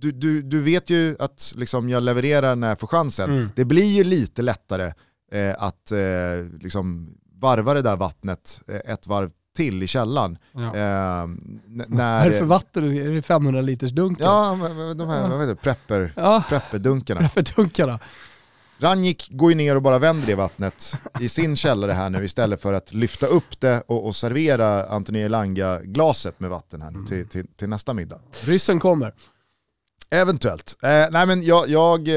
du, 0.00 0.12
du, 0.12 0.42
du 0.42 0.60
vet 0.60 0.90
ju 0.90 1.16
att 1.18 1.52
liksom 1.56 1.88
jag 1.88 2.02
levererar 2.02 2.56
när 2.56 2.68
jag 2.68 2.80
får 2.80 2.86
chansen. 2.86 3.30
Mm. 3.30 3.50
Det 3.56 3.64
blir 3.64 3.84
ju 3.84 4.04
lite 4.04 4.42
lättare 4.42 4.92
eh, 5.32 5.54
att 5.58 5.92
eh, 5.92 5.98
liksom 6.60 7.14
varva 7.40 7.74
det 7.74 7.82
där 7.82 7.96
vattnet 7.96 8.60
eh, 8.68 8.92
ett 8.92 9.06
varv 9.06 9.30
till 9.56 9.82
i 9.82 9.86
källan. 9.86 10.38
Ja. 10.52 10.60
Eh, 10.60 11.26
när, 11.66 11.86
Vad 11.88 12.26
är 12.26 12.30
det 12.30 12.38
för 12.38 12.44
vatten? 12.44 12.96
Är 12.96 13.10
det 13.10 13.22
500 13.22 13.60
liters 13.60 13.90
dunkar? 13.90 14.24
Ja, 14.24 14.58
de 14.96 15.08
här 15.08 15.28
vad 15.28 15.40
heter, 15.40 15.54
prepper, 15.54 16.12
ja. 16.16 16.44
prepperdunkarna. 16.48 17.20
prepperdunkarna. 17.28 17.98
Ranjik 18.78 19.28
går 19.30 19.50
ju 19.50 19.54
ner 19.54 19.76
och 19.76 19.82
bara 19.82 19.98
vänder 19.98 20.26
det 20.26 20.34
vattnet 20.34 20.94
i 21.20 21.28
sin 21.28 21.56
källare 21.56 21.92
här 21.92 22.10
nu 22.10 22.24
istället 22.24 22.62
för 22.62 22.72
att 22.72 22.94
lyfta 22.94 23.26
upp 23.26 23.60
det 23.60 23.82
och, 23.86 24.06
och 24.06 24.16
servera 24.16 24.86
Anthony 24.86 25.20
Elanga-glaset 25.20 26.40
med 26.40 26.50
vatten 26.50 26.82
här 26.82 26.90
nu 26.90 26.98
mm. 26.98 27.06
till, 27.06 27.28
till, 27.28 27.46
till 27.46 27.68
nästa 27.68 27.94
middag. 27.94 28.18
Ryssen 28.44 28.80
kommer. 28.80 29.14
Eventuellt. 30.10 30.76
Eh, 30.82 31.06
nej 31.10 31.26
men 31.26 31.42
jag, 31.42 31.68
jag, 31.68 32.08
eh, 32.08 32.14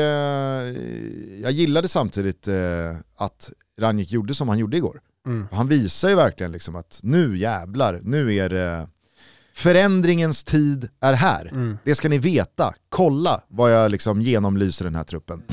jag 1.41 1.51
gillade 1.51 1.87
samtidigt 1.87 2.47
eh, 2.47 2.55
att 3.17 3.51
Ranjik 3.81 4.11
gjorde 4.11 4.33
som 4.33 4.49
han 4.49 4.57
gjorde 4.57 4.77
igår. 4.77 5.01
Mm. 5.25 5.47
Han 5.51 5.67
visar 5.67 6.09
ju 6.09 6.15
verkligen 6.15 6.51
liksom 6.51 6.75
att 6.75 6.99
nu 7.03 7.37
jävlar, 7.37 8.01
nu 8.03 8.35
är 8.35 8.49
det 8.49 8.87
förändringens 9.55 10.43
tid 10.43 10.89
är 11.01 11.13
här. 11.13 11.47
Mm. 11.47 11.77
Det 11.83 11.95
ska 11.95 12.09
ni 12.09 12.17
veta. 12.17 12.73
Kolla 12.89 13.41
vad 13.47 13.73
jag 13.73 13.91
liksom 13.91 14.21
genomlyser 14.21 14.85
den 14.85 14.95
här 14.95 15.03
truppen. 15.03 15.43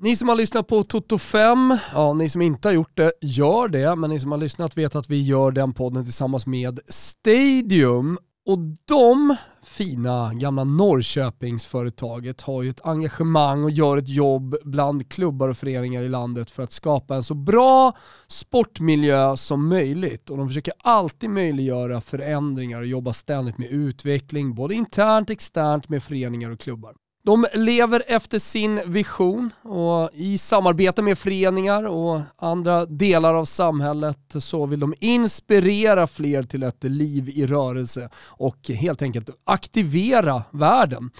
Ni 0.00 0.16
som 0.16 0.28
har 0.28 0.36
lyssnat 0.36 0.66
på 0.66 0.82
Toto 0.82 1.18
5, 1.18 1.76
ja 1.94 2.14
ni 2.14 2.28
som 2.28 2.42
inte 2.42 2.68
har 2.68 2.72
gjort 2.72 2.96
det, 2.96 3.12
gör 3.20 3.68
det. 3.68 3.96
Men 3.96 4.10
ni 4.10 4.20
som 4.20 4.30
har 4.30 4.38
lyssnat 4.38 4.76
vet 4.76 4.94
att 4.94 5.10
vi 5.10 5.22
gör 5.22 5.50
den 5.50 5.72
podden 5.72 6.04
tillsammans 6.04 6.46
med 6.46 6.80
Stadium. 6.88 8.18
Och 8.46 8.58
de 8.84 9.36
fina 9.62 10.34
gamla 10.34 10.64
Norrköpingsföretaget 10.64 12.40
har 12.40 12.62
ju 12.62 12.70
ett 12.70 12.86
engagemang 12.86 13.64
och 13.64 13.70
gör 13.70 13.96
ett 13.96 14.08
jobb 14.08 14.56
bland 14.64 15.12
klubbar 15.12 15.48
och 15.48 15.56
föreningar 15.56 16.02
i 16.02 16.08
landet 16.08 16.50
för 16.50 16.62
att 16.62 16.72
skapa 16.72 17.14
en 17.14 17.22
så 17.22 17.34
bra 17.34 17.96
sportmiljö 18.26 19.36
som 19.36 19.68
möjligt. 19.68 20.30
Och 20.30 20.36
de 20.36 20.48
försöker 20.48 20.72
alltid 20.78 21.30
möjliggöra 21.30 22.00
förändringar 22.00 22.80
och 22.80 22.86
jobba 22.86 23.12
ständigt 23.12 23.58
med 23.58 23.70
utveckling, 23.70 24.54
både 24.54 24.74
internt 24.74 25.30
och 25.30 25.32
externt 25.32 25.88
med 25.88 26.02
föreningar 26.02 26.50
och 26.50 26.60
klubbar. 26.60 26.94
De 27.24 27.46
lever 27.54 28.02
efter 28.06 28.38
sin 28.38 28.80
vision 28.86 29.50
och 29.62 30.10
i 30.12 30.38
samarbete 30.38 31.02
med 31.02 31.18
föreningar 31.18 31.84
och 31.84 32.20
andra 32.36 32.86
delar 32.86 33.34
av 33.34 33.44
samhället 33.44 34.18
så 34.38 34.66
vill 34.66 34.80
de 34.80 34.94
inspirera 35.00 36.06
fler 36.06 36.42
till 36.42 36.62
ett 36.62 36.84
liv 36.84 37.28
i 37.28 37.46
rörelse 37.46 38.08
och 38.26 38.68
helt 38.68 39.02
enkelt 39.02 39.30
aktivera 39.44 40.42
världen. 40.50 41.10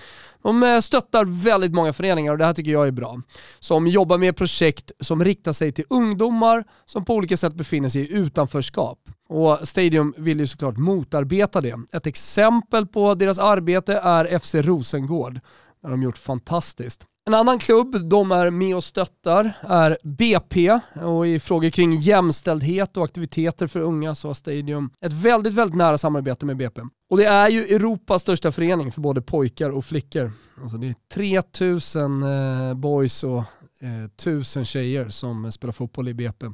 De 0.43 0.63
eh, 0.63 0.81
stöttar 0.81 1.25
väldigt 1.25 1.73
många 1.73 1.93
föreningar 1.93 2.33
och 2.33 2.39
det 2.39 2.45
här 2.45 2.53
tycker 2.53 2.73
jag 2.73 2.87
är 2.87 2.93
bra. 2.93 3.21
Som 3.61 3.87
jobbar 3.87 4.19
med 4.19 4.37
projekt 4.37 4.93
som 5.01 5.25
riktar 5.25 5.53
sig 5.53 5.73
till 5.73 5.85
ungdomar 5.91 6.65
som 6.87 7.05
på 7.05 7.15
olika 7.15 7.37
sätt 7.37 7.55
befinner 7.55 7.89
sig 7.89 8.03
i 8.03 8.17
utanförskap. 8.17 8.99
Och 9.29 9.69
Stadium 9.69 10.15
vill 10.17 10.41
ju 10.41 10.47
såklart 10.47 10.77
motarbeta 10.77 11.61
det. 11.61 11.79
Ett 11.93 12.07
exempel 12.07 12.87
på 12.87 13.15
deras 13.15 13.39
arbete 13.39 14.01
är 14.05 14.39
FC 14.39 14.55
Rosengård 14.55 15.41
har 15.83 15.91
de 15.91 16.03
gjort 16.03 16.19
fantastiskt. 16.19 17.07
En 17.27 17.35
annan 17.35 17.59
klubb 17.59 17.97
de 18.05 18.33
är 18.33 18.51
med 18.51 18.77
och 18.77 18.85
stöttar 18.85 19.53
är 19.61 19.99
BP 20.03 20.81
och 21.03 21.27
i 21.27 21.41
frågor 21.41 21.71
kring 21.71 21.93
jämställdhet 21.93 22.97
och 22.97 23.05
aktiviteter 23.05 23.67
för 23.67 23.81
unga 23.81 24.15
så 24.15 24.29
har 24.29 24.35
Stadium 24.35 24.91
ett 25.05 25.13
väldigt, 25.13 25.55
väldigt 25.55 25.77
nära 25.77 25.99
samarbete 25.99 26.47
med 26.47 26.57
BP. 26.57 26.81
Och 27.11 27.17
det 27.17 27.25
är 27.25 27.49
ju 27.49 27.63
Europas 27.63 28.23
största 28.23 28.53
förening 28.53 28.93
för 28.93 29.01
både 29.01 29.23
pojkar 29.23 29.71
och 29.71 29.85
flickor. 29.85 30.33
Alltså 30.63 30.79
det 30.79 30.89
är 30.89 30.95
3000 31.15 32.23
eh, 32.23 32.75
boys 32.75 33.25
och 33.25 33.45
eh, 33.83 34.65
tjejer 34.65 35.09
som 35.09 35.53
spelar 35.53 35.73
fotboll 35.73 36.09
i 36.09 36.15
BP. 36.15 36.47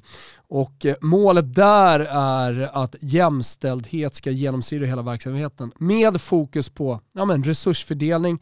Och 0.49 0.87
eh, 0.87 0.95
målet 1.01 1.55
där 1.55 2.01
är 2.11 2.83
att 2.83 2.97
jämställdhet 3.01 4.14
ska 4.14 4.31
genomsyra 4.31 4.87
hela 4.87 5.03
verksamheten 5.03 5.72
med 5.79 6.20
fokus 6.20 6.68
på 6.68 7.01
ja, 7.12 7.24
men 7.24 7.45
resursfördelning, 7.45 8.39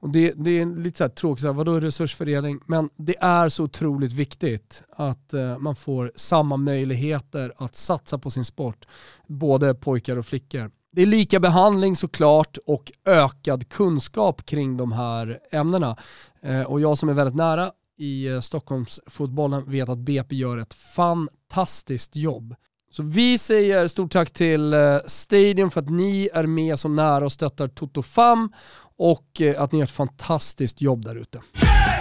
och 0.00 0.10
det, 0.10 0.32
det 0.36 0.50
är 0.50 0.82
lite 0.82 0.98
så 0.98 1.04
här 1.04 1.08
tråkigt, 1.08 1.42
så 1.42 1.52
vadå 1.52 1.80
resursfördelning? 1.80 2.60
Men 2.66 2.90
det 2.96 3.16
är 3.20 3.48
så 3.48 3.64
otroligt 3.64 4.12
viktigt 4.12 4.82
att 4.90 5.34
eh, 5.34 5.58
man 5.58 5.76
får 5.76 6.12
samma 6.14 6.56
möjligheter 6.56 7.52
att 7.56 7.74
satsa 7.74 8.18
på 8.18 8.30
sin 8.30 8.44
sport, 8.44 8.86
både 9.26 9.74
pojkar 9.74 10.16
och 10.16 10.26
flickor. 10.26 10.70
Det 10.92 11.02
är 11.02 11.06
lika 11.06 11.40
behandling 11.40 11.96
såklart 11.96 12.58
och 12.66 12.92
ökad 13.04 13.68
kunskap 13.68 14.46
kring 14.46 14.76
de 14.76 14.92
här 14.92 15.38
ämnena. 15.52 15.96
Eh, 16.42 16.62
och 16.62 16.80
jag 16.80 16.98
som 16.98 17.08
är 17.08 17.14
väldigt 17.14 17.36
nära 17.36 17.70
i 17.98 18.28
eh, 18.28 18.40
Stockholmsfotbollen 18.40 19.70
vet 19.70 19.88
att 19.88 19.98
BP 19.98 20.36
gör 20.36 20.58
ett 20.58 20.74
fantastiskt 20.74 22.16
jobb. 22.16 22.54
Så 22.92 23.02
vi 23.02 23.38
säger 23.38 23.88
stort 23.88 24.12
tack 24.12 24.30
till 24.30 24.72
eh, 24.72 24.98
Stadium 25.06 25.70
för 25.70 25.80
att 25.80 25.90
ni 25.90 26.28
är 26.34 26.46
med 26.46 26.78
så 26.78 26.88
nära 26.88 27.24
och 27.24 27.32
stöttar 27.32 27.68
Toto 27.68 28.02
Fam 28.02 28.52
och 29.00 29.40
eh, 29.40 29.62
att 29.62 29.72
ni 29.72 29.78
gör 29.78 29.84
ett 29.84 29.90
fantastiskt 29.90 30.80
jobb 30.80 31.04
där 31.04 31.16
ute. 31.16 31.40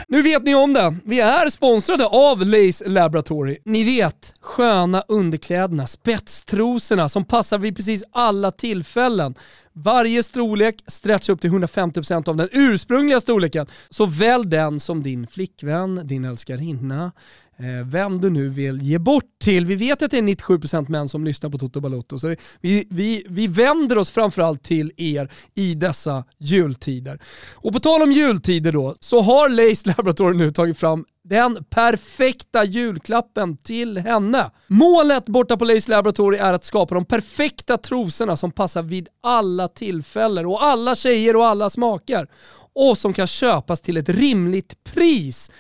Nu 0.08 0.22
vet 0.22 0.44
ni 0.44 0.56
om 0.56 0.74
det. 0.74 0.96
Vi 1.06 1.20
är 1.20 1.50
sponsrade 1.50 2.06
av 2.06 2.46
Lace 2.46 2.90
Laboratory. 2.90 3.58
Ni 3.66 3.84
vet, 3.84 4.34
sköna 4.42 5.04
underkläderna, 5.08 5.88
spetstrosorna 5.88 7.10
som 7.10 7.26
passar 7.26 7.58
vid 7.58 7.76
precis 7.76 8.04
alla 8.12 8.52
tillfällen. 8.52 9.36
Varje 9.74 10.24
storlek 10.24 10.76
stretchar 10.88 11.34
upp 11.34 11.42
till 11.42 11.52
150% 11.52 12.30
av 12.30 12.36
den 12.36 12.50
ursprungliga 12.52 13.20
storleken. 13.20 13.68
Så 13.90 14.06
välj 14.06 14.46
den 14.46 14.80
som 14.80 15.04
din 15.04 15.28
flickvän, 15.28 16.08
din 16.08 16.26
älskarinna, 16.26 17.12
Eh, 17.60 17.86
vem 17.86 18.22
du 18.22 18.30
nu 18.30 18.50
vill 18.50 18.82
ge 18.82 18.98
bort 18.98 19.40
till. 19.42 19.66
Vi 19.66 19.76
vet 19.76 20.02
att 20.02 20.12
det 20.12 20.18
är 20.18 20.22
97% 20.22 20.90
män 20.90 21.10
som 21.10 21.26
lyssnar 21.26 21.50
på 21.50 21.58
Toto 21.58 21.82
Balotto, 21.82 22.20
så 22.20 22.36
vi, 22.62 22.88
vi, 22.90 23.26
vi 23.30 23.48
vänder 23.48 23.98
oss 23.98 24.12
framförallt 24.12 24.64
till 24.64 24.92
er 24.98 25.32
i 25.56 25.74
dessa 25.74 26.24
jultider. 26.38 27.20
Och 27.56 27.74
på 27.74 27.80
tal 27.80 28.02
om 28.02 28.12
jultider 28.12 28.72
då, 28.72 28.96
så 29.00 29.22
har 29.22 29.50
Lace 29.50 29.94
Laboratory 29.98 30.38
nu 30.38 30.52
tagit 30.52 30.78
fram 30.78 31.06
den 31.24 31.64
perfekta 31.64 32.64
julklappen 32.64 33.58
till 33.58 33.98
henne. 33.98 34.52
Målet 34.68 35.26
borta 35.26 35.58
på 35.58 35.66
Lace 35.66 35.92
Laboratory 35.92 36.38
är 36.38 36.54
att 36.54 36.66
skapa 36.66 36.96
de 36.96 37.06
perfekta 37.06 37.78
trosorna 37.78 38.36
som 38.36 38.52
passar 38.52 38.84
vid 38.84 39.08
alla 39.24 39.68
tillfällen 39.68 40.46
och 40.46 40.64
alla 40.64 40.96
tjejer 40.96 41.36
och 41.36 41.46
alla 41.46 41.70
smaker. 41.70 42.28
Och 42.74 42.98
som 42.98 43.14
kan 43.14 43.28
köpas 43.28 43.82
till 43.82 43.98
ett 43.98 44.10
rimligt 44.10 44.84
pris. 44.84 45.52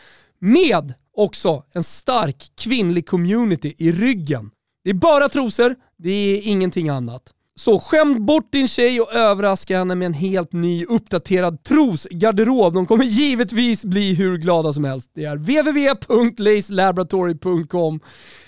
Med 0.41 0.93
också 1.19 1.63
en 1.73 1.83
stark 1.83 2.51
kvinnlig 2.57 3.07
community 3.07 3.75
i 3.77 3.91
ryggen. 3.91 4.51
Det 4.83 4.89
är 4.89 4.93
bara 4.93 5.29
trosor, 5.29 5.75
det 5.97 6.11
är 6.11 6.47
ingenting 6.47 6.89
annat. 6.89 7.33
Så 7.59 7.79
skäm 7.79 8.25
bort 8.25 8.51
din 8.51 8.67
tjej 8.67 9.01
och 9.01 9.13
överraska 9.13 9.77
henne 9.77 9.95
med 9.95 10.05
en 10.05 10.13
helt 10.13 10.53
ny 10.53 10.85
uppdaterad 10.85 11.63
trosgarderob. 11.63 12.73
De 12.73 12.85
kommer 12.85 13.05
givetvis 13.05 13.85
bli 13.85 14.13
hur 14.13 14.37
glada 14.37 14.73
som 14.73 14.83
helst. 14.83 15.11
Det 15.13 15.25
är 15.25 15.35
www.lacelaboratory.com. 15.35 17.99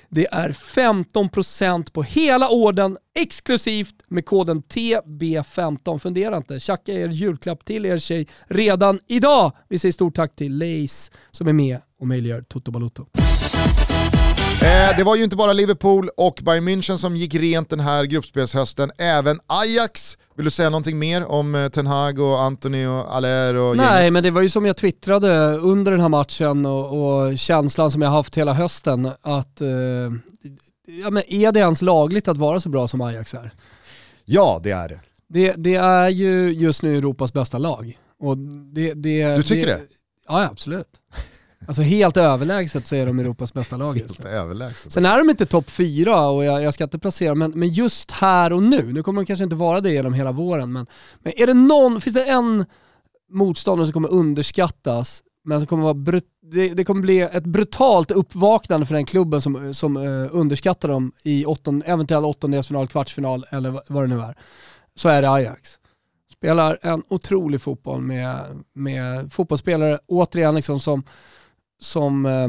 Det 0.10 0.28
är 0.32 0.50
15% 0.50 1.92
på 1.92 2.04
hela 2.04 2.50
orden 2.50 2.98
exklusivt 3.20 3.96
med 4.08 4.26
koden 4.26 4.64
TB15. 4.64 6.00
Fundera 6.00 6.38
inte, 6.38 6.60
tjacka 6.60 6.94
er 6.94 7.10
julklapp 7.10 7.66
till 7.66 7.86
er 7.86 7.98
tjej 7.98 8.28
redan 8.48 9.00
idag. 9.08 9.52
Vi 9.70 9.80
säger 9.80 9.92
stort 9.92 10.16
tack 10.16 10.36
till 10.36 10.58
Lace 10.58 11.12
som 11.32 11.48
är 11.48 11.54
med 11.54 11.78
och 12.02 12.08
möjliggör 12.08 12.42
Toto 12.42 12.72
Balotto. 12.72 13.06
Eh, 14.62 14.98
det 14.98 15.04
var 15.04 15.16
ju 15.16 15.24
inte 15.24 15.36
bara 15.36 15.54
Liverpool 15.54 16.10
och 16.18 16.40
Bayern 16.44 16.68
München 16.68 16.98
som 16.98 17.16
gick 17.16 17.36
rent 17.36 17.70
den 17.70 17.80
här 17.80 18.04
gruppspelshösten, 18.04 18.92
även 18.98 19.40
Ajax. 19.48 20.18
Vill 20.36 20.46
du 20.46 20.52
säga 20.52 20.70
någonting 20.70 21.00
mer 21.00 21.26
om 21.26 21.56
eh, 21.56 21.70
Ten 21.70 21.88
Hag 21.88 22.20
och 22.20 22.42
Anthony 22.42 22.86
och 22.86 23.16
Aller 23.16 23.56
och 23.56 23.78
Nej, 23.78 23.98
gänget? 23.98 24.14
men 24.14 24.24
det 24.24 24.32
var 24.32 24.42
ju 24.42 24.50
som 24.50 24.66
jag 24.66 24.78
twittrade 24.78 25.58
under 25.58 25.92
den 25.92 26.02
här 26.02 26.10
matchen 26.10 26.66
och, 26.66 27.20
och 27.28 27.40
känslan 27.40 27.92
som 27.92 28.02
jag 28.02 28.10
haft 28.10 28.38
hela 28.38 28.54
hösten 28.54 29.06
att 29.22 29.62
eh, 29.62 29.68
ja, 31.04 31.10
men 31.12 31.24
är 31.28 31.52
det 31.52 31.60
ens 31.60 31.82
lagligt 31.82 32.28
att 32.28 32.38
vara 32.38 32.60
så 32.60 32.70
bra 32.70 32.88
som 32.88 33.02
Ajax 33.02 33.34
är? 33.34 33.52
Ja, 34.26 34.60
det 34.64 34.72
är 34.72 34.90
det. 34.90 35.00
Det, 35.30 35.54
det 35.58 35.76
är 35.76 36.10
ju 36.10 36.52
just 36.52 36.84
nu 36.84 36.98
Europas 36.98 37.34
bästa 37.34 37.58
lag. 37.58 37.98
Och 38.20 38.38
det, 38.74 38.94
det, 38.94 39.36
Du 39.36 39.44
tycker 39.44 39.68
det? 39.68 39.82
Ja, 40.28 40.44
absolut. 40.52 40.88
Alltså 41.66 41.82
helt 41.82 42.18
överlägset 42.18 42.88
så 42.88 42.96
är 42.96 43.06
de 43.06 43.20
Europas 43.20 43.54
bästa 43.54 43.78
lag 43.78 43.98
Helt 43.98 44.26
överlägset. 44.26 44.92
Sen 44.92 45.06
är 45.06 45.18
de 45.18 45.30
inte 45.30 45.46
topp 45.46 45.70
fyra 45.70 46.28
och 46.28 46.46
jag, 46.46 46.64
jag 46.64 46.74
ska 46.74 46.84
inte 46.84 47.00
placera 47.00 47.36
men, 47.36 47.52
men 47.52 47.70
just 47.70 48.12
här 48.12 48.54
och 48.54 48.64
nu, 48.64 48.94
nu 48.94 49.04
kommer 49.04 49.22
de 49.22 49.26
kanske 49.26 49.44
inte 49.44 49.56
vara 49.56 49.82
det 49.82 49.92
genom 49.92 50.14
hela 50.14 50.32
våren, 50.32 50.72
men, 50.72 50.86
men 51.20 51.34
är 51.38 51.48
det 51.48 51.54
någon, 51.54 52.02
finns 52.02 52.14
det 52.14 52.24
en 52.26 52.66
motståndare 53.30 53.86
som 53.88 53.94
kommer 53.94 54.10
underskattas, 54.12 55.24
men 55.46 55.60
som 55.60 55.68
kommer 55.68 55.84
vara 55.84 55.94
brut, 55.94 56.26
det, 56.52 56.70
det 56.70 56.86
kommer 56.86 57.02
bli 57.02 57.20
ett 57.20 57.44
brutalt 57.46 58.12
uppvaknande 58.12 58.86
för 58.86 58.96
den 58.96 59.06
klubben 59.06 59.42
som, 59.42 59.74
som 59.74 59.98
eh, 59.98 60.30
underskattar 60.32 60.90
dem 60.90 61.12
i 61.24 61.46
åtton, 61.46 61.84
eventuell 61.86 62.26
åttondelsfinal, 62.26 62.88
kvartsfinal 62.88 63.46
eller 63.50 63.70
vad- 63.70 63.84
vad 63.88 64.04
det 64.04 64.08
nu 64.08 64.20
är, 64.22 64.36
så 64.96 65.10
är 65.10 65.22
det 65.22 65.30
Ajax. 65.32 65.70
Spelar 66.34 66.78
en 66.82 67.04
otrolig 67.10 67.62
fotboll 67.62 68.02
med, 68.02 68.36
med 68.74 69.34
fotbollsspelare, 69.34 70.00
återigen 70.08 70.56
liksom 70.56 70.80
som, 70.80 71.04
som 71.82 72.26
eh, 72.26 72.48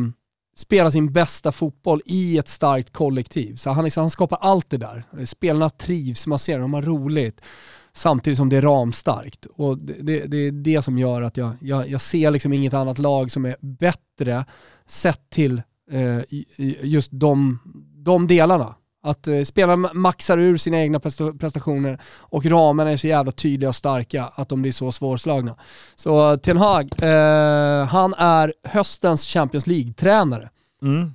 spelar 0.57 0.91
sin 0.91 1.13
bästa 1.13 1.53
fotboll 1.53 2.03
i 2.05 2.39
ett 2.39 2.49
starkt 2.49 2.93
kollektiv. 2.93 3.57
Så 3.57 3.71
han, 3.71 3.85
liksom, 3.85 4.01
han 4.01 4.11
skapar 4.11 4.39
allt 4.41 4.71
det 4.71 4.77
där. 4.77 5.05
Spelarna 5.25 5.71
trivs, 5.71 6.27
man 6.27 6.39
ser 6.39 6.53
dem, 6.53 6.63
de 6.63 6.75
har 6.75 6.83
roligt. 6.83 7.41
Samtidigt 7.93 8.37
som 8.37 8.49
det 8.49 8.57
är 8.57 8.63
ramstarkt. 8.63 9.47
Och 9.47 9.79
det, 9.79 9.93
det, 9.93 10.27
det 10.27 10.37
är 10.37 10.53
det 10.53 10.83
som 10.83 10.99
gör 10.99 11.23
att 11.23 11.37
jag, 11.37 11.53
jag, 11.61 11.89
jag 11.89 12.01
ser 12.01 12.31
liksom 12.31 12.53
inget 12.53 12.75
annat 12.75 12.99
lag 12.99 13.31
som 13.31 13.45
är 13.45 13.57
bättre 13.61 14.45
sett 14.87 15.31
till 15.31 15.63
eh, 15.91 16.19
just 16.83 17.11
de, 17.13 17.59
de 17.97 18.27
delarna. 18.27 18.75
Att 19.05 19.29
eh, 19.29 19.43
spelarna 19.43 19.91
maxar 19.95 20.39
ur 20.39 20.57
sina 20.57 20.79
egna 20.81 20.99
presta- 20.99 21.39
prestationer 21.39 21.99
och 22.21 22.47
ramarna 22.47 22.91
är 22.91 22.97
så 22.97 23.07
jävla 23.07 23.33
tydliga 23.33 23.69
och 23.69 23.77
starka 23.77 24.25
att 24.35 24.49
de 24.49 24.63
blir 24.63 24.73
så 24.73 24.93
svårslagna. 24.93 25.57
Så 25.97 26.37
Ten 26.37 26.57
Hag, 26.57 27.03
eh, 27.03 27.85
han 27.87 28.15
är 28.15 28.53
höstens 28.65 29.27
Champions 29.27 29.67
League-tränare. 29.67 30.49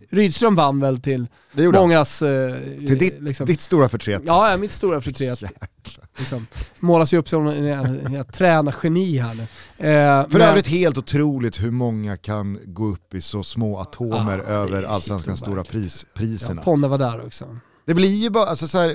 Rydström 0.09 0.55
vann 0.55 0.79
väl 0.79 1.01
till 1.01 1.27
mångas... 1.73 2.21
Eh, 2.21 2.55
Till 2.87 2.97
ditt, 2.97 3.21
liksom. 3.21 3.45
ditt 3.45 3.61
stora 3.61 3.89
förtret. 3.89 4.21
Ja, 4.25 4.51
ja, 4.51 4.57
mitt 4.57 4.71
stora 4.71 5.01
förtret. 5.01 5.43
Liksom. 6.17 6.47
Målas 6.79 7.13
ju 7.13 7.17
upp 7.17 7.29
som 7.29 7.47
en, 7.47 7.65
en, 7.65 8.15
en 8.15 8.25
tränargeni 8.25 9.17
här 9.17 9.33
nu. 9.33 9.41
Eh, 9.41 10.29
För 10.29 10.39
men- 10.39 10.41
övrigt 10.49 10.67
helt 10.67 10.97
otroligt 10.97 11.61
hur 11.63 11.71
många 11.71 12.17
kan 12.17 12.59
gå 12.65 12.85
upp 12.85 13.13
i 13.13 13.21
så 13.21 13.43
små 13.43 13.77
atomer 13.79 14.37
Ja, 14.37 14.43
över 14.53 14.83
allsvenskans 14.83 15.39
stora 15.39 15.63
pris, 15.63 16.05
priserna. 16.13 16.61
Ja, 16.61 16.65
Ponne 16.65 16.87
var 16.87 16.97
där 16.97 17.25
också. 17.25 17.45
Det 17.87 17.93
blir 17.93 18.15
ju 18.15 18.29
bara, 18.29 18.45
alltså 18.45 18.67
så 18.67 18.77
här, 18.77 18.89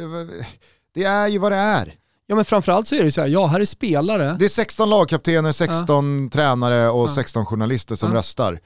det 0.95 1.05
är 1.05 1.29
ju 1.29 1.39
vad 1.39 1.53
det 1.53 1.57
är. 1.59 1.95
Ja 2.27 2.35
men 2.37 2.45
framförallt 2.45 2.87
så 2.89 2.95
är 2.95 3.05
det 3.05 3.13
så 3.13 3.21
här, 3.21 3.29
ja 3.29 3.47
här 3.47 3.61
är 3.61 3.65
spelare. 3.65 4.37
Det 4.39 4.45
är 4.45 4.49
16 4.49 4.91
lagkaptener, 4.91 5.53
16 5.53 6.31
tränare 6.31 6.89
och 6.89 7.09
Ja. 7.09 7.15
16 7.15 7.47
journalister 7.47 7.95
som 7.95 8.11
Ja. 8.11 8.17
röstar. 8.19 8.61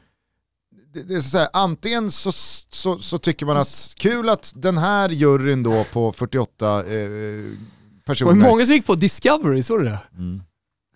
Det, 0.95 1.03
det 1.03 1.15
är 1.15 1.21
så 1.21 1.39
här, 1.39 1.49
antingen 1.53 2.11
så, 2.11 2.33
så, 2.33 2.99
så 2.99 3.19
tycker 3.19 3.47
man 3.47 3.57
att 3.57 3.93
kul 3.97 4.29
att 4.29 4.53
den 4.57 4.79
här 4.79 5.09
juryn 5.09 5.63
då 5.63 5.85
på 5.93 6.13
48 6.13 6.67
eh, 6.67 6.81
Och 6.81 6.89
hur 6.91 7.57
personer, 8.05 8.35
många 8.35 8.65
som 8.65 8.75
gick 8.75 8.87
på 8.87 8.95
Discovery, 8.95 9.63
såg 9.63 9.79
du 9.81 9.85
det? 9.85 9.99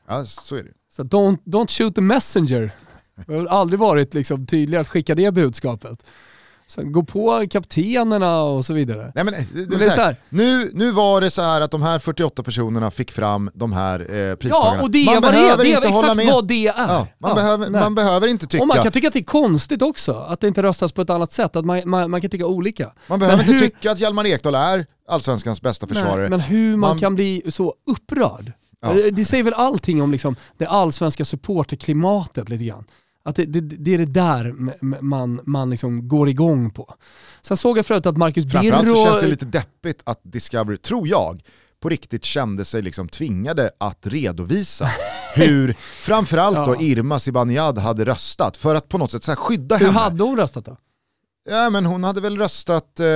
ja 0.09 0.25
så 0.25 0.57
är 0.57 0.63
det. 0.63 0.71
Så 0.97 1.03
don't, 1.03 1.39
don't 1.45 1.79
shoot 1.79 1.95
the 1.95 2.01
messenger. 2.01 2.71
Det 3.27 3.35
har 3.35 3.47
aldrig 3.47 3.81
varit 3.81 4.15
liksom 4.15 4.47
tydligare 4.47 4.81
att 4.81 4.89
skicka 4.89 5.15
det 5.15 5.31
budskapet. 5.35 6.05
Så 6.71 6.83
gå 6.85 7.03
på 7.03 7.47
kaptenerna 7.51 8.43
och 8.43 8.67
så 8.67 8.73
vidare. 8.73 9.13
Nej, 9.15 9.25
men, 9.25 9.35
det, 9.35 9.47
det, 9.67 9.77
det 9.79 9.85
så 9.85 9.91
så 9.95 10.01
här, 10.01 10.17
nu, 10.29 10.71
nu 10.75 10.91
var 10.91 11.21
det 11.21 11.31
så 11.31 11.43
att 11.43 11.71
de 11.71 11.83
här 11.83 11.99
48 11.99 12.43
personerna 12.43 12.91
fick 12.91 13.11
fram 13.13 13.51
de 13.55 13.73
här 13.73 14.01
eh, 14.01 14.35
pristagarna. 14.35 14.77
ja 14.77 14.83
och 14.83 14.91
det 14.91 14.99
är 15.03 15.07
man 15.07 15.23
vad 15.23 15.33
det 15.33 15.39
är, 15.39 15.43
behöver 15.43 15.65
det 15.65 15.71
inte 15.71 15.89
hålla 15.89 16.07
exakt 16.13 16.17
med. 16.17 16.35
vad 16.35 16.49
det 16.49 16.67
är. 16.67 16.75
Ja, 16.77 17.07
man, 17.19 17.29
Ja, 17.31 17.35
behöver, 17.35 17.71
nej. 17.71 17.81
man 17.81 17.95
behöver 17.95 18.29
inte 18.29 18.47
tycka, 18.47 18.63
Och 18.63 18.69
man 18.69 18.83
kan 18.83 18.93
tycka 18.93 19.07
att 19.09 19.13
det 19.15 19.19
är 19.21 19.25
konstigt 19.25 19.83
också, 19.83 20.13
att 20.13 20.41
det 20.41 20.49
inte 20.49 20.63
röstas 20.63 20.93
på 20.93 21.03
ett 21.03 21.11
annat 21.11 21.33
sätt, 21.33 21.57
att 21.57 21.65
man, 21.65 21.81
man, 21.87 22.11
man 22.11 22.21
kan 22.21 22.31
tycka 22.31 22.47
olika. 22.47 22.93
man 23.07 23.19
behöver 23.19 23.37
men 23.39 23.47
inte 23.47 23.59
hur- 23.65 23.69
tycka 23.71 23.91
att 23.93 23.99
Hjalmar 24.01 24.27
Ekdal 24.27 24.55
är 24.55 24.87
allsvenskans 25.09 25.63
bästa 25.63 25.87
försvarare. 25.87 26.21
Nej, 26.21 26.31
men 26.31 26.41
hur 26.41 26.71
man, 26.77 26.81
Man- 26.91 26.99
kan 26.99 27.15
bli 27.15 27.43
så 27.49 27.75
upprörd. 27.87 28.53
Ja. 28.83 28.93
Det- 28.93 29.11
Det 29.11 29.25
säger 29.25 29.45
väl 29.45 29.55
allting 29.55 30.03
om 30.03 30.13
liksom 30.13 30.37
det 30.59 30.67
allsvenska 30.67 31.25
supporterklimatet 31.25 32.49
lite 32.49 32.65
grann. 32.65 32.85
Att 33.23 33.37
det, 33.37 33.45
det, 33.45 33.61
det 33.61 33.95
är 33.95 33.99
det 33.99 34.05
där 34.05 34.55
man, 35.03 35.41
man 35.45 35.71
liksom 35.71 36.09
går 36.09 36.29
igång 36.29 36.71
på. 36.71 36.95
Sen 37.43 37.57
såg 37.57 37.79
jag 37.79 37.87
förut 37.87 38.07
att 38.07 38.17
Marcus 38.17 38.53
Framförallt 38.53 38.89
så 38.89 38.95
Birro... 38.95 39.05
känns 39.05 39.21
det 39.21 39.27
lite 39.27 39.45
deppigt 39.45 40.03
att 40.05 40.21
Discovery, 40.23 40.77
tror 40.77 41.09
jag, 41.09 41.43
på 41.81 41.89
riktigt 41.89 42.25
kände 42.25 42.65
sig 42.65 42.83
liksom 42.83 43.09
tvingade 43.09 43.71
att 43.79 44.07
redovisa 44.07 44.89
hur 45.35 45.73
framförallt 45.79 46.57
då. 46.67 46.83
Irma 46.83 47.19
Zibanejad 47.19 47.79
hade 47.79 48.05
röstat 48.05 48.57
för 48.57 48.75
att 48.75 48.89
på 48.89 48.99
något 48.99 49.11
sätt 49.11 49.25
så 49.25 49.35
skydda 49.37 49.77
Hur 49.77 49.87
henne. 49.87 49.99
hade 49.99 50.23
hon 50.25 50.37
röstat 50.37 50.65
då? 50.65 50.77
Ja 51.51 51.71
men 51.71 51.87
hon 51.87 52.05
hade 52.05 52.21
väl 52.21 52.39
röstat, 52.39 53.01
eh, 53.01 53.07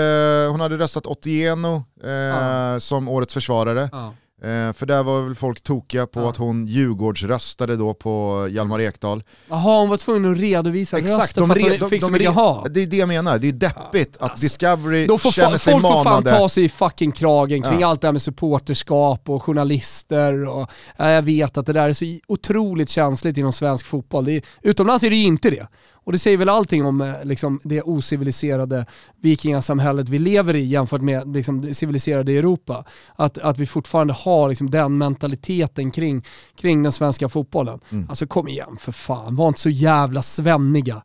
hon 0.50 0.60
hade 0.60 0.78
röstat 0.78 1.06
Otieno 1.06 1.84
eh, 2.04 2.10
Ja. 2.10 2.80
som 2.80 3.08
årets 3.08 3.34
försvarare. 3.34 3.88
Ja. 3.92 4.14
Eh, 4.44 4.72
för 4.72 4.86
där 4.86 5.02
var 5.02 5.22
väl 5.22 5.34
folk 5.34 5.60
tokiga 5.62 6.06
på 6.06 6.20
Ja. 6.20 6.28
att 6.30 6.36
hon 6.36 6.66
Djurgårdsröstade 6.66 7.76
då 7.76 7.94
på 7.94 8.46
Hjalmar 8.50 8.80
Ekdal. 8.80 9.22
Jaha, 9.48 9.80
hon 9.80 9.88
var 9.88 9.96
tvungen 9.96 10.32
att 10.32 10.38
redovisa 10.40 10.96
rösten 10.96 11.46
för 11.46 11.54
att 11.74 11.80
hon 11.80 11.90
fick 11.90 12.02
så 12.02 12.06
de 12.06 12.12
mycket 12.12 12.28
re- 12.30 12.32
hat. 12.34 12.66
Det 12.74 12.82
är 12.82 12.86
det 12.86 12.96
jag 12.96 13.08
menar, 13.08 13.38
det 13.38 13.48
är 13.48 13.52
deppigt 13.52 14.16
att 14.16 14.30
alltså. 14.30 14.44
Discovery 14.44 15.06
Då 15.06 15.18
får 15.18 15.30
känner 15.30 15.56
sig 15.56 15.72
folk 15.72 15.84
får 15.86 15.92
fan 15.92 16.04
manade. 16.04 16.30
ta 16.30 16.48
sig 16.48 16.64
i 16.64 16.68
fucking 16.68 17.12
kragen 17.12 17.62
kring 17.62 17.80
Ja. 17.80 17.86
allt 17.88 18.00
det 18.00 18.06
här 18.06 18.12
med 18.12 18.22
supporterskap 18.22 19.28
och 19.28 19.42
journalister. 19.42 20.46
Och, 20.48 20.70
ja, 20.96 21.10
jag 21.10 21.22
vet 21.22 21.58
att 21.58 21.66
det 21.66 21.72
där 21.72 21.88
är 21.88 21.92
så 21.92 22.04
otroligt 22.28 22.88
känsligt 22.90 23.36
inom 23.36 23.52
svensk 23.52 23.86
fotboll. 23.86 24.28
Är, 24.28 24.42
utomlands 24.62 25.04
är 25.04 25.10
det 25.10 25.16
ju 25.16 25.24
inte 25.26 25.50
det. 25.50 25.66
Och 26.04 26.12
det 26.12 26.18
säger 26.18 26.36
väl 26.36 26.48
allting 26.48 26.84
om 26.84 27.00
eh, 27.00 27.24
liksom, 27.24 27.60
det 27.64 27.82
ociviliserade 27.82 28.86
vikingasamhället 29.20 30.08
vi 30.08 30.18
lever 30.18 30.56
i 30.56 30.64
jämfört 30.64 31.00
med 31.00 31.34
liksom, 31.34 31.60
det 31.62 31.74
civiliserade 31.74 32.32
Europa. 32.32 32.84
Att, 33.16 33.38
att 33.38 33.58
vi 33.58 33.66
fortfarande 33.66 34.12
har 34.12 34.48
liksom, 34.48 34.70
den 34.70 34.98
mentaliteten 34.98 35.90
kring, 35.90 36.24
kring 36.56 36.82
den 36.82 36.92
svenska 36.92 37.28
fotbollen. 37.28 37.80
Mm. 37.90 38.06
Alltså 38.08 38.26
kom 38.26 38.48
igen 38.48 38.76
för 38.80 38.92
fan, 38.92 39.36
var 39.36 39.48
inte 39.48 39.60
så 39.60 39.70
jävla 39.70 40.22
svenniga. 40.22 41.02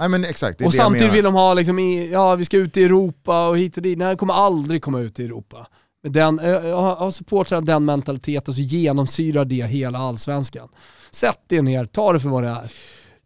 Nej 0.00 0.08
men 0.08 0.24
exakt, 0.24 0.60
Och 0.60 0.74
samtidigt 0.74 1.14
vill 1.14 1.24
de 1.24 1.34
ha 1.34 1.54
liksom, 1.54 1.78
i, 1.78 2.10
ja 2.12 2.34
vi 2.34 2.44
ska 2.44 2.56
ut 2.56 2.76
i 2.76 2.84
Europa 2.84 3.48
och 3.48 3.58
hit 3.58 3.76
och 3.76 3.82
dit. 3.82 3.98
Nej, 3.98 4.08
jag 4.08 4.18
kommer 4.18 4.34
aldrig 4.34 4.82
komma 4.82 5.00
ut 5.00 5.18
i 5.20 5.24
Europa. 5.24 5.66
Den, 6.08 6.38
eh, 6.38 6.48
jag 6.50 6.76
har- 6.82 6.96
har 6.96 7.10
supportrar 7.10 7.60
den 7.60 7.84
mentaliteten 7.84 8.54
så 8.54 8.60
genomsyrar 8.60 9.44
det 9.44 9.66
hela 9.66 9.98
allsvenskan. 9.98 10.68
Sätt 11.10 11.52
er 11.52 11.62
ner, 11.62 11.84
ta 11.86 12.12
det 12.12 12.20
för 12.20 12.28
vad 12.28 12.42
det 12.42 12.48
är. 12.48 12.70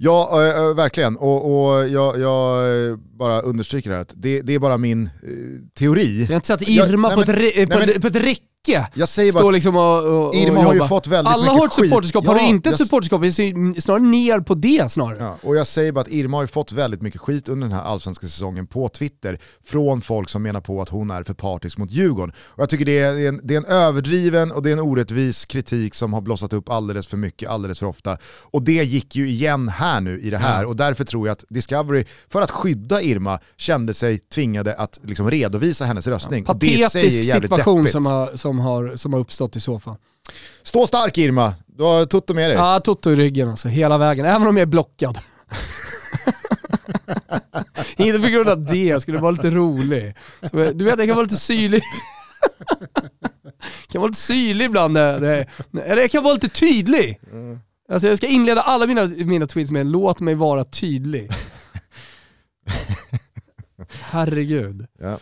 Ja, 0.05 0.43
äh, 0.43 0.57
äh, 0.63 0.75
verkligen. 0.75 1.17
Och, 1.17 1.67
och 1.67 1.89
jag, 1.89 2.21
jag 2.21 2.65
eh, 2.91 2.97
bara 2.97 3.41
understryker 3.41 3.91
det 3.91 3.97
här 3.97 4.03
att 4.03 4.13
det, 4.17 4.41
det 4.43 4.55
är 4.55 4.59
bara 4.59 4.79
min 4.79 5.03
eh, 5.05 5.11
teori. 5.79 6.17
Så 6.27 6.33
jag 6.33 6.35
har 6.35 6.35
inte 6.37 6.47
sett 6.47 6.69
Ja, 6.69 6.87
Irma 6.89 7.09
nej, 7.09 7.27
på, 7.27 7.33
men- 7.33 7.41
ett, 7.55 7.71
på, 7.71 7.79
nej, 7.79 7.91
ett, 7.97 8.03
på 8.03 8.09
ett 8.09 8.17
räcke 8.17 8.41
Jag 8.95 9.09
säger 9.09 9.33
bara 9.33 9.41
stå 9.41 9.49
att 9.49 9.55
liksom 9.55 9.77
och, 9.77 10.05
och, 10.05 10.29
och 10.29 10.35
Irma 10.35 10.63
har 10.63 10.75
ju 10.75 10.87
fått 10.89 11.07
väldigt 11.07 11.33
Alla 11.35 11.43
mycket 11.43 11.59
har 11.59 11.67
ett 11.67 11.73
supporterskap, 11.73 12.27
har 12.27 12.35
Ja, 12.37 12.41
du 12.43 12.47
inte 12.49 12.69
ett 12.71 12.79
supporterskap, 12.79 13.21
vi 13.23 13.33
ser 13.33 13.81
snarare 13.81 14.03
ner 14.03 14.41
på 14.41 14.55
det 14.55 14.93
snarare. 14.93 15.17
Ja, 15.25 15.37
och 15.43 15.57
jag 15.57 15.67
säger 15.67 15.93
bara 15.93 16.01
att 16.01 16.09
Irma 16.09 16.37
har 16.37 16.43
ju 16.43 16.47
fått 16.47 16.73
väldigt 16.73 17.03
mycket 17.03 17.21
skit 17.21 17.49
under 17.49 17.69
den 17.69 17.77
här 17.77 17.85
allsvenska 17.85 18.27
säsongen 18.27 18.67
på 18.67 18.89
Twitter 18.89 19.39
från 19.65 20.01
folk 20.03 20.29
som 20.29 20.43
menar 20.43 20.61
på 20.61 20.83
att 20.83 20.89
hon 20.89 21.11
är 21.11 21.23
för 21.23 21.35
partisk 21.35 21.79
mot 21.79 21.91
Djurgården. 21.91 22.35
Och 22.47 22.63
jag 22.63 22.69
tycker 22.69 22.85
det 22.85 22.99
är, 22.99 23.29
en, 23.29 23.41
det 23.45 23.55
är 23.55 23.59
en 23.59 23.65
överdriven 23.65 24.53
och 24.53 24.63
det 24.63 24.69
är 24.71 24.73
en 24.73 24.81
orättvis 24.81 25.45
kritik 25.47 25.95
som 25.95 26.13
har 26.13 26.21
blossat 26.21 26.53
upp 26.53 26.69
alldeles 26.69 27.07
för 27.07 27.17
mycket, 27.17 27.49
alldeles 27.49 27.79
för 27.79 27.87
ofta. 27.87 28.19
Och 28.43 28.63
det 28.63 28.73
gick 28.85 29.17
ju 29.17 29.29
igen 29.29 29.69
här 29.69 30.01
nu 30.01 30.21
i 30.21 30.31
det 30.31 30.39
här 30.39 30.63
Ja. 30.63 30.69
och 30.69 30.77
därför 30.77 31.05
tror 31.05 31.27
jag 31.27 31.33
att 31.33 31.45
Discovery, 31.49 32.05
för 32.29 32.43
att 32.43 32.51
skydda 32.51 33.03
Irma, 33.03 33.39
kände 33.57 33.95
sig 33.95 34.19
tvingade 34.19 34.75
att 34.75 35.01
liksom 35.05 35.31
redovisa 35.31 35.85
hennes 35.85 36.07
röstning. 36.07 36.45
Det 36.45 36.51
är 36.51 36.55
Patetisk 36.55 36.95
jävligt 37.25 37.51
situation 37.51 37.77
deppigt. 37.77 37.93
som 37.93 38.07
har, 38.07 38.31
som, 38.37 38.52
har, 38.61 38.97
som 38.97 39.13
har 39.13 39.21
uppstått 39.21 39.57
i 39.57 39.61
så 39.61 39.81
fall. 39.81 39.97
Stå 40.63 40.87
stark 40.87 41.19
Irma, 41.19 41.55
du 41.67 41.83
har 41.83 42.07
Tutto 42.07 42.35
med 42.35 42.51
dig. 42.51 42.57
Ja, 42.57 42.81
Toto 42.81 43.11
i 43.11 43.17
ryggen 43.17 43.49
alltså, 43.49 43.69
hela 43.69 43.99
vägen. 43.99 44.27
Även 44.27 44.49
om 44.49 44.57
jag 44.57 44.63
är 44.63 44.67
blockad. 44.67 45.19
Inte 47.97 48.21
på 48.21 48.29
grund 48.29 48.49
av 48.49 48.65
det, 48.65 48.85
jag 48.85 49.03
skulle 49.03 49.19
vara 49.19 49.31
lite 49.31 49.51
rolig. 49.51 50.15
Så, 50.51 50.57
du 50.57 50.85
vet, 50.85 50.99
jag 50.99 51.07
kan 51.09 51.17
vara 51.17 51.23
lite 51.23 51.37
syrlig. 51.37 51.83
Jag 53.83 53.89
kan 53.89 54.01
vara 54.01 54.09
lite 54.09 54.21
syrlig 54.21 54.65
ibland. 54.65 54.97
Eller 54.97 55.47
jag 55.97 56.11
kan 56.11 56.23
vara 56.23 56.35
lite 56.35 56.49
tydlig. 56.49 57.21
Alltså 57.93 58.09
jag 58.09 58.19
ska 58.19 58.27
inleda 58.27 58.61
alla 58.61 58.87
mina, 58.87 59.07
mina 59.07 59.47
tweets 59.47 59.71
med 59.71 59.87
låt 59.87 60.21
mig 60.21 60.35
vara 60.35 60.65
tydlig. 60.65 61.31
Herregud. 64.13 64.87
Ja. 65.01 65.19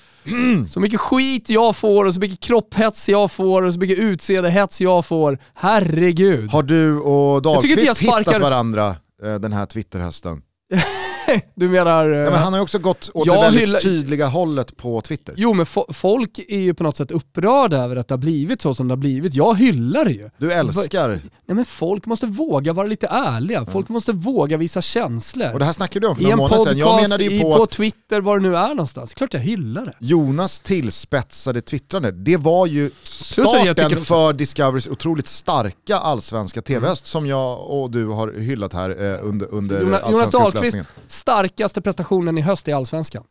Så 0.68 0.80
mycket 0.80 1.00
skit 1.00 1.50
jag 1.50 1.76
får 1.76 2.04
och 2.04 2.14
så 2.14 2.20
mycket 2.20 2.40
kropphets 2.40 3.08
jag 3.08 3.30
får 3.30 3.62
och 3.62 3.74
så 3.74 3.80
mycket 3.80 3.98
utseendehets 3.98 4.80
jag 4.80 5.06
får. 5.06 5.38
Herregud. 5.54 6.50
Har 6.50 6.62
du 6.62 6.98
och 7.00 7.34
Jag 7.34 7.42
Dahlqvist 7.42 7.86
jag 7.86 7.96
sparkar- 7.96 8.18
hittat 8.32 8.40
varandra 8.42 8.96
eh, 9.24 9.34
den 9.34 9.52
här 9.52 9.66
Twitterhösten? 9.66 10.42
Du 11.54 11.68
menar... 11.68 12.08
Ja, 12.08 12.24
eh, 12.24 12.30
men 12.30 12.38
han 12.42 12.52
har 12.52 12.60
ju 12.60 12.62
också 12.62 12.78
gått 12.78 13.10
åt 13.14 13.28
det 13.28 13.32
väldigt 13.40 13.62
hyllar- 13.62 13.80
tydliga 13.80 14.26
hållet 14.26 14.76
på 14.76 15.00
Twitter. 15.00 15.34
Jo 15.36 15.52
men 15.54 15.66
fo- 15.66 15.92
folk 15.92 16.38
är 16.48 16.58
ju 16.58 16.74
på 16.74 16.82
något 16.82 16.96
sätt 16.96 17.10
upprörda 17.10 17.76
över 17.76 17.96
att 17.96 18.08
det 18.08 18.14
har 18.14 18.18
blivit 18.18 18.62
så 18.62 18.74
som 18.74 18.88
det 18.88 18.92
har 18.92 18.96
blivit. 18.96 19.34
Jag 19.34 19.58
hyllar 19.58 20.04
det 20.04 20.10
ju. 20.12 20.30
Du 20.38 20.52
älskar, 20.52 21.08
Nej 21.08 21.20
men 21.56 21.64
folk 21.64 22.06
måste 22.06 22.26
våga 22.26 22.72
vara 22.72 22.86
lite 22.86 23.06
ärliga. 23.06 23.66
Folk 23.66 23.88
måste 23.88 24.12
våga 24.12 24.56
visa 24.56 24.80
känslor. 24.82 25.52
och 25.52 25.58
det 25.58 25.64
här 25.64 25.72
snackade 25.72 26.06
du 26.06 26.10
om 26.10 26.16
för 26.16 26.22
några 26.22 26.36
månader 26.36 26.64
sedan. 26.64 26.78
Jag 26.78 27.02
menade 27.02 27.24
ju 27.24 27.30
i, 27.36 27.40
på 27.40 27.56
på 27.56 27.62
att 27.62 27.70
Twitter, 27.70 28.20
var 28.20 28.38
det 28.38 28.42
nu 28.48 28.56
är 28.56 28.68
någonstans. 28.68 29.14
Klart 29.14 29.34
jag 29.34 29.40
hyllar 29.40 29.84
det. 29.86 29.94
Jonas 30.00 30.60
tillspetsade 30.60 31.60
twittrande, 31.60 32.10
det 32.10 32.36
var 32.36 32.66
ju 32.66 32.90
starten 33.02 33.96
för 34.04 34.32
Discoverys 34.32 34.88
otroligt 34.88 35.26
starka 35.28 35.96
allsvenska 35.96 36.62
tv-höst 36.62 37.06
som 37.06 37.26
jag 37.26 37.70
och 37.70 37.90
du 37.90 38.06
har 38.06 38.32
hyllat 38.32 38.72
här 38.72 38.90
eh, 38.90 39.18
under, 39.28 39.54
under 39.54 39.80
Jonas, 39.80 40.00
Jonas 40.10 40.30
Dahlqvist. 40.30 40.76
Starkaste 41.20 41.80
prestationen 41.80 42.38
i 42.38 42.40
höst 42.40 42.68
i 42.68 42.72
Allsvenskan. 42.72 43.24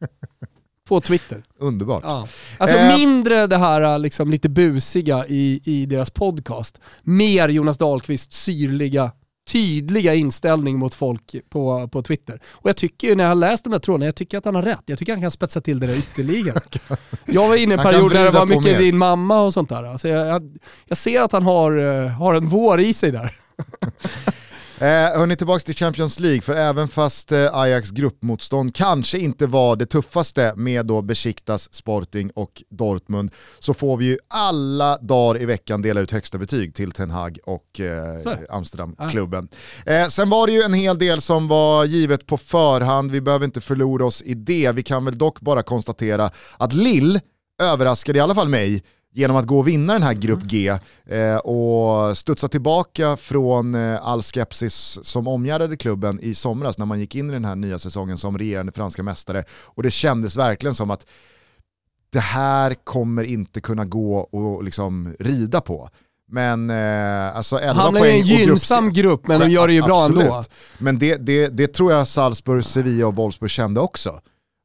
På 0.88 1.00
Twitter. 1.00 1.42
Underbart. 1.58 2.02
Ja. 2.04 2.28
Alltså 2.58 2.76
Eh. 2.76 2.98
mindre 2.98 3.46
det 3.46 3.56
här 3.56 3.98
liksom, 3.98 4.30
lite 4.30 4.48
busiga 4.48 5.24
i, 5.28 5.60
i 5.64 5.86
deras 5.86 6.10
podcast. 6.10 6.80
Mer 7.02 7.48
Jonas 7.48 7.78
Dahlqvists 7.78 8.36
syrliga, 8.36 9.12
tydliga 9.50 10.14
inställning 10.14 10.78
mot 10.78 10.94
folk 10.94 11.34
på, 11.50 11.88
på 11.88 12.02
Twitter. 12.02 12.40
Och 12.50 12.68
jag 12.68 12.76
tycker 12.76 13.08
ju 13.08 13.14
när 13.14 13.24
jag 13.24 13.30
har 13.30 13.34
läst 13.34 13.64
de 13.64 13.70
där 13.70 13.78
trådarna, 13.78 14.04
jag 14.04 14.14
tycker 14.14 14.38
att 14.38 14.44
han 14.44 14.54
har 14.54 14.62
rätt. 14.62 14.82
Jag 14.86 14.98
tycker 14.98 15.12
att 15.12 15.16
han 15.16 15.22
kan 15.22 15.30
spetsa 15.30 15.60
till 15.60 15.80
det 15.80 15.86
där 15.86 15.98
ytterligare. 15.98 16.60
jag 17.26 17.48
var 17.48 17.56
inne 17.56 17.74
i 17.74 17.78
en 17.78 17.82
period 17.84 18.12
där 18.12 18.24
det 18.24 18.30
var 18.30 18.46
mycket 18.46 18.64
mer. 18.64 18.78
din 18.78 18.98
mamma 18.98 19.40
och 19.40 19.52
sånt 19.52 19.68
där. 19.68 19.84
Alltså 19.84 20.08
jag, 20.08 20.26
jag, 20.26 20.58
jag 20.86 20.98
ser 20.98 21.22
att 21.22 21.32
han 21.32 21.42
har, 21.42 22.02
eh, 22.02 22.08
har 22.08 22.34
en 22.34 22.48
vår 22.48 22.80
i 22.80 22.92
sig 22.92 23.10
där. 23.10 23.36
Eh, 24.80 24.86
hörni, 24.86 25.36
tillbaka 25.36 25.60
till 25.60 25.74
Champions 25.74 26.20
League, 26.20 26.40
för 26.40 26.54
även 26.54 26.88
fast 26.88 27.32
eh, 27.32 27.54
Ajax 27.54 27.90
gruppmotstånd 27.90 28.74
kanske 28.74 29.18
inte 29.18 29.46
var 29.46 29.76
det 29.76 29.86
tuffaste 29.86 30.52
med 30.56 30.86
då 30.86 31.02
Besiktas, 31.02 31.74
Sporting 31.74 32.30
och 32.34 32.62
Dortmund, 32.70 33.30
så 33.58 33.74
får 33.74 33.96
vi 33.96 34.04
ju 34.04 34.18
alla 34.28 34.98
dagar 34.98 35.42
i 35.42 35.44
veckan 35.44 35.82
dela 35.82 36.00
ut 36.00 36.10
högsta 36.10 36.38
betyg 36.38 36.74
till 36.74 36.92
Ten 36.92 37.10
Hag 37.10 37.38
och 37.44 37.80
eh. 37.80 38.36
Amsterdamklubben. 38.48 39.48
Eh, 39.86 40.08
sen 40.08 40.30
var 40.30 40.46
det 40.46 40.52
ju 40.52 40.62
en 40.62 40.74
hel 40.74 40.98
del 40.98 41.20
som 41.20 41.48
var 41.48 41.84
givet 41.84 42.26
på 42.26 42.38
förhand, 42.38 43.10
vi 43.10 43.20
behöver 43.20 43.44
inte 43.44 43.60
förlora 43.60 44.06
oss 44.06 44.22
i 44.22 44.34
det. 44.34 44.72
Vi 44.72 44.82
kan 44.82 45.04
väl 45.04 45.18
dock 45.18 45.40
bara 45.40 45.62
konstatera 45.62 46.30
att 46.58 46.72
Lill 46.72 47.20
överraskade 47.62 48.18
i 48.18 48.22
alla 48.22 48.34
fall 48.34 48.48
mig 48.48 48.82
genom 49.12 49.36
att 49.36 49.46
gå 49.46 49.58
och 49.58 49.68
vinna 49.68 49.92
den 49.92 50.02
här 50.02 50.14
grupp 50.14 50.42
G 50.42 50.78
eh, 51.06 51.36
och 51.36 52.18
studsa 52.18 52.48
tillbaka 52.48 53.16
från 53.16 53.74
eh, 53.74 54.06
all 54.06 54.22
skepsis 54.22 54.98
som 55.02 55.28
omgärdade 55.28 55.76
klubben 55.76 56.20
i 56.20 56.34
somras 56.34 56.78
när 56.78 56.86
man 56.86 57.00
gick 57.00 57.14
in 57.16 57.30
i 57.30 57.32
den 57.32 57.44
här 57.44 57.56
nya 57.56 57.78
säsongen 57.78 58.18
som 58.18 58.38
regerande 58.38 58.72
franska 58.72 59.02
mästare. 59.02 59.44
Och 59.50 59.82
det 59.82 59.90
kändes 59.90 60.36
verkligen 60.36 60.74
som 60.74 60.90
att 60.90 61.06
det 62.12 62.20
här 62.20 62.74
kommer 62.84 63.24
inte 63.24 63.60
kunna 63.60 63.84
gå 63.84 64.18
och 64.18 64.64
liksom 64.64 65.14
rida 65.18 65.60
på. 65.60 65.88
Men 66.32 66.70
eh, 66.70 67.36
alltså 67.36 67.58
11 67.58 67.82
Hamnar 67.82 68.00
i 68.00 68.02
poäng 68.02 68.14
en 68.16 68.22
och 68.22 68.26
grupp- 68.28 68.38
gynnsam 68.48 68.92
grupp, 68.92 69.26
men 69.26 69.40
de 69.40 69.50
gör 69.50 69.66
det 69.68 69.74
ju 69.74 69.82
bra 69.82 70.00
Absolut. 70.04 70.22
ändå. 70.24 70.42
Men 70.78 70.98
det, 70.98 71.16
det, 71.16 71.48
det 71.48 71.66
tror 71.74 71.92
jag 71.92 72.08
Salzburg, 72.08 72.64
Sevilla 72.64 73.06
och 73.06 73.14
Wolfsburg 73.16 73.50
kände 73.50 73.80
också. 73.80 74.20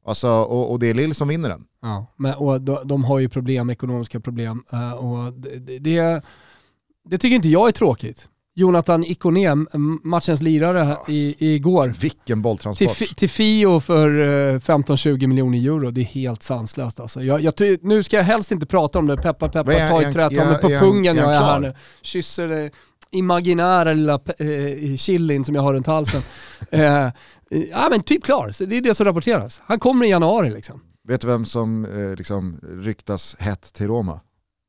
Alltså, 0.06 0.30
och, 0.30 0.72
och 0.72 0.80
det 0.80 0.88
är 0.90 0.94
Lill 0.94 1.16
som 1.16 1.28
vinner 1.28 1.50
den. 1.50 1.64
Ja, 1.82 2.14
men, 2.18 2.34
och 2.36 2.62
de, 2.62 2.78
de 2.88 3.04
har 3.04 3.20
ju 3.20 3.30
problem, 3.30 3.70
ekonomiska 3.70 4.20
problem. 4.20 4.64
eh, 4.74 4.92
och 4.92 5.34
det, 5.34 5.80
det, 5.80 6.22
det 7.10 7.18
tycker 7.18 7.36
inte 7.36 7.50
jag 7.50 7.68
är 7.68 7.72
tråkigt. 7.72 8.28
Jonathan 8.58 9.04
Ikoné, 9.04 9.50
matchens 10.04 10.42
lirare 10.42 10.80
här 10.80 10.98
i, 11.08 11.36
igår, 11.56 11.96
Vilken 12.00 12.20
till, 12.26 12.36
bolltransport. 12.36 12.92
Fi- 12.92 13.16
till 13.16 13.30
Fio 13.30 13.80
för 13.80 14.10
eh, 14.10 14.60
15-20 14.60 15.28
miljoner 15.28 15.58
euro. 15.58 15.92
Det 15.92 16.02
är 16.02 16.06
helt 16.06 16.44
sanslöst 16.44 17.00
alltså. 17.00 17.24
Jag, 17.24 17.42
jag, 17.42 17.54
nu 17.82 18.04
ska 18.04 18.18
jag 18.18 18.24
helst 18.24 18.52
inte 18.52 18.66
prata 18.66 19.00
om 19.00 19.08
det, 19.08 19.18
peppa 19.18 19.50
peppa, 19.50 19.72
ta 19.90 20.02
i 20.10 20.14
trä, 20.14 20.30
ta 20.30 20.46
mig 20.46 20.62
på 20.62 20.68
pungen 20.68 21.18
han 21.18 21.28
jag 21.28 21.36
är 21.36 21.42
här 21.42 21.60
nu. 21.60 21.74
Kysser 22.02 22.48
det 22.48 22.72
imaginära 23.16 23.94
lilla 23.94 24.14
eh, 24.40 24.96
chilin 24.98 25.46
som 25.46 25.56
jag 25.56 25.62
har 25.62 25.74
runt 25.74 25.88
halsen. 25.88 26.22
eh, 26.72 27.10
ja 27.72 27.88
men 27.90 28.04
typ 28.04 28.24
klar, 28.24 28.52
så 28.52 28.66
det 28.66 28.78
är 28.78 28.82
det 28.82 28.96
som 28.96 29.06
rapporteras. 29.06 29.62
Han 29.66 29.80
kommer 29.80 30.06
i 30.06 30.10
januari 30.10 30.50
liksom. 30.52 30.82
Vet 31.08 31.22
du 31.22 31.28
vem 31.28 31.46
som 31.46 31.86
eh, 31.86 32.16
liksom 32.16 32.60
ryktas 32.64 33.36
hett 33.40 33.74
till 33.74 33.88
Roma? 33.88 34.20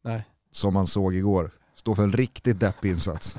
Nej. 0.05 0.25
Som 0.53 0.75
man 0.75 0.87
såg 0.87 1.15
igår. 1.15 1.51
Står 1.77 1.95
för 1.95 2.03
en 2.03 2.13
riktigt 2.13 2.61
deppig 2.61 2.91
insats. 2.91 3.37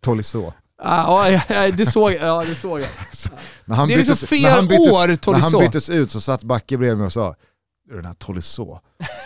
Tolisso. 0.00 0.52
Ah, 0.82 1.28
ja, 1.28 1.40
ja, 1.48 1.70
det 1.70 1.86
såg. 1.86 2.12
Ja, 2.12 2.44
det 2.48 2.54
såg 2.54 2.80
jag. 2.80 2.88
När 3.64 3.76
han 3.76 3.88
Det 3.88 3.94
är 3.94 3.98
liksom 3.98 4.14
byttes- 4.14 4.42
när 4.42 4.50
han 4.50 4.68
fel 4.68 4.78
byttes- 4.78 4.92
år, 4.92 5.00
När 5.00 5.08
han 5.08 5.18
Tolisso. 5.18 5.60
byttes 5.60 5.90
ut 5.90 6.10
så 6.10 6.20
satt 6.20 6.42
Backe 6.44 6.76
bredvid 6.78 6.98
mig 6.98 7.06
och 7.06 7.12
sa 7.12 7.34
den 7.96 8.04
här 8.04 8.14
Tolisso 8.14 8.78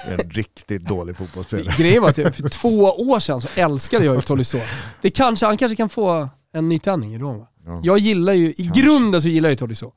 är 0.06 0.12
en 0.24 0.30
riktigt 0.30 0.82
dålig 0.84 1.16
fotbollsspelare. 1.16 1.74
Grejen 1.78 2.02
var 2.02 2.10
att 2.10 2.18
jag, 2.18 2.34
för 2.34 2.48
två 2.48 2.78
år 2.84 3.20
sedan 3.20 3.40
så 3.40 3.48
älskade 3.54 4.04
jag 4.04 4.14
ju 4.14 4.20
Tolisso. 4.20 4.58
Det 5.02 5.10
kanske, 5.10 5.46
han 5.46 5.56
kanske 5.56 5.76
kan 5.76 5.88
få 5.88 6.28
en 6.52 6.68
nytändning 6.68 7.14
i 7.14 7.18
Roma. 7.18 7.46
Ja. 7.66 7.80
Jag 7.84 7.98
gillar 7.98 8.32
ju, 8.32 8.50
i 8.50 8.54
Kanske. 8.54 8.80
grunden 8.82 9.22
så 9.22 9.28
gillar 9.28 9.48
jag 9.48 9.52
ju 9.52 9.56
Tolisso. 9.56 9.92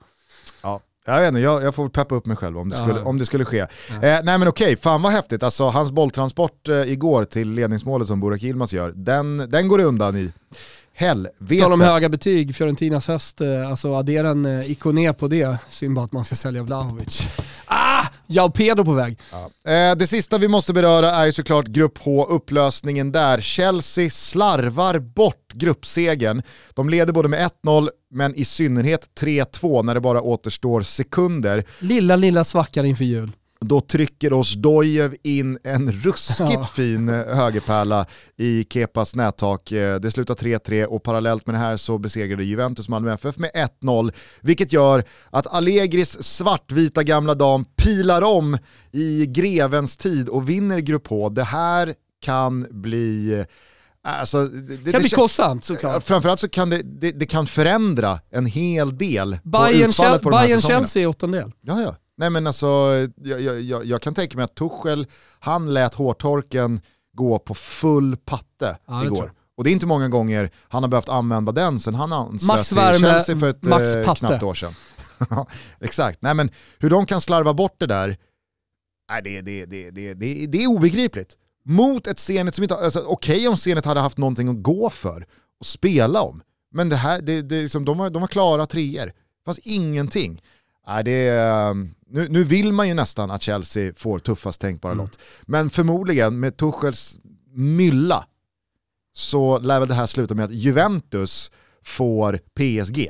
Ja. 0.64 0.80
Jag 1.06 1.20
vet 1.20 1.28
inte, 1.28 1.40
jag, 1.40 1.64
jag 1.64 1.76
får 1.76 1.90
peppa 1.90 2.16
upp 2.16 2.26
mig 2.26 2.38
själv 2.38 2.58
om 2.58 2.70
det 2.70 2.76
Ja. 2.78 2.84
skulle, 2.84 3.02
om 3.02 3.18
det 3.20 3.26
skulle 3.26 3.46
ske. 3.46 3.60
Eh, 3.60 3.68
nej 4.02 4.24
men 4.24 4.48
okej, 4.48 4.78
fan 4.78 5.02
vad 5.02 5.12
häftigt. 5.12 5.44
Alltså 5.44 5.68
hans 5.68 5.92
bolltransport 5.92 6.68
eh, 6.70 6.76
igår 6.82 7.24
till 7.26 7.50
ledningsmålet 7.50 8.08
som 8.08 8.20
Burak 8.20 8.44
Yilmaz 8.44 8.74
gör, 8.74 8.92
den, 8.96 9.38
den 9.50 9.68
går 9.68 9.80
undan 9.80 10.16
i 10.18 10.32
helvete. 10.98 11.62
Tal 11.64 11.74
om 11.74 11.82
höga 11.82 12.10
betyg, 12.10 12.56
Fiorentinas 12.56 13.08
höst, 13.08 13.42
eh, 13.42 13.70
alltså 13.70 13.96
addera 13.96 14.30
en 14.30 14.46
eh, 14.46 14.72
ikoné 14.72 15.14
på 15.14 15.28
det. 15.28 15.58
Synd 15.70 15.96
bara 15.96 16.06
att 16.06 16.12
man 16.12 16.26
ska 16.26 16.36
sälja 16.36 16.64
Vlahovic. 16.64 17.30
Ah! 17.66 18.06
Jao 18.28 18.50
Pedro 18.50 18.86
på 18.86 18.94
väg. 18.94 19.20
Ja. 19.32 19.72
Eh, 19.72 19.96
det 19.96 20.08
sista 20.08 20.38
vi 20.38 20.48
måste 20.48 20.74
beröra 20.74 21.12
är 21.12 21.26
ju 21.26 21.32
såklart 21.32 21.68
Grupp 21.68 21.98
H, 21.98 22.26
upplösningen 22.30 23.12
där. 23.12 23.40
Chelsea 23.40 24.10
slarvar 24.10 25.00
bort 25.00 25.54
gruppsegen. 25.54 26.42
De 26.74 26.90
leder 26.90 27.14
både 27.14 27.28
med 27.28 27.50
1-0, 27.64 27.90
men 28.12 28.36
i 28.36 28.46
synnerhet 28.46 29.10
3-2 29.22 29.84
när 29.84 29.94
det 29.94 30.02
bara 30.02 30.22
återstår 30.22 30.82
sekunder. 30.82 31.64
Lilla, 31.80 32.16
lilla 32.16 32.44
svackan 32.44 32.86
inför 32.86 33.04
jul. 33.04 33.32
Då 33.60 33.82
trycker 33.82 34.34
Osdojev 34.34 35.16
in 35.24 35.60
en 35.64 35.92
ruskigt 35.92 36.40
Ja. 36.52 36.64
fin 36.64 37.10
eh, 37.10 37.16
högerpärla 37.36 38.06
i 38.38 38.64
Kepas 38.70 39.16
nättak. 39.16 39.72
Eh, 39.72 40.00
Det 40.00 40.12
slutar 40.12 40.36
3-3 40.36 40.86
och 40.86 41.04
parallellt 41.04 41.46
med 41.46 41.56
det 41.56 41.60
här 41.60 41.78
så 41.78 41.98
besegrade 41.98 42.44
Juventus 42.44 42.90
Malmö 42.90 43.14
FF 43.14 43.38
med 43.38 43.52
1-0, 43.82 44.12
vilket 44.42 44.74
gör 44.74 45.04
att 45.30 45.48
Allegris 45.48 46.24
svartvita 46.24 47.04
gamla 47.04 47.36
dam 47.36 47.66
pilar 47.76 48.22
om 48.22 48.58
i 48.92 49.26
grevens 49.26 49.98
tid 49.98 50.30
och 50.30 50.50
vinner 50.50 50.80
Grupp 50.80 51.08
H. 51.08 51.30
Det 51.30 51.44
här 51.44 51.94
kan 52.22 52.68
bli... 52.82 53.34
eh, 53.40 53.46
Alltså, 54.02 54.46
det, 54.46 54.78
Det 54.78 54.92
kan 54.92 55.02
bli 55.02 55.10
kostsamt 55.10 55.66
såklart. 55.66 56.04
Framförallt 56.04 56.40
så 56.40 56.50
kan 56.50 56.70
det, 56.70 56.82
det, 56.84 57.12
det 57.12 57.26
kan 57.26 57.48
förändra 57.48 58.20
en 58.30 58.46
hel 58.46 58.98
del 58.98 59.40
på 59.44 59.50
Bayern, 59.50 59.90
utfallet 59.90 60.22
på 60.22 60.30
de 60.30 60.36
här 60.38 60.46
Bayern. 60.48 60.62
Chelsea 60.62 61.04
i 61.04 61.06
åttondel. 61.06 61.52
Ja, 61.62 61.82
ja. 61.82 61.96
Nej 62.18 62.30
men 62.30 62.48
alltså, 62.48 62.68
jag, 63.16 63.42
jag, 63.62 63.86
jag, 63.86 64.02
kan 64.02 64.14
tänka 64.14 64.38
mig 64.38 64.44
att 64.44 64.56
Tuchel, 64.56 65.08
han 65.40 65.74
lät 65.74 65.94
hårtorken 65.94 66.82
gå 67.14 67.40
på 67.40 67.54
full 67.54 68.18
patte 68.18 68.78
Ja, 68.88 69.06
igår. 69.06 69.34
Och 69.58 69.64
det 69.64 69.70
är 69.70 69.72
inte 69.72 69.86
många 69.86 70.10
gånger 70.10 70.52
han 70.68 70.84
har 70.84 70.90
behövt 70.90 71.10
använda 71.10 71.52
den 71.52 71.80
sen 71.80 71.96
han 71.96 72.14
anslöt 72.14 72.58
Max 72.58 72.70
till 72.70 72.78
Chelsea 72.78 73.40
för 73.40 73.50
ett 73.50 73.64
max 73.64 73.96
eh, 73.96 74.06
patte. 74.06 74.20
knappt 74.20 74.44
år 74.44 74.54
sedan. 74.54 74.74
Exakt, 75.80 76.22
nej 76.22 76.34
men 76.34 76.50
hur 76.80 76.90
de 76.90 77.06
kan 77.06 77.22
slarva 77.22 77.54
bort 77.54 77.76
det 77.78 77.86
där, 77.86 78.18
nej, 79.12 79.22
det, 79.24 79.42
det, 79.42 79.66
det, 79.66 79.92
det, 79.92 80.14
det, 80.14 80.48
det 80.48 80.64
är 80.64 80.68
obegripligt. 80.68 81.38
Mot 81.66 82.08
ett 82.08 82.20
Zenit 82.20 82.56
som 82.56 82.64
inte 82.64 82.76
har, 82.76 82.82
alltså, 82.82 83.00
okej 83.00 83.48
om 83.48 83.58
Zenit 83.58 83.86
hade 83.86 84.00
haft 84.00 84.18
någonting 84.18 84.48
att 84.48 84.64
gå 84.64 84.90
för 84.90 85.26
och 85.60 85.66
spela 85.66 86.22
om, 86.22 86.42
men 86.72 86.90
det 86.90 86.96
här, 86.96 87.22
det, 87.22 87.42
det, 87.42 87.62
liksom, 87.62 87.86
de, 87.86 87.98
var, 87.98 88.10
de 88.10 88.22
var 88.22 88.28
klara 88.28 88.66
treor. 88.66 89.06
Det 89.06 89.46
fanns 89.46 89.60
ingenting. 89.60 90.42
Nej, 90.88 91.04
det 91.04 91.28
är, 91.28 91.74
nu, 92.10 92.28
nu 92.30 92.44
vill 92.44 92.72
man 92.74 92.88
ju 92.88 92.94
nästan 92.94 93.32
att 93.32 93.42
Chelsea 93.42 93.94
får 93.96 94.20
tuffast 94.20 94.62
tänkbara 94.62 94.94
Mm. 94.94 95.06
lott. 95.06 95.20
Men 95.42 95.70
förmodligen 95.70 96.40
med 96.40 96.58
Tuchels 96.58 97.20
mylla 97.54 98.26
så 99.14 99.60
lär 99.60 99.80
väl 99.80 99.88
det 99.90 99.94
här 99.94 100.06
sluta 100.06 100.36
med 100.36 100.46
att 100.46 100.52
Juventus 100.52 101.52
får 101.84 102.40
PSG. 102.54 103.10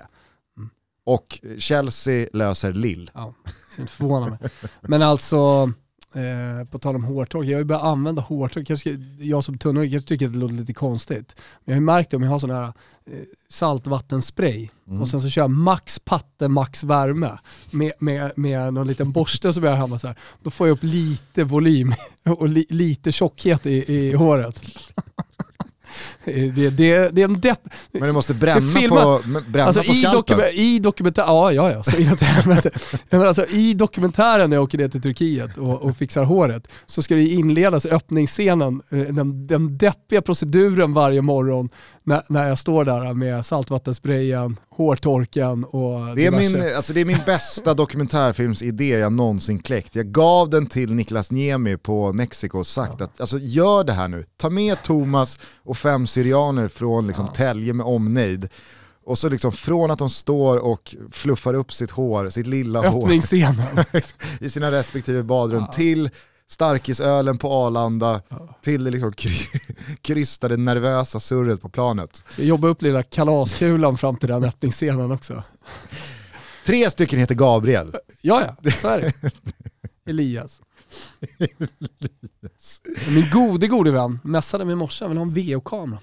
Mm. 0.57 0.69
Och 1.03 1.39
Chelsea 1.57 2.28
löser 2.34 2.73
Lill. 2.73 3.11
Ja, 3.13 3.34
inte 3.80 3.91
förvåna 3.91 4.28
mig. 4.28 4.39
Men 4.82 5.01
alltså, 5.01 5.71
eh, 6.13 6.67
på 6.71 6.79
tal 6.79 6.95
om 6.95 7.03
hårtork, 7.03 7.47
jag 7.47 7.53
har 7.53 7.59
ju 7.59 7.65
börjat 7.65 7.83
använda 7.83 8.21
hårtork. 8.21 8.67
Kanske, 8.67 8.97
jag 9.19 9.43
som 9.43 9.57
tunnhårig 9.57 9.91
kanske 9.91 10.09
tycker 10.09 10.25
att 10.25 10.33
det 10.33 10.39
låter 10.39 10.55
lite 10.55 10.73
konstigt. 10.73 11.35
Men 11.37 11.63
jag 11.65 11.73
har 11.73 11.81
ju 11.81 11.85
märkt 11.85 12.11
det 12.11 12.17
om 12.17 12.23
jag 12.23 12.29
har 12.29 12.39
sån 12.39 12.49
här 12.49 12.63
eh, 12.65 12.73
saltvattenspray 13.49 14.69
Mm. 14.87 15.01
och 15.01 15.07
sen 15.07 15.21
så 15.21 15.29
kör 15.29 15.41
jag 15.41 15.49
max 15.51 15.99
patte, 15.99 16.47
max 16.47 16.83
värme 16.83 17.37
med, 17.71 17.91
med, 17.99 18.31
med 18.35 18.73
någon 18.73 18.87
liten 18.87 19.11
borste 19.11 19.53
som 19.53 19.63
jag 19.63 19.71
har 19.71 19.77
hemma 19.77 19.99
så 19.99 20.07
här. 20.07 20.15
Då 20.43 20.49
får 20.49 20.67
jag 20.67 20.73
upp 20.73 20.83
lite 20.83 21.43
volym 21.43 21.93
och 22.25 22.49
li, 22.49 22.65
lite 22.69 23.11
tjockhet 23.11 23.65
i, 23.65 23.93
i 23.93 24.13
håret. 24.13 24.63
Det, 26.55 26.69
det, 26.69 27.09
det 27.15 27.21
är 27.21 27.25
en 27.25 27.39
depp. 27.41 27.59
Men 27.91 28.01
det 28.01 28.11
måste 28.13 28.34
bränna 28.34 28.61
filma- 28.80 29.03
på, 29.23 29.41
bränna 29.51 29.67
Alltså 29.67 29.84
på 29.84 29.93
i, 29.93 30.03
dokumen- 30.03 30.51
i 30.53 30.80
dokumentär, 30.80 31.23
ja 31.28 31.51
ja 31.53 31.71
ja, 31.71 31.84
så 31.84 31.97
inåt 31.97 32.21
helvete. 32.21 32.69
Ja, 33.09 33.17
men 33.17 33.28
alltså, 33.28 33.45
I 33.45 33.73
dokumentären 33.73 34.49
när 34.49 34.57
jag 34.57 34.63
åker 34.63 34.78
ner 34.78 34.88
till 34.88 35.01
Turkiet 35.01 35.57
och, 35.57 35.82
och 35.82 35.97
fixar 35.97 36.23
håret 36.23 36.67
så 36.86 37.01
ska 37.01 37.15
det 37.15 37.28
inledas 37.28 37.86
öppningsscenen, 37.86 38.82
eh, 38.91 38.97
den, 38.99 39.47
den 39.47 39.78
deppiga 39.78 40.21
proceduren 40.21 40.93
varje 40.93 41.21
morgon 41.21 41.69
när, 42.03 42.21
när 42.30 42.47
jag 42.49 42.57
står 42.59 42.86
där 42.86 43.13
med 43.13 43.45
saltvattensprayen, 43.45 44.57
hårtorken 44.69 45.63
och 45.63 46.15
Det 46.15 46.25
är, 46.25 46.32
diverse. 46.32 46.57
min, 46.57 46.75
alltså 46.75 46.93
det 46.93 47.01
är 47.01 47.05
min 47.05 47.17
bästa 47.25 47.73
dokumentärfilmsidé 47.73 48.89
jag 48.89 49.13
någonsin 49.13 49.59
kläckt. 49.59 49.95
Jag 49.95 50.05
gav 50.11 50.49
den 50.49 50.65
till 50.67 50.93
Niklas 50.95 51.32
Niemi 51.32 51.78
på 51.78 52.13
Mexiko 52.13 52.59
och 52.59 52.67
sagt 52.67 53.01
att 53.01 53.21
alltså, 53.21 53.39
gör 53.39 53.84
det 53.84 53.93
här 53.93 54.07
nu. 54.07 54.25
Ta 54.38 54.49
med 54.49 54.84
Thomas 54.84 55.39
och 55.63 55.78
fem 55.78 56.07
syrianer 56.18 56.68
från 56.68 57.07
liksom, 57.07 57.28
Tälje 57.28 57.74
med 57.74 57.86
omnejd. 57.86 58.49
Och 59.05 59.18
så 59.18 59.30
liksom 59.30 59.51
från 59.51 59.91
att 59.91 59.99
de 59.99 60.09
står 60.09 60.57
och 60.57 60.95
fluffar 61.11 61.53
upp 61.53 61.74
sitt 61.74 61.91
hår, 61.91 62.30
sitt 62.30 62.47
lilla 62.47 62.89
hår 62.89 63.03
Öppningsscenen. 63.03 63.86
i 64.39 64.49
sina 64.49 64.72
respektive 64.72 65.24
badrum 65.24 65.65
till 65.74 66.09
starkisölen 66.47 67.38
på 67.38 67.51
Arlanda, 67.51 68.22
till 68.61 68.84
det 68.84 68.91
liksom 68.91 69.11
kry- 69.11 69.59
krystade 70.01 70.57
nervösa 70.57 71.20
surret 71.20 71.61
på 71.61 71.70
planet. 71.70 72.24
Så 72.30 72.41
jag 72.41 72.47
jobbar 72.47 72.70
upp 72.70 72.82
lilla 72.82 73.03
kalaskulan 73.03 73.97
fram 73.97 74.15
till 74.15 74.30
den 74.30 74.43
öppningsscenen 74.43 75.11
också. 75.11 75.43
Tre 76.65 76.89
stycken 76.89 77.20
heter 77.20 77.36
Gabriel. 77.36 77.95
Ja 78.22 78.55
ja, 78.61 78.72
så 78.72 78.88
är 78.88 79.01
det. 79.01 79.13
Elias. 80.09 80.61
Min 83.09 83.29
gode, 83.33 83.67
gode 83.67 83.91
vän 83.91 84.19
messade 84.23 84.65
mig 84.65 84.73
i 84.73 84.75
morse, 84.75 85.05
han 85.05 85.09
vill 85.09 85.17
ha 85.17 85.25
en 85.25 85.33
VO-kamera. 85.33 85.99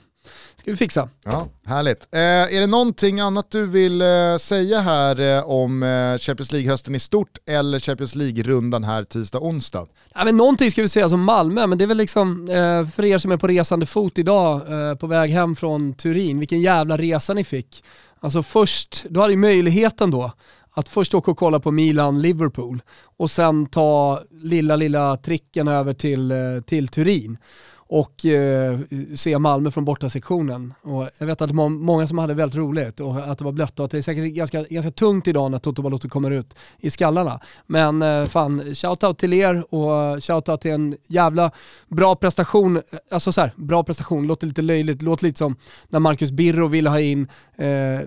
Ska 0.57 0.71
vi 0.71 0.77
fixa. 0.77 1.09
Ja, 1.25 1.47
härligt. 1.67 2.09
Eh, 2.13 2.21
är 2.21 2.61
det 2.61 2.67
någonting 2.67 3.21
annat 3.21 3.51
du 3.51 3.67
vill 3.67 4.03
eh, 4.03 4.37
säga 4.41 4.81
här 4.81 5.21
eh, 5.21 5.51
om 5.51 5.83
eh, 5.83 6.19
Champions 6.19 6.53
League-hösten 6.53 6.95
i 6.95 6.99
stort 7.01 7.39
eller 7.47 7.79
Champions 7.79 8.15
League-rundan 8.15 8.85
här 8.85 9.05
tisdag-onsdag? 9.05 9.87
Ja, 10.15 10.25
men 10.25 10.37
någonting 10.37 10.71
ska 10.71 10.83
vi 10.83 10.89
säga 10.89 11.09
som 11.09 11.25
Malmö, 11.25 11.67
men 11.67 11.79
det 11.79 11.85
är 11.85 11.87
väl 11.87 11.97
liksom 11.97 12.49
eh, 12.49 12.89
för 12.89 13.05
er 13.05 13.19
som 13.19 13.33
är 13.33 13.37
på 13.37 13.47
resande 13.49 13.87
fot 13.87 14.19
idag 14.19 14.73
eh, 14.91 14.95
på 14.95 15.07
väg 15.07 15.31
hem 15.31 15.57
från 15.57 15.95
Turin, 15.95 16.39
vilken 16.39 16.61
jävla 16.61 16.97
resa 16.97 17.35
ni 17.35 17.45
fick. 17.45 17.85
Alltså 18.21 18.43
först, 18.43 19.05
du 19.09 19.21
hade 19.21 19.33
ju 19.33 19.39
möjligheten 19.39 20.11
då 20.11 20.33
att 20.75 20.89
först 20.89 21.15
åka 21.15 21.31
och 21.31 21.39
kolla 21.39 21.61
på 21.61 21.71
Milan-Liverpool 21.71 22.83
och 23.17 23.31
sen 23.31 23.67
ta 23.67 24.21
lilla, 24.31 24.77
lilla 24.77 25.17
tricken 25.17 25.69
över 25.69 25.95
till, 25.95 26.31
eh, 26.31 26.37
till 26.67 26.89
Turin 26.89 27.39
och 27.87 28.27
eh, 28.27 28.79
se 29.15 29.39
Malmö 29.39 29.71
från 29.71 29.85
borta 29.85 30.11
sektionen. 30.11 30.75
Och 30.83 31.09
jag 31.19 31.27
vet 31.27 31.43
att 31.43 31.49
det 31.49 31.55
var 31.55 31.69
många 31.69 32.07
som 32.07 32.19
hade 32.19 32.35
väldigt 32.35 32.57
roligt 32.57 33.01
och 33.01 33.19
att 33.19 33.39
det 33.39 33.45
var 33.45 33.53
blött 33.53 33.79
och 33.79 33.85
att 33.85 33.91
det 33.91 33.99
är 33.99 34.03
säkert 34.03 34.35
ganska, 34.35 34.63
ganska 34.63 34.91
tungt 34.91 35.29
idag 35.29 35.51
när 35.51 35.59
Toto 35.59 35.83
Balotto 35.83 36.09
kommer 36.09 36.31
ut 36.31 36.55
i 36.79 36.91
skallarna. 36.91 37.41
Men 37.67 38.03
eh, 38.03 38.25
fan, 38.25 38.75
shoutout 38.75 39.19
till 39.19 39.33
er 39.33 39.75
och 39.75 40.25
shoutout 40.25 40.61
till 40.61 40.71
en 40.71 40.97
jävla 41.09 41.51
bra 41.89 42.17
prestation. 42.17 42.83
Alltså 43.11 43.33
så 43.33 43.41
här, 43.41 43.53
bra 43.57 43.85
prestation, 43.85 44.27
låter 44.27 44.47
lite 44.47 44.63
löjligt, 44.63 45.03
låter 45.03 45.25
lite 45.25 45.39
som 45.39 45.57
när 45.89 45.99
Marcus 45.99 46.33
Birro 46.33 46.67
ville 46.67 46.91
ha 46.91 47.01
in 47.01 47.29
eh, 47.57 48.01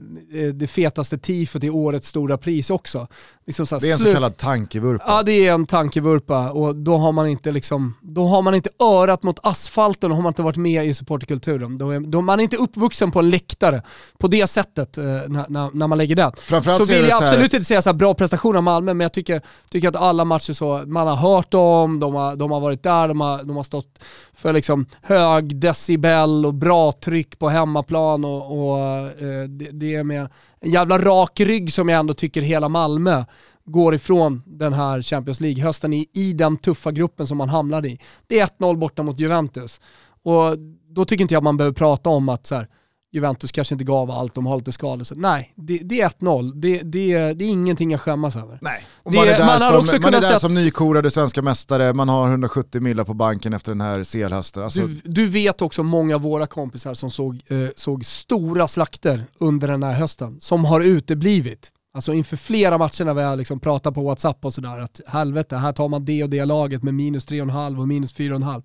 det 0.54 0.68
fetaste 0.68 1.18
tifot 1.18 1.64
i 1.64 1.70
årets 1.70 2.08
stora 2.08 2.38
pris 2.38 2.70
också. 2.70 3.08
Liksom 3.46 3.66
här, 3.72 3.80
Det 3.80 3.90
är 3.90 3.94
en 3.94 4.00
så 4.00 4.14
kallad 4.14 4.38
tankevurpa. 4.38 5.04
Ja 5.08 5.24
det 5.24 5.48
är 5.48 5.54
en 5.54 5.66
tankevurpa 5.66 6.52
och 6.52 6.76
då 6.76 6.98
har 6.98 7.12
man 7.12 7.28
inte 7.28 7.52
liksom, 7.52 7.94
då 8.02 8.26
har 8.26 8.42
man 8.42 8.56
inte 8.56 8.70
örat 8.80 9.24
mot 9.24 9.40
asfalten 9.68 10.12
har 10.12 10.22
man 10.22 10.30
inte 10.30 10.42
varit 10.42 10.58
med 10.58 10.86
i 10.86 10.94
supporterkulturen. 10.94 11.78
Då 11.78 11.92
är, 11.92 12.00
då 12.00 12.22
man 12.22 12.40
är 12.40 12.44
inte 12.44 12.58
uppvuxen 12.58 13.12
på 13.12 13.20
en 13.20 13.30
läktare 13.30 13.82
på 14.18 14.28
det 14.28 14.48
sättet 14.48 14.98
eh, 14.98 15.04
när, 15.06 15.46
när, 15.50 15.70
när 15.74 15.88
man 15.88 15.98
lägger 15.98 16.16
den. 16.16 16.32
Så 16.78 16.86
vill 16.86 17.08
jag 17.08 17.18
så 17.18 17.24
absolut 17.24 17.54
inte 17.54 17.66
säga 17.66 17.82
så 17.82 17.94
bra 17.94 18.14
prestation 18.14 18.56
av 18.56 18.64
Malmö, 18.64 18.94
men 18.94 19.06
jag 19.06 19.14
tycker, 19.14 19.42
tycker 19.70 19.88
att 19.88 19.96
alla 19.96 20.26
matcher 20.26 20.54
så, 20.54 20.84
man 20.86 21.08
har 21.08 21.16
hört 21.16 21.52
dem, 21.52 22.00
de 22.00 22.16
har, 22.16 22.36
de 22.36 22.52
har 22.52 22.60
varit 22.60 22.84
där, 22.84 23.08
de 23.08 23.22
har, 23.22 23.44
de 23.44 23.56
har 23.56 23.64
stått 23.64 24.00
för 24.34 24.54
liksom 24.54 24.86
hög 25.02 25.60
decibel 25.60 26.46
och 26.46 26.54
bra 26.54 26.92
tryck 26.92 27.40
på 27.40 27.50
hemmaplan 27.50 28.26
och, 28.26 28.60
och 28.60 28.80
eh, 28.80 29.44
det, 29.50 29.70
det 29.72 29.96
är 29.96 30.04
med 30.04 30.28
en 30.60 30.72
jävla 30.72 30.98
rak 31.00 31.40
rygg 31.40 31.74
som 31.74 31.90
jag 31.90 32.00
ändå 32.00 32.14
tycker 32.14 32.42
hela 32.42 32.70
Malmö 32.70 33.24
går 33.68 33.96
ifrån 33.96 34.42
den 34.46 34.74
här 34.74 35.02
Champions 35.02 35.40
League-hösten 35.40 35.94
i, 35.94 36.06
i 36.14 36.34
den 36.34 36.58
tuffa 36.58 36.92
gruppen 36.92 37.28
som 37.28 37.38
man 37.38 37.50
hamnade 37.50 37.90
i. 37.90 38.00
Det 38.28 38.40
är 38.40 38.48
1-0 38.60 38.78
borta 38.78 39.04
mot 39.04 39.20
Juventus. 39.20 39.80
Och 40.24 40.56
då 40.90 41.06
tycker 41.06 41.22
inte 41.22 41.34
jag 41.34 41.44
man 41.44 41.58
behöver 41.58 41.74
prata 41.76 42.10
om 42.10 42.30
att 42.30 42.46
så 42.48 42.56
här, 42.56 42.68
Juventus 43.12 43.52
kanske 43.52 43.76
inte 43.76 43.86
gav 43.86 44.12
allt, 44.12 44.34
de 44.36 44.46
har 44.46 44.58
lite 44.58 44.72
skador. 44.72 45.06
Nej, 45.16 45.54
det, 45.56 45.78
det 45.78 46.02
är 46.02 46.10
1-0. 46.10 46.52
Det, 46.56 46.78
det, 46.84 47.34
det 47.34 47.46
är 47.46 47.50
ingenting 47.50 47.94
att 47.94 48.02
skämmas 48.02 48.36
över. 48.36 48.60
Nej, 48.62 48.86
och 49.04 49.12
Det- 49.12 49.18
man 49.18 49.28
är 49.28 49.32
där, 49.38 49.46
man 49.46 49.60
som, 49.60 49.76
också 49.80 49.96
man 50.02 50.14
är 50.14 50.22
där 50.22 50.32
sett- 50.32 50.42
som 50.42 50.54
nykorade 50.54 51.12
svenska 51.12 51.42
mästare, 51.42 51.94
man 51.94 52.10
har 52.10 52.28
170 52.30 52.82
millar 52.82 53.04
på 53.04 53.14
banken 53.14 53.54
efter 53.54 53.72
den 53.72 53.82
här 53.82 54.04
CL-hösten. 54.04 54.64
Alltså, 54.64 54.82
Du, 54.82 55.02
du 55.04 55.28
vet 55.28 55.62
också 55.62 55.84
många 55.84 56.16
av 56.16 56.22
våra 56.22 56.48
kompisar 56.48 56.94
som 56.94 57.12
såg, 57.12 57.42
eh, 57.48 57.58
såg 57.76 58.06
stora 58.06 58.68
slakter 58.68 59.24
under 59.40 59.68
den 59.68 59.84
här 59.84 59.94
hösten, 59.94 60.38
som 60.42 60.66
har 60.66 60.82
uteblivit. 60.82 61.72
Alltså 61.98 62.14
inför 62.14 62.38
flera 62.38 62.78
matcher 62.78 63.06
när 63.06 63.14
vi 63.14 63.22
har 63.24 63.36
liksom 63.36 63.60
pratat 63.60 63.94
på 63.94 64.02
WhatsApp 64.04 64.46
och 64.46 64.54
sådär, 64.54 64.80
att 64.80 65.02
helvete, 65.08 65.58
här 65.58 65.72
tar 65.72 65.88
man 65.88 66.06
det 66.06 66.24
och 66.24 66.30
det 66.30 66.46
laget 66.46 66.84
med 66.84 66.94
minus 66.94 67.28
3,5 67.28 67.80
och 67.80 67.88
minus 67.88 68.16
4,5. 68.16 68.64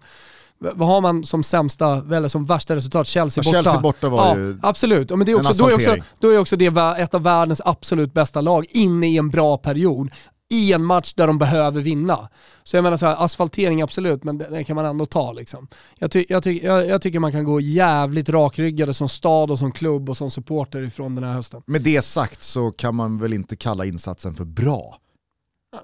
V- 0.60 0.70
Vad 0.74 0.88
har 0.88 1.00
man 1.00 1.24
som 1.24 1.42
sämsta, 1.42 2.16
eller 2.16 2.28
som 2.28 2.46
värsta 2.46 2.76
resultat? 2.76 3.06
Chelsea 3.06 3.44
borta. 3.44 3.56
Chelsea 3.56 3.80
borta 3.80 4.08
var 4.08 4.26
ja, 4.26 4.36
ju 4.36 4.58
Absolut, 4.62 5.10
Ja, 5.10 5.16
men 5.16 5.26
det 5.26 5.32
är 5.32 5.38
en 5.38 5.46
också, 5.46 5.62
då, 5.62 5.70
är 5.70 5.74
också, 5.74 5.96
då 6.18 6.28
är 6.28 6.38
också 6.38 6.56
det 6.56 6.66
ett 6.98 7.14
av 7.14 7.22
världens 7.22 7.60
absolut 7.64 8.12
bästa 8.14 8.40
lag 8.40 8.66
inne 8.68 9.06
i 9.06 9.18
en 9.18 9.30
bra 9.30 9.56
period. 9.56 10.10
I 10.52 10.72
en 10.72 10.84
match 10.84 11.14
där 11.14 11.26
de 11.26 11.38
behöver 11.38 11.80
vinna. 11.80 12.28
Så 12.62 12.76
jag 12.76 12.82
menar 12.82 12.96
så 12.96 13.06
här, 13.06 13.24
asfaltering 13.24 13.82
absolut, 13.82 14.24
men 14.24 14.38
det 14.38 14.64
kan 14.64 14.76
man 14.76 14.86
ändå 14.86 15.06
ta 15.06 15.32
liksom. 15.32 15.68
Jag, 15.98 16.10
ty, 16.10 16.24
jag, 16.28 16.42
ty, 16.42 16.60
jag, 16.62 16.86
jag 16.86 17.02
tycker 17.02 17.18
man 17.18 17.32
kan 17.32 17.44
gå 17.44 17.60
jävligt 17.60 18.28
rakryggade 18.28 18.94
som 18.94 19.08
stad 19.08 19.50
och 19.50 19.58
som 19.58 19.72
klubb 19.72 20.10
och 20.10 20.16
som 20.16 20.30
supporter 20.30 20.82
ifrån 20.82 21.14
den 21.14 21.24
här 21.24 21.34
hösten. 21.34 21.62
Med 21.66 21.82
det 21.82 22.02
sagt 22.02 22.42
så 22.42 22.72
kan 22.72 22.94
man 22.94 23.18
väl 23.18 23.32
inte 23.32 23.56
kalla 23.56 23.84
insatsen 23.84 24.34
för 24.34 24.44
bra. 24.44 24.98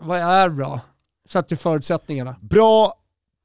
Vad 0.00 0.18
är 0.20 0.48
bra? 0.48 0.80
Sett 1.28 1.48
till 1.48 1.58
förutsättningarna. 1.58 2.36
Bra 2.40 2.92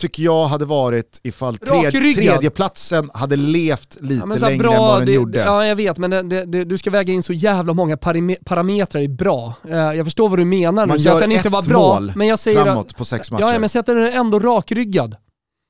tycker 0.08 0.24
jag 0.24 0.46
hade 0.46 0.66
varit 0.66 1.20
ifall 1.24 1.58
tredjeplatsen 1.58 3.10
hade 3.14 3.36
levt 3.36 3.98
lite 4.02 4.26
Ja, 4.30 4.48
längre 4.48 4.68
än 4.74 4.80
vad 4.80 5.00
den 5.00 5.06
det, 5.06 5.12
gjorde. 5.14 5.38
Ja 5.38 5.66
jag 5.66 5.76
vet, 5.76 5.98
men 5.98 6.10
det, 6.12 6.46
det, 6.46 6.64
du 6.64 6.78
ska 6.78 6.90
väga 6.90 7.14
in 7.14 7.24
så 7.24 7.34
jävla 7.34 7.74
många 7.74 7.96
parame- 7.96 8.44
parametrar 8.46 9.02
i 9.02 9.08
bra. 9.08 9.54
Eh, 9.70 9.76
jag 9.78 10.06
förstår 10.06 10.30
vad 10.30 10.40
du 10.40 10.46
menar 10.46 10.72
Man 10.72 10.98
nu, 10.98 11.04
så 11.04 11.10
att 11.10 11.14
gör 11.16 11.22
den 11.22 11.32
inte 11.32 11.50
var 11.50 11.62
bra. 11.64 11.80
mål 11.94 12.12
Men 12.16 12.28
jag 12.28 12.40
säger 12.40 12.58
att- 12.60 12.66
framåt 12.66 12.98
på 12.98 13.06
sex 13.06 13.32
matcher. 13.32 13.42
Ja, 13.54 13.60
men 13.60 13.70
sätter 13.70 13.96
den 13.96 14.14
ändå 14.14 14.40
rakryggad. 14.40 15.16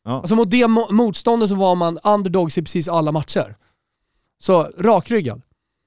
Ja. 0.06 0.12
Alltså 0.20 0.36
mot 0.36 0.52
det 0.52 0.64
mo- 0.66 0.92
motståndet 0.92 1.50
så 1.50 1.56
var 1.56 1.76
man 1.76 2.00
underdogs 2.04 2.58
i 2.58 2.62
precis 2.62 2.90
alla 2.90 3.12
matcher. 3.12 3.56
Så 4.44 4.68
rakryggad. 4.80 5.42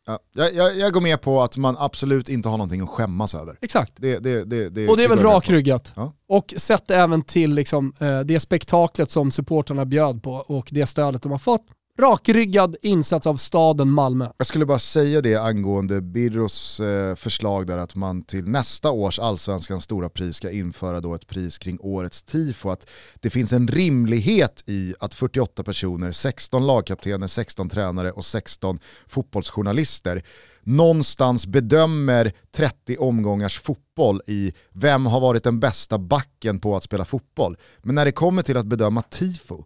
Ja, 0.07 0.19
jag, 0.33 0.55
jag, 0.55 0.79
jag 0.79 0.93
går 0.93 1.01
med 1.01 1.21
på 1.21 1.43
att 1.43 1.57
man 1.57 1.77
absolut 1.79 2.29
inte 2.29 2.49
har 2.49 2.57
någonting 2.57 2.81
att 2.81 2.89
skämmas 2.89 3.35
över. 3.35 3.59
Exakt. 3.61 3.93
Det, 3.97 4.19
det, 4.19 4.45
det, 4.45 4.89
Och 4.89 4.97
det 4.97 5.05
är 5.05 5.09
väl 5.09 5.19
rakryggat. 5.19 5.93
Ja. 5.97 6.13
Och 6.29 6.55
sett 6.57 6.91
även 6.91 7.23
till 7.23 7.55
liksom, 7.55 7.93
eh, 8.01 8.21
det 8.21 8.41
spektaklet 8.41 9.11
som 9.11 9.31
supporterna 9.31 9.85
bjöd 9.85 10.23
på 10.23 10.33
och 10.33 10.69
det 10.73 10.87
stödet 10.87 11.23
de 11.23 11.33
har 11.33 11.39
fått. 11.39 11.67
Rakryggad 11.99 12.77
insats 12.83 13.27
av 13.27 13.37
staden 13.37 13.91
Malmö. 13.91 14.29
Jag 14.37 14.47
skulle 14.47 14.67
bara 14.67 14.79
säga 14.79 15.21
det 15.21 15.37
angående 15.37 16.01
Birros 16.01 16.81
eh, 16.81 17.15
förslag 17.15 17.67
där 17.67 17.79
att 17.79 17.95
man 17.95 18.23
till 18.23 18.49
nästa 18.49 18.91
års 18.91 19.19
allsvenskans 19.19 19.85
stora 19.85 20.09
pris 20.09 20.37
ska 20.37 20.51
införa 20.51 21.01
då 21.01 21.15
ett 21.15 21.27
pris 21.27 21.59
kring 21.59 21.79
årets 21.81 22.23
tifo. 22.23 22.71
Att 22.71 22.91
det 23.21 23.31
finns 23.31 23.53
en 23.53 23.69
rimlighet 23.69 24.65
i 24.67 24.95
att 25.01 25.15
48 25.15 25.63
personer, 25.63 26.13
16 26.13 26.67
lagkaptener, 26.67 27.27
16 27.27 27.69
tränare 27.69 28.13
och 28.13 28.25
16 28.25 28.79
fotbollsjournalister 29.09 30.23
någonstans 30.63 31.47
bedömer 31.47 32.33
30 32.53 32.97
omgångars 32.99 33.59
fotboll 33.61 34.23
i 34.27 34.53
vem 34.73 35.07
har 35.07 35.21
varit 35.21 35.45
den 35.45 35.61
bästa 35.61 35.99
backen 35.99 36.61
på 36.61 36.77
att 36.77 36.85
spela 36.85 37.05
fotboll. 37.05 37.57
Men 37.83 37.95
när 37.95 38.05
det 38.05 38.13
kommer 38.13 38.43
till 38.43 38.57
att 38.57 38.67
bedöma 38.67 39.03
tifo, 39.03 39.65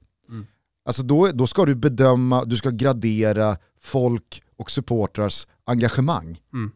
Alltså 0.86 1.02
då, 1.02 1.26
då 1.32 1.46
ska 1.46 1.64
du 1.64 1.74
bedöma, 1.74 2.44
du 2.44 2.56
ska 2.56 2.70
gradera 2.70 3.56
folk 3.82 4.42
och 4.56 4.70
supportrars 4.70 5.46
engagemang. 5.66 6.40
Mm. 6.52 6.70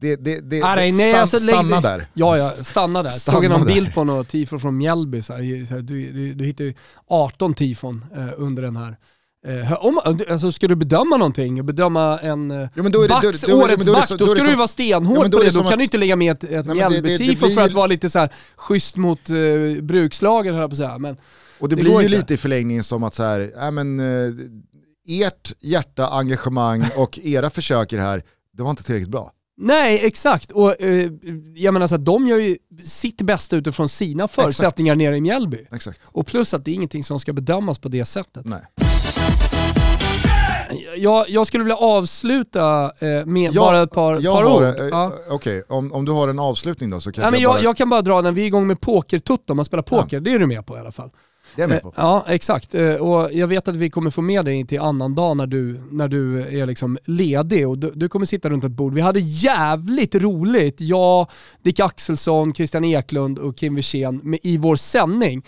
Det, 0.00 0.16
det, 0.16 0.40
det, 0.40 0.62
Ah, 0.62 0.74
nej, 0.74 0.90
det- 0.90 0.96
nej, 0.96 1.10
stan, 1.10 1.20
alltså, 1.20 1.36
lägg- 1.36 1.54
stanna 1.54 1.80
där. 1.80 2.06
Ja, 2.14 2.36
ja, 2.38 2.50
stanna 2.64 3.02
där. 3.02 3.10
Stanna 3.10 3.34
Såg 3.36 3.44
jag 3.44 3.50
någon 3.50 3.66
där. 3.66 3.74
bild 3.74 3.94
på 3.94 4.04
något 4.04 4.28
tifo 4.28 4.58
från 4.58 4.76
Mjällby, 4.78 5.22
så 5.22 5.32
här, 5.32 5.64
så 5.64 5.74
här, 5.74 5.80
du, 5.80 6.12
du, 6.12 6.34
du 6.34 6.44
hittar 6.44 6.64
ju 6.64 6.74
18 7.08 7.54
tifon 7.54 8.04
eh, 8.16 8.26
under 8.36 8.62
den 8.62 8.76
här. 8.76 8.96
Eh, 9.46 9.72
om, 9.86 10.00
alltså, 10.30 10.52
ska 10.52 10.68
du 10.68 10.74
bedöma 10.74 11.16
någonting, 11.16 11.66
bedöma 11.66 12.18
en 12.18 12.50
eh, 12.50 12.68
Ja, 12.74 12.82
då 12.82 13.02
är 13.02 13.08
det- 13.08 13.08
backs, 13.08 13.40
då- 13.40 13.48
då 13.48 13.64
årets 13.64 13.86
back, 13.86 14.08
då 14.18 14.26
ska 14.26 14.42
du 14.44 14.56
vara 14.56 14.68
stenhård 14.68 15.16
Ja, 15.18 15.22
på 15.22 15.42
det. 15.42 15.50
Då 15.50 15.58
kan 15.62 15.72
att- 15.72 15.78
du 15.78 15.84
inte 15.84 15.98
lägga 15.98 16.16
med 16.16 16.32
ett, 16.32 16.44
ett 16.44 16.66
Mjällby-tifo 16.66 17.54
för 17.54 17.62
att 17.62 17.72
vara 17.72 17.86
lite 17.86 18.10
så 18.10 18.18
här 18.18 18.32
schysst 18.56 18.96
mot 18.96 19.30
eh, 19.30 19.82
brukslagen 19.82 20.54
höll 20.54 20.60
jag 20.60 20.70
på 20.70 20.74
att 20.74 20.78
säga. 20.78 20.98
Men 20.98 21.16
Och 21.60 21.68
det, 21.68 21.76
Det 21.76 21.82
blir 21.82 21.92
ju 21.92 21.98
inte. 22.04 22.16
lite 22.16 22.34
i 22.34 22.36
förlängningen 22.36 22.84
som 22.84 23.02
att 23.04 23.14
så 23.14 23.22
här, 23.22 23.50
äh, 23.62 23.70
men, 23.70 24.00
eh, 24.00 24.32
ert 25.26 25.52
hjärta, 25.60 26.06
engagemang 26.08 26.84
och 26.96 27.18
era 27.22 27.50
försöker 27.50 27.98
här, 27.98 28.22
det 28.52 28.62
var 28.62 28.70
inte 28.70 28.82
tillräckligt 28.84 29.10
bra. 29.10 29.32
Nej, 29.60 30.06
exakt. 30.06 30.50
Och 30.50 30.82
eh, 30.82 31.10
jag 31.54 31.74
menar 31.74 31.86
så 31.86 31.94
att 31.94 32.04
de 32.04 32.26
gör 32.28 32.38
ju 32.38 32.56
sitt 32.84 33.22
bästa 33.22 33.56
utifrån 33.56 33.88
sina 33.88 34.28
förutsättningar 34.28 34.94
nere 34.96 35.16
i 35.16 35.20
Mjällby. 35.20 35.66
Exakt. 35.72 36.00
Och 36.04 36.26
plus 36.26 36.54
att 36.54 36.64
det 36.64 36.70
är 36.70 36.74
ingenting 36.74 37.04
som 37.04 37.20
ska 37.20 37.32
bedömas 37.32 37.78
på 37.78 37.88
det 37.88 38.04
sättet. 38.04 38.44
Nej. 38.46 38.60
Jag, 40.96 41.28
jag 41.30 41.46
skulle 41.46 41.64
vilja 41.64 41.76
avsluta 41.76 42.84
eh, 42.98 43.26
med 43.26 43.44
Jag- 43.54 43.54
bara 43.54 43.82
ett 43.82 43.90
par, 43.90 44.20
Jag 44.20 44.34
par 44.34 44.42
har, 44.42 44.56
ord. 44.70 44.80
eh, 44.80 44.86
Ja. 44.86 45.12
Okej, 45.30 45.62
om, 45.68 45.92
om 45.92 46.04
du 46.04 46.12
har 46.12 46.28
en 46.28 46.38
avslutning 46.38 46.90
då 46.90 47.00
så 47.00 47.12
kanske 47.12 47.20
Nej, 47.22 47.30
men 47.30 47.40
jag 47.40 47.52
bara... 47.52 47.62
jag 47.62 47.76
kan 47.76 47.88
bara 47.90 48.02
dra 48.02 48.20
när 48.20 48.32
vi 48.32 48.42
är 48.42 48.46
igång 48.46 48.66
med 48.66 48.80
pokertutto, 48.80 49.54
man 49.54 49.64
spelar 49.64 49.82
poker, 49.82 50.20
det 50.20 50.32
är 50.34 50.38
du 50.38 50.46
med 50.46 50.66
på 50.66 50.76
i 50.76 50.80
alla 50.80 50.92
fall. 50.92 51.10
Det 51.58 51.64
är 51.64 51.68
med 51.68 51.82
på. 51.82 51.88
Eh, 51.88 51.94
Ja, 51.96 52.24
exakt. 52.28 52.74
Eh, 52.74 52.94
Och 52.94 53.32
jag 53.32 53.46
vet 53.46 53.68
att 53.68 53.76
vi 53.76 53.90
kommer 53.90 54.10
få 54.10 54.22
med 54.22 54.44
dig 54.44 54.66
till 54.66 54.80
annan 54.80 55.14
dag 55.14 55.36
när 55.36 55.46
du, 55.46 55.80
när 55.90 56.08
du 56.08 56.40
är 56.60 56.66
liksom 56.66 56.98
ledig 57.04 57.68
och 57.68 57.78
du, 57.78 57.92
du 57.94 58.08
kommer 58.08 58.26
sitta 58.26 58.50
runt 58.50 58.64
ett 58.64 58.70
bord. 58.72 58.94
Vi 58.94 59.00
hade 59.00 59.20
jävligt 59.20 60.14
roligt, 60.14 60.80
jag, 60.80 61.26
Dick 61.62 61.80
Axelsson, 61.80 62.54
Christian 62.54 62.84
Eklund 62.84 63.38
och 63.38 63.56
Kim 63.56 63.74
Wirsén 63.74 64.38
i 64.42 64.58
vår 64.58 64.76
sändning. 64.76 65.42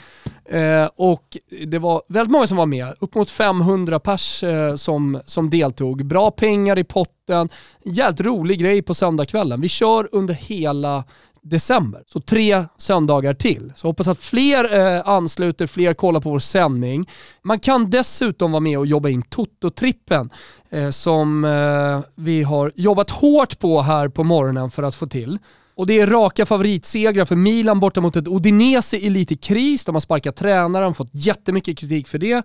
Eh, 0.44 0.88
och 0.96 1.36
det 1.66 1.78
var 1.78 2.02
väldigt 2.08 2.32
många 2.32 2.46
som 2.46 2.56
var 2.56 2.66
med, 2.66 2.94
upp 3.00 3.14
mot 3.14 3.30
500 3.30 3.98
pers 4.00 4.44
som, 4.76 5.20
som 5.26 5.50
deltog. 5.50 6.06
Bra 6.06 6.30
pengar 6.30 6.78
i 6.78 6.84
potten, 6.84 7.48
jävligt 7.84 8.20
rolig 8.20 8.60
grej 8.60 8.82
på 8.82 8.94
söndagskvällen. 8.94 9.60
Vi 9.60 9.68
kör 9.68 10.08
under 10.12 10.34
hela 10.34 11.04
december. 11.42 12.02
Så 12.06 12.20
tre 12.20 12.64
söndagar 12.78 13.34
till. 13.34 13.72
Så 13.76 13.88
hoppas 13.88 14.08
att 14.08 14.18
fler 14.18 14.96
eh, 14.96 15.08
ansluter, 15.08 15.66
fler 15.66 15.94
kollar 15.94 16.20
på 16.20 16.30
vår 16.30 16.38
sändning. 16.38 17.08
Man 17.42 17.60
kan 17.60 17.90
dessutom 17.90 18.52
vara 18.52 18.60
med 18.60 18.78
och 18.78 18.86
jobba 18.86 19.08
in 19.08 19.22
Toto-trippen 19.22 20.30
eh, 20.70 20.90
som 20.90 21.44
eh, 21.44 22.00
vi 22.14 22.42
har 22.42 22.72
jobbat 22.74 23.10
hårt 23.10 23.58
på 23.58 23.80
här 23.80 24.08
på 24.08 24.24
morgonen 24.24 24.70
för 24.70 24.82
att 24.82 24.94
få 24.94 25.06
till. 25.06 25.38
Och 25.74 25.86
det 25.86 26.00
är 26.00 26.06
raka 26.06 26.46
favoritsegrar 26.46 27.24
för 27.24 27.36
Milan 27.36 27.80
borta 27.80 28.00
mot 28.00 28.16
ett 28.16 28.28
Odinese 28.28 28.96
i 28.96 29.10
lite 29.10 29.36
kris. 29.36 29.84
De 29.84 29.94
har 29.94 30.00
sparkat 30.00 30.36
tränaren, 30.36 30.94
fått 30.94 31.10
jättemycket 31.12 31.78
kritik 31.78 32.08
för 32.08 32.18
det. 32.18 32.42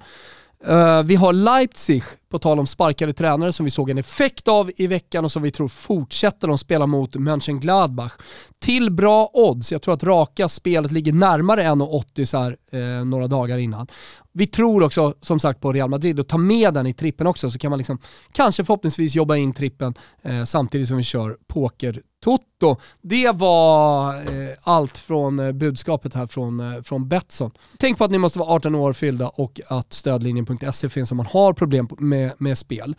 Uh, 0.67 1.03
vi 1.03 1.15
har 1.15 1.33
Leipzig, 1.33 2.03
på 2.35 2.39
tal 2.39 2.59
om 2.59 2.67
sparkade 2.67 3.13
tränare, 3.13 3.51
som 3.51 3.63
vi 3.63 3.69
såg 3.69 3.89
en 3.89 3.97
effekt 3.97 4.47
av 4.47 4.71
i 4.77 4.87
veckan 4.87 5.25
och 5.25 5.31
som 5.31 5.41
vi 5.41 5.51
tror 5.51 5.67
fortsätter 5.67 6.47
de 6.47 6.57
spela 6.57 6.87
mot 6.87 7.15
Mönchengladbach. 7.15 8.11
Till 8.59 8.91
bra 8.91 9.29
odds, 9.33 9.71
jag 9.71 9.81
tror 9.81 9.93
att 9.93 10.03
raka 10.03 10.47
spelet 10.47 10.91
ligger 10.91 11.13
närmare 11.13 11.63
1,80 11.63 12.25
så 12.25 12.37
här, 12.37 12.57
eh, 12.71 13.05
några 13.05 13.27
dagar 13.27 13.57
innan. 13.57 13.87
Vi 14.33 14.47
tror 14.47 14.83
också 14.83 15.13
som 15.21 15.39
sagt 15.39 15.61
på 15.61 15.73
Real 15.73 15.89
Madrid 15.89 16.19
och 16.19 16.27
ta 16.27 16.37
med 16.37 16.73
den 16.73 16.87
i 16.87 16.93
trippen 16.93 17.27
också 17.27 17.51
så 17.51 17.59
kan 17.59 17.69
man 17.69 17.77
liksom 17.77 17.99
kanske 18.31 18.63
förhoppningsvis 18.63 19.15
jobba 19.15 19.35
in 19.35 19.53
trippen 19.53 19.93
eh, 20.21 20.43
samtidigt 20.43 20.87
som 20.87 20.97
vi 20.97 21.03
kör 21.03 21.37
poker 21.47 22.01
Toto. 22.25 22.75
Det 23.01 23.31
var 23.31 24.15
eh, 24.15 24.49
allt 24.63 24.97
från 24.97 25.39
eh, 25.39 25.51
budskapet 25.51 26.13
här 26.13 26.27
från, 26.27 26.59
eh, 26.59 26.81
från 26.81 27.09
Betsson. 27.09 27.51
Tänk 27.79 27.97
på 27.97 28.03
att 28.03 28.11
ni 28.11 28.17
måste 28.17 28.39
vara 28.39 28.49
18 28.49 28.75
år 28.75 28.93
fyllda 28.93 29.27
och 29.27 29.61
att 29.67 29.93
stödlinjen.se 29.93 30.89
finns 30.89 31.11
om 31.11 31.17
man 31.17 31.25
har 31.25 31.53
problem 31.53 31.89
med, 31.97 32.24
med 32.37 32.57
spel. 32.57 32.95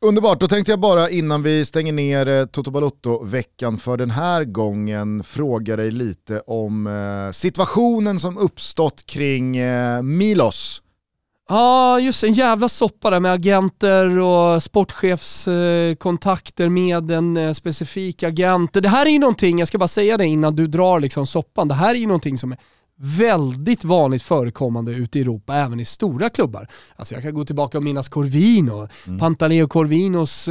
Underbart, 0.00 0.40
då 0.40 0.48
tänkte 0.48 0.72
jag 0.72 0.80
bara 0.80 1.10
innan 1.10 1.42
vi 1.42 1.64
stänger 1.64 1.92
ner 1.92 2.28
eh, 2.28 2.46
Toto 2.46 2.70
Balotto-veckan 2.70 3.78
för 3.78 3.96
den 3.96 4.10
här 4.10 4.44
gången 4.44 5.24
fråga 5.24 5.76
dig 5.76 5.90
lite 5.90 6.40
om 6.40 6.86
eh, 6.86 7.30
situationen 7.32 8.20
som 8.20 8.38
uppstått 8.38 9.06
kring 9.06 9.56
eh, 9.56 10.02
Milos. 10.02 10.82
Ja, 11.48 12.00
just 12.00 12.24
en 12.24 12.32
jävla 12.32 12.68
soppa 12.68 13.10
där 13.10 13.20
med 13.20 13.32
agenter 13.32 14.18
och 14.18 14.62
sportchefskontakter 14.62 16.68
med 16.68 17.10
en 17.10 17.36
eh, 17.36 17.52
specifik 17.52 18.22
agent. 18.22 18.72
Det 18.72 18.88
här 18.88 19.06
är 19.06 19.10
ju 19.10 19.18
någonting, 19.18 19.58
jag 19.58 19.68
ska 19.68 19.78
bara 19.78 19.88
säga 19.88 20.16
det 20.16 20.26
innan 20.26 20.56
du 20.56 20.66
drar 20.66 21.00
liksom 21.00 21.26
soppan, 21.26 21.68
det 21.68 21.74
här 21.74 21.90
är 21.90 21.98
ju 21.98 22.06
någonting 22.06 22.38
som 22.38 22.52
är 22.52 22.58
väldigt 22.96 23.84
vanligt 23.84 24.22
förekommande 24.22 24.92
ute 24.92 25.18
i 25.18 25.22
Europa, 25.22 25.54
även 25.54 25.80
i 25.80 25.84
stora 25.84 26.30
klubbar. 26.30 26.68
Alltså 26.96 27.14
jag 27.14 27.22
kan 27.22 27.34
gå 27.34 27.44
tillbaka 27.44 27.78
och 27.78 27.84
minnas 27.84 28.08
Corvino, 28.08 28.88
mm. 29.06 29.18
Pantaleo 29.18 29.68
Corvinos 29.68 30.48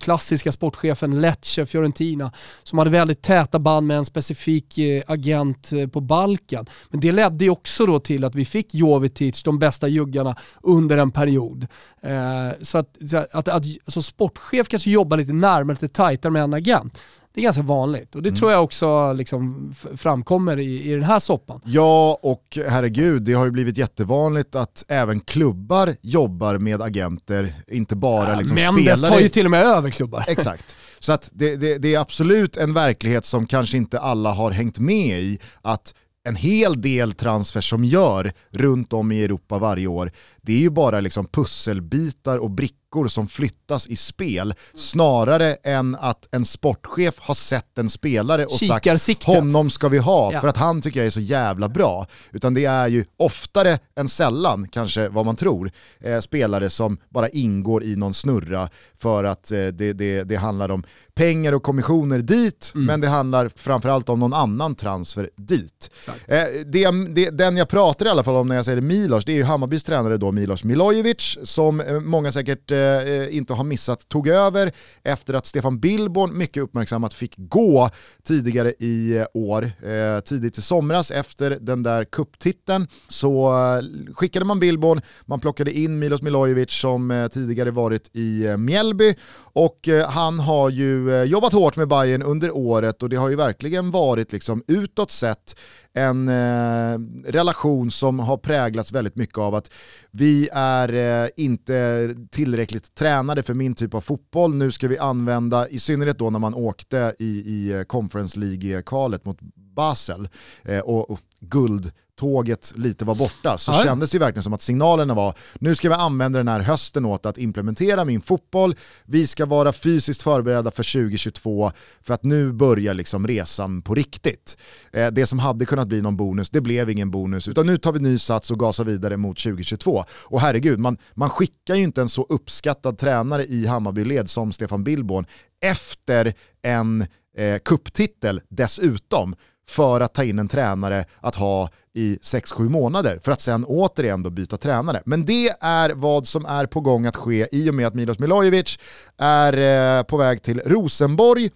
klassiska 0.00 0.52
sportchefen 0.52 1.20
Lecce, 1.20 1.66
Fiorentina, 1.66 2.32
som 2.62 2.78
hade 2.78 2.90
väldigt 2.90 3.22
täta 3.22 3.58
band 3.58 3.86
med 3.86 3.96
en 3.98 4.04
specifik 4.04 4.78
eh, 4.78 5.02
agent 5.06 5.72
eh, 5.72 5.86
på 5.86 6.00
Balkan. 6.00 6.66
Men 6.90 7.00
det 7.00 7.12
ledde 7.12 7.44
ju 7.44 7.50
också 7.50 7.86
då 7.86 7.98
till 7.98 8.24
att 8.24 8.34
vi 8.34 8.44
fick 8.44 8.74
Jovetic, 8.74 9.42
de 9.42 9.58
bästa 9.58 9.88
juggarna, 9.88 10.36
under 10.62 10.98
en 10.98 11.10
period. 11.10 11.66
Eh, 12.02 12.62
så 12.62 12.78
att, 12.78 12.96
att, 13.14 13.34
att, 13.34 13.48
att 13.48 13.66
alltså 13.84 14.02
sportchef 14.02 14.68
kanske 14.68 14.90
jobbar 14.90 15.16
lite 15.16 15.32
närmare, 15.32 15.74
lite 15.74 15.88
tajtare 15.88 16.32
med 16.32 16.42
en 16.42 16.54
agent. 16.54 16.98
Det 17.34 17.40
är 17.40 17.42
ganska 17.42 17.62
vanligt 17.62 18.14
och 18.14 18.22
det 18.22 18.28
mm. 18.28 18.38
tror 18.38 18.52
jag 18.52 18.64
också 18.64 19.12
liksom 19.12 19.74
framkommer 19.96 20.58
i, 20.58 20.90
i 20.90 20.94
den 20.94 21.02
här 21.02 21.18
soppan. 21.18 21.60
Ja, 21.64 22.18
och 22.22 22.58
herregud, 22.68 23.22
det 23.22 23.32
har 23.32 23.44
ju 23.44 23.50
blivit 23.50 23.78
jättevanligt 23.78 24.54
att 24.54 24.84
även 24.88 25.20
klubbar 25.20 25.94
jobbar 26.00 26.58
med 26.58 26.82
agenter, 26.82 27.54
inte 27.66 27.96
bara 27.96 28.30
ja, 28.30 28.38
liksom 28.38 28.54
Mendes 28.54 28.98
spelare. 28.98 29.14
tar 29.14 29.20
ju 29.20 29.28
till 29.28 29.44
och 29.44 29.50
med 29.50 29.64
över 29.64 29.90
klubbar. 29.90 30.24
Exakt. 30.28 30.76
Så 30.98 31.12
att 31.12 31.30
det, 31.32 31.56
det, 31.56 31.78
det 31.78 31.94
är 31.94 32.00
absolut 32.00 32.56
en 32.56 32.74
verklighet 32.74 33.24
som 33.24 33.46
kanske 33.46 33.76
inte 33.76 34.00
alla 34.00 34.32
har 34.32 34.50
hängt 34.50 34.78
med 34.78 35.20
i, 35.20 35.38
att 35.62 35.94
en 36.24 36.36
hel 36.36 36.80
del 36.80 37.12
transfers 37.12 37.70
som 37.70 37.84
gör 37.84 38.32
runt 38.50 38.92
om 38.92 39.12
i 39.12 39.24
Europa 39.24 39.58
varje 39.58 39.86
år, 39.86 40.10
det 40.42 40.52
är 40.52 40.58
ju 40.58 40.70
bara 40.70 41.00
liksom 41.00 41.26
pusselbitar 41.26 42.38
och 42.38 42.50
brickor 42.50 42.77
brickor 42.88 43.08
som 43.08 43.28
flyttas 43.28 43.86
i 43.86 43.96
spel 43.96 44.54
snarare 44.74 45.54
än 45.54 45.96
att 46.00 46.28
en 46.30 46.44
sportchef 46.44 47.14
har 47.18 47.34
sett 47.34 47.78
en 47.78 47.90
spelare 47.90 48.44
och 48.46 48.52
sagt 48.52 49.24
honom 49.24 49.70
ska 49.70 49.88
vi 49.88 49.98
ha 49.98 50.32
ja. 50.32 50.40
för 50.40 50.48
att 50.48 50.56
han 50.56 50.82
tycker 50.82 51.00
jag 51.00 51.06
är 51.06 51.10
så 51.10 51.20
jävla 51.20 51.68
bra. 51.68 52.06
Utan 52.32 52.54
det 52.54 52.64
är 52.64 52.88
ju 52.88 53.04
oftare 53.16 53.78
än 53.96 54.08
sällan, 54.08 54.68
kanske 54.68 55.08
vad 55.08 55.26
man 55.26 55.36
tror, 55.36 55.70
eh, 56.00 56.20
spelare 56.20 56.70
som 56.70 56.98
bara 57.08 57.28
ingår 57.28 57.84
i 57.84 57.96
någon 57.96 58.14
snurra 58.14 58.68
för 58.96 59.24
att 59.24 59.52
eh, 59.52 59.66
det, 59.66 59.92
det, 59.92 60.24
det 60.24 60.36
handlar 60.36 60.70
om 60.70 60.84
pengar 61.14 61.52
och 61.52 61.62
kommissioner 61.62 62.18
dit, 62.18 62.72
mm. 62.74 62.86
men 62.86 63.00
det 63.00 63.08
handlar 63.08 63.48
framförallt 63.56 64.08
om 64.08 64.20
någon 64.20 64.34
annan 64.34 64.74
transfer 64.74 65.30
dit. 65.36 65.90
Eh, 66.26 66.44
det, 66.66 66.90
det, 67.14 67.30
den 67.30 67.56
jag 67.56 67.68
pratar 67.68 68.06
i 68.06 68.08
alla 68.08 68.24
fall 68.24 68.36
om 68.36 68.48
när 68.48 68.56
jag 68.56 68.64
säger 68.64 68.80
Milos, 68.80 69.24
det 69.24 69.32
är 69.32 69.36
ju 69.36 69.44
Hammarbys 69.44 69.84
tränare 69.84 70.16
då, 70.16 70.32
Milos 70.32 70.64
Milojevic, 70.64 71.38
som 71.42 71.80
eh, 71.80 72.00
många 72.00 72.32
säkert 72.32 72.70
Eh, 72.78 73.02
eh, 73.02 73.36
inte 73.36 73.52
har 73.52 73.64
missat, 73.64 74.08
tog 74.08 74.28
över 74.28 74.72
efter 75.02 75.34
att 75.34 75.46
Stefan 75.46 75.80
Billborn, 75.80 76.38
mycket 76.38 76.62
uppmärksammat, 76.62 77.14
fick 77.14 77.34
gå 77.36 77.90
tidigare 78.24 78.72
i 78.78 79.16
eh, 79.16 79.26
år. 79.34 79.64
Eh, 79.64 80.20
tidigt 80.20 80.58
i 80.58 80.62
somras 80.62 81.10
efter 81.10 81.58
den 81.60 81.82
där 81.82 82.04
kupptiteln 82.04 82.86
så 83.08 83.48
eh, 83.48 84.14
skickade 84.14 84.44
man 84.44 84.60
Billborn, 84.60 85.00
man 85.26 85.40
plockade 85.40 85.72
in 85.72 85.98
Milos 85.98 86.22
Milojevic 86.22 86.70
som 86.70 87.10
eh, 87.10 87.28
tidigare 87.28 87.70
varit 87.70 88.10
i 88.12 88.46
eh, 88.46 88.56
Mjällby 88.56 89.14
och 89.40 89.88
eh, 89.88 90.08
han 90.08 90.40
har 90.40 90.70
ju 90.70 91.22
jobbat 91.24 91.52
hårt 91.52 91.76
med 91.76 91.88
Bayern 91.88 92.22
under 92.22 92.56
året 92.56 93.02
och 93.02 93.08
det 93.08 93.16
har 93.16 93.28
ju 93.28 93.36
verkligen 93.36 93.90
varit 93.90 94.32
liksom 94.32 94.62
utåt 94.66 95.10
sett 95.10 95.56
en 95.94 96.28
eh, 96.28 96.98
relation 97.24 97.90
som 97.90 98.18
har 98.18 98.36
präglats 98.36 98.92
väldigt 98.92 99.16
mycket 99.16 99.38
av 99.38 99.54
att 99.54 99.72
vi 100.10 100.48
är 100.52 100.94
eh, 101.24 101.28
inte 101.36 102.14
tillräckligt 102.30 102.94
tränade 102.94 103.42
för 103.42 103.54
min 103.54 103.74
typ 103.74 103.94
av 103.94 104.00
fotboll. 104.00 104.54
Nu 104.54 104.70
ska 104.70 104.88
vi 104.88 104.98
använda, 104.98 105.68
i 105.68 105.78
synnerhet 105.78 106.18
då 106.18 106.30
när 106.30 106.38
man 106.38 106.54
åkte 106.54 107.14
i, 107.18 107.24
i 107.24 107.72
eh, 107.72 107.82
Conference 107.82 108.38
League-kvalet 108.38 109.24
mot 109.24 109.38
Basel 109.54 110.28
eh, 110.62 110.80
och, 110.80 111.10
och 111.10 111.20
guld 111.40 111.92
tåget 112.18 112.72
lite 112.76 113.04
var 113.04 113.14
borta 113.14 113.58
så 113.58 113.72
ja. 113.72 113.82
kändes 113.82 114.10
det 114.10 114.18
verkligen 114.18 114.42
som 114.42 114.52
att 114.52 114.62
signalerna 114.62 115.14
var 115.14 115.34
nu 115.54 115.74
ska 115.74 115.88
vi 115.88 115.94
använda 115.94 116.38
den 116.38 116.48
här 116.48 116.60
hösten 116.60 117.04
åt 117.04 117.26
att 117.26 117.38
implementera 117.38 118.04
min 118.04 118.20
fotboll, 118.20 118.74
vi 119.04 119.26
ska 119.26 119.46
vara 119.46 119.72
fysiskt 119.72 120.22
förberedda 120.22 120.70
för 120.70 120.92
2022 120.92 121.72
för 122.02 122.14
att 122.14 122.24
nu 122.24 122.52
börjar 122.52 122.94
liksom 122.94 123.26
resan 123.26 123.82
på 123.82 123.94
riktigt. 123.94 124.56
Eh, 124.92 125.06
det 125.06 125.26
som 125.26 125.38
hade 125.38 125.66
kunnat 125.66 125.88
bli 125.88 126.02
någon 126.02 126.16
bonus, 126.16 126.50
det 126.50 126.60
blev 126.60 126.90
ingen 126.90 127.10
bonus 127.10 127.48
utan 127.48 127.66
nu 127.66 127.78
tar 127.78 127.92
vi 127.92 127.98
ny 127.98 128.18
sats 128.18 128.50
och 128.50 128.58
gasar 128.58 128.84
vidare 128.84 129.16
mot 129.16 129.38
2022. 129.38 130.04
Och 130.10 130.40
herregud, 130.40 130.78
man, 130.78 130.98
man 131.14 131.30
skickar 131.30 131.74
ju 131.74 131.82
inte 131.82 132.00
en 132.00 132.08
så 132.08 132.26
uppskattad 132.28 132.98
tränare 132.98 133.44
i 133.44 133.66
Hammarbyled 133.66 134.30
som 134.30 134.52
Stefan 134.52 134.84
Billborn 134.84 135.26
efter 135.60 136.34
en 136.62 137.06
eh, 137.36 137.58
kupptitel 137.64 138.40
dessutom 138.48 139.34
för 139.68 140.00
att 140.00 140.14
ta 140.14 140.24
in 140.24 140.38
en 140.38 140.48
tränare 140.48 141.04
att 141.20 141.34
ha 141.34 141.68
i 141.94 142.18
6-7 142.22 142.68
månader 142.68 143.18
för 143.22 143.32
att 143.32 143.40
sen 143.40 143.64
återigen 143.64 144.22
då 144.22 144.30
byta 144.30 144.56
tränare. 144.56 145.02
Men 145.04 145.24
det 145.24 145.48
är 145.60 145.90
vad 145.90 146.28
som 146.28 146.46
är 146.46 146.66
på 146.66 146.80
gång 146.80 147.06
att 147.06 147.16
ske 147.16 147.48
i 147.52 147.70
och 147.70 147.74
med 147.74 147.86
att 147.86 147.94
Milos 147.94 148.18
Milojevic 148.18 148.78
är 149.18 149.98
eh, 149.98 150.02
på 150.02 150.16
väg 150.16 150.42
till 150.42 150.60
Rosenborg 150.64 151.50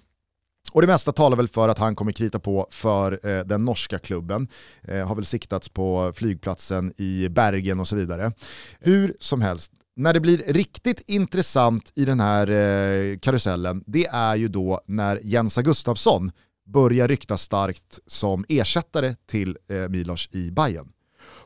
och 0.72 0.80
det 0.80 0.86
mesta 0.86 1.12
talar 1.12 1.36
väl 1.36 1.48
för 1.48 1.68
att 1.68 1.78
han 1.78 1.97
kommer 1.97 2.12
krita 2.12 2.39
på 2.39 2.66
för 2.70 3.28
eh, 3.28 3.44
den 3.44 3.64
norska 3.64 3.98
klubben. 3.98 4.48
Eh, 4.82 5.06
har 5.06 5.14
väl 5.14 5.24
siktats 5.24 5.68
på 5.68 6.12
flygplatsen 6.14 6.93
i 6.97 7.28
Bergen 7.28 7.80
och 7.80 7.89
så 7.89 7.97
vidare. 7.97 8.32
Hur 8.80 9.16
som 9.20 9.43
helst, 9.43 9.72
när 9.97 10.14
det 10.14 10.20
blir 10.20 10.39
riktigt 10.39 11.01
intressant 11.06 11.93
i 11.94 12.05
den 12.05 12.20
här 12.20 12.51
eh, 12.51 13.18
karusellen, 13.18 13.84
det 13.86 14.06
är 14.06 14.36
ju 14.36 14.48
då 14.48 14.80
när 14.86 15.20
Jens 15.22 15.56
Gustafsson 15.56 16.32
börjar 16.72 17.08
ryktas 17.08 17.42
starkt 17.42 17.98
som 18.06 18.44
ersättare 18.48 19.14
till 19.26 19.58
eh, 19.68 19.88
Milos 19.88 20.28
i 20.32 20.50
Bayern. 20.50 20.92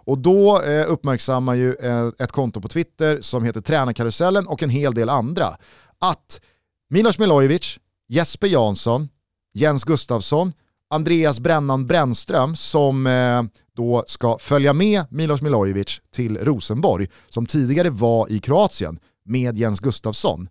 Och 0.06 0.18
då 0.18 0.62
eh, 0.62 0.90
uppmärksammar 0.90 1.54
ju 1.54 1.74
eh, 1.74 2.08
ett 2.18 2.32
konto 2.32 2.60
på 2.60 2.68
Twitter 2.68 3.20
som 3.20 3.44
heter 3.44 3.60
Tränarkarusellen 3.60 4.46
och 4.46 4.62
en 4.62 4.70
hel 4.70 4.94
del 4.94 5.08
andra 5.08 5.56
att 5.98 6.40
Milos 6.90 7.18
Milojevic, 7.18 7.78
Jesper 8.08 8.48
Jansson, 8.48 9.08
Jens 9.54 9.84
Gustafsson, 9.84 10.52
Andreas 10.90 11.40
Brännan 11.40 11.86
Brännström 11.86 12.56
som 12.56 13.06
eh, 13.06 13.42
då 13.76 14.04
ska 14.06 14.38
följa 14.38 14.72
med 14.72 15.04
Milos 15.10 15.42
Milojevic 15.42 16.00
till 16.10 16.38
Rosenborg 16.38 17.08
som 17.28 17.46
tidigare 17.46 17.90
var 17.90 18.32
i 18.32 18.38
Kroatien 18.38 18.98
med 19.24 19.58
Jens 19.58 19.80
Gustafsson. 19.80 20.48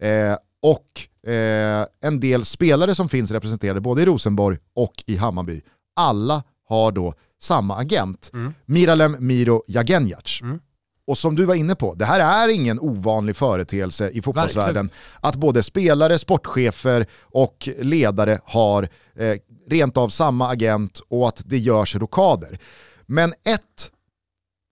Eh, 0.00 0.36
och 0.62 1.08
eh, 1.26 1.86
en 2.08 2.20
del 2.20 2.44
spelare 2.44 2.94
som 2.94 3.08
finns 3.08 3.30
representerade 3.30 3.80
både 3.80 4.02
i 4.02 4.04
Rosenborg 4.04 4.58
och 4.74 5.04
i 5.06 5.16
Hammarby. 5.16 5.62
Alla 5.96 6.42
har 6.68 6.92
då 6.92 7.14
samma 7.42 7.76
agent, 7.76 8.30
mm. 8.32 8.54
Miralem 8.66 9.16
Miro 9.18 9.62
Jagenjac. 9.66 10.40
Mm. 10.42 10.60
Och 11.06 11.18
som 11.18 11.36
du 11.36 11.44
var 11.44 11.54
inne 11.54 11.74
på, 11.74 11.94
det 11.94 12.04
här 12.04 12.20
är 12.20 12.52
ingen 12.52 12.80
ovanlig 12.80 13.36
företeelse 13.36 14.10
i 14.10 14.22
fotbollsvärlden. 14.22 14.90
Att 15.20 15.36
både 15.36 15.62
spelare, 15.62 16.18
sportchefer 16.18 17.06
och 17.22 17.68
ledare 17.78 18.40
har 18.44 18.88
eh, 19.14 19.36
rent 19.68 19.96
av 19.96 20.08
samma 20.08 20.48
agent 20.48 21.00
och 21.08 21.28
att 21.28 21.42
det 21.44 21.58
görs 21.58 21.96
rokader. 21.96 22.58
Men 23.06 23.34
ett, 23.44 23.90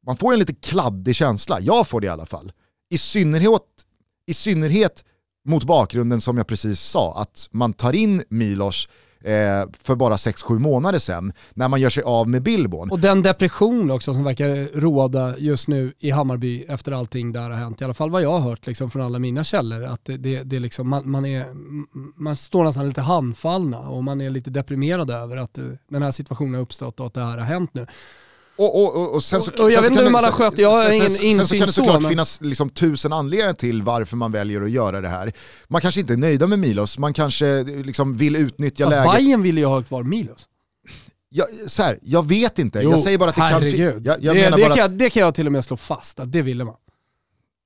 man 0.07 0.17
får 0.17 0.33
en 0.33 0.39
lite 0.39 0.55
kladdig 0.55 1.15
känsla, 1.15 1.61
jag 1.61 1.89
får 1.89 2.01
det 2.01 2.07
i 2.07 2.11
alla 2.11 2.27
fall. 2.27 2.53
I 2.91 2.99
synnerhet, 2.99 3.63
i 4.27 4.35
synnerhet 4.35 5.05
mot 5.45 5.65
bakgrunden 5.65 6.21
som 6.21 6.37
jag 6.37 6.47
precis 6.47 6.81
sa, 6.81 7.15
att 7.21 7.49
man 7.51 7.73
tar 7.73 7.93
in 7.93 8.23
Milos 8.29 8.89
eh, 9.25 9.65
för 9.83 9.95
bara 9.95 10.17
6-7 10.17 10.59
månader 10.59 10.99
sedan 10.99 11.33
när 11.55 11.69
man 11.69 11.81
gör 11.81 11.91
sig 11.91 12.03
av 12.03 12.29
med 12.29 12.43
Billborn. 12.43 12.91
Och 12.91 12.99
den 12.99 13.23
depression 13.23 13.91
också 13.91 14.15
som 14.15 14.25
verkar 14.25 14.81
råda 14.81 15.39
just 15.39 15.69
nu 15.69 15.93
i 15.99 16.11
Hammarby 16.11 16.65
efter 16.69 16.93
allting 16.93 17.33
där 17.33 17.51
har 17.51 17.57
hänt, 17.57 17.81
i 17.81 17.85
alla 17.85 17.95
fall 17.95 18.11
vad 18.11 18.23
jag 18.23 18.39
har 18.39 18.51
hört 18.51 18.67
liksom 18.67 18.91
från 18.91 19.03
alla 19.03 19.19
mina 19.19 19.45
källor, 19.45 19.85
att 19.85 20.05
det, 20.05 20.43
det, 20.43 20.59
liksom, 20.59 20.89
man, 20.89 21.11
man, 21.11 21.27
är, 21.27 21.47
man 22.21 22.37
står 22.37 22.65
nästan 22.65 22.89
lite 22.89 23.01
handfallna 23.01 23.79
och 23.79 24.05
man 24.05 24.21
är 24.21 24.31
lite 24.31 24.51
deprimerad 24.51 25.11
över 25.11 25.37
att 25.37 25.59
eh, 25.59 25.65
den 25.89 26.03
här 26.03 26.11
situationen 26.11 26.55
har 26.55 26.61
uppstått 26.61 27.01
och 27.01 27.07
att 27.07 27.15
det 27.15 27.25
här 27.25 27.39
har 27.39 27.45
hänt 27.45 27.71
nu. 27.75 27.87
Och, 28.57 28.83
och, 28.83 29.15
och, 29.15 29.25
sen 29.25 29.43
så, 29.43 29.51
och 29.63 29.71
jag 29.71 29.83
vet 29.83 29.91
inte 29.91 30.03
hur 30.03 30.11
man 30.11 30.25
har 30.25 30.31
skött 30.31 30.59
jag 30.59 30.73
har 30.73 30.91
ingen 30.91 31.03
insyn 31.05 31.37
Sen 31.37 31.47
så 31.47 31.57
kan 31.57 31.67
det 31.67 31.73
såklart 31.73 32.03
så, 32.03 32.09
finnas 32.09 32.41
liksom 32.41 32.71
tusen 32.71 33.13
anledningar 33.13 33.53
till 33.53 33.83
varför 33.83 34.17
man 34.17 34.33
väljer 34.33 34.63
att 34.63 34.71
göra 34.71 35.01
det 35.01 35.09
här. 35.09 35.33
Man 35.69 35.81
kanske 35.81 36.01
inte 36.01 36.13
är 36.13 36.17
nöjda 36.17 36.47
med 36.47 36.59
Milos, 36.59 36.99
man 36.99 37.13
kanske 37.13 37.63
liksom 37.63 38.17
vill 38.17 38.37
utnyttja 38.37 38.85
Fast 38.85 38.97
läget. 38.97 39.13
Bayern 39.13 39.43
vill 39.43 39.59
ju 39.59 39.65
ha 39.65 39.83
kvar 39.83 40.03
Milos. 40.03 40.49
Jag, 41.29 41.47
så 41.67 41.83
här, 41.83 41.99
jag 42.03 42.27
vet 42.27 42.59
inte, 42.59 42.81
jo, 42.83 42.91
jag 42.91 42.99
säger 42.99 43.19
bara 43.19 43.31
att 43.31 43.37
det 43.37 43.43
herregud. 43.43 43.95
kan... 43.95 44.05
Jag, 44.05 44.37
jag 44.37 44.53
det, 44.53 44.69
det, 44.69 44.77
kan, 44.77 44.99
det 44.99 45.11
kan 45.11 45.23
jag 45.23 45.35
till 45.35 45.47
och 45.47 45.53
med 45.53 45.65
slå 45.65 45.77
fast, 45.77 46.21
att 46.21 46.33
det 46.33 46.43
ville 46.43 46.65
man. 46.65 46.75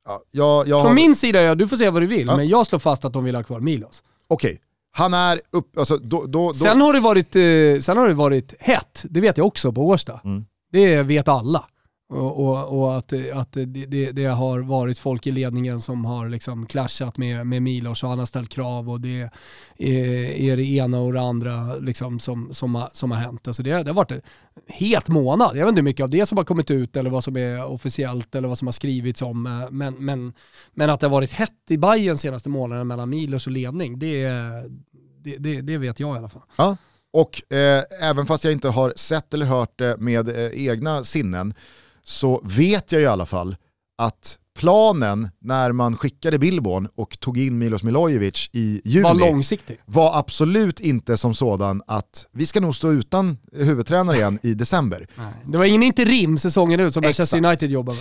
Ja, 0.06 0.20
jag, 0.30 0.68
jag 0.68 0.80
Från 0.80 0.86
har... 0.86 0.94
min 0.94 1.14
sida, 1.14 1.42
ja, 1.42 1.54
du 1.54 1.68
får 1.68 1.76
säga 1.76 1.90
vad 1.90 2.02
du 2.02 2.06
vill, 2.06 2.26
ja. 2.26 2.36
men 2.36 2.48
jag 2.48 2.66
slår 2.66 2.78
fast 2.78 3.04
att 3.04 3.12
de 3.12 3.24
vill 3.24 3.34
ha 3.34 3.42
kvar 3.42 3.60
Milos. 3.60 4.02
Okej, 4.28 4.48
okay. 4.48 4.58
Han 4.90 5.14
är 5.14 5.40
upp, 5.50 5.78
alltså, 5.78 5.96
då, 5.96 6.26
då, 6.26 6.26
då... 6.26 6.54
Sen, 6.54 6.80
har 6.80 6.92
det 6.92 7.00
varit, 7.00 7.36
eh, 7.36 7.82
sen 7.82 7.96
har 7.96 8.08
det 8.08 8.14
varit 8.14 8.54
hett, 8.58 9.04
det 9.10 9.20
vet 9.20 9.38
jag 9.38 9.46
också 9.46 9.72
på 9.72 9.86
Årsta. 9.86 10.20
Mm. 10.24 10.44
Det 10.77 11.03
vet 11.03 11.28
alla. 11.28 11.65
Och, 12.09 12.47
och, 12.47 12.78
och, 12.78 12.97
att, 12.97 13.12
att 13.35 13.53
det, 13.53 13.65
det, 13.65 14.12
det, 14.12 14.24
har 14.24 14.61
varit 14.61 14.98
folk 14.98 15.27
i 15.27 15.31
ledningen 15.31 15.81
som 15.81 16.05
har 16.05 16.28
liksom 16.28 16.66
clashat 16.66 17.19
med, 17.19 17.47
med 17.47 17.62
Milos 17.62 18.03
och 18.03 18.09
han 18.09 18.19
har 18.19 18.27
ställt 18.27 18.48
krav 18.48 18.90
och 18.90 19.01
det 19.01 19.31
är, 19.78 19.90
är 20.31 20.57
det 20.57 20.65
ena 20.65 21.01
och 21.01 21.12
det 21.12 21.20
andra 21.20 21.77
liksom 21.77 22.20
som, 22.20 22.55
som, 22.55 22.74
har, 22.74 22.89
som 22.93 23.11
har 23.11 23.19
hänt. 23.19 23.48
Alltså 23.48 23.62
det, 23.62 23.70
det 23.70 23.90
har 23.90 23.94
varit 23.94 24.11
en 24.11 24.20
het 24.66 25.09
månad. 25.09 25.57
Jag 25.57 25.65
vet 25.65 25.69
inte 25.69 25.81
hur 25.81 25.85
mycket 25.85 26.05
av 26.05 26.11
det 26.11 26.27
som 26.27 26.39
har 26.39 26.44
kommit 26.44 26.70
ut 26.70 26.97
eller 26.97 27.11
vad 27.11 27.24
som 27.24 27.36
är 27.36 27.65
officiellt 27.65 28.35
eller 28.35 28.48
vad 28.48 28.59
som 28.59 28.66
har 28.66 28.73
skrivits 28.73 29.23
om. 29.23 29.47
Eh, 29.47 29.70
men, 29.70 29.94
men, 29.94 30.32
men 30.74 30.90
att 30.90 31.01
det 31.01 31.07
har 31.07 31.12
varit 31.12 31.32
hett 31.32 31.70
i 31.70 31.78
Bayern 31.78 32.16
senaste 32.16 32.48
månaden 32.48 32.86
mellan 32.86 33.11
Milos 33.11 33.47
och 33.47 33.53
ledning, 33.53 33.98
det, 33.98 34.28
det, 35.24 35.36
det, 35.39 35.61
det 35.61 35.78
vet 35.78 36.01
jag 36.01 36.16
i 36.16 36.19
alla 36.19 36.28
fall. 36.28 36.43
Ja. 36.57 36.77
Och 37.16 37.52
eh, 37.52 37.82
även 38.01 38.26
fast 38.26 38.44
jag 38.44 38.52
inte 38.52 38.68
har 38.68 38.93
sett 38.97 39.34
eller 39.34 39.47
hört 39.47 39.78
det 39.78 39.97
med 39.97 40.28
eh, 40.28 40.66
egna 40.66 41.05
sinnen 41.05 41.55
så 42.02 42.40
vet 42.44 42.93
jag 42.93 43.02
i 43.02 43.06
alla 43.06 43.26
fall 43.26 43.56
att 43.98 44.38
planen 44.59 45.28
när 45.38 45.72
man 45.72 45.97
skickade 45.97 46.38
Billborn 46.38 46.88
och 46.94 47.20
tog 47.20 47.38
in 47.38 47.59
Milos 47.59 47.82
Milojevic 47.82 48.51
i 48.52 48.80
juli 48.84 49.02
var 49.02 49.14
långsiktig. 49.14 49.80
Var 49.84 50.18
absolut 50.18 50.80
inte 50.80 51.16
som 51.16 51.34
sådan 51.34 51.82
att 51.86 52.26
vi 52.32 52.47
ska 52.47 52.60
nog 52.60 52.76
stå 52.76 52.93
utan 52.93 53.38
huvudtränare 53.52 54.16
igen 54.16 54.38
i 54.43 54.55
december. 54.55 55.06
Nej. 55.14 55.32
Det 55.44 55.59
var 55.59 55.64
ingen 55.64 55.82
interim 55.82 56.38
säsongen 56.38 56.80
ut 56.80 56.94
som 56.94 57.02
Manchester 57.02 57.44
United 57.44 57.70
jobbade. 57.70 57.98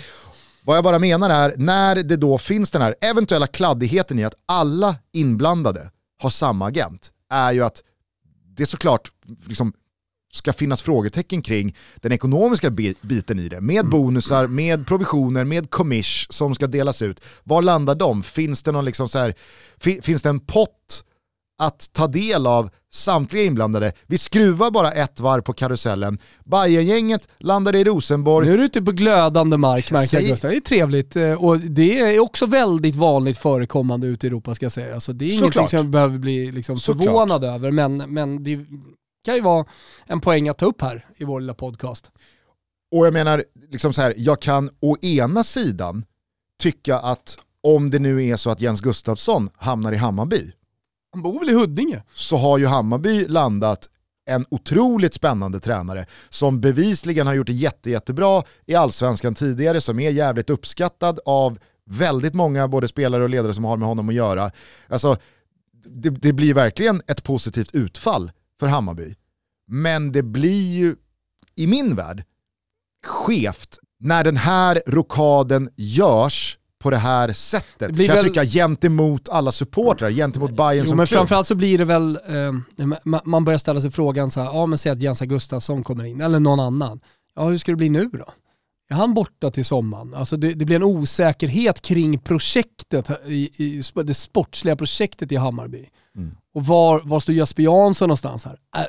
Vad 0.66 0.78
jag 0.78 0.84
bara 0.84 1.00
menar 1.00 1.30
är, 1.30 1.54
när 1.58 1.96
det 1.96 2.16
då 2.16 2.38
finns 2.38 2.72
den 2.72 2.82
här 2.82 2.96
eventuella 3.02 3.48
kladdigheten 3.48 4.20
i 4.20 4.24
att 4.24 4.36
alla 4.46 4.96
inblandade 5.14 5.92
har 6.22 6.30
samma 6.30 6.68
agent, 6.68 7.12
är 7.30 7.52
ju 7.52 7.64
att 7.64 7.82
det 8.58 8.66
såklart 8.66 9.12
liksom 9.46 9.74
ska 10.34 10.54
finnas 10.54 10.82
frågetecken 10.82 11.42
kring 11.42 11.76
den 11.96 12.12
ekonomiska 12.12 12.70
biten 13.02 13.40
i 13.40 13.50
det. 13.50 13.62
Med 13.62 13.80
mm. 13.80 13.90
bonusar, 13.90 14.48
med 14.48 14.88
provisioner, 14.88 15.44
med 15.44 15.70
commish 15.70 16.28
som 16.30 16.56
ska 16.56 16.68
delas 16.68 17.02
ut. 17.02 17.22
Var 17.44 17.62
landar 17.62 17.96
de? 17.96 18.24
Finns 18.24 18.64
det, 18.64 18.72
någon 18.72 18.86
liksom 18.86 19.10
så 19.10 19.20
här, 19.20 19.34
finns 20.02 20.22
det 20.22 20.30
en 20.30 20.40
pott 20.40 21.04
att 21.58 21.94
ta 21.94 22.08
del 22.08 22.48
av 22.48 22.70
samtliga 22.94 23.44
inblandade. 23.44 23.94
Vi 24.08 24.18
skruvar 24.18 24.72
bara 24.72 24.92
ett 24.92 25.20
varv 25.20 25.42
på 25.42 25.54
karusellen. 25.54 26.18
Bayern-gänget 26.46 27.28
landade 27.38 27.80
i 27.80 27.84
Rosenborg. 27.84 28.48
Nu 28.48 28.54
är 28.54 28.58
du 28.58 28.66
ute 28.66 28.82
på 28.82 28.92
glödande 28.92 29.58
mark 29.58 29.92
märker 29.92 30.18
jag 30.18 30.28
Gustav. 30.28 30.52
Det 30.52 30.58
är 30.58 30.62
trevligt 30.62 31.16
eh, 31.16 31.44
och 31.44 31.60
det 31.60 32.00
är 32.00 32.20
också 32.20 32.46
väldigt 32.46 32.96
vanligt 32.96 33.38
förekommande 33.38 34.08
ute 34.08 34.28
i 34.28 34.30
Europa 34.30 34.56
ska 34.56 34.66
jag 34.66 34.72
säga. 34.72 34.94
Alltså, 34.94 35.14
det 35.14 35.26
är 35.26 35.28
ingenting 35.28 35.52
Såklart. 35.52 35.70
som 35.70 35.78
jag 35.78 35.90
behöver 35.90 36.18
bli 36.18 36.52
liksom 36.52 36.78
förvånad 36.78 37.44
över 37.44 37.72
men, 37.72 37.98
men 37.98 38.44
det 38.44 38.66
kan 39.26 39.36
ju 39.36 39.42
vara 39.42 39.66
en 40.06 40.22
poäng 40.22 40.50
att 40.50 40.58
ta 40.58 40.66
upp 40.66 40.82
här 40.82 41.06
i 41.18 41.24
vår 41.24 41.40
lilla 41.40 41.54
podcast. 41.54 42.12
Och 42.96 43.06
jag 43.06 43.14
menar, 43.14 43.44
liksom 43.72 43.94
så 43.94 44.02
här, 44.02 44.14
jag 44.18 44.42
kan 44.42 44.70
å 44.80 44.98
ena 45.02 45.44
sidan 45.44 46.06
tycka 46.62 47.00
att 47.00 47.38
om 47.64 47.90
det 47.90 48.00
nu 48.00 48.26
är 48.26 48.36
så 48.36 48.50
att 48.50 48.62
Jens 48.62 48.82
Gustafsson 48.82 49.50
hamnar 49.58 49.94
i 49.94 49.98
Hammarby, 49.98 50.52
han 51.16 51.22
bor 51.22 51.40
väl 51.40 51.50
i 51.50 51.54
Huddinge? 51.54 52.04
Så 52.14 52.38
har 52.38 52.58
ju 52.58 52.66
Hammarby 52.66 53.28
landat 53.28 53.90
en 54.26 54.46
otroligt 54.50 55.14
spännande 55.14 55.60
tränare 55.60 56.06
som 56.30 56.62
bevisligen 56.62 57.28
har 57.28 57.34
gjort 57.34 57.48
det 57.48 57.54
jätte, 57.54 57.90
jättebra 57.90 58.44
i 58.66 58.76
allsvenskan 58.76 59.36
tidigare, 59.36 59.82
som 59.82 60.00
är 60.00 60.12
jävligt 60.12 60.50
uppskattad 60.50 61.20
av 61.26 61.60
väldigt 61.86 62.34
många 62.34 62.68
både 62.68 62.88
spelare 62.88 63.24
och 63.24 63.30
ledare 63.30 63.54
som 63.54 63.64
har 63.64 63.78
med 63.78 63.88
honom 63.88 64.10
att 64.10 64.16
göra. 64.16 64.52
Alltså, 64.90 65.18
det, 65.86 66.10
det 66.10 66.34
blir 66.34 66.54
verkligen 66.54 67.02
ett 67.08 67.24
positivt 67.24 67.76
utfall 67.76 68.32
för 68.60 68.68
Hammarby. 68.68 69.16
Men 69.68 70.12
det 70.12 70.24
blir 70.24 70.74
ju, 70.74 70.96
i 71.56 71.68
min 71.68 71.96
värld, 71.96 72.24
skevt 73.06 73.80
när 74.00 74.24
den 74.24 74.38
här 74.38 74.82
rokaden 74.88 75.70
görs 75.76 76.58
på 76.86 76.92
det 76.92 76.98
här 76.98 77.34
sättet. 77.34 77.80
Det 77.80 78.06
kan 78.06 78.16
väl... 78.16 78.26
jag 78.26 78.34
tycka 78.34 78.46
gentemot 78.46 79.30
alla 79.30 79.52
supportrar, 79.52 80.12
gentemot 80.12 80.52
Bayern 80.52 80.84
jo, 80.84 80.90
som 80.90 80.98
men 80.98 81.06
klubb. 81.06 81.18
Framförallt 81.18 81.48
så 81.48 81.56
blir 81.56 81.78
det 81.78 81.86
väl, 81.86 82.20
eh, 82.28 83.18
man 83.24 83.46
börjar 83.46 83.58
ställa 83.58 83.82
sig 83.82 83.92
frågan 83.92 84.32
så 84.32 84.42
här, 84.42 84.48
ja 84.48 84.66
men 84.66 84.78
säg 84.78 84.92
att 84.92 85.02
Jensa 85.02 85.26
Gustafsson 85.26 85.84
kommer 85.84 86.04
in, 86.04 86.22
eller 86.22 86.40
någon 86.40 86.60
annan. 86.60 87.00
Ja 87.36 87.44
hur 87.44 87.58
ska 87.58 87.72
det 87.72 87.76
bli 87.76 87.90
nu 87.90 88.06
då? 88.06 88.26
Är 88.90 88.96
han 88.96 89.14
borta 89.14 89.52
till 89.52 89.66
sommaren? 89.66 90.14
Alltså 90.14 90.38
det, 90.38 90.54
det 90.54 90.66
blir 90.66 90.76
en 90.76 90.84
osäkerhet 90.84 91.82
kring 91.82 92.20
projektet, 92.20 93.10
i, 93.26 93.64
i, 93.64 93.82
det 94.04 94.14
sportsliga 94.14 94.76
projektet 94.76 95.32
i 95.32 95.36
Hammarby. 95.36 95.86
Mm. 96.16 96.36
Och 96.54 96.66
var, 96.66 97.02
var 97.04 97.20
står 97.20 97.36
Jesper 97.36 97.64
Jansson 97.64 98.08
någonstans 98.08 98.46
här? 98.46 98.58
Är, 98.76 98.88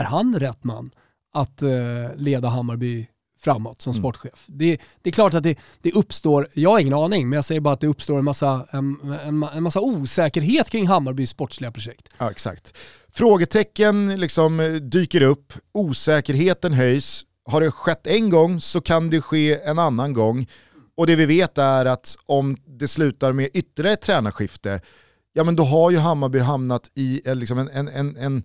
är 0.00 0.04
han 0.04 0.38
rätt 0.38 0.64
man 0.64 0.90
att 1.34 1.62
eh, 1.62 1.70
leda 2.16 2.48
Hammarby 2.48 3.06
framåt 3.40 3.82
som 3.82 3.90
mm. 3.90 4.00
sportchef. 4.02 4.44
Det, 4.46 4.80
det, 5.02 5.10
är 5.10 5.12
klart 5.12 5.34
att 5.34 5.42
det, 5.42 5.58
det, 5.82 5.92
uppstår, 5.92 6.48
jag 6.54 6.70
har 6.70 6.78
ingen 6.78 6.94
aning, 6.94 7.28
men 7.28 7.36
jag 7.36 7.44
säger 7.44 7.60
bara 7.60 7.74
att 7.74 7.80
det 7.80 7.86
uppstår 7.86 8.18
en 8.18 8.24
massa, 8.24 8.66
en, 8.70 8.96
en, 9.24 9.42
en 9.42 9.62
massa 9.62 9.80
osäkerhet 9.80 10.70
kring 10.70 10.86
Hammarbys 10.86 11.30
sportsliga 11.30 11.72
projekt. 11.72 12.08
Ja, 12.18 12.30
exakt. 12.30 12.74
Frågetecken 13.12 14.20
liksom 14.20 14.60
eh, 14.60 14.72
dyker 14.72 15.22
upp, 15.22 15.52
osäkerheten 15.72 16.72
höjs. 16.72 17.24
Har 17.44 17.60
det 17.60 17.70
skett 17.70 18.06
en 18.06 18.30
gång 18.30 18.60
så 18.60 18.80
kan 18.80 19.10
det 19.10 19.20
ske 19.20 19.60
en 19.60 19.78
annan 19.78 20.12
gång. 20.12 20.46
Och 20.96 21.06
det 21.06 21.16
vi 21.16 21.26
vet 21.26 21.58
är 21.58 21.84
att 21.84 22.16
om 22.26 22.56
det 22.66 22.88
slutar 22.88 23.32
med 23.32 23.50
ytterligare 23.54 23.94
ett 23.94 24.00
tränarskifte, 24.00 24.80
ja 25.32 25.44
men 25.44 25.56
då 25.56 25.62
har 25.62 25.90
ju 25.90 25.98
Hammarby 25.98 26.38
hamnat 26.38 26.90
i 26.94 27.22
en, 27.24 27.38
liksom 27.38 27.58
en, 27.58 27.68
en, 27.68 27.88
en, 27.88 28.16
en, 28.16 28.44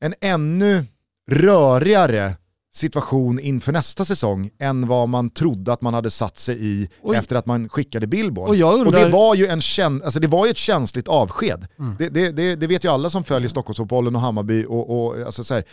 en 0.00 0.14
ännu 0.20 0.84
rörigare 1.30 2.36
situation 2.74 3.40
inför 3.40 3.72
nästa 3.72 4.04
säsong 4.04 4.50
än 4.58 4.86
vad 4.86 5.08
man 5.08 5.30
trodde 5.30 5.72
att 5.72 5.80
man 5.82 5.94
hade 5.94 6.10
satt 6.10 6.38
sig 6.38 6.66
i 6.66 6.88
Oj. 7.02 7.16
efter 7.16 7.36
att 7.36 7.46
man 7.46 7.68
skickade 7.68 8.06
Billboard. 8.06 8.48
Och, 8.48 8.54
undrar... 8.54 8.86
och, 8.86 8.92
det, 8.92 9.08
var 9.08 9.34
ju 9.34 9.46
en 9.46 9.60
käns 9.60 10.02
alltså 10.02 10.20
det 10.20 10.26
var 10.26 10.46
ju 10.46 10.50
ett 10.50 10.56
känsligt 10.56 11.08
avsked. 11.08 11.66
Mm. 11.78 11.96
Det, 11.98 12.08
det, 12.08 12.32
det, 12.32 12.56
det, 12.56 12.66
vet 12.66 12.84
ju 12.84 12.88
alla 12.88 13.10
som 13.10 13.24
följer 13.24 13.48
Stockholmsfotbollen 13.48 14.14
och 14.14 14.20
Hammarby. 14.20 14.64
Och, 14.64 15.06
och, 15.06 15.20
alltså 15.20 15.44
så 15.44 15.54
här, 15.54 15.64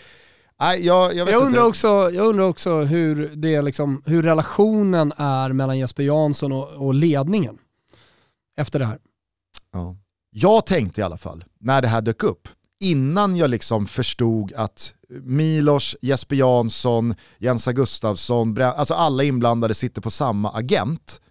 nej, 0.59 0.85
jag, 0.85 1.15
jag, 1.15 1.29
jag, 1.29 1.35
undrar 1.35 1.47
inte. 1.47 1.61
Också, 1.61 1.87
jag 1.87 2.27
undrar 2.27 2.45
också 2.45 2.81
hur, 2.81 3.35
det 3.35 3.61
liksom, 3.61 4.01
hur 4.05 4.23
relationen 4.23 5.13
är 5.17 5.53
mellan 5.53 5.79
Jesper 5.79 6.03
Jansson 6.03 6.51
och, 6.51 6.87
och 6.87 6.93
ledningen 6.93 7.57
efter 8.57 8.79
det 8.79 8.85
här. 8.85 8.99
Ja. 9.73 9.95
Jag 10.31 10.65
tänkte 10.65 11.01
i 11.01 11.03
alla 11.03 11.17
fall, 11.17 11.45
när 11.59 11.81
det 11.81 11.87
här 11.87 12.01
dök 12.01 12.23
upp, 12.23 12.47
innan 12.79 13.35
jag 13.35 13.49
liksom 13.49 13.87
förstod 13.87 14.53
att 14.53 14.93
Milos, 15.09 15.95
Jesper 16.01 16.35
Jansson, 16.35 17.15
Jensa 17.37 17.73
Gustafsson, 17.73 18.61
alltså 18.61 18.93
alla 18.93 19.23
inblandade 19.23 19.73
sitter 19.73 20.01
på 20.01 20.09
samma 20.11 20.51
agent, 20.51 21.21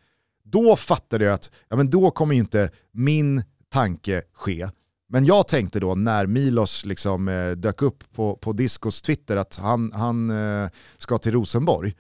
då 0.45 0.77
fattade 0.77 1.25
jag 1.25 1.35
att 1.35 1.51
ja, 1.69 1.77
men 1.77 1.91
då 1.91 2.11
kommer 2.11 2.35
inte 2.35 2.71
min 2.93 3.43
tanke 3.73 4.23
ske. 4.35 4.69
Men 5.09 5.25
jag 5.25 5.49
tänkte 5.49 5.81
då 5.81 5.95
när 5.95 6.27
Milos 6.27 6.85
liksom, 6.85 7.29
eh, 7.29 7.51
dök 7.51 7.83
upp 7.83 8.05
på, 8.15 8.37
på 8.37 8.53
Discos 8.53 9.03
Twitter 9.03 9.37
att 9.37 9.57
han, 9.57 9.93
han 9.93 10.31
eh, 10.31 10.69
ska 10.99 11.19
till 11.19 11.33
Rosenborg, 11.33 11.95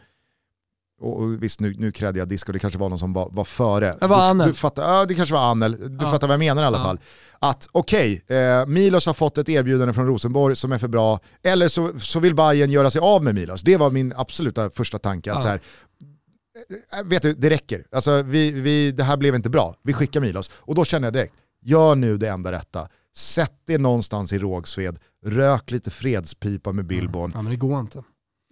och 1.00 1.42
visst 1.42 1.60
nu, 1.60 1.74
nu 1.78 1.92
krädde 1.92 2.18
jag 2.18 2.28
disco, 2.28 2.52
det 2.52 2.58
kanske 2.58 2.78
var 2.78 2.88
någon 2.88 2.98
som 2.98 3.12
var, 3.12 3.28
var 3.32 3.44
före. 3.44 3.96
Det 4.00 4.06
var 4.06 4.30
Anel. 4.30 4.46
Du, 4.46 4.52
du 4.52 4.58
fattar, 4.58 4.94
ja, 4.94 5.04
det 5.04 5.14
kanske 5.14 5.34
var 5.34 5.50
Anel, 5.50 5.72
du 5.72 6.04
ja. 6.04 6.10
fattar 6.10 6.26
vad 6.26 6.34
jag 6.34 6.38
menar 6.38 6.62
i 6.62 6.66
alla 6.66 6.78
ja. 6.78 6.84
fall. 6.84 7.00
Att 7.38 7.68
okej, 7.72 8.22
okay, 8.24 8.36
eh, 8.36 8.66
Milos 8.66 9.06
har 9.06 9.14
fått 9.14 9.38
ett 9.38 9.48
erbjudande 9.48 9.94
från 9.94 10.06
Rosenborg 10.06 10.56
som 10.56 10.72
är 10.72 10.78
för 10.78 10.88
bra, 10.88 11.20
eller 11.42 11.68
så, 11.68 11.98
så 11.98 12.20
vill 12.20 12.34
Bayern 12.34 12.70
göra 12.70 12.90
sig 12.90 13.00
av 13.00 13.24
med 13.24 13.34
Milos. 13.34 13.62
Det 13.62 13.76
var 13.76 13.90
min 13.90 14.12
absoluta 14.16 14.70
första 14.70 14.98
tanke. 14.98 15.32
Att 15.32 15.42
så 15.42 15.48
här, 15.48 15.60
eh, 16.98 17.06
vet 17.06 17.22
du, 17.22 17.32
det 17.32 17.50
räcker. 17.50 17.84
Alltså, 17.92 18.22
vi, 18.22 18.50
vi, 18.50 18.92
det 18.92 19.04
här 19.04 19.16
blev 19.16 19.34
inte 19.34 19.50
bra, 19.50 19.74
vi 19.82 19.92
skickar 19.92 20.20
Milos. 20.20 20.50
Och 20.54 20.74
då 20.74 20.84
känner 20.84 21.06
jag 21.06 21.12
direkt, 21.14 21.34
gör 21.62 21.94
nu 21.94 22.16
det 22.16 22.28
enda 22.28 22.52
rätta. 22.52 22.88
Sätt 23.16 23.54
det 23.66 23.78
någonstans 23.78 24.32
i 24.32 24.38
Rågsved, 24.38 24.98
rök 25.24 25.70
lite 25.70 25.90
fredspipa 25.90 26.72
med 26.72 26.86
Billborn. 26.86 27.32
Ja 27.34 27.42
men 27.42 27.50
det 27.50 27.56
går 27.56 27.80
inte. 27.80 28.02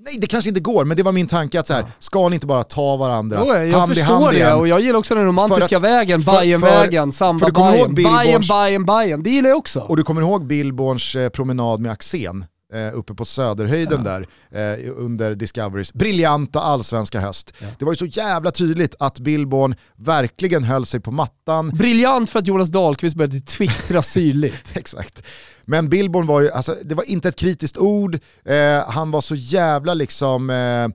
Nej 0.06 0.18
det 0.18 0.26
kanske 0.26 0.48
inte 0.48 0.60
går, 0.60 0.84
men 0.84 0.96
det 0.96 1.02
var 1.02 1.12
min 1.12 1.26
tanke 1.26 1.60
att 1.60 1.66
så 1.66 1.74
här, 1.74 1.80
ja. 1.80 1.86
ska 1.98 2.28
ni 2.28 2.34
inte 2.34 2.46
bara 2.46 2.64
ta 2.64 2.96
varandra 2.96 3.42
oh, 3.42 3.64
jag 3.64 3.78
hand 3.78 3.96
i 3.96 4.00
hand 4.00 4.30
det 4.30 4.36
igen? 4.36 4.52
och 4.52 4.68
jag 4.68 4.80
gillar 4.80 4.98
också 4.98 5.14
den 5.14 5.24
romantiska 5.24 5.76
att, 5.76 5.82
vägen, 5.82 6.22
Bajen-vägen, 6.22 7.12
samba 7.12 7.50
Bajen, 7.50 7.94
Bajen, 7.94 8.42
Bajen, 8.48 8.84
Bajen, 8.84 9.22
det 9.22 9.30
gillar 9.30 9.48
jag 9.48 9.58
också. 9.58 9.80
Och 9.80 9.96
du 9.96 10.02
kommer 10.02 10.20
ihåg 10.20 10.46
Billborns 10.46 11.16
eh, 11.16 11.28
promenad 11.28 11.80
med 11.80 11.92
Axén? 11.92 12.44
Eh, 12.72 12.98
uppe 12.98 13.14
på 13.14 13.24
Söderhöjden 13.24 14.04
ja. 14.04 14.10
där 14.10 14.26
eh, 14.74 14.90
under 14.96 15.34
Discoverys 15.34 15.92
briljanta 15.92 16.60
allsvenska 16.60 17.20
höst. 17.20 17.52
Ja. 17.58 17.66
Det 17.78 17.84
var 17.84 17.92
ju 17.92 17.96
så 17.96 18.06
jävla 18.06 18.50
tydligt 18.50 18.94
att 18.98 19.18
Billborn 19.18 19.74
verkligen 19.96 20.64
höll 20.64 20.86
sig 20.86 21.00
på 21.00 21.10
mattan. 21.10 21.68
Briljant 21.68 22.30
för 22.30 22.38
att 22.38 22.46
Jonas 22.46 22.68
Dahlqvist 22.68 23.16
började 23.16 23.40
twittra 23.40 24.02
syrligt. 24.02 24.72
Exakt. 24.76 25.26
Men 25.64 25.88
Billborn 25.88 26.26
var 26.26 26.40
ju, 26.40 26.50
alltså, 26.50 26.76
det 26.82 26.94
var 26.94 27.04
inte 27.04 27.28
ett 27.28 27.36
kritiskt 27.36 27.76
ord, 27.76 28.18
eh, 28.44 28.88
han 28.88 29.10
var 29.10 29.20
så 29.20 29.34
jävla 29.34 29.94
liksom 29.94 30.50
eh, 30.50 30.88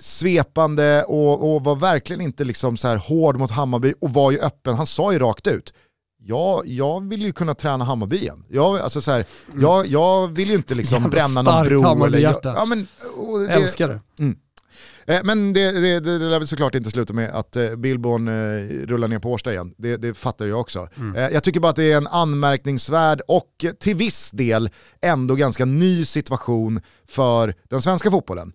svepande 0.00 1.04
och, 1.04 1.54
och, 1.54 1.64
var 1.64 1.76
verkligen 1.76 2.20
inte 2.20 2.44
liksom 2.44 2.76
så 2.76 2.88
här 2.88 2.96
hård 2.96 3.38
mot 3.38 3.50
Hammarby 3.50 3.94
och 4.00 4.12
var 4.12 4.30
ju 4.30 4.38
öppen, 4.38 4.74
han 4.74 4.86
sa 4.86 5.12
ju 5.12 5.18
rakt 5.18 5.46
ut, 5.46 5.72
Ja, 6.24 6.62
jag 6.64 7.08
vill 7.08 7.22
ju 7.22 7.32
kunna 7.32 7.54
träna 7.54 7.84
Hammarby 7.84 8.16
igen. 8.16 8.44
Jag, 8.48 8.78
alltså 8.78 9.00
så 9.00 9.10
här, 9.10 9.24
mm. 9.50 9.62
jag, 9.62 9.86
jag 9.86 10.28
vill 10.28 10.48
ju 10.48 10.54
inte 10.54 10.74
liksom 10.74 11.10
bränna 11.10 11.42
någon 11.42 11.64
bro. 11.64 12.04
Eller, 12.04 12.18
jag, 12.18 12.36
ja, 12.42 12.64
men, 12.64 12.86
det, 13.48 13.52
Älskar 13.52 13.88
det. 13.88 14.00
Mm. 14.18 14.36
Eh, 15.06 15.20
men 15.24 15.52
det, 15.52 15.72
det, 15.72 16.00
det 16.00 16.18
lär 16.18 16.38
väl 16.38 16.48
såklart 16.48 16.74
inte 16.74 16.90
sluta 16.90 17.12
med 17.12 17.30
att 17.30 17.56
eh, 17.56 17.76
Billborn 17.76 18.28
eh, 18.28 18.86
rullar 18.86 19.08
ner 19.08 19.18
på 19.18 19.32
Årsta 19.32 19.52
igen. 19.52 19.74
Det, 19.78 19.96
det 19.96 20.14
fattar 20.14 20.46
jag 20.46 20.60
också. 20.60 20.88
Mm. 20.96 21.32
Jag 21.32 21.42
tycker 21.44 21.60
bara 21.60 21.70
att 21.70 21.76
det 21.76 21.92
är 21.92 21.96
en 21.96 22.06
anmärkningsvärd 22.06 23.20
och 23.28 23.64
till 23.80 23.94
viss 23.94 24.30
del 24.30 24.70
ändå 25.00 25.34
ganska 25.34 25.64
ny 25.64 26.04
situation 26.04 26.80
för 27.08 27.54
den 27.68 27.82
svenska 27.82 28.10
fotbollen. 28.10 28.52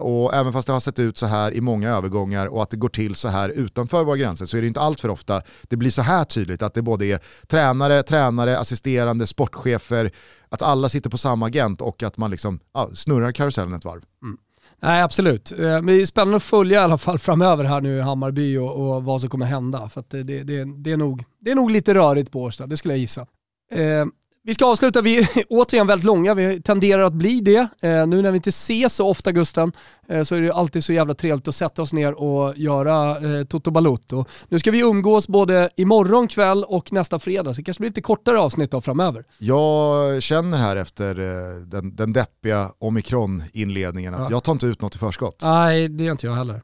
Och 0.00 0.34
även 0.34 0.52
fast 0.52 0.66
det 0.66 0.72
har 0.72 0.80
sett 0.80 0.98
ut 0.98 1.18
så 1.18 1.26
här 1.26 1.52
i 1.52 1.60
många 1.60 1.90
övergångar 1.90 2.46
och 2.46 2.62
att 2.62 2.70
det 2.70 2.76
går 2.76 2.88
till 2.88 3.14
så 3.14 3.28
här 3.28 3.48
utanför 3.48 4.04
våra 4.04 4.16
gränser 4.16 4.46
så 4.46 4.56
är 4.56 4.60
det 4.60 4.66
inte 4.66 4.80
allt 4.80 5.00
för 5.00 5.08
ofta 5.08 5.42
det 5.62 5.76
blir 5.76 5.90
så 5.90 6.02
här 6.02 6.24
tydligt 6.24 6.62
att 6.62 6.74
det 6.74 6.82
både 6.82 7.06
är 7.06 7.20
tränare, 7.46 8.02
tränare, 8.02 8.58
assisterande, 8.58 9.26
sportchefer, 9.26 10.10
att 10.48 10.62
alla 10.62 10.88
sitter 10.88 11.10
på 11.10 11.18
samma 11.18 11.46
agent 11.46 11.80
och 11.80 12.02
att 12.02 12.16
man 12.16 12.30
liksom 12.30 12.60
ja, 12.74 12.90
snurrar 12.94 13.32
karusellen 13.32 13.74
ett 13.74 13.84
varv. 13.84 14.02
Mm. 14.22 14.38
Nej 14.82 15.02
absolut. 15.02 15.52
Eh, 15.52 15.58
men 15.58 15.86
det 15.86 16.02
är 16.02 16.06
spännande 16.06 16.36
att 16.36 16.42
följa 16.42 16.80
i 16.80 16.84
alla 16.84 16.98
fall 16.98 17.18
framöver 17.18 17.64
här 17.64 17.80
nu 17.80 17.96
i 17.96 18.00
Hammarby 18.00 18.56
och, 18.56 18.96
och 18.96 19.04
vad 19.04 19.20
som 19.20 19.30
kommer 19.30 19.46
hända. 19.46 19.88
För 19.88 20.04
det, 20.08 20.22
det, 20.22 20.42
det, 20.42 20.64
det, 20.64 20.92
är 20.92 20.96
nog, 20.96 21.24
det 21.40 21.50
är 21.50 21.54
nog 21.54 21.70
lite 21.70 21.94
rörigt 21.94 22.30
på 22.30 22.42
Årsta, 22.42 22.66
det 22.66 22.76
skulle 22.76 22.94
jag 22.94 22.98
gissa. 22.98 23.26
Eh, 23.72 24.06
vi 24.44 24.54
ska 24.54 24.66
avsluta, 24.66 25.00
vi 25.00 25.18
är 25.18 25.28
återigen 25.48 25.86
väldigt 25.86 26.04
långa, 26.04 26.34
vi 26.34 26.62
tenderar 26.62 27.02
att 27.02 27.12
bli 27.12 27.40
det. 27.40 27.68
Eh, 27.80 28.06
nu 28.06 28.22
när 28.22 28.30
vi 28.30 28.36
inte 28.36 28.48
ses 28.48 28.94
så 28.94 29.08
ofta 29.08 29.32
Gusten, 29.32 29.72
eh, 30.08 30.22
så 30.22 30.34
är 30.34 30.40
det 30.40 30.52
alltid 30.52 30.84
så 30.84 30.92
jävla 30.92 31.14
trevligt 31.14 31.48
att 31.48 31.54
sätta 31.54 31.82
oss 31.82 31.92
ner 31.92 32.12
och 32.12 32.56
göra 32.56 33.10
eh, 33.10 33.44
Toto 33.44 33.70
Balutto. 33.70 34.24
Nu 34.48 34.58
ska 34.58 34.70
vi 34.70 34.80
umgås 34.80 35.28
både 35.28 35.70
imorgon 35.76 36.28
kväll 36.28 36.64
och 36.64 36.92
nästa 36.92 37.18
fredag, 37.18 37.54
så 37.54 37.60
det 37.60 37.64
kanske 37.64 37.80
blir 37.80 37.90
lite 37.90 38.00
kortare 38.00 38.38
avsnitt 38.38 38.70
då 38.70 38.80
framöver. 38.80 39.24
Jag 39.38 40.22
känner 40.22 40.58
här 40.58 40.76
efter 40.76 41.18
eh, 41.18 41.56
den, 41.62 41.96
den 41.96 42.12
deppiga 42.12 42.70
omikron-inledningen 42.78 44.14
att 44.14 44.20
ja. 44.20 44.26
jag 44.30 44.44
tar 44.44 44.52
inte 44.52 44.66
ut 44.66 44.82
något 44.82 44.94
i 44.94 44.98
förskott. 44.98 45.38
Nej, 45.42 45.88
det 45.88 46.04
gör 46.04 46.12
inte 46.12 46.26
jag 46.26 46.34
heller. 46.34 46.62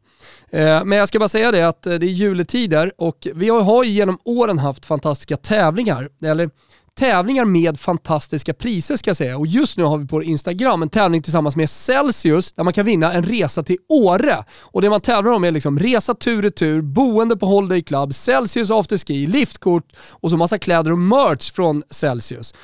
Eh, 0.50 0.84
men 0.84 0.98
jag 0.98 1.09
ska 1.09 1.18
bara 1.18 1.28
säga 1.28 1.52
det 1.52 1.68
att 1.68 1.86
eh, 1.86 1.94
det 1.94 2.06
är 2.06 2.10
juletider 2.10 2.92
och 2.98 3.28
vi 3.34 3.48
har 3.48 3.84
ju 3.84 3.90
genom 3.90 4.18
åren 4.24 4.59
haft 4.59 4.86
fantastiska 4.86 5.36
tävlingar, 5.36 6.09
eller 6.22 6.50
tävlingar 6.98 7.44
med 7.44 7.80
fantastiska 7.80 8.54
priser 8.54 8.96
ska 8.96 9.10
jag 9.10 9.16
säga. 9.16 9.38
Och 9.38 9.46
just 9.46 9.76
nu 9.76 9.84
har 9.84 9.98
vi 9.98 10.06
på 10.06 10.22
Instagram 10.22 10.82
en 10.82 10.88
tävling 10.88 11.22
tillsammans 11.22 11.56
med 11.56 11.70
Celsius 11.70 12.52
där 12.52 12.64
man 12.64 12.72
kan 12.72 12.86
vinna 12.86 13.12
en 13.12 13.22
resa 13.22 13.62
till 13.62 13.76
Åre. 13.88 14.44
Och 14.60 14.82
det 14.82 14.90
man 14.90 15.00
tävlar 15.00 15.32
om 15.32 15.44
är 15.44 15.50
liksom 15.50 15.78
resa 15.78 16.14
tur 16.14 16.46
och 16.46 16.54
tur, 16.54 16.82
boende 16.82 17.36
på 17.36 17.46
Holiday 17.46 17.82
Club, 17.82 18.14
Celsius 18.14 18.70
afterski, 18.70 19.26
liftkort 19.26 19.92
och 20.10 20.30
så 20.30 20.36
massa 20.36 20.58
kläder 20.58 20.92
och 20.92 20.98
merch 20.98 21.52
från 21.52 21.82
Celsius 21.90 22.54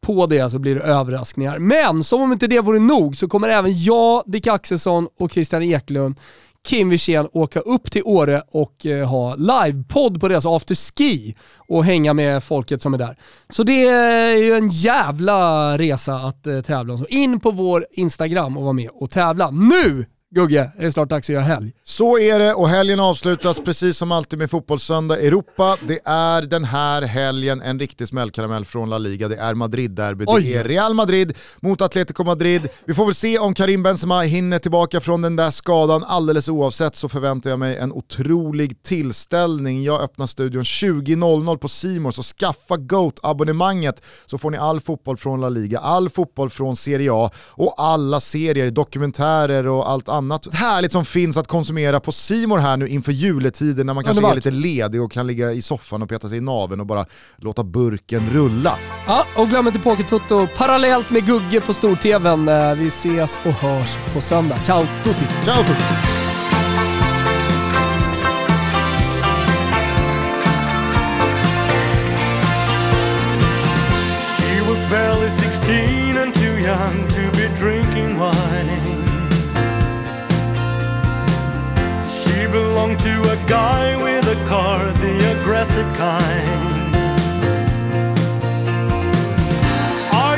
på 0.00 0.26
det 0.26 0.50
så 0.50 0.58
blir 0.58 0.74
det 0.74 0.80
överraskningar. 0.80 1.58
Men 1.58 2.04
som 2.04 2.22
om 2.22 2.32
inte 2.32 2.46
det 2.46 2.60
vore 2.60 2.78
nog 2.78 3.16
så 3.16 3.28
kommer 3.28 3.48
även 3.48 3.82
jag, 3.82 4.22
Dick 4.26 4.46
Axelsson 4.46 5.08
och 5.18 5.32
Christian 5.32 5.62
Eklund 5.62 6.20
Kim 6.64 6.88
Wirsén 6.88 7.28
åka 7.32 7.60
upp 7.60 7.90
till 7.90 8.02
Åre 8.04 8.42
och 8.50 8.86
eh, 8.86 9.08
ha 9.08 9.34
livepodd 9.34 10.20
på 10.20 10.28
deras 10.28 10.46
afterski 10.46 11.36
och 11.56 11.84
hänga 11.84 12.14
med 12.14 12.44
folket 12.44 12.82
som 12.82 12.94
är 12.94 12.98
där. 12.98 13.16
Så 13.50 13.62
det 13.62 13.86
är 13.88 14.36
ju 14.36 14.52
en 14.52 14.68
jävla 14.68 15.78
resa 15.78 16.14
att 16.14 16.46
eh, 16.46 16.60
tävla 16.60 16.92
om. 16.92 16.98
Så 16.98 17.06
in 17.06 17.40
på 17.40 17.50
vår 17.50 17.86
Instagram 17.90 18.56
och 18.56 18.64
var 18.64 18.72
med 18.72 18.90
och 18.92 19.10
tävla. 19.10 19.50
Nu 19.50 20.06
Gugge, 20.34 20.70
är 20.78 20.84
det 20.84 20.92
snart 20.92 21.08
dags 21.08 21.30
att 21.30 21.32
göra 21.32 21.44
helg? 21.44 21.72
Så 21.84 22.18
är 22.18 22.38
det 22.38 22.54
och 22.54 22.68
helgen 22.68 23.00
avslutas 23.00 23.60
precis 23.60 23.96
som 23.96 24.12
alltid 24.12 24.38
med 24.38 24.50
Fotbollssöndag 24.50 25.20
Europa. 25.20 25.76
Det 25.86 26.00
är 26.04 26.42
den 26.42 26.64
här 26.64 27.02
helgen 27.02 27.62
en 27.62 27.78
riktig 27.78 28.08
smällkaramell 28.08 28.64
från 28.64 28.90
La 28.90 28.98
Liga. 28.98 29.28
Det 29.28 29.36
är 29.36 29.54
Madrid-derby. 29.54 30.24
Det 30.24 30.54
är 30.54 30.64
Real 30.64 30.94
Madrid 30.94 31.36
mot 31.60 31.80
Atletico 31.80 32.24
Madrid. 32.24 32.68
Vi 32.84 32.94
får 32.94 33.04
väl 33.04 33.14
se 33.14 33.38
om 33.38 33.54
Karim 33.54 33.82
Benzema 33.82 34.20
hinner 34.20 34.58
tillbaka 34.58 35.00
från 35.00 35.22
den 35.22 35.36
där 35.36 35.50
skadan. 35.50 36.04
Alldeles 36.04 36.48
oavsett 36.48 36.96
så 36.96 37.08
förväntar 37.08 37.50
jag 37.50 37.58
mig 37.58 37.76
en 37.76 37.92
otrolig 37.92 38.82
tillställning. 38.82 39.82
Jag 39.82 40.02
öppnar 40.02 40.26
studion 40.26 40.62
20.00 40.62 41.56
på 41.56 41.68
Simor 41.68 42.10
så 42.10 42.22
skaffa 42.22 42.76
GOAT-abonnemanget 42.76 44.02
så 44.26 44.38
får 44.38 44.50
ni 44.50 44.58
all 44.58 44.80
fotboll 44.80 45.16
från 45.16 45.40
La 45.40 45.48
Liga, 45.48 45.78
all 45.78 46.10
fotboll 46.10 46.50
från 46.50 46.76
Serie 46.76 47.10
A 47.12 47.30
och 47.50 47.74
alla 47.78 48.20
serier, 48.20 48.70
dokumentärer 48.70 49.66
och 49.66 49.90
allt 49.90 50.08
annat 50.08 50.23
annat 50.24 50.54
härligt 50.54 50.92
som 50.92 51.04
finns 51.04 51.36
att 51.36 51.48
konsumera 51.48 52.00
på 52.00 52.12
Simor 52.12 52.58
här 52.58 52.76
nu 52.76 52.88
inför 52.88 53.12
juletiden 53.12 53.86
när 53.86 53.94
man 53.94 54.04
kanske 54.04 54.28
är 54.28 54.34
lite 54.34 54.50
ledig 54.50 55.02
och 55.02 55.12
kan 55.12 55.26
ligga 55.26 55.52
i 55.52 55.62
soffan 55.62 56.02
och 56.02 56.08
peta 56.08 56.28
sig 56.28 56.38
i 56.38 56.40
naven 56.40 56.80
och 56.80 56.86
bara 56.86 57.06
låta 57.36 57.64
burken 57.64 58.30
rulla. 58.30 58.78
Ja, 59.06 59.26
och 59.36 59.48
glöm 59.48 59.66
inte 59.66 59.78
Pokétutto 59.78 60.46
parallellt 60.56 61.10
med 61.10 61.26
Gugge 61.26 61.60
på 61.60 61.74
stor-tvn. 61.74 62.48
Eh, 62.48 62.74
vi 62.74 62.86
ses 62.86 63.38
och 63.44 63.52
hörs 63.52 63.96
på 64.14 64.20
söndag. 64.20 64.58
Ciao 64.64 64.86
tutti! 65.04 65.26
Ciao 65.44 65.62
tutti! 65.62 66.23
With 84.02 84.26
a 84.26 84.38
car, 84.48 84.82
the 84.98 85.14
aggressive 85.38 85.86
kind. 85.94 86.94
I 90.10 90.32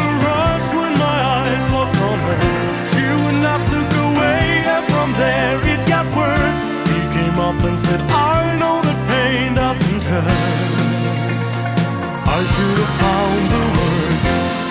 a 0.00 0.12
rush 0.24 0.68
when 0.72 0.94
my 1.06 1.18
eyes 1.36 1.64
on 2.08 2.18
hers. 2.28 2.64
She 2.92 3.04
would 3.20 3.38
not 3.44 3.60
look 3.74 3.92
away, 4.08 4.64
and 4.74 4.84
from 4.92 5.12
there 5.20 5.58
it 5.72 5.82
got 5.86 6.06
worse. 6.16 6.60
He 6.88 7.00
came 7.16 7.36
up 7.38 7.60
and 7.68 7.78
said, 7.78 8.00
I 8.08 8.56
know 8.60 8.80
that 8.88 9.00
pain 9.12 9.54
doesn't 9.54 10.04
hurt. 10.04 11.54
I 12.24 12.40
should 12.52 12.78
have 12.84 12.94
found 13.04 13.42
the 13.54 13.64
words. 13.76 14.26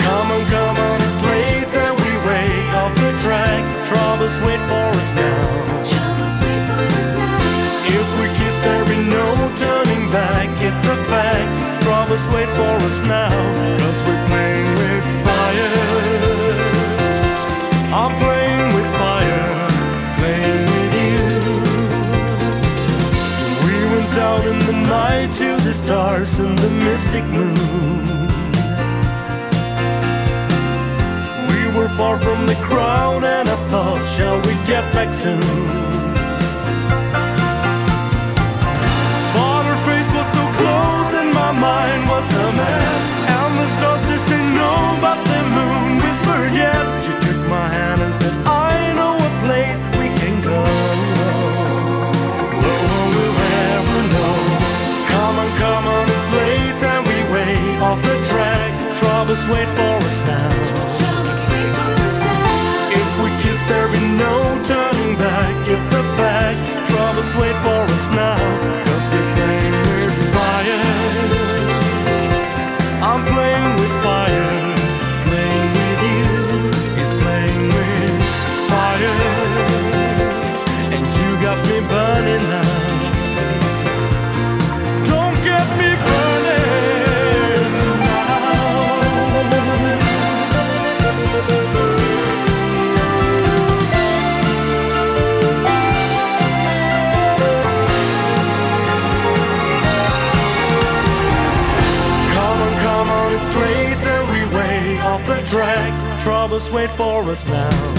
Come 0.06 0.28
on, 0.36 0.44
come 0.56 0.78
on, 0.90 0.98
it's 1.06 1.22
late 1.30 1.74
and 1.86 1.96
we 2.02 2.12
way 2.26 2.50
off 2.82 2.94
the 2.96 3.14
track. 3.22 3.62
Troubles 3.86 4.42
wait 4.42 4.62
for 4.70 4.99
Brothers 12.20 12.36
wait 12.36 12.50
for 12.50 12.86
us 12.86 13.02
now, 13.04 13.30
cause 13.78 14.04
we're 14.04 14.28
playing 14.28 14.72
with 14.74 15.24
fire. 15.24 15.72
I'm 17.94 18.14
playing 18.20 18.76
with 18.76 18.90
fire, 18.98 19.68
playing 20.20 20.66
with 20.76 20.94
you. 21.06 21.22
We 23.66 23.76
went 23.96 24.18
out 24.18 24.46
in 24.46 24.60
the 24.66 24.74
night 24.88 25.32
to 25.34 25.64
the 25.64 25.74
stars 25.74 26.40
and 26.40 26.58
the 26.58 26.70
mystic 26.70 27.24
moon. 27.26 28.28
We 31.48 31.78
were 31.78 31.90
far 31.90 32.18
from 32.18 32.48
the 32.48 32.56
crowd, 32.56 33.24
and 33.24 33.48
I 33.48 33.56
thought, 33.70 34.04
shall 34.18 34.42
we 34.42 34.54
get 34.68 34.84
back 34.94 35.14
soon? 35.14 35.99
Yes. 46.54 46.88
She 47.06 47.12
took 47.26 47.42
my 47.50 47.68
hand 47.70 48.02
and 48.02 48.14
said, 48.14 48.34
I 48.46 48.94
know 48.98 49.16
a 49.30 49.32
place 49.46 49.80
we 50.00 50.08
can 50.20 50.36
go. 50.42 50.62
No 52.66 52.76
one 52.98 53.12
will 53.18 53.38
ever 53.74 54.00
know. 54.14 54.36
Come 55.12 55.36
on, 55.44 55.50
come 55.64 55.86
on, 55.98 56.06
it's 56.16 56.30
late 56.40 56.82
and 56.92 57.02
we 57.10 57.18
way 57.34 57.56
off 57.88 58.00
the 58.02 58.18
track. 58.32 58.72
Troubles 58.98 59.44
wait 59.50 59.70
for 59.78 59.96
us 60.10 60.20
now. 60.28 60.52
If 63.02 63.12
we 63.24 63.30
kiss, 63.44 63.64
there'll 63.70 63.92
be 63.92 64.06
no 64.26 64.36
turning 64.64 65.16
back. 65.16 65.54
It's 65.68 65.92
a 65.94 66.04
fact. 66.18 66.64
Troubles 66.90 67.32
wait 67.36 67.56
for 67.66 67.82
us 67.96 68.10
now. 68.10 68.79
Troubles 106.20 106.70
wait 106.72 106.92
for 106.92 107.24
us 107.24 107.48
now. 107.48 107.99